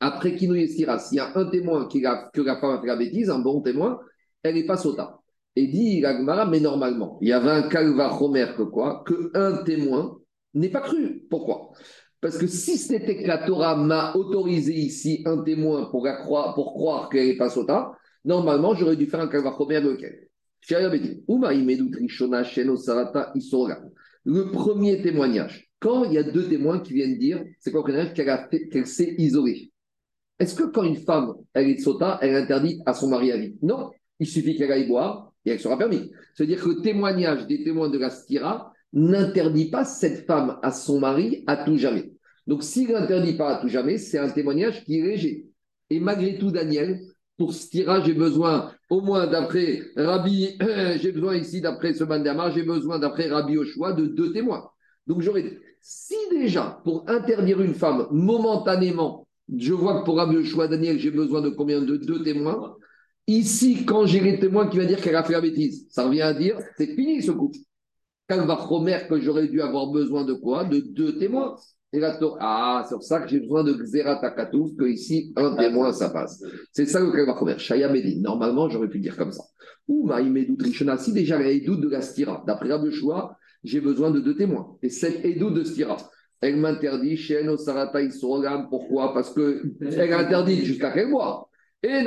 après 0.00 0.36
Kino 0.36 0.54
Yestira, 0.54 0.98
s'il 0.98 1.16
y 1.16 1.20
a 1.20 1.32
un 1.34 1.46
témoin 1.46 1.88
qui 1.88 2.04
a, 2.04 2.30
que 2.32 2.42
la 2.42 2.58
femme 2.60 2.80
fait 2.80 2.86
la 2.86 2.96
bêtise, 2.96 3.30
un 3.30 3.38
bon 3.38 3.62
témoin, 3.62 3.98
elle 4.42 4.54
n'est 4.54 4.66
pas 4.66 4.76
sota. 4.76 5.20
Et 5.54 5.68
dit 5.68 6.00
l'Agmara, 6.00 6.46
mais 6.46 6.60
normalement, 6.60 7.18
il 7.22 7.28
y 7.28 7.32
avait 7.32 7.50
un 7.50 7.68
calva 7.68 8.08
romer 8.08 8.46
que 8.56 8.62
quoi? 8.62 9.02
Que 9.06 9.30
un 9.34 9.62
témoin 9.64 10.18
n'est 10.52 10.68
pas 10.68 10.82
cru. 10.82 11.26
Pourquoi? 11.30 11.70
Parce 12.20 12.36
que 12.36 12.46
si 12.46 12.76
c'était 12.76 13.22
que 13.22 13.26
la 13.26 13.38
Torah 13.38 13.76
m'a 13.76 14.14
autorisé 14.14 14.74
ici 14.74 15.22
un 15.24 15.42
témoin 15.42 15.86
pour, 15.90 16.06
croire, 16.06 17.08
qu'elle 17.08 17.28
n'est 17.28 17.36
pas 17.36 17.50
sota, 17.50 17.92
normalement, 18.24 18.74
j'aurais 18.74 18.96
dû 18.96 19.06
faire 19.06 19.20
un 19.20 19.28
calva 19.28 19.50
romer 19.50 19.80
lequel 19.80 20.25
le 24.24 24.50
premier 24.50 25.02
témoignage, 25.02 25.70
quand 25.78 26.04
il 26.04 26.12
y 26.12 26.18
a 26.18 26.22
deux 26.22 26.48
témoins 26.48 26.80
qui 26.80 26.94
viennent 26.94 27.18
dire, 27.18 27.44
c'est 27.60 27.70
quoi 27.70 27.84
qu'elle 27.84 28.12
qu'elle 28.12 28.86
s'est 28.86 29.14
isolée? 29.18 29.70
Est-ce 30.38 30.54
que 30.54 30.64
quand 30.64 30.82
une 30.82 30.96
femme, 30.96 31.34
elle 31.54 31.70
est 31.70 31.78
sota, 31.78 32.18
elle 32.20 32.30
est 32.30 32.36
interdite 32.36 32.80
à 32.84 32.94
son 32.94 33.08
mari 33.08 33.32
à 33.32 33.36
vie? 33.36 33.56
Non. 33.62 33.90
Il 34.18 34.26
suffit 34.26 34.56
qu'elle 34.56 34.72
aille 34.72 34.88
boire 34.88 35.32
et 35.44 35.50
elle 35.50 35.60
sera 35.60 35.78
permis. 35.78 36.10
C'est-à-dire 36.34 36.62
que 36.62 36.70
le 36.70 36.82
témoignage 36.82 37.46
des 37.46 37.62
témoins 37.62 37.88
de 37.88 37.98
la 37.98 38.10
stira 38.10 38.72
n'interdit 38.92 39.70
pas 39.70 39.84
cette 39.84 40.26
femme 40.26 40.58
à 40.62 40.72
son 40.72 41.00
mari 41.00 41.44
à 41.46 41.64
tout 41.64 41.76
jamais. 41.76 42.12
Donc 42.46 42.62
s'il 42.62 42.90
n'interdit 42.92 43.34
pas 43.34 43.56
à 43.56 43.60
tout 43.60 43.68
jamais, 43.68 43.98
c'est 43.98 44.18
un 44.18 44.30
témoignage 44.30 44.84
qui 44.84 44.98
est 44.98 45.02
léger. 45.02 45.46
Et 45.90 46.00
malgré 46.00 46.38
tout, 46.38 46.50
Daniel, 46.50 47.00
pour 47.36 47.52
stira, 47.52 48.02
j'ai 48.02 48.14
besoin, 48.14 48.72
au 48.90 49.00
moins 49.00 49.26
d'après 49.26 49.82
Rabbi, 49.96 50.56
j'ai 51.00 51.12
besoin 51.12 51.36
ici, 51.36 51.60
d'après 51.60 51.94
ce 51.94 52.04
Bandama, 52.04 52.50
j'ai 52.50 52.62
besoin 52.62 52.98
d'après 52.98 53.28
Rabbi 53.28 53.58
Oshua 53.58 53.92
de 53.92 54.06
deux 54.06 54.32
témoins. 54.32 54.68
Donc 55.06 55.22
j'aurais 55.22 55.58
si 55.80 56.16
déjà, 56.32 56.80
pour 56.84 57.08
interdire 57.08 57.60
une 57.60 57.74
femme 57.74 58.08
momentanément, 58.10 59.26
je 59.56 59.72
vois 59.72 60.00
que 60.00 60.04
pour 60.04 60.16
Rabbi 60.16 60.36
Oshua, 60.36 60.66
Daniel, 60.66 60.98
j'ai 60.98 61.12
besoin 61.12 61.40
de 61.40 61.50
combien 61.50 61.80
de 61.80 61.96
deux 61.96 62.22
témoins 62.22 62.76
Ici, 63.28 63.84
quand 63.84 64.06
j'ai 64.06 64.20
les 64.20 64.38
témoins 64.38 64.68
qui 64.68 64.76
va 64.76 64.84
dire 64.84 65.00
qu'elle 65.00 65.16
a 65.16 65.24
fait 65.24 65.32
la 65.32 65.40
bêtise, 65.40 65.86
ça 65.90 66.04
revient 66.04 66.22
à 66.22 66.32
dire, 66.32 66.58
c'est 66.76 66.94
fini 66.94 67.22
ce 67.22 67.32
couple. 67.32 67.58
Quand 68.28 68.44
va 68.44 68.56
promettre 68.56 69.08
que 69.08 69.20
j'aurais 69.20 69.48
dû 69.48 69.60
avoir 69.60 69.88
besoin 69.88 70.24
de 70.24 70.32
quoi? 70.32 70.64
De 70.64 70.78
deux 70.78 71.18
témoins. 71.18 71.56
Et 71.96 72.00
la 72.00 72.18
ah, 72.40 72.84
c'est 72.86 72.94
pour 72.94 73.02
ça 73.02 73.20
que 73.20 73.28
j'ai 73.28 73.40
besoin 73.40 73.64
de 73.64 73.72
Xera 73.72 74.16
Takatouf, 74.16 74.76
que 74.76 74.84
ici, 74.84 75.32
un 75.34 75.56
témoin, 75.56 75.94
ça 75.94 76.10
passe. 76.10 76.44
C'est 76.70 76.84
ça 76.84 77.00
le 77.00 77.10
Kalva 77.10 77.38
Chomer. 77.38 77.58
Shaya 77.58 77.88
Medi. 77.88 78.20
Normalement, 78.20 78.68
j'aurais 78.68 78.90
pu 78.90 78.98
dire 78.98 79.16
comme 79.16 79.32
ça. 79.32 79.42
Ou 79.88 80.06
Maïmedou 80.06 80.56
Trishona, 80.56 80.98
si 80.98 81.14
déjà 81.14 81.38
la 81.38 81.50
Edout 81.50 81.76
de 81.76 81.88
la 81.88 82.02
Stira, 82.02 82.44
d'après 82.46 82.68
Rabbe 82.68 82.90
Choua, 82.90 83.38
j'ai 83.64 83.80
besoin 83.80 84.10
de 84.10 84.20
deux 84.20 84.36
témoins. 84.36 84.76
Et 84.82 84.90
cette 84.90 85.24
Edout 85.24 85.52
de 85.52 85.64
Stira, 85.64 85.96
elle 86.42 86.58
m'interdit 86.58 87.16
chez 87.16 87.42
Sarata 87.56 88.02
Isorogam. 88.02 88.68
Pourquoi? 88.68 89.14
Parce 89.14 89.32
qu'elle 89.32 90.12
interdit 90.12 90.66
jusqu'à 90.66 90.90
quel 90.90 91.08
mois? 91.08 91.48
Et 91.82 92.04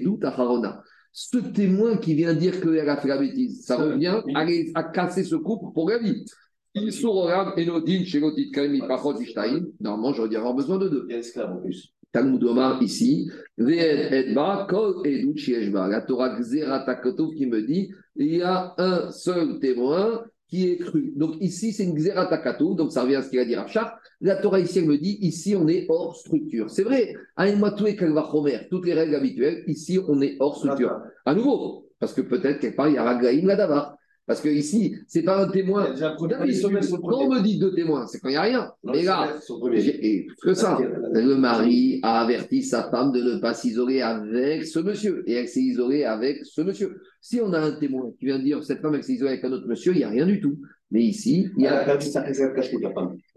d'où 0.00 0.18
Ce 1.12 1.36
témoin 1.36 1.96
qui 1.98 2.14
vient 2.14 2.34
dire 2.34 2.60
qu'elle 2.60 2.88
a 2.88 2.96
fait 2.96 3.08
la 3.08 3.18
bêtise, 3.18 3.64
ça 3.64 3.76
revient 3.76 4.20
à, 4.74 4.82
casser 4.82 5.22
ce 5.22 5.36
couple 5.36 5.72
pour 5.72 5.90
la 5.90 5.98
vie. 5.98 6.24
Il 6.74 6.90
et 7.56 7.66
Nodin 7.66 8.04
chez 8.04 8.20
Normalement, 9.80 10.12
j'aurais 10.14 10.28
dû 10.28 10.36
avoir 10.36 10.54
besoin 10.54 10.78
de 10.78 10.88
deux. 10.88 11.06
Talmud 12.12 12.44
Omar 12.44 12.82
ici, 12.82 13.30
La 13.56 14.34
Torah 16.06 16.36
qui 17.34 17.46
me 17.46 17.62
dit 17.62 17.90
il 18.16 18.36
y 18.36 18.42
a 18.42 18.74
un 18.78 19.10
seul 19.10 19.58
témoin 19.58 20.24
qui 20.48 20.68
est 20.68 20.76
cru. 20.76 21.12
Donc 21.16 21.36
ici, 21.40 21.72
c'est 21.72 21.84
une 21.84 21.94
xératakato, 21.94 22.74
donc 22.74 22.92
ça 22.92 23.02
revient 23.02 23.16
à 23.16 23.22
ce 23.22 23.30
qu'il 23.30 23.38
a 23.38 23.44
dit 23.46 23.54
Rafshah. 23.54 23.98
La 24.20 24.36
Torah 24.36 24.60
ici, 24.60 24.80
elle 24.80 24.86
me 24.86 24.98
dit, 24.98 25.18
ici, 25.22 25.56
on 25.56 25.66
est 25.66 25.86
hors 25.88 26.14
structure. 26.14 26.70
C'est 26.70 26.82
vrai, 26.82 27.14
toutes 28.70 28.86
les 28.86 28.92
règles 28.92 29.14
habituelles, 29.14 29.64
ici, 29.66 29.98
on 30.06 30.20
est 30.20 30.36
hors 30.40 30.56
structure. 30.56 31.00
À 31.24 31.34
nouveau, 31.34 31.88
parce 31.98 32.12
que 32.12 32.20
peut-être 32.20 32.60
quelque 32.60 32.76
part, 32.76 32.88
il 32.88 32.94
y 32.94 32.98
a 32.98 33.04
Ragaïm 33.04 33.46
là 33.46 33.96
Parce 34.24 34.40
que 34.40 34.48
ici, 34.48 34.94
c'est 35.08 35.22
pas 35.22 35.44
un 35.44 35.48
témoin. 35.48 35.94
Quand 35.98 36.16
on 36.20 37.28
me 37.28 37.42
dit 37.42 37.58
deux 37.58 37.74
témoins, 37.74 38.06
c'est 38.06 38.20
quand 38.20 38.28
il 38.28 38.32
n'y 38.32 38.36
a 38.36 38.42
rien. 38.42 38.70
Mais 38.84 39.02
là, 39.02 39.36
et 39.84 40.28
que 40.40 40.54
ça, 40.54 40.78
le 41.12 41.34
mari 41.34 41.98
a 42.04 42.20
averti 42.20 42.62
sa 42.62 42.88
femme 42.88 43.10
de 43.10 43.20
ne 43.20 43.40
pas 43.40 43.52
s'isoler 43.52 44.00
avec 44.00 44.64
ce 44.64 44.78
monsieur. 44.78 45.24
Et 45.26 45.32
elle 45.32 45.48
s'est 45.48 45.60
isolée 45.60 46.04
avec 46.04 46.38
ce 46.44 46.62
monsieur. 46.62 47.00
Si 47.20 47.40
on 47.40 47.52
a 47.52 47.58
un 47.58 47.72
témoin 47.72 48.12
qui 48.18 48.26
vient 48.26 48.38
dire 48.38 48.62
cette 48.62 48.80
femme 48.80 48.94
elle 48.94 49.02
s'est 49.02 49.14
isolée 49.14 49.32
avec 49.32 49.44
un 49.44 49.52
autre 49.52 49.66
monsieur, 49.66 49.92
il 49.92 49.98
n'y 49.98 50.04
a 50.04 50.08
rien 50.08 50.26
du 50.26 50.40
tout. 50.40 50.56
Mais 50.92 51.02
ici, 51.02 51.48
il 51.56 51.64
y 51.64 51.66
a. 51.66 51.84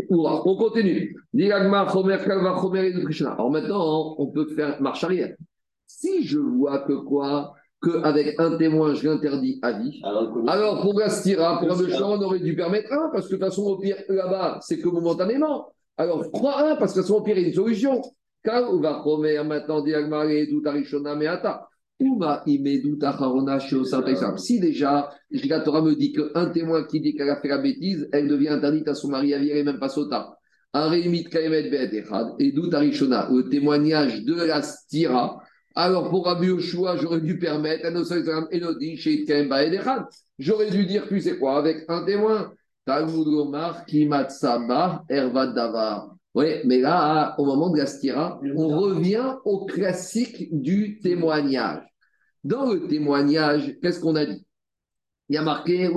On 0.09 0.55
continue. 0.55 1.15
Alors 1.33 3.51
maintenant, 3.51 4.15
on 4.19 4.27
peut 4.27 4.45
faire 4.47 4.79
marche 4.81 5.03
arrière. 5.03 5.35
Si 5.87 6.25
je 6.25 6.37
vois 6.37 6.79
que 6.79 6.93
quoi 6.93 7.53
qu'avec 7.81 8.39
un 8.39 8.57
témoin, 8.57 8.93
je 8.93 9.07
l'interdis 9.07 9.59
à 9.61 9.73
vie. 9.73 10.01
Alors, 10.47 10.81
pour 10.81 10.95
Gastira, 10.95 11.59
pour 11.59 11.71
un 11.71 12.01
on 12.03 12.21
aurait 12.21 12.39
dû 12.39 12.55
permettre 12.55 12.91
un, 12.93 13.09
parce 13.11 13.27
que 13.27 13.35
de 13.35 13.37
toute 13.37 13.47
façon, 13.47 13.63
au 13.63 13.77
pire, 13.77 13.97
là-bas, 14.09 14.59
c'est 14.61 14.79
que 14.79 14.87
momentanément. 14.87 15.67
Alors, 15.97 16.29
crois 16.31 16.71
un, 16.71 16.75
parce 16.75 16.93
que 16.93 16.99
de 16.99 17.03
toute 17.03 17.11
façon, 17.11 17.21
au 17.21 17.23
pire, 17.23 17.37
il 17.37 17.43
y 17.43 17.45
a 17.45 17.47
une 17.49 17.53
solution. 17.53 18.01
Car 18.43 18.71
on 18.71 18.79
va 18.79 19.03
maintenant, 19.43 19.81
Diagmare, 19.81 20.47
tout 20.49 20.61
Arishona, 20.65 21.15
Meata. 21.15 21.67
Si 24.37 24.59
déjà, 24.59 25.09
la 25.31 25.61
Torah 25.61 25.81
me 25.81 25.95
dit 25.95 26.11
qu'un 26.11 26.49
témoin 26.49 26.83
qui 26.83 26.99
dit 26.99 27.15
qu'elle 27.15 27.29
a 27.29 27.39
fait 27.39 27.47
la 27.47 27.59
bêtise, 27.59 28.09
elle 28.11 28.27
devient 28.27 28.49
interdite 28.49 28.89
à 28.89 28.95
son 28.95 29.07
mari 29.07 29.33
à 29.33 29.37
et 29.37 29.63
même 29.63 29.79
pas 29.79 29.87
sota. 29.87 30.37
Et 30.75 32.51
d'où 32.51 32.63
le 32.69 33.49
témoignage 33.49 34.25
de 34.25 34.33
la 34.33 34.61
stira. 34.61 35.41
Alors 35.75 36.09
pour 36.09 36.25
Rabbi 36.25 36.47
Yoshua, 36.47 36.95
j'aurais 36.97 37.19
dû 37.19 37.37
permettre 37.37 37.85
J'aurais 40.39 40.69
dû 40.69 40.85
dire, 40.85 41.07
tu 41.07 41.19
sais 41.19 41.37
quoi, 41.37 41.57
avec 41.57 41.83
un 41.89 42.05
témoin. 42.05 42.53
Talmud 42.85 43.25
Gomar, 43.25 43.85
Kimatsaba, 43.85 45.03
Ervad 45.09 45.53
Davar. 45.53 46.15
Oui, 46.35 46.45
mais 46.65 46.79
là, 46.79 47.35
au 47.37 47.45
moment 47.45 47.69
de 47.69 47.79
la 47.79 47.87
stira, 47.87 48.39
on 48.55 48.67
revient 48.67 49.35
au 49.43 49.65
classique 49.65 50.49
du 50.51 50.99
témoignage. 50.99 51.83
Dans 52.43 52.71
le 52.71 52.87
témoignage, 52.87 53.75
qu'est-ce 53.81 53.99
qu'on 53.99 54.15
a 54.15 54.25
dit? 54.25 54.45
Il 55.29 55.35
y 55.35 55.37
a 55.37 55.41
marqué, 55.41 55.89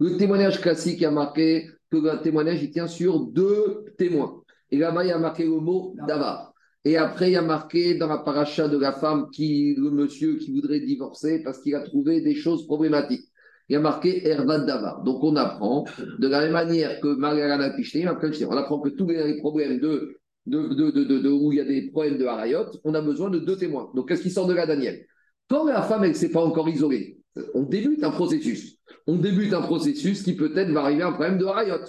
le 0.00 0.16
témoignage 0.16 0.60
classique, 0.60 0.96
il 0.96 1.02
y 1.02 1.06
a 1.06 1.10
marqué 1.10 1.68
que 1.90 1.96
le 1.98 2.20
témoignage, 2.22 2.62
il 2.62 2.70
tient 2.70 2.88
sur 2.88 3.20
deux 3.20 3.84
témoins. 3.98 4.42
Et 4.70 4.78
là-bas, 4.78 5.04
il 5.04 5.08
y 5.08 5.12
a 5.12 5.18
marqué 5.18 5.44
le 5.44 5.60
mot 5.60 5.94
davar. 6.06 6.49
Et 6.84 6.96
après, 6.96 7.30
il 7.30 7.34
y 7.34 7.36
a 7.36 7.42
marqué 7.42 7.94
dans 7.94 8.08
la 8.08 8.18
paracha 8.18 8.68
de 8.68 8.78
la 8.78 8.92
femme, 8.92 9.28
qui, 9.30 9.74
le 9.76 9.90
monsieur 9.90 10.36
qui 10.36 10.52
voudrait 10.52 10.80
divorcer 10.80 11.42
parce 11.42 11.60
qu'il 11.60 11.74
a 11.74 11.80
trouvé 11.80 12.20
des 12.22 12.34
choses 12.34 12.66
problématiques 12.66 13.30
il 13.70 13.74
y 13.74 13.76
a 13.76 13.80
marqué 13.80 14.26
Ervad 14.26 14.66
Davar. 14.66 15.04
Donc 15.04 15.22
on 15.22 15.36
apprend 15.36 15.84
de 16.18 16.26
la 16.26 16.40
même 16.40 16.52
manière 16.52 17.00
que 17.00 17.06
Mariana 17.14 17.72
on 17.72 18.56
apprend 18.56 18.80
que 18.80 18.88
tous 18.88 19.06
les 19.06 19.38
problèmes 19.38 19.78
de, 19.78 20.16
de, 20.46 20.74
de, 20.74 20.90
de, 20.90 21.28
où 21.28 21.52
il 21.52 21.58
y 21.58 21.60
a 21.60 21.64
des 21.64 21.88
problèmes 21.92 22.18
de 22.18 22.26
harayot, 22.26 22.66
on 22.82 22.94
a 22.94 23.00
besoin 23.00 23.30
de 23.30 23.38
deux 23.38 23.56
témoins. 23.56 23.88
Donc 23.94 24.08
qu'est-ce 24.08 24.22
qui 24.22 24.30
sort 24.30 24.48
de 24.48 24.54
là, 24.54 24.66
Daniel? 24.66 25.06
Quand 25.48 25.66
la 25.66 25.82
femme, 25.82 26.02
elle 26.02 26.10
ne 26.10 26.14
s'est 26.16 26.32
pas 26.32 26.42
encore 26.44 26.68
isolée, 26.68 27.20
on 27.54 27.62
débute 27.62 28.02
un 28.02 28.10
processus. 28.10 28.79
On 29.10 29.16
débute 29.16 29.52
un 29.54 29.62
processus 29.62 30.22
qui 30.22 30.36
peut-être 30.36 30.70
va 30.70 30.82
arriver 30.82 31.02
à 31.02 31.08
un 31.08 31.12
problème 31.12 31.36
de 31.36 31.44
harayot. 31.44 31.80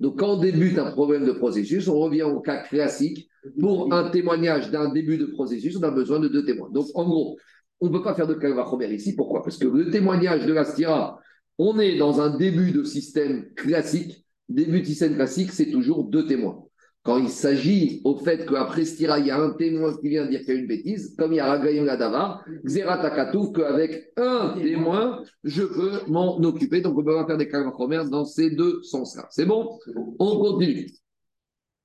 Donc 0.00 0.18
quand 0.18 0.36
on 0.36 0.40
débute 0.40 0.78
un 0.78 0.90
problème 0.90 1.26
de 1.26 1.32
processus, 1.32 1.88
on 1.88 1.98
revient 1.98 2.22
au 2.22 2.40
cas 2.40 2.62
classique. 2.62 3.28
Pour 3.58 3.92
un 3.92 4.08
témoignage 4.08 4.70
d'un 4.70 4.90
début 4.90 5.18
de 5.18 5.26
processus, 5.26 5.76
on 5.76 5.82
a 5.82 5.90
besoin 5.90 6.20
de 6.20 6.28
deux 6.28 6.42
témoins. 6.42 6.70
Donc 6.70 6.86
en 6.94 7.04
gros, 7.04 7.36
on 7.82 7.88
ne 7.88 7.92
peut 7.92 8.02
pas 8.02 8.14
faire 8.14 8.26
de 8.26 8.32
Kalva 8.32 8.66
ici. 8.90 9.14
Pourquoi? 9.14 9.42
Parce 9.42 9.58
que 9.58 9.68
le 9.68 9.90
témoignage 9.90 10.46
de 10.46 10.54
la 10.54 10.64
Stira, 10.64 11.20
on 11.58 11.78
est 11.78 11.98
dans 11.98 12.22
un 12.22 12.34
début 12.34 12.70
de 12.72 12.82
système 12.82 13.52
classique. 13.56 14.24
Début 14.48 14.80
de 14.80 14.86
système 14.86 15.16
classique, 15.16 15.52
c'est 15.52 15.70
toujours 15.70 16.04
deux 16.04 16.24
témoins. 16.24 16.64
Quand 17.02 17.16
il 17.16 17.30
s'agit 17.30 18.02
au 18.04 18.14
fait 18.16 18.44
qu'après 18.44 18.84
Stira, 18.84 19.18
il 19.18 19.26
y 19.26 19.30
a 19.30 19.40
un 19.40 19.54
témoin 19.54 19.96
qui 19.96 20.10
vient 20.10 20.26
dire 20.26 20.40
qu'il 20.40 20.54
y 20.54 20.56
a 20.58 20.60
une 20.60 20.66
bêtise, 20.66 21.14
comme 21.16 21.32
il 21.32 21.36
y 21.36 21.40
a 21.40 21.46
Ragayim 21.46 21.84
Ladava, 21.84 22.42
Xeratakatouf, 22.64 23.52
qu'avec 23.54 24.12
un 24.18 24.54
témoin, 24.58 25.22
je 25.42 25.62
peux 25.62 26.00
m'en 26.08 26.36
occuper. 26.40 26.82
Donc, 26.82 26.98
on 26.98 27.02
peut 27.02 27.14
pas 27.14 27.26
faire 27.26 27.38
des 27.38 27.48
calmes 27.48 27.72
dans 28.10 28.26
ces 28.26 28.50
deux 28.50 28.82
sens-là. 28.82 29.26
C'est 29.30 29.46
bon? 29.46 29.78
On 30.18 30.38
continue. 30.40 30.90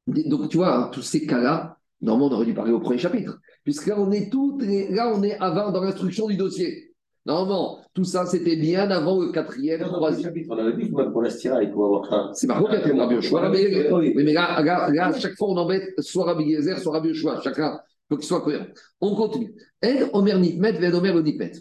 Donc, 0.08 0.50
tu 0.50 0.58
vois, 0.58 0.92
tous 0.92 1.02
ces 1.02 1.26
cas-là, 1.26 1.78
normalement, 2.02 2.36
on 2.36 2.38
aurait 2.38 2.46
dû 2.46 2.54
parler 2.54 2.74
au 2.74 2.82
premier 2.82 3.00
chapitre. 3.00 3.40
Puisque 3.64 3.88
là, 3.88 3.96
on 3.98 4.12
est 4.12 4.30
tout, 4.30 4.60
là, 4.90 5.14
on 5.16 5.24
est 5.24 5.38
avant 5.40 5.72
dans 5.72 5.82
l'instruction 5.82 6.28
du 6.28 6.36
dossier. 6.36 6.85
Normalement, 7.26 7.80
tout 7.94 8.04
ça, 8.04 8.28
c'était 8.28 8.56
bien 8.56 8.90
avant 8.92 9.20
le 9.20 9.32
quatrième, 9.32 9.82
troisième. 9.82 10.34
On 10.48 10.58
avait 10.58 10.74
dit 10.78 10.92
pour 10.92 11.22
la 11.24 11.30
stira, 11.32 11.64
il 11.64 11.72
faut 11.72 11.86
avoir 11.86 12.06
ça. 12.08 12.30
C'est 12.34 12.46
marrant 12.46 12.66
qu'il 12.66 12.76
y 12.76 13.00
a 13.00 13.04
Rabbi 13.04 13.16
Yoshua. 13.16 13.50
Mais 13.50 14.34
là, 14.34 14.62
là, 14.62 14.90
là, 14.92 15.08
à 15.08 15.20
chaque 15.20 15.36
fois, 15.36 15.50
on 15.50 15.58
embête 15.58 15.94
soit 16.00 16.26
Rabbi 16.26 16.44
Yezer, 16.44 16.78
soit 16.78 16.94
Rabbi 16.94 17.10
Yoshua. 17.10 17.42
Chacun, 17.42 17.80
il 17.82 18.14
faut 18.14 18.18
qu'il 18.18 18.28
soit 18.28 18.42
cohérent. 18.42 18.68
On 19.02 19.16
continue. 19.16 19.56
Aide 19.82 20.10
Omer 20.14 20.38
Nitmet, 20.38 20.74
Ved 20.74 20.94
Omer 20.94 21.16
Nitmet. 21.24 21.54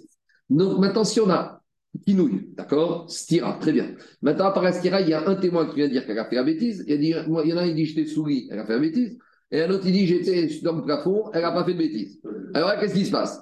Donc 0.51 0.78
maintenant, 0.78 1.05
si 1.05 1.20
on 1.20 1.31
a 1.31 1.62
Kinouille, 2.07 2.51
d'accord? 2.55 3.11
Stira, 3.11 3.57
très 3.59 3.73
bien. 3.73 3.95
Maintenant, 4.20 4.47
après 4.47 4.73
Stira, 4.73 5.01
il 5.01 5.09
y 5.09 5.15
a 5.15 5.27
un 5.27 5.36
témoin 5.36 5.65
qui 5.66 5.77
vient 5.77 5.89
dire 5.89 6.05
qu'elle 6.05 6.19
a 6.19 6.27
fait 6.27 6.36
la 6.36 6.45
bêtise. 6.45 6.85
Il 6.86 6.93
y, 6.93 6.95
a 6.95 7.23
dit, 7.23 7.31
moi, 7.31 7.43
il 7.45 7.51
y 7.51 7.55
en 7.55 7.57
a 7.57 7.62
un 7.62 7.69
qui 7.69 7.74
dit 7.74 7.86
j'étais 7.86 8.07
souris, 8.07 8.49
elle 8.51 8.59
a 8.59 8.66
fait 8.66 8.74
la 8.74 8.81
bêtise. 8.81 9.16
Et 9.51 9.62
un 9.62 9.70
autre, 9.70 9.86
il 9.86 9.93
dit 9.93 10.07
j'étais 10.07 10.49
dans 10.62 10.73
le 10.73 10.82
plafond, 10.82 11.31
elle 11.32 11.43
n'a 11.43 11.53
pas 11.53 11.65
fait 11.65 11.73
de 11.73 11.78
bêtise. 11.78 12.20
Alors 12.53 12.69
là, 12.69 12.77
qu'est-ce 12.81 12.95
qui 12.95 13.07
se 13.07 13.12
passe? 13.12 13.41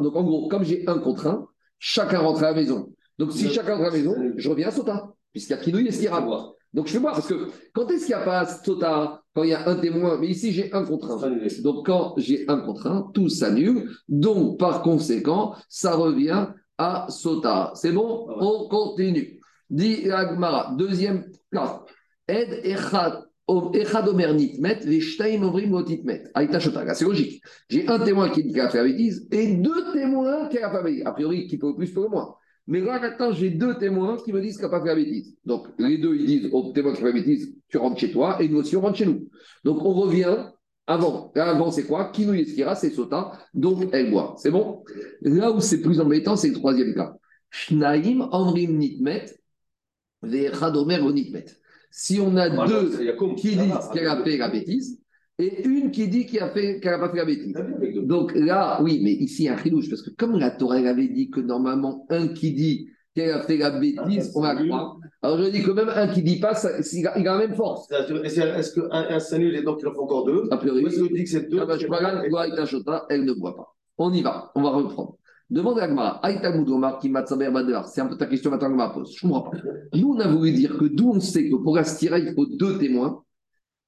Donc 0.00 0.16
en 0.16 0.22
gros, 0.22 0.48
comme 0.48 0.64
j'ai 0.64 0.84
un 0.86 0.98
contre 0.98 1.26
un, 1.26 1.46
chacun 1.78 2.20
rentre 2.20 2.42
à 2.42 2.50
la 2.50 2.54
maison. 2.54 2.92
Donc 3.18 3.32
si 3.32 3.50
chacun 3.50 3.76
rentre 3.76 3.88
à 3.88 3.90
la 3.90 3.96
maison, 3.98 4.14
je 4.36 4.48
reviens 4.48 4.68
à 4.68 4.70
Sota, 4.70 5.12
puisqu'il 5.32 5.52
y 5.52 5.54
a 5.54 5.58
Kinouille 5.58 5.88
et 5.88 5.92
Stira. 5.92 6.26
Donc 6.72 6.86
je 6.88 6.92
fais 6.92 6.98
voir, 6.98 7.14
parce 7.14 7.28
que 7.28 7.48
quand 7.72 7.88
est-ce 7.90 8.06
qu'il 8.06 8.16
n'y 8.16 8.20
a 8.20 8.24
pas 8.24 8.46
Sota 8.46 9.22
Quand 9.34 9.42
il 9.42 9.50
y 9.50 9.54
a 9.54 9.68
un 9.68 9.76
témoin, 9.76 10.18
mais 10.18 10.28
ici 10.28 10.52
j'ai 10.52 10.72
un 10.72 10.84
contre 10.84 11.10
un. 11.10 11.30
Donc, 11.62 11.86
quand 11.86 12.14
j'ai 12.16 12.44
un 12.48 12.60
contre 12.60 12.86
un, 12.86 13.10
tout 13.12 13.28
s'annule. 13.28 13.90
Donc, 14.08 14.58
par 14.58 14.82
conséquent, 14.82 15.54
ça 15.68 15.94
revient 15.94 16.46
à 16.78 17.06
Sota. 17.08 17.72
C'est 17.74 17.92
bon? 17.92 18.26
On 18.28 18.68
continue. 18.68 19.40
Dit 19.70 20.10
Agmara, 20.10 20.74
deuxième 20.76 21.26
cas. 21.52 21.84
Ed 22.26 22.60
echad 22.64 23.24
Là, 23.46 23.70
C'est 26.94 27.04
logique. 27.04 27.42
J'ai 27.68 27.86
un 27.86 27.98
témoin 27.98 28.30
qui 28.30 28.42
dit 28.42 28.48
qu'il 28.50 28.60
a 28.60 28.70
fait 28.70 28.78
la 28.78 28.84
bêtise 28.84 29.28
et 29.30 29.54
deux 29.54 29.92
témoins 29.92 30.48
qui 30.48 30.56
a 30.58 30.70
fait 30.70 30.76
la 30.76 30.82
bêtise. 30.82 31.02
A 31.04 31.12
priori, 31.12 31.46
qui 31.46 31.58
peut 31.58 31.76
plus 31.76 31.94
le 31.94 32.08
moins. 32.08 32.36
Mais 32.66 32.80
là, 32.80 32.98
maintenant, 32.98 33.30
j'ai 33.32 33.50
deux 33.50 33.76
témoins 33.76 34.16
qui 34.16 34.32
me 34.32 34.40
disent 34.40 34.56
qu'il 34.56 34.64
n'a 34.64 34.70
pas 34.70 34.80
fait 34.80 34.88
la 34.88 34.94
bêtise. 34.94 35.36
Donc, 35.44 35.66
les 35.78 35.98
deux, 35.98 36.16
ils 36.16 36.24
disent 36.26 36.48
au 36.52 36.72
témoin 36.72 36.92
qui 36.92 36.98
a 36.98 37.00
fait 37.02 37.12
la 37.12 37.12
bêtise, 37.12 37.54
tu 37.68 37.76
rentres 37.76 38.00
chez 38.00 38.10
toi, 38.10 38.38
et 38.40 38.48
nous 38.48 38.60
aussi, 38.60 38.74
on 38.76 38.80
rentre 38.80 38.96
chez 38.96 39.04
nous. 39.04 39.28
Donc, 39.64 39.84
on 39.84 39.92
revient 39.92 40.46
avant. 40.86 41.30
Avant, 41.34 41.70
c'est 41.70 41.84
quoi? 41.84 42.10
Kinou 42.10 42.32
Yeskira, 42.34 42.74
c'est 42.74 42.88
Sota, 42.90 43.32
donc 43.52 43.88
elle 43.92 44.10
boit. 44.10 44.34
C'est 44.38 44.50
bon? 44.50 44.82
Là 45.20 45.52
où 45.52 45.60
c'est 45.60 45.82
plus 45.82 46.00
embêtant, 46.00 46.36
c'est 46.36 46.48
le 46.48 46.54
troisième 46.54 46.94
cas. 46.94 47.14
Shnaim 47.50 48.30
Amrim 48.32 48.78
Nitmet, 48.78 49.26
Ve'echad 50.22 50.74
Omer 50.76 50.98
Lo 50.98 51.12
Nitmet. 51.12 51.44
Si 51.96 52.18
on 52.20 52.36
a 52.36 52.48
deux 52.66 52.90
qui 53.36 53.54
disent 53.54 53.88
qu'elle 53.92 54.08
a 54.08 54.20
fait 54.24 54.36
la 54.36 54.48
bêtise, 54.48 54.98
et 55.38 55.62
une 55.64 55.92
qui 55.92 56.08
dit 56.08 56.26
qu'elle 56.26 56.40
n'a 56.42 56.98
pas 56.98 57.08
fait 57.08 57.16
la 57.18 57.24
bêtise. 57.24 57.54
Donc 58.02 58.32
là, 58.34 58.80
oui, 58.82 59.00
mais 59.00 59.12
ici, 59.12 59.44
il 59.44 59.46
y 59.46 59.48
a 59.48 59.54
un 59.54 59.58
chilouche, 59.58 59.88
parce 59.88 60.02
que 60.02 60.10
comme 60.10 60.36
la 60.36 60.50
Torah 60.50 60.80
elle 60.80 60.88
avait 60.88 61.06
dit 61.06 61.30
que 61.30 61.38
normalement, 61.38 62.04
un 62.10 62.26
qui 62.26 62.52
dit 62.52 62.88
qu'elle 63.14 63.30
a 63.30 63.42
fait 63.42 63.58
la 63.58 63.70
bêtise, 63.78 64.32
on 64.34 64.42
la 64.42 64.56
croit. 64.56 64.98
Alors 65.22 65.40
je 65.40 65.48
dis 65.50 65.62
que 65.62 65.70
même 65.70 65.88
un 65.88 66.08
qui 66.08 66.24
dit 66.24 66.40
pas, 66.40 66.56
ça- 66.56 66.80
il 66.92 67.06
a 67.06 67.16
il 67.16 67.28
a 67.28 67.38
la 67.38 67.46
même 67.46 67.54
force. 67.54 67.88
Est-ce 67.92 68.40
est-ce 68.40 68.74
qu'un 68.74 68.88
un 68.90 69.20
s'annule 69.20 69.54
et 69.54 69.62
donc 69.62 69.78
il 69.80 69.86
en 69.86 69.94
faut 69.94 70.02
encore 70.02 70.24
deux? 70.24 70.48
A 70.50 70.56
priori, 70.56 70.82
Ou 70.82 70.88
est-ce 70.88 71.00
que 71.00 71.26
c'est 71.26 71.48
deux 71.48 71.60
ah 71.60 71.66
bah, 71.66 71.78
je 71.78 71.86
elle 73.10 73.24
ne 73.24 73.32
boit 73.34 73.54
pas. 73.54 73.72
On 73.98 74.12
y 74.12 74.22
va, 74.22 74.50
on 74.56 74.62
va 74.62 74.70
reprendre. 74.70 75.16
Demande 75.50 75.78
à 75.78 75.84
Agmara. 75.84 76.20
C'est 77.86 78.00
un 78.00 78.06
peu 78.06 78.16
ta 78.16 78.26
question 78.26 78.50
maintenant 78.50 78.68
Agmara 78.68 78.94
pose. 78.94 79.14
Je 79.16 79.26
ne 79.26 79.32
comprends 79.32 79.50
pas. 79.50 79.58
Nous, 79.94 80.14
on 80.14 80.20
a 80.20 80.28
voulu 80.28 80.52
dire 80.52 80.78
que 80.78 80.86
d'où 80.86 81.10
on 81.10 81.20
sait 81.20 81.48
que 81.48 81.56
pour 81.56 81.76
Astira, 81.76 82.18
il 82.18 82.34
faut 82.34 82.46
deux 82.46 82.78
témoins. 82.78 83.22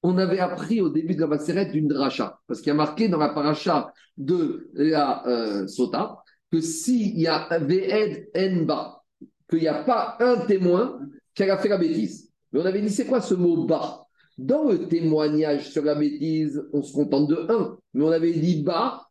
On 0.03 0.17
avait 0.17 0.39
appris 0.39 0.79
au 0.81 0.89
début 0.89 1.15
de 1.15 1.21
la 1.21 1.27
Maseret 1.27 1.71
d'une 1.71 1.87
dracha. 1.87 2.39
Parce 2.47 2.61
qu'il 2.61 2.67
y 2.67 2.71
a 2.71 2.75
marqué 2.75 3.09
dans 3.09 3.17
la 3.17 3.29
paracha 3.29 3.91
de 4.17 4.69
la 4.73 5.27
euh, 5.27 5.67
Sota 5.67 6.23
que 6.51 6.61
s'il 6.61 7.19
y 7.19 7.27
a 7.27 7.47
un 7.51 7.59
Ve'ed 7.59 8.29
Enba, 8.35 9.03
qu'il 9.49 9.59
n'y 9.59 9.67
a 9.67 9.83
pas 9.83 10.17
un 10.19 10.45
témoin 10.45 10.99
qui 11.33 11.43
a 11.43 11.57
fait 11.57 11.69
la 11.69 11.77
bêtise. 11.77 12.31
Mais 12.51 12.61
on 12.61 12.65
avait 12.65 12.81
dit, 12.81 12.89
c'est 12.89 13.05
quoi 13.05 13.21
ce 13.21 13.33
mot 13.33 13.65
bas 13.65 14.05
Dans 14.37 14.63
le 14.65 14.87
témoignage 14.87 15.69
sur 15.69 15.83
la 15.83 15.95
bêtise, 15.95 16.61
on 16.73 16.81
se 16.81 16.93
contente 16.93 17.29
de 17.29 17.45
un. 17.49 17.77
Mais 17.93 18.05
on 18.05 18.11
avait 18.11 18.33
dit 18.33 18.63
bas, 18.63 19.06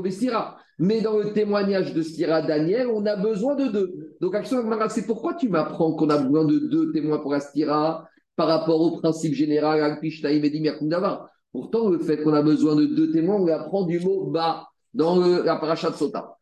bestira. 0.00 0.58
Mais 0.78 1.00
dans 1.00 1.18
le 1.18 1.32
témoignage 1.32 1.94
de 1.94 2.02
Stira 2.02 2.42
Daniel, 2.42 2.88
on 2.88 3.04
a 3.06 3.16
besoin 3.16 3.54
de 3.54 3.68
deux. 3.68 4.16
Donc, 4.20 4.34
Action 4.34 4.62
c'est 4.88 5.06
pourquoi 5.06 5.34
tu 5.34 5.48
m'apprends 5.48 5.92
qu'on 5.92 6.08
a 6.10 6.18
besoin 6.18 6.44
de 6.44 6.58
deux 6.58 6.92
témoins 6.92 7.18
pour 7.18 7.34
Astira 7.34 8.08
par 8.36 8.48
rapport 8.48 8.80
au 8.80 8.98
principe 8.98 9.34
général. 9.34 10.00
Pourtant, 11.52 11.90
le 11.90 11.98
fait 11.98 12.22
qu'on 12.22 12.32
a 12.32 12.42
besoin 12.42 12.74
de 12.74 12.86
deux 12.86 13.12
témoins, 13.12 13.36
on 13.36 13.44
l'apprend 13.44 13.84
du 13.84 14.00
mot 14.00 14.30
bas 14.30 14.66
dans 14.94 15.16
le- 15.16 15.42
la 15.44 15.56
paracha 15.56 15.90
de 15.90 15.96
Sota. 15.96 16.36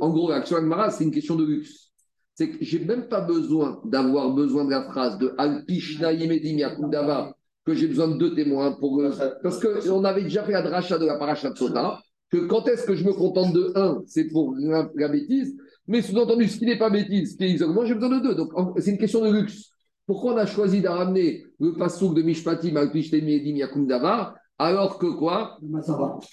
En 0.00 0.10
gros, 0.10 0.30
l'action 0.30 0.56
Agmara, 0.56 0.90
c'est 0.90 1.04
une 1.04 1.10
question 1.10 1.34
de 1.34 1.44
luxe. 1.44 1.89
C'est 2.34 2.50
que 2.50 2.64
j'ai 2.64 2.78
même 2.84 3.08
pas 3.08 3.20
besoin 3.20 3.80
d'avoir 3.84 4.30
besoin 4.32 4.64
de 4.64 4.70
la 4.70 4.82
phrase 4.84 5.18
de 5.18 5.34
Al-Pishna 5.36 6.12
Yemedim 6.12 6.56
Yakum 6.56 6.90
Davar, 6.90 7.34
que 7.66 7.74
j'ai 7.74 7.86
besoin 7.86 8.08
de 8.08 8.16
deux 8.16 8.34
témoins 8.34 8.72
pour. 8.72 9.00
euh, 9.00 9.10
Parce 9.42 9.60
qu'on 9.60 10.04
avait 10.04 10.22
déjà 10.22 10.42
fait 10.44 10.52
la 10.52 10.62
dracha 10.62 10.98
de 10.98 11.04
la 11.06 11.16
paracha 11.18 11.50
de 11.50 11.56
Sota, 11.58 12.00
que 12.30 12.38
quand 12.46 12.66
est-ce 12.68 12.86
que 12.86 12.94
je 12.94 13.04
me 13.04 13.12
contente 13.12 13.52
de 13.52 13.72
un, 13.74 14.02
c'est 14.06 14.28
pour 14.28 14.54
la, 14.58 14.88
la 14.94 15.08
bêtise, 15.08 15.54
mais 15.86 16.00
sous-entendu, 16.00 16.48
ce 16.48 16.58
qui 16.58 16.66
n'est 16.66 16.78
pas 16.78 16.88
bêtise, 16.88 17.32
ce 17.32 17.36
qui 17.36 17.44
est 17.44 17.50
isolement, 17.50 17.84
j'ai 17.84 17.94
besoin 17.94 18.18
de 18.18 18.22
deux. 18.22 18.34
Donc 18.34 18.52
c'est 18.78 18.90
une 18.92 18.98
question 18.98 19.22
de 19.24 19.32
luxe. 19.32 19.70
Pourquoi 20.06 20.34
on 20.34 20.36
a 20.38 20.46
choisi 20.46 20.80
de 20.80 20.88
ramener 20.88 21.44
le 21.58 21.74
pasouk 21.74 22.14
de 22.14 22.22
Mishpatim 22.22 22.76
Al-Pishna 22.76 23.18
Yemedim 23.18 23.56
Yakum 23.56 23.86
Davar, 23.86 24.34
alors 24.58 24.98
que 24.98 25.06
quoi? 25.06 25.58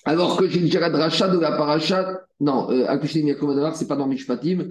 Alors 0.06 0.38
que 0.38 0.48
j'ai 0.48 0.60
déjà 0.62 0.80
la 0.80 0.90
dracha 0.90 1.28
de 1.28 1.40
la 1.40 1.52
paracha, 1.58 2.22
non, 2.40 2.70
euh, 2.72 2.86
Al-Pishtim 2.88 3.28
Yakum 3.28 3.50
Adavar, 3.50 3.76
c'est 3.76 3.88
pas 3.88 3.96
dans 3.96 4.08
Mishpatim, 4.08 4.68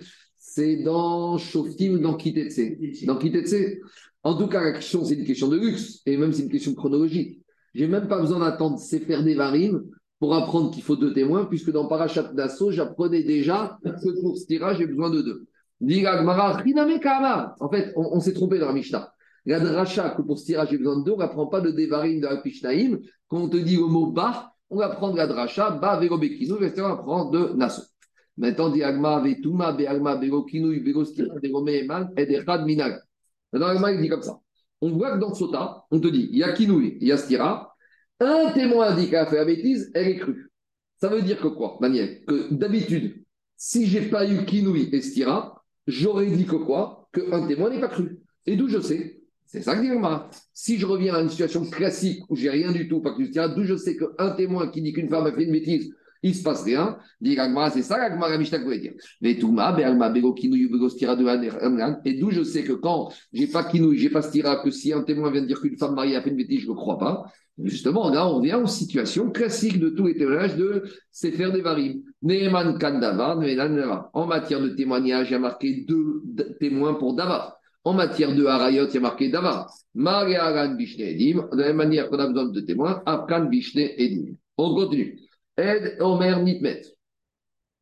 c'est 0.56 0.76
dans 0.76 1.36
Shoftim, 1.36 1.98
dans. 1.98 2.12
Dans 2.12 2.16
Kitetse. 2.16 3.78
En 4.22 4.38
tout 4.38 4.46
cas, 4.48 4.62
la 4.62 4.80
c'est 4.80 5.14
une 5.14 5.24
question 5.26 5.48
de 5.48 5.58
luxe, 5.58 6.00
et 6.06 6.16
même 6.16 6.32
c'est 6.32 6.44
une 6.44 6.48
question 6.48 6.74
chronologique. 6.74 7.42
J'ai 7.74 7.86
même 7.86 8.08
pas 8.08 8.18
besoin 8.18 8.40
d'attendre 8.40 8.78
Sefer 8.78 9.22
Devarim 9.22 9.84
pour 10.18 10.34
apprendre 10.34 10.70
qu'il 10.70 10.82
faut 10.82 10.96
deux 10.96 11.12
témoins, 11.12 11.44
puisque 11.44 11.70
dans 11.70 11.86
Parachat 11.86 12.32
Nassau, 12.32 12.70
j'apprenais 12.70 13.22
déjà 13.22 13.78
que 13.84 14.20
pour 14.22 14.38
ce 14.38 14.46
tirage, 14.46 14.78
j'ai 14.78 14.86
besoin 14.86 15.10
de 15.10 15.20
deux. 15.20 15.46
La. 15.82 17.54
En 17.60 17.68
fait, 17.68 17.92
on, 17.94 18.18
s'est 18.20 18.32
trompé 18.32 18.58
dans 18.58 18.68
la 18.68 18.72
Mishnah. 18.72 19.12
La 19.44 19.60
dracha, 19.60 20.08
que 20.16 20.22
pour 20.22 20.38
ce 20.38 20.46
tirage, 20.46 20.70
j'ai 20.70 20.78
besoin 20.78 20.98
de 20.98 21.04
deux, 21.04 21.12
on 21.12 21.18
n'apprend 21.18 21.48
pas 21.48 21.60
de 21.60 21.70
Devarim 21.70 22.18
de 22.18 22.26
Al-Pishnaim. 22.26 22.98
Quand 23.28 23.42
on 23.42 23.48
te 23.50 23.58
dit 23.58 23.76
le 23.76 23.86
mot 23.88 24.06
bah, 24.06 24.54
on 24.70 24.78
va 24.78 24.88
prendre 24.88 25.16
la 25.16 25.26
dracha, 25.26 25.70
ba 25.70 26.00
vero 26.00 26.16
bekinu, 26.16 26.54
on 26.54 26.88
va 26.88 26.96
prendre 26.96 27.30
de 27.30 27.54
naso. 27.56 27.82
Maintenant, 28.36 28.70
dit 28.70 28.82
Agma, 28.82 29.20
vetuma, 29.20 29.72
beagma, 29.72 30.16
vero 30.16 30.44
kinu, 30.44 30.82
vero 30.82 31.04
stira, 31.04 31.34
vero 31.42 31.62
meeman, 31.62 32.12
et 32.16 32.30
echad 32.30 32.64
minag. 32.66 33.00
Maintenant, 33.52 33.68
Agma, 33.68 33.92
il 33.92 34.00
dit 34.00 34.08
comme 34.08 34.22
ça. 34.22 34.38
On 34.80 34.90
voit 34.90 35.12
que 35.12 35.20
dans 35.20 35.34
Sota, 35.34 35.84
on 35.90 36.00
te 36.00 36.08
dit, 36.08 36.28
il 36.32 36.38
y 36.38 36.42
a 36.42 36.52
kinouï, 36.52 36.98
il 37.00 37.08
y 37.08 37.12
a 37.12 37.16
stira. 37.16 37.74
Un 38.20 38.50
témoin 38.52 38.94
dit 38.94 39.08
qu'elle 39.08 39.20
a 39.20 39.26
fait 39.26 39.36
la 39.36 39.44
bêtise, 39.44 39.90
elle 39.94 40.08
est 40.08 40.16
crue. 40.16 40.50
Ça 40.98 41.08
veut 41.08 41.22
dire 41.22 41.40
que 41.40 41.48
quoi, 41.48 41.78
Daniel? 41.80 42.24
Que 42.26 42.52
d'habitude, 42.52 43.24
si 43.56 43.86
j'ai 43.86 44.02
pas 44.02 44.30
eu 44.30 44.44
kinouï 44.44 44.88
et 44.92 45.00
stira, 45.00 45.62
j'aurais 45.86 46.30
dit 46.30 46.46
que 46.46 46.56
quoi? 46.56 47.08
Qu'un 47.12 47.46
témoin 47.46 47.70
n'est 47.70 47.80
pas 47.80 47.88
cru. 47.88 48.18
Et 48.44 48.56
d'où 48.56 48.68
je 48.68 48.80
sais 48.80 49.16
c'est 49.46 49.62
ça 49.62 49.76
que 49.76 49.80
dit 49.80 49.90
Agmara. 49.90 50.28
Si 50.52 50.76
je 50.76 50.86
reviens 50.86 51.14
à 51.14 51.22
une 51.22 51.30
situation 51.30 51.64
classique 51.64 52.22
où 52.28 52.36
j'ai 52.36 52.50
rien 52.50 52.72
du 52.72 52.88
tout, 52.88 53.00
pas 53.00 53.14
que 53.14 53.22
tiens, 53.22 53.48
d'où 53.48 53.62
je 53.62 53.76
sais 53.76 53.96
qu'un 53.96 54.30
témoin 54.32 54.68
qui 54.68 54.82
dit 54.82 54.92
qu'une 54.92 55.08
femme 55.08 55.26
a 55.26 55.32
fait 55.32 55.44
une 55.44 55.52
bêtise, 55.52 55.94
il 56.22 56.34
se 56.34 56.43
passe 56.43 56.64
rien, 56.64 56.98
c'est 57.22 57.82
ça 57.82 57.98
qu'Agmara 57.98 58.36
Mishnah 58.38 58.59
voulait 58.59 58.78
dire. 58.78 58.93
Mais 59.20 59.36
Touma, 59.36 59.72
Be'alma, 59.72 60.10
Bego, 60.10 60.34
Stira, 60.88 61.16
et 62.05 62.14
d'où 62.14 62.30
je 62.30 62.43
sais 62.43 62.62
que 62.62 62.72
quand 62.72 63.12
j'ai 63.32 63.47
pas 63.47 63.64
pas 64.12 64.22
Stira, 64.22 64.62
que 64.62 64.70
si 64.70 64.93
un 64.93 65.02
témoin 65.02 65.30
vient 65.30 65.43
de 65.43 65.47
dire 65.47 65.60
qu'une 65.60 65.76
femme 65.76 65.94
mariée 65.94 66.16
a 66.16 66.22
fait 66.22 66.30
une 66.30 66.36
bêtise, 66.36 66.62
je 66.62 66.68
ne 66.68 66.74
crois 66.74 66.98
pas. 66.98 67.24
Justement, 67.62 68.10
là, 68.10 68.28
on 68.28 68.40
vient 68.40 68.62
aux 68.62 68.66
situations 68.66 69.30
classiques 69.30 69.80
de 69.80 69.88
tous 69.88 70.09
les 70.09 70.14
témoignages 70.14 70.56
de 70.56 70.84
Sefer 71.10 71.51
Devarim. 71.52 72.02
Neeman 72.22 72.78
Kan 72.78 72.98
Davar, 72.98 73.38
Neeman 73.38 73.74
Davar. 73.74 74.10
En 74.12 74.26
matière 74.26 74.60
de 74.60 74.68
témoignage, 74.68 75.30
il 75.30 75.32
y 75.32 75.36
a 75.36 75.38
marqué 75.38 75.86
deux 75.88 76.22
témoins 76.60 76.94
pour 76.94 77.14
Davar. 77.14 77.56
En 77.84 77.94
matière 77.94 78.34
de 78.34 78.44
harayot, 78.44 78.88
il 78.88 78.94
y 78.94 78.97
a 78.98 79.01
marqué 79.01 79.30
Davar. 79.30 79.72
Mariaran 79.94 80.74
Bishne 80.74 81.02
Edim. 81.02 81.48
De 81.52 81.60
la 81.60 81.68
même 81.68 81.76
manière 81.76 82.10
qu'on 82.10 82.18
a 82.18 82.26
besoin 82.26 82.51
de 82.51 82.60
témoins, 82.60 83.02
Afkan 83.06 83.47
Bishne 83.47 83.88
Edim. 83.97 84.34
On 84.59 84.74
continue. 84.74 85.18
Ed 85.56 85.96
Omer 86.00 86.42
Nitmet. 86.42 86.82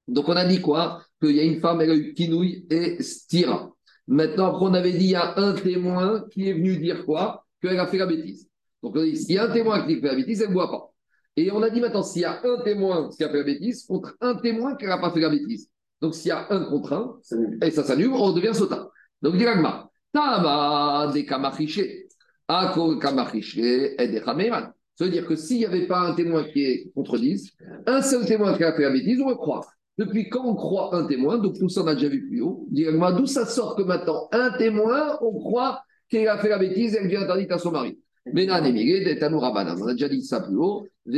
Donc 0.07 0.29
on 0.29 0.37
a 0.37 0.45
dit 0.45 0.61
quoi? 0.61 1.03
Qu'il 1.21 1.37
y 1.37 1.41
a 1.41 1.45
une 1.45 1.61
femme, 1.61 1.81
elle 1.81 1.91
a 1.91 1.95
eu 1.95 2.13
Kinouï 2.15 2.67
et 2.71 3.03
Stira. 3.03 3.73
Maintenant, 4.07 4.49
après, 4.49 4.67
on 4.67 4.75
avait 4.75 4.93
dit 4.93 5.07
il 5.07 5.11
y 5.11 5.15
a 5.15 5.39
un 5.39 5.55
témoin 5.55 6.25
qui 6.31 6.49
est 6.49 6.53
venu 6.53 6.77
dire 6.77 7.05
quoi? 7.07 7.47
Qu'elle 7.61 7.79
a 7.79 7.87
fait 7.87 7.99
la 7.99 8.07
bêtise. 8.07 8.49
Donc 8.83 8.97
on 8.97 9.01
a 9.01 9.05
dit 9.05 9.17
s'il 9.17 9.35
y 9.35 9.39
a 9.39 9.45
un 9.45 9.53
témoin 9.53 9.87
qui 9.87 9.95
a 9.95 10.01
fait 10.01 10.07
la 10.07 10.15
bêtise, 10.15 10.43
elle 10.43 10.51
ne 10.51 10.55
boit 10.55 10.71
pas. 10.71 10.93
Et 11.37 11.51
on 11.51 11.63
a 11.63 11.71
dit 11.71 11.81
maintenant, 11.81 12.03
s'il 12.03 12.23
y 12.23 12.25
a 12.27 12.41
un 12.45 12.63
témoin 12.63 13.09
qui 13.09 13.25
a 13.25 13.29
fait 13.29 13.39
la 13.39 13.45
bêtise 13.45 13.85
contre 13.87 14.15
un 14.21 14.37
témoin 14.37 14.77
qui 14.77 14.85
n'a 14.87 14.99
pas 14.99 15.11
fait 15.11 15.21
la 15.21 15.31
bêtise. 15.31 15.69
Donc 16.01 16.15
s'il 16.15 16.29
y 16.29 16.33
a 16.33 16.47
un 16.51 16.65
contre 16.67 16.93
un, 16.93 17.19
et 17.63 17.71
ça 17.71 17.83
s'annule, 17.83 18.13
on 18.13 18.33
devient 18.33 18.55
sota. 18.55 18.91
Donc 19.23 19.37
dit 19.37 19.45
l'agma, 19.45 19.91
Tama 20.15 21.11
de 21.13 21.23
kamachiché, 21.23 22.07
ako 22.47 23.01
kamachiché 23.01 24.01
et 24.01 24.23
chameman. 24.25 24.73
Ça 24.97 25.05
veut 25.05 25.11
dire 25.11 25.27
que 25.27 25.37
s'il 25.37 25.59
n'y 25.59 25.67
avait 25.67 25.87
pas 25.87 26.01
un 26.01 26.15
témoin 26.15 26.45
qui 26.45 26.65
est 26.65 26.93
contre 26.95 27.19
10, 27.19 27.51
un 27.87 28.01
seul 28.03 28.25
témoin 28.27 28.57
qui 28.57 28.65
a 28.65 28.73
fait 28.73 28.83
la 28.83 28.91
bêtise, 28.91 29.21
on 29.21 29.29
le 29.29 29.35
croit. 29.35 29.67
Depuis 29.99 30.29
quand 30.29 30.45
on 30.45 30.55
croit 30.55 30.95
un 30.95 31.07
témoin, 31.07 31.39
donc 31.39 31.59
tout 31.59 31.69
ça 31.69 31.83
on 31.83 31.87
a 31.87 31.95
déjà 31.95 32.09
vu 32.09 32.27
plus 32.29 32.41
haut, 32.41 32.67
d'où 32.71 33.27
ça 33.27 33.47
sort 33.47 33.77
que 33.77 33.83
maintenant 33.83 34.29
un 34.33 34.51
témoin, 34.59 35.19
on 35.21 35.33
croit 35.39 35.83
qu'elle 36.09 36.29
a 36.29 36.39
fait 36.39 36.49
la 36.49 36.59
bêtise 36.59 36.95
et 36.95 36.99
elle 36.99 37.05
devient 37.05 37.19
interdite 37.19 37.53
à 37.53 37.59
son 37.59 37.71
mari? 37.71 37.99
Detanu 38.27 39.37
Rabbanan. 39.37 39.77
On 39.83 39.87
a 39.87 39.93
déjà 39.93 40.09
dit 40.09 40.23
ça 40.23 40.41
plus 40.41 40.57
haut. 40.57 40.87
Dans 41.07 41.13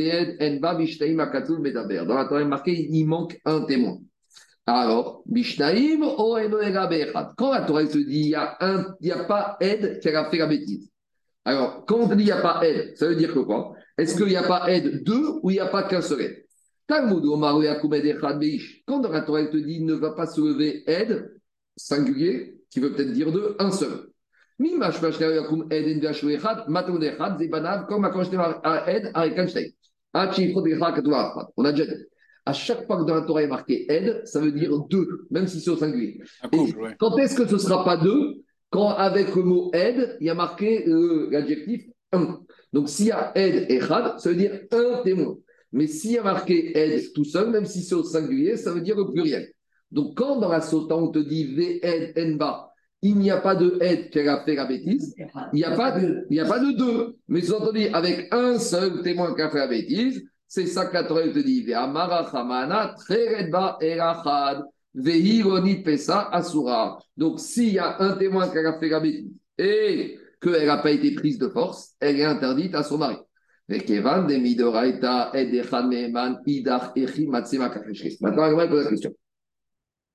la 2.14 2.24
Torah, 2.24 2.44
marqué, 2.44 2.88
il 2.90 3.04
manque 3.06 3.40
un 3.44 3.60
témoin. 3.60 3.98
Alors. 4.66 5.22
Quand 7.36 7.52
la 7.52 7.60
Torah 7.60 7.84
te 7.84 7.98
dit, 7.98 8.20
il 8.20 8.36
n'y 9.00 9.10
a 9.12 9.24
pas 9.24 9.56
aide 9.60 10.00
qui 10.00 10.08
a 10.08 10.28
fait 10.28 10.38
la 10.38 10.46
bêtise. 10.48 10.90
Alors, 11.46 11.84
quand 11.86 12.00
on 12.00 12.08
te 12.08 12.14
dit 12.14 12.24
il 12.24 12.26
n'y 12.26 12.32
a 12.32 12.40
pas 12.40 12.60
aide, 12.64 12.96
ça 12.96 13.06
veut 13.06 13.14
dire 13.14 13.32
que 13.32 13.38
quoi? 13.38 13.72
Est-ce 13.96 14.16
qu'il 14.16 14.26
n'y 14.26 14.36
a 14.36 14.42
pas 14.42 14.68
aide 14.68 15.04
deux 15.04 15.38
ou 15.44 15.50
il 15.50 15.54
n'y 15.54 15.60
a 15.60 15.68
pas 15.68 15.84
qu'un 15.84 16.00
seul 16.00 16.20
aide? 16.20 16.44
Talmud. 16.88 17.22
Quand 18.86 18.98
dans 18.98 19.12
la 19.12 19.20
Torah 19.20 19.46
te 19.46 19.56
dit 19.56 19.84
ne 19.84 19.94
va 19.94 20.10
pas 20.10 20.26
se 20.26 20.40
lever 20.40 20.82
aide, 20.88 21.30
singulier, 21.76 22.56
qui 22.68 22.80
veut 22.80 22.92
peut-être 22.92 23.12
dire 23.12 23.30
deux, 23.30 23.54
un 23.60 23.70
seul. 23.70 24.08
Echad. 24.58 26.64
On 31.56 31.64
a 31.64 31.72
déjà 31.72 31.86
dit. 31.86 32.02
À 32.48 32.52
chaque 32.52 32.86
fois 32.86 32.96
que 32.96 33.04
dans 33.04 33.14
la 33.14 33.22
Torah 33.22 33.42
est 33.42 33.48
marqué 33.48 33.90
aide, 33.92 34.22
ça 34.24 34.40
veut 34.40 34.50
dire 34.50 34.76
deux, 34.90 35.26
même 35.30 35.46
si 35.46 35.60
c'est 35.60 35.70
au 35.70 35.76
singulier. 35.76 36.20
Quand 36.98 37.16
est-ce 37.18 37.36
que 37.36 37.46
ce 37.46 37.54
ne 37.54 37.58
sera 37.58 37.84
pas 37.84 37.96
deux? 37.96 38.42
Quand 38.70 38.88
avec 38.90 39.34
le 39.34 39.42
mot 39.42 39.70
aide, 39.72 40.16
il 40.20 40.26
y 40.26 40.30
a 40.30 40.34
marqué 40.34 40.88
euh, 40.88 41.28
l'adjectif 41.30 41.84
un. 42.12 42.40
Donc 42.72 42.88
s'il 42.88 43.06
y 43.06 43.10
a 43.12 43.32
aide 43.34 43.66
et 43.70 43.80
chad, 43.80 44.18
ça 44.18 44.28
veut 44.30 44.34
dire 44.36 44.60
un 44.72 45.02
témoin. 45.02 45.36
Mais 45.72 45.86
s'il 45.86 46.12
y 46.12 46.18
a 46.18 46.22
marqué 46.22 46.76
aide 46.76 47.12
tout 47.14 47.24
seul, 47.24 47.50
même 47.50 47.66
si 47.66 47.82
c'est 47.82 47.94
au 47.94 48.02
singulier, 48.04 48.56
ça 48.56 48.72
veut 48.72 48.80
dire 48.80 48.96
le 48.96 49.10
pluriel. 49.12 49.48
Donc 49.90 50.16
quand 50.16 50.36
dans 50.40 50.48
la 50.50 50.60
sota 50.60 50.96
on 50.96 51.08
te 51.10 51.18
dit 51.18 51.54
ve 51.54 51.78
aide 51.82 52.18
enba, 52.18 52.70
il 53.02 53.16
n'y 53.16 53.30
a 53.30 53.38
pas 53.38 53.54
de 53.54 53.78
aide 53.80 54.10
qui 54.10 54.18
a 54.20 54.42
fait 54.44 54.54
la 54.56 54.66
bêtise, 54.66 55.14
il 55.52 55.56
n'y 55.56 55.64
a, 55.64 55.76
pas 55.76 55.92
de- 55.92 56.26
il 56.30 56.34
n'y 56.34 56.40
a 56.40 56.44
pas 56.44 56.58
de 56.58 56.72
deux. 56.76 57.16
Mais 57.28 57.42
sous-entendu, 57.42 57.86
avec 57.92 58.28
un 58.32 58.58
seul 58.58 59.02
témoin 59.02 59.34
qui 59.34 59.42
a 59.42 59.50
fait 59.50 59.58
la 59.58 59.68
bêtise, 59.68 60.24
c'est 60.48 60.66
ça 60.66 60.86
que 60.86 60.94
la 60.94 61.04
Torah 61.04 61.22
te 61.28 61.38
dit. 61.38 61.62
Ve'amara 61.62 62.28
chamana 62.30 62.94
treredba 62.98 63.78
erachad. 63.80 64.62
Vehironi 64.96 65.82
pesa 65.82 66.28
asura. 66.32 66.98
Donc, 67.16 67.38
s'il 67.38 67.74
y 67.74 67.78
a 67.78 68.00
un 68.00 68.16
témoin 68.16 68.48
qui 68.48 68.58
a 68.58 68.78
fait 68.78 68.88
la 68.88 69.00
bêtise 69.00 69.30
et 69.58 70.18
qu'elle 70.40 70.66
n'a 70.66 70.78
pas 70.78 70.90
été 70.90 71.14
prise 71.14 71.38
de 71.38 71.48
force, 71.48 71.94
elle 72.00 72.18
est 72.18 72.24
interdite 72.24 72.74
à 72.74 72.82
son 72.82 72.98
mari. 72.98 73.16
Maintenant, 73.68 73.92
on 78.48 78.68
pose 78.68 78.84
la 78.84 78.90
question. 78.90 79.12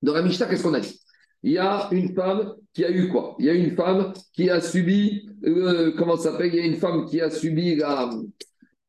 Dans 0.02 0.14
la 0.14 0.22
Mishnah, 0.24 0.48
qu'est-ce 0.48 0.64
qu'on 0.64 0.74
a 0.74 0.80
dit? 0.80 0.99
Il 1.44 1.52
y 1.53 1.58
a 1.58 1.90
une 1.91 2.14
femme 2.14 2.53
qui 2.74 2.86
a 2.86 2.91
eu 2.91 3.10
quoi? 3.10 3.36
Il 3.40 3.45
y 3.45 3.49
a 3.49 3.53
une 3.53 3.76
femme 3.76 4.14
qui 4.34 4.49
a 4.49 4.62
subi, 4.62 5.28
euh, 5.44 5.91
comment 5.98 6.16
ça 6.16 6.32
s'appelle? 6.32 6.53
Il 6.53 6.56
y 6.56 6.60
a 6.60 6.66
une 6.66 6.78
femme 6.78 7.06
qui 7.06 7.20
a 7.20 7.30
subi 7.30 7.76
la, 7.76 8.10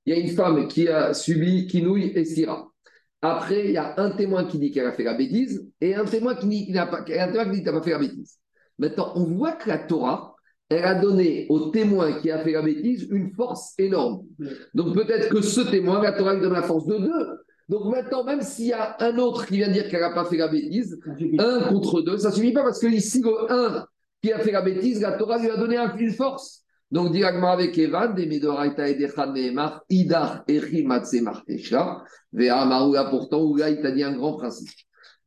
il 0.04 0.14
y 0.14 0.16
a 0.16 0.20
une 0.20 0.30
femme 0.30 0.66
qui 0.68 0.88
a 0.88 1.14
subi 1.14 1.66
Kinouille 1.66 2.12
et 2.14 2.24
Syrah. 2.24 2.71
Après, 3.22 3.66
il 3.66 3.70
y 3.70 3.76
a 3.76 3.94
un 3.98 4.10
témoin 4.10 4.44
qui 4.44 4.58
dit 4.58 4.72
qu'elle 4.72 4.86
a 4.86 4.92
fait 4.92 5.04
la 5.04 5.14
bêtise 5.14 5.64
et 5.80 5.94
un 5.94 6.04
témoin 6.04 6.34
qui 6.34 6.46
dit 6.48 6.66
qu'il 6.66 6.74
n'a 6.74 6.86
pas, 6.86 7.04
fait 7.04 7.90
la 7.90 7.98
bêtise. 7.98 8.38
Maintenant, 8.78 9.12
on 9.14 9.24
voit 9.24 9.52
que 9.52 9.68
la 9.68 9.78
Torah, 9.78 10.34
elle 10.68 10.84
a 10.84 10.94
donné 10.96 11.46
au 11.48 11.70
témoin 11.70 12.14
qui 12.20 12.30
a 12.30 12.38
fait 12.40 12.52
la 12.52 12.62
bêtise 12.62 13.06
une 13.10 13.30
force 13.32 13.74
énorme. 13.78 14.24
Donc 14.74 14.94
peut-être 14.94 15.28
que 15.28 15.40
ce 15.40 15.60
témoin, 15.60 16.02
la 16.02 16.12
Torah 16.12 16.34
lui 16.34 16.40
donne 16.40 16.52
la 16.54 16.62
force 16.62 16.86
de 16.86 16.98
deux. 16.98 17.26
Donc 17.68 17.94
maintenant, 17.94 18.24
même 18.24 18.42
s'il 18.42 18.66
y 18.66 18.72
a 18.72 18.96
un 18.98 19.16
autre 19.18 19.46
qui 19.46 19.56
vient 19.58 19.68
dire 19.70 19.88
qu'elle 19.88 20.00
n'a 20.00 20.10
pas 20.10 20.24
fait 20.24 20.36
la 20.36 20.48
bêtise, 20.48 20.98
un 21.38 21.60
contre 21.68 22.02
deux, 22.02 22.18
ça 22.18 22.30
ne 22.30 22.34
suffit 22.34 22.52
pas 22.52 22.64
parce 22.64 22.80
que 22.80 22.88
ici, 22.88 23.22
le 23.22 23.52
un 23.52 23.86
qui 24.20 24.32
a 24.32 24.40
fait 24.40 24.50
la 24.52 24.62
bêtise, 24.62 25.00
la 25.00 25.12
Torah 25.12 25.38
lui 25.38 25.48
a 25.48 25.56
donné 25.56 25.76
un- 25.76 25.96
une 25.96 26.12
force. 26.12 26.64
Donc, 26.92 27.10
directement 27.10 27.52
avec 27.52 27.78
Evan, 27.78 28.14
des 28.14 28.26
Midoraita 28.26 28.86
et 28.86 28.94
des 28.94 29.08
Nehemar, 29.08 29.82
Idar, 29.88 30.44
Matse, 30.84 31.14
Martesha, 31.22 32.04
Vea, 32.34 32.66
Maroula, 32.66 33.04
pourtant, 33.04 33.42
où 33.42 33.56
là, 33.56 33.70
il 33.70 33.80
t'a 33.80 33.92
dit 33.92 34.02
un 34.02 34.12
grand 34.12 34.36
principe. 34.36 34.68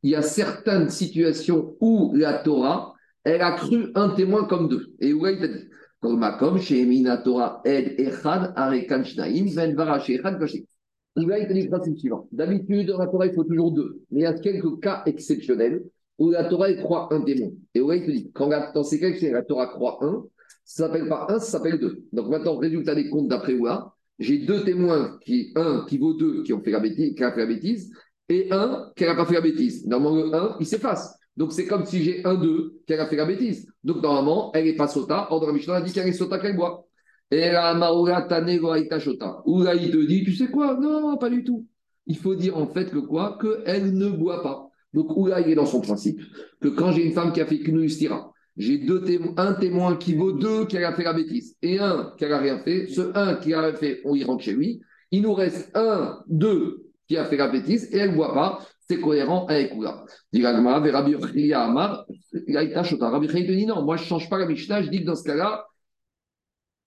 Il 0.04 0.10
y 0.10 0.14
a 0.14 0.22
certaines 0.22 0.90
situations 0.90 1.74
où 1.80 2.14
la 2.14 2.34
Torah, 2.34 2.94
elle 3.24 3.42
a 3.42 3.50
cru 3.56 3.90
un 3.96 4.10
témoin 4.10 4.44
comme 4.44 4.68
deux. 4.68 4.94
Et 5.00 5.12
où 5.12 5.24
là, 5.24 5.32
il 5.32 5.40
t'a 5.40 5.48
dit, 5.48 5.64
comme 5.98 6.20
Makom, 6.20 6.60
chez 6.60 6.82
Emina 6.82 7.16
Torah, 7.16 7.62
Ed, 7.64 7.98
Echad, 7.98 8.52
Arekan, 8.54 9.02
Shnaim, 9.02 9.52
Ben, 9.56 9.74
Vara, 9.74 9.98
Echad, 9.98 10.38
Kashik. 10.38 10.68
Il 11.16 11.26
t'a 11.26 11.52
dit 11.52 11.62
le 11.62 11.68
principe 11.68 11.98
suivant. 11.98 12.28
D'habitude, 12.30 12.86
dans 12.86 12.98
la 12.98 13.08
Torah, 13.08 13.26
il 13.26 13.34
faut 13.34 13.42
toujours 13.42 13.72
deux. 13.72 14.02
Mais 14.12 14.20
il 14.20 14.22
y 14.22 14.26
a 14.26 14.34
quelques 14.34 14.78
cas 14.80 15.02
exceptionnels 15.04 15.82
où 16.16 16.30
la 16.30 16.44
Torah, 16.44 16.72
croit 16.74 17.12
un 17.12 17.22
témoin. 17.22 17.50
Et 17.74 17.80
là, 17.80 17.96
il 17.96 18.06
te 18.06 18.10
dit, 18.12 18.30
quand 18.32 18.48
dans 18.72 18.84
ces 18.84 19.00
cas, 19.00 19.08
la 19.32 19.42
Torah 19.42 19.66
croit 19.66 19.98
un, 20.02 20.24
ça 20.66 20.88
s'appelle 20.88 21.08
pas 21.08 21.26
un, 21.30 21.38
ça 21.38 21.52
s'appelle 21.52 21.78
deux. 21.78 22.04
Donc 22.12 22.28
maintenant, 22.28 22.56
résultat 22.58 22.94
des 22.96 23.08
comptes 23.08 23.28
d'après 23.28 23.54
Oua, 23.54 23.94
j'ai 24.18 24.38
deux 24.38 24.64
témoins, 24.64 25.16
qui, 25.24 25.52
un 25.54 25.86
qui 25.88 25.96
vaut 25.96 26.14
deux, 26.14 26.42
qui 26.42 26.52
ont 26.52 26.60
fait 26.60 26.72
la 26.72 26.80
qui 26.80 27.22
a 27.22 27.32
fait 27.32 27.40
la 27.40 27.46
bêtise, 27.46 27.92
et 28.28 28.48
un 28.50 28.90
qui 28.96 29.04
n'a 29.04 29.14
pas 29.14 29.24
fait 29.24 29.34
la 29.34 29.40
bêtise. 29.40 29.86
Normalement, 29.86 30.26
le 30.26 30.34
un, 30.34 30.56
il 30.58 30.66
s'efface. 30.66 31.16
Donc 31.36 31.52
c'est 31.52 31.66
comme 31.66 31.84
si 31.84 32.02
j'ai 32.02 32.24
un 32.24 32.34
deux 32.34 32.80
qui 32.86 32.94
a 32.94 33.06
fait 33.06 33.16
la 33.16 33.26
bêtise. 33.26 33.70
Donc 33.84 34.02
normalement, 34.02 34.50
elle 34.54 34.64
n'est 34.64 34.74
pas 34.74 34.88
sota. 34.88 35.28
Or, 35.30 35.40
dans 35.40 35.74
a 35.74 35.80
dit 35.80 35.92
qu'elle 35.92 36.08
est 36.08 36.12
sota 36.12 36.38
qu'elle 36.38 36.56
boit. 36.56 36.86
Et 37.30 37.50
la 37.50 37.74
maoura 37.74 38.22
tane 38.22 38.56
goaita 38.58 38.98
shota. 38.98 39.42
Ou 39.46 39.62
il 39.62 39.90
te 39.90 40.04
dit, 40.04 40.24
tu 40.24 40.34
sais 40.34 40.48
quoi? 40.48 40.76
Non, 40.80 41.16
pas 41.18 41.30
du 41.30 41.44
tout. 41.44 41.66
Il 42.06 42.16
faut 42.16 42.34
dire 42.34 42.56
en 42.56 42.66
fait 42.66 42.90
que 42.90 42.98
quoi? 42.98 43.38
Qu'elle 43.40 43.94
ne 43.94 44.08
boit 44.08 44.42
pas. 44.42 44.68
Donc 44.94 45.14
Oula, 45.16 45.40
il 45.42 45.50
est 45.50 45.54
dans 45.54 45.66
son 45.66 45.80
principe 45.80 46.20
que 46.60 46.68
quand 46.68 46.90
j'ai 46.90 47.04
une 47.04 47.12
femme 47.12 47.32
qui 47.32 47.40
a 47.40 47.46
fait 47.46 47.58
qu'une 47.58 47.86
stira, 47.88 48.32
j'ai 48.56 48.78
deux 48.78 49.04
un 49.36 49.52
témoin 49.54 49.96
qui 49.96 50.14
vaut 50.14 50.32
deux 50.32 50.64
qui 50.66 50.78
a 50.78 50.92
fait 50.94 51.04
la 51.04 51.12
bêtise 51.12 51.56
et 51.60 51.78
un 51.78 52.14
qui 52.16 52.26
n'a 52.26 52.38
rien 52.38 52.58
fait. 52.60 52.86
Ce 52.88 53.02
un 53.14 53.34
qui 53.36 53.52
a 53.52 53.60
rien 53.60 53.74
fait, 53.74 54.00
on 54.04 54.14
y 54.14 54.24
rentre 54.24 54.44
chez 54.44 54.52
lui. 54.52 54.80
Il 55.10 55.22
nous 55.22 55.34
reste 55.34 55.76
un, 55.76 56.22
deux 56.26 56.86
qui 57.06 57.16
a 57.16 57.26
fait 57.26 57.36
la 57.36 57.48
bêtise 57.48 57.88
et 57.92 57.98
elle 57.98 58.12
ne 58.12 58.16
voit 58.16 58.32
pas. 58.32 58.60
C'est 58.88 59.00
cohérent 59.00 59.46
avec 59.46 59.74
Oula. 59.74 60.04
Dit 60.32 60.44
Rabbi 60.44 61.10
Yochanan 61.10 61.52
Amar. 61.52 62.06
Rabbi 62.32 63.26
Yochanan 63.26 63.46
te 63.46 63.52
dit 63.52 63.66
non, 63.66 63.82
moi 63.82 63.96
je 63.96 64.02
ne 64.02 64.08
change 64.08 64.30
pas 64.30 64.38
la 64.38 64.46
Mishnah, 64.46 64.82
je 64.82 64.90
dis 64.90 65.00
que 65.00 65.06
dans 65.06 65.16
ce 65.16 65.24
cas-là, 65.24 65.66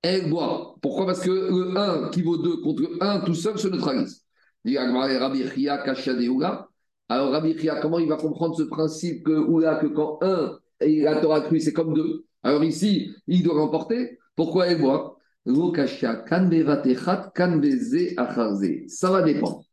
elle 0.01 0.29
boit. 0.29 0.75
Pourquoi? 0.81 1.05
Parce 1.05 1.19
que 1.19 1.29
le 1.29 1.77
1 1.77 2.09
qui 2.09 2.23
vaut 2.23 2.37
2 2.37 2.57
contre 2.61 2.81
le 2.81 2.97
1 3.03 3.21
tout 3.21 3.35
seul 3.35 3.59
se 3.59 3.67
neutralise. 3.67 4.23
Dit 4.65 4.77
Rabbi 4.77 5.43
Chia 5.49 5.77
Kachade 5.79 6.21
Oula. 6.21 6.67
Alors 7.09 7.31
Rabbi 7.31 7.55
comment 7.81 7.99
il 7.99 8.07
va 8.07 8.15
comprendre 8.15 8.55
ce 8.55 8.63
principe 8.63 9.23
que 9.23 9.31
Oula, 9.31 9.75
que 9.75 9.87
quand 9.87 10.17
1 10.21 10.57
et 10.81 11.01
la 11.01 11.18
Torah 11.18 11.41
crue, 11.41 11.60
c'est 11.60 11.73
comme 11.73 11.93
2 11.93 12.26
Alors 12.43 12.64
ici, 12.64 13.11
il 13.27 13.43
doit 13.43 13.60
remporter. 13.60 14.18
Pourquoi 14.35 14.68
elle 14.68 14.80
boit. 14.80 15.18
Ça 18.88 19.10
va 19.10 19.22
dépendre. 19.22 19.64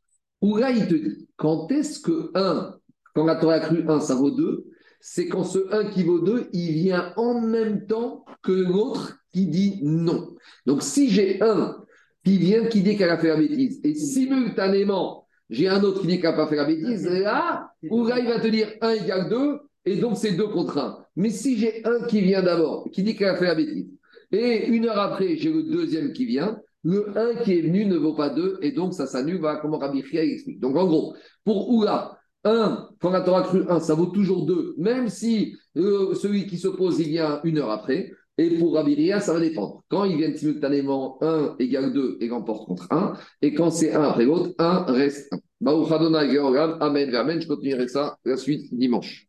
Ou 0.41 0.57
là, 0.57 0.71
il 0.71 0.87
te 0.87 0.95
dit, 0.95 1.29
quand 1.37 1.71
est-ce 1.71 2.01
que 2.01 2.31
1, 2.35 2.77
quand 3.15 3.25
la 3.25 3.37
Torah 3.37 3.55
a 3.55 3.61
cru 3.61 3.85
1, 3.89 4.01
ça 4.01 4.15
vaut 4.15 4.31
2, 4.31 4.67
c'est 5.01 5.29
quand 5.29 5.45
ce 5.45 5.73
1 5.73 5.91
qui 5.91 6.03
vaut 6.03 6.21
2, 6.21 6.49
il 6.53 6.73
vient 6.73 7.13
en 7.17 7.41
même 7.41 7.87
temps 7.87 8.25
que 8.43 8.53
l'autre 8.53 9.19
qui 9.33 9.47
dit 9.47 9.81
non. 9.83 10.35
Donc 10.67 10.83
si 10.83 11.11
j'ai 11.11 11.43
un 11.43 11.77
qui 12.25 12.39
vient 12.39 12.67
qui 12.67 12.83
dit 12.83 12.97
qu'elle 12.97 13.11
a 13.11 13.19
fait 13.19 13.29
la 13.29 13.37
bêtise, 13.37 13.81
et 13.85 13.95
simultanément, 13.95 15.27
j'ai 15.49 15.69
un 15.69 15.83
autre 15.83 16.01
qui 16.01 16.09
dit 16.09 16.21
qu'elle 16.21 16.31
n'a 16.31 16.37
pas 16.37 16.49
fait 16.49 16.57
la 16.57 16.65
bêtise, 16.65 17.07
là, 17.07 17.71
ou 17.89 18.07
là, 18.07 18.19
il 18.19 18.27
va 18.27 18.41
te 18.41 18.49
dire 18.49 18.69
1 18.81 18.91
égale 18.91 19.29
2, 19.29 19.61
et 19.87 19.97
donc 19.97 20.17
c'est 20.17 20.33
2 20.33 20.49
contre 20.49 20.79
1. 20.79 20.99
Mais 21.17 21.31
si 21.31 21.57
j'ai 21.57 21.85
un 21.87 22.07
qui 22.07 22.21
vient 22.21 22.43
d'abord, 22.43 22.89
qui 22.93 23.03
dit 23.03 23.17
qu'elle 23.17 23.29
a 23.29 23.37
fait 23.37 23.47
la 23.47 23.55
bêtise, 23.55 23.87
et 24.33 24.67
une 24.67 24.87
heure 24.87 24.99
après, 24.99 25.37
j'ai 25.37 25.53
le 25.53 25.63
deuxième 25.63 26.13
qui 26.13 26.27
vient, 26.27 26.59
le 26.83 27.17
1 27.17 27.43
qui 27.43 27.59
est 27.59 27.63
venu 27.63 27.87
ne 27.87 27.97
vaut 27.97 28.15
pas 28.15 28.29
2, 28.29 28.59
et 28.63 28.73
donc 28.73 28.93
ça 28.93 29.07
s'annule, 29.07 29.39
voilà 29.39 29.59
comment 29.61 29.79
Rabbi 29.79 30.03
Chia 30.03 30.25
explique. 30.25 30.61
Donc 30.61 30.77
en 30.77 30.87
gros, 30.87 31.15
pour 31.45 31.71
Oula, 31.71 32.19
1, 32.45 32.91
quand 33.01 33.11
la 33.11 33.23
Torah 33.23 33.43
cru 33.43 33.65
1, 33.69 33.81
ça 33.81 33.95
vaut 33.95 34.07
toujours 34.07 34.47
2, 34.47 34.75
même 34.79 35.09
si 35.09 35.57
euh, 35.77 36.15
celui 36.15 36.47
qui 36.47 36.59
s'oppose, 36.59 37.01
il 37.01 37.09
vient 37.09 37.41
une 37.45 37.59
heure 37.59 37.71
après. 37.71 38.13
Et 38.39 38.51
pour 38.51 38.75
Rabbi 38.75 38.95
Chia, 38.97 39.21
ça 39.21 39.33
va 39.33 39.41
dépendre. 39.41 39.83
Quand 39.89 40.05
ils 40.05 40.17
viennent 40.17 40.37
simultanément, 40.37 41.17
1 41.23 41.57
égale 41.59 41.93
2 41.93 42.19
et 42.21 42.29
remporte 42.29 42.67
contre 42.67 42.87
1. 42.91 43.15
Et 43.41 43.55
quand 43.55 43.71
c'est 43.71 43.95
1 43.95 44.03
après 44.03 44.27
l'autre, 44.27 44.51
1 44.59 44.85
reste 44.93 45.33
1. 45.33 45.39
Baruch 45.63 45.91
Adonai 45.91 46.31
Georgam, 46.31 46.77
Amen, 46.81 47.15
Amen. 47.15 47.41
Je 47.41 47.49
continuerai 47.49 47.89
ça 47.89 48.19
la 48.27 48.37
suite 48.37 48.73
dimanche. 48.75 49.26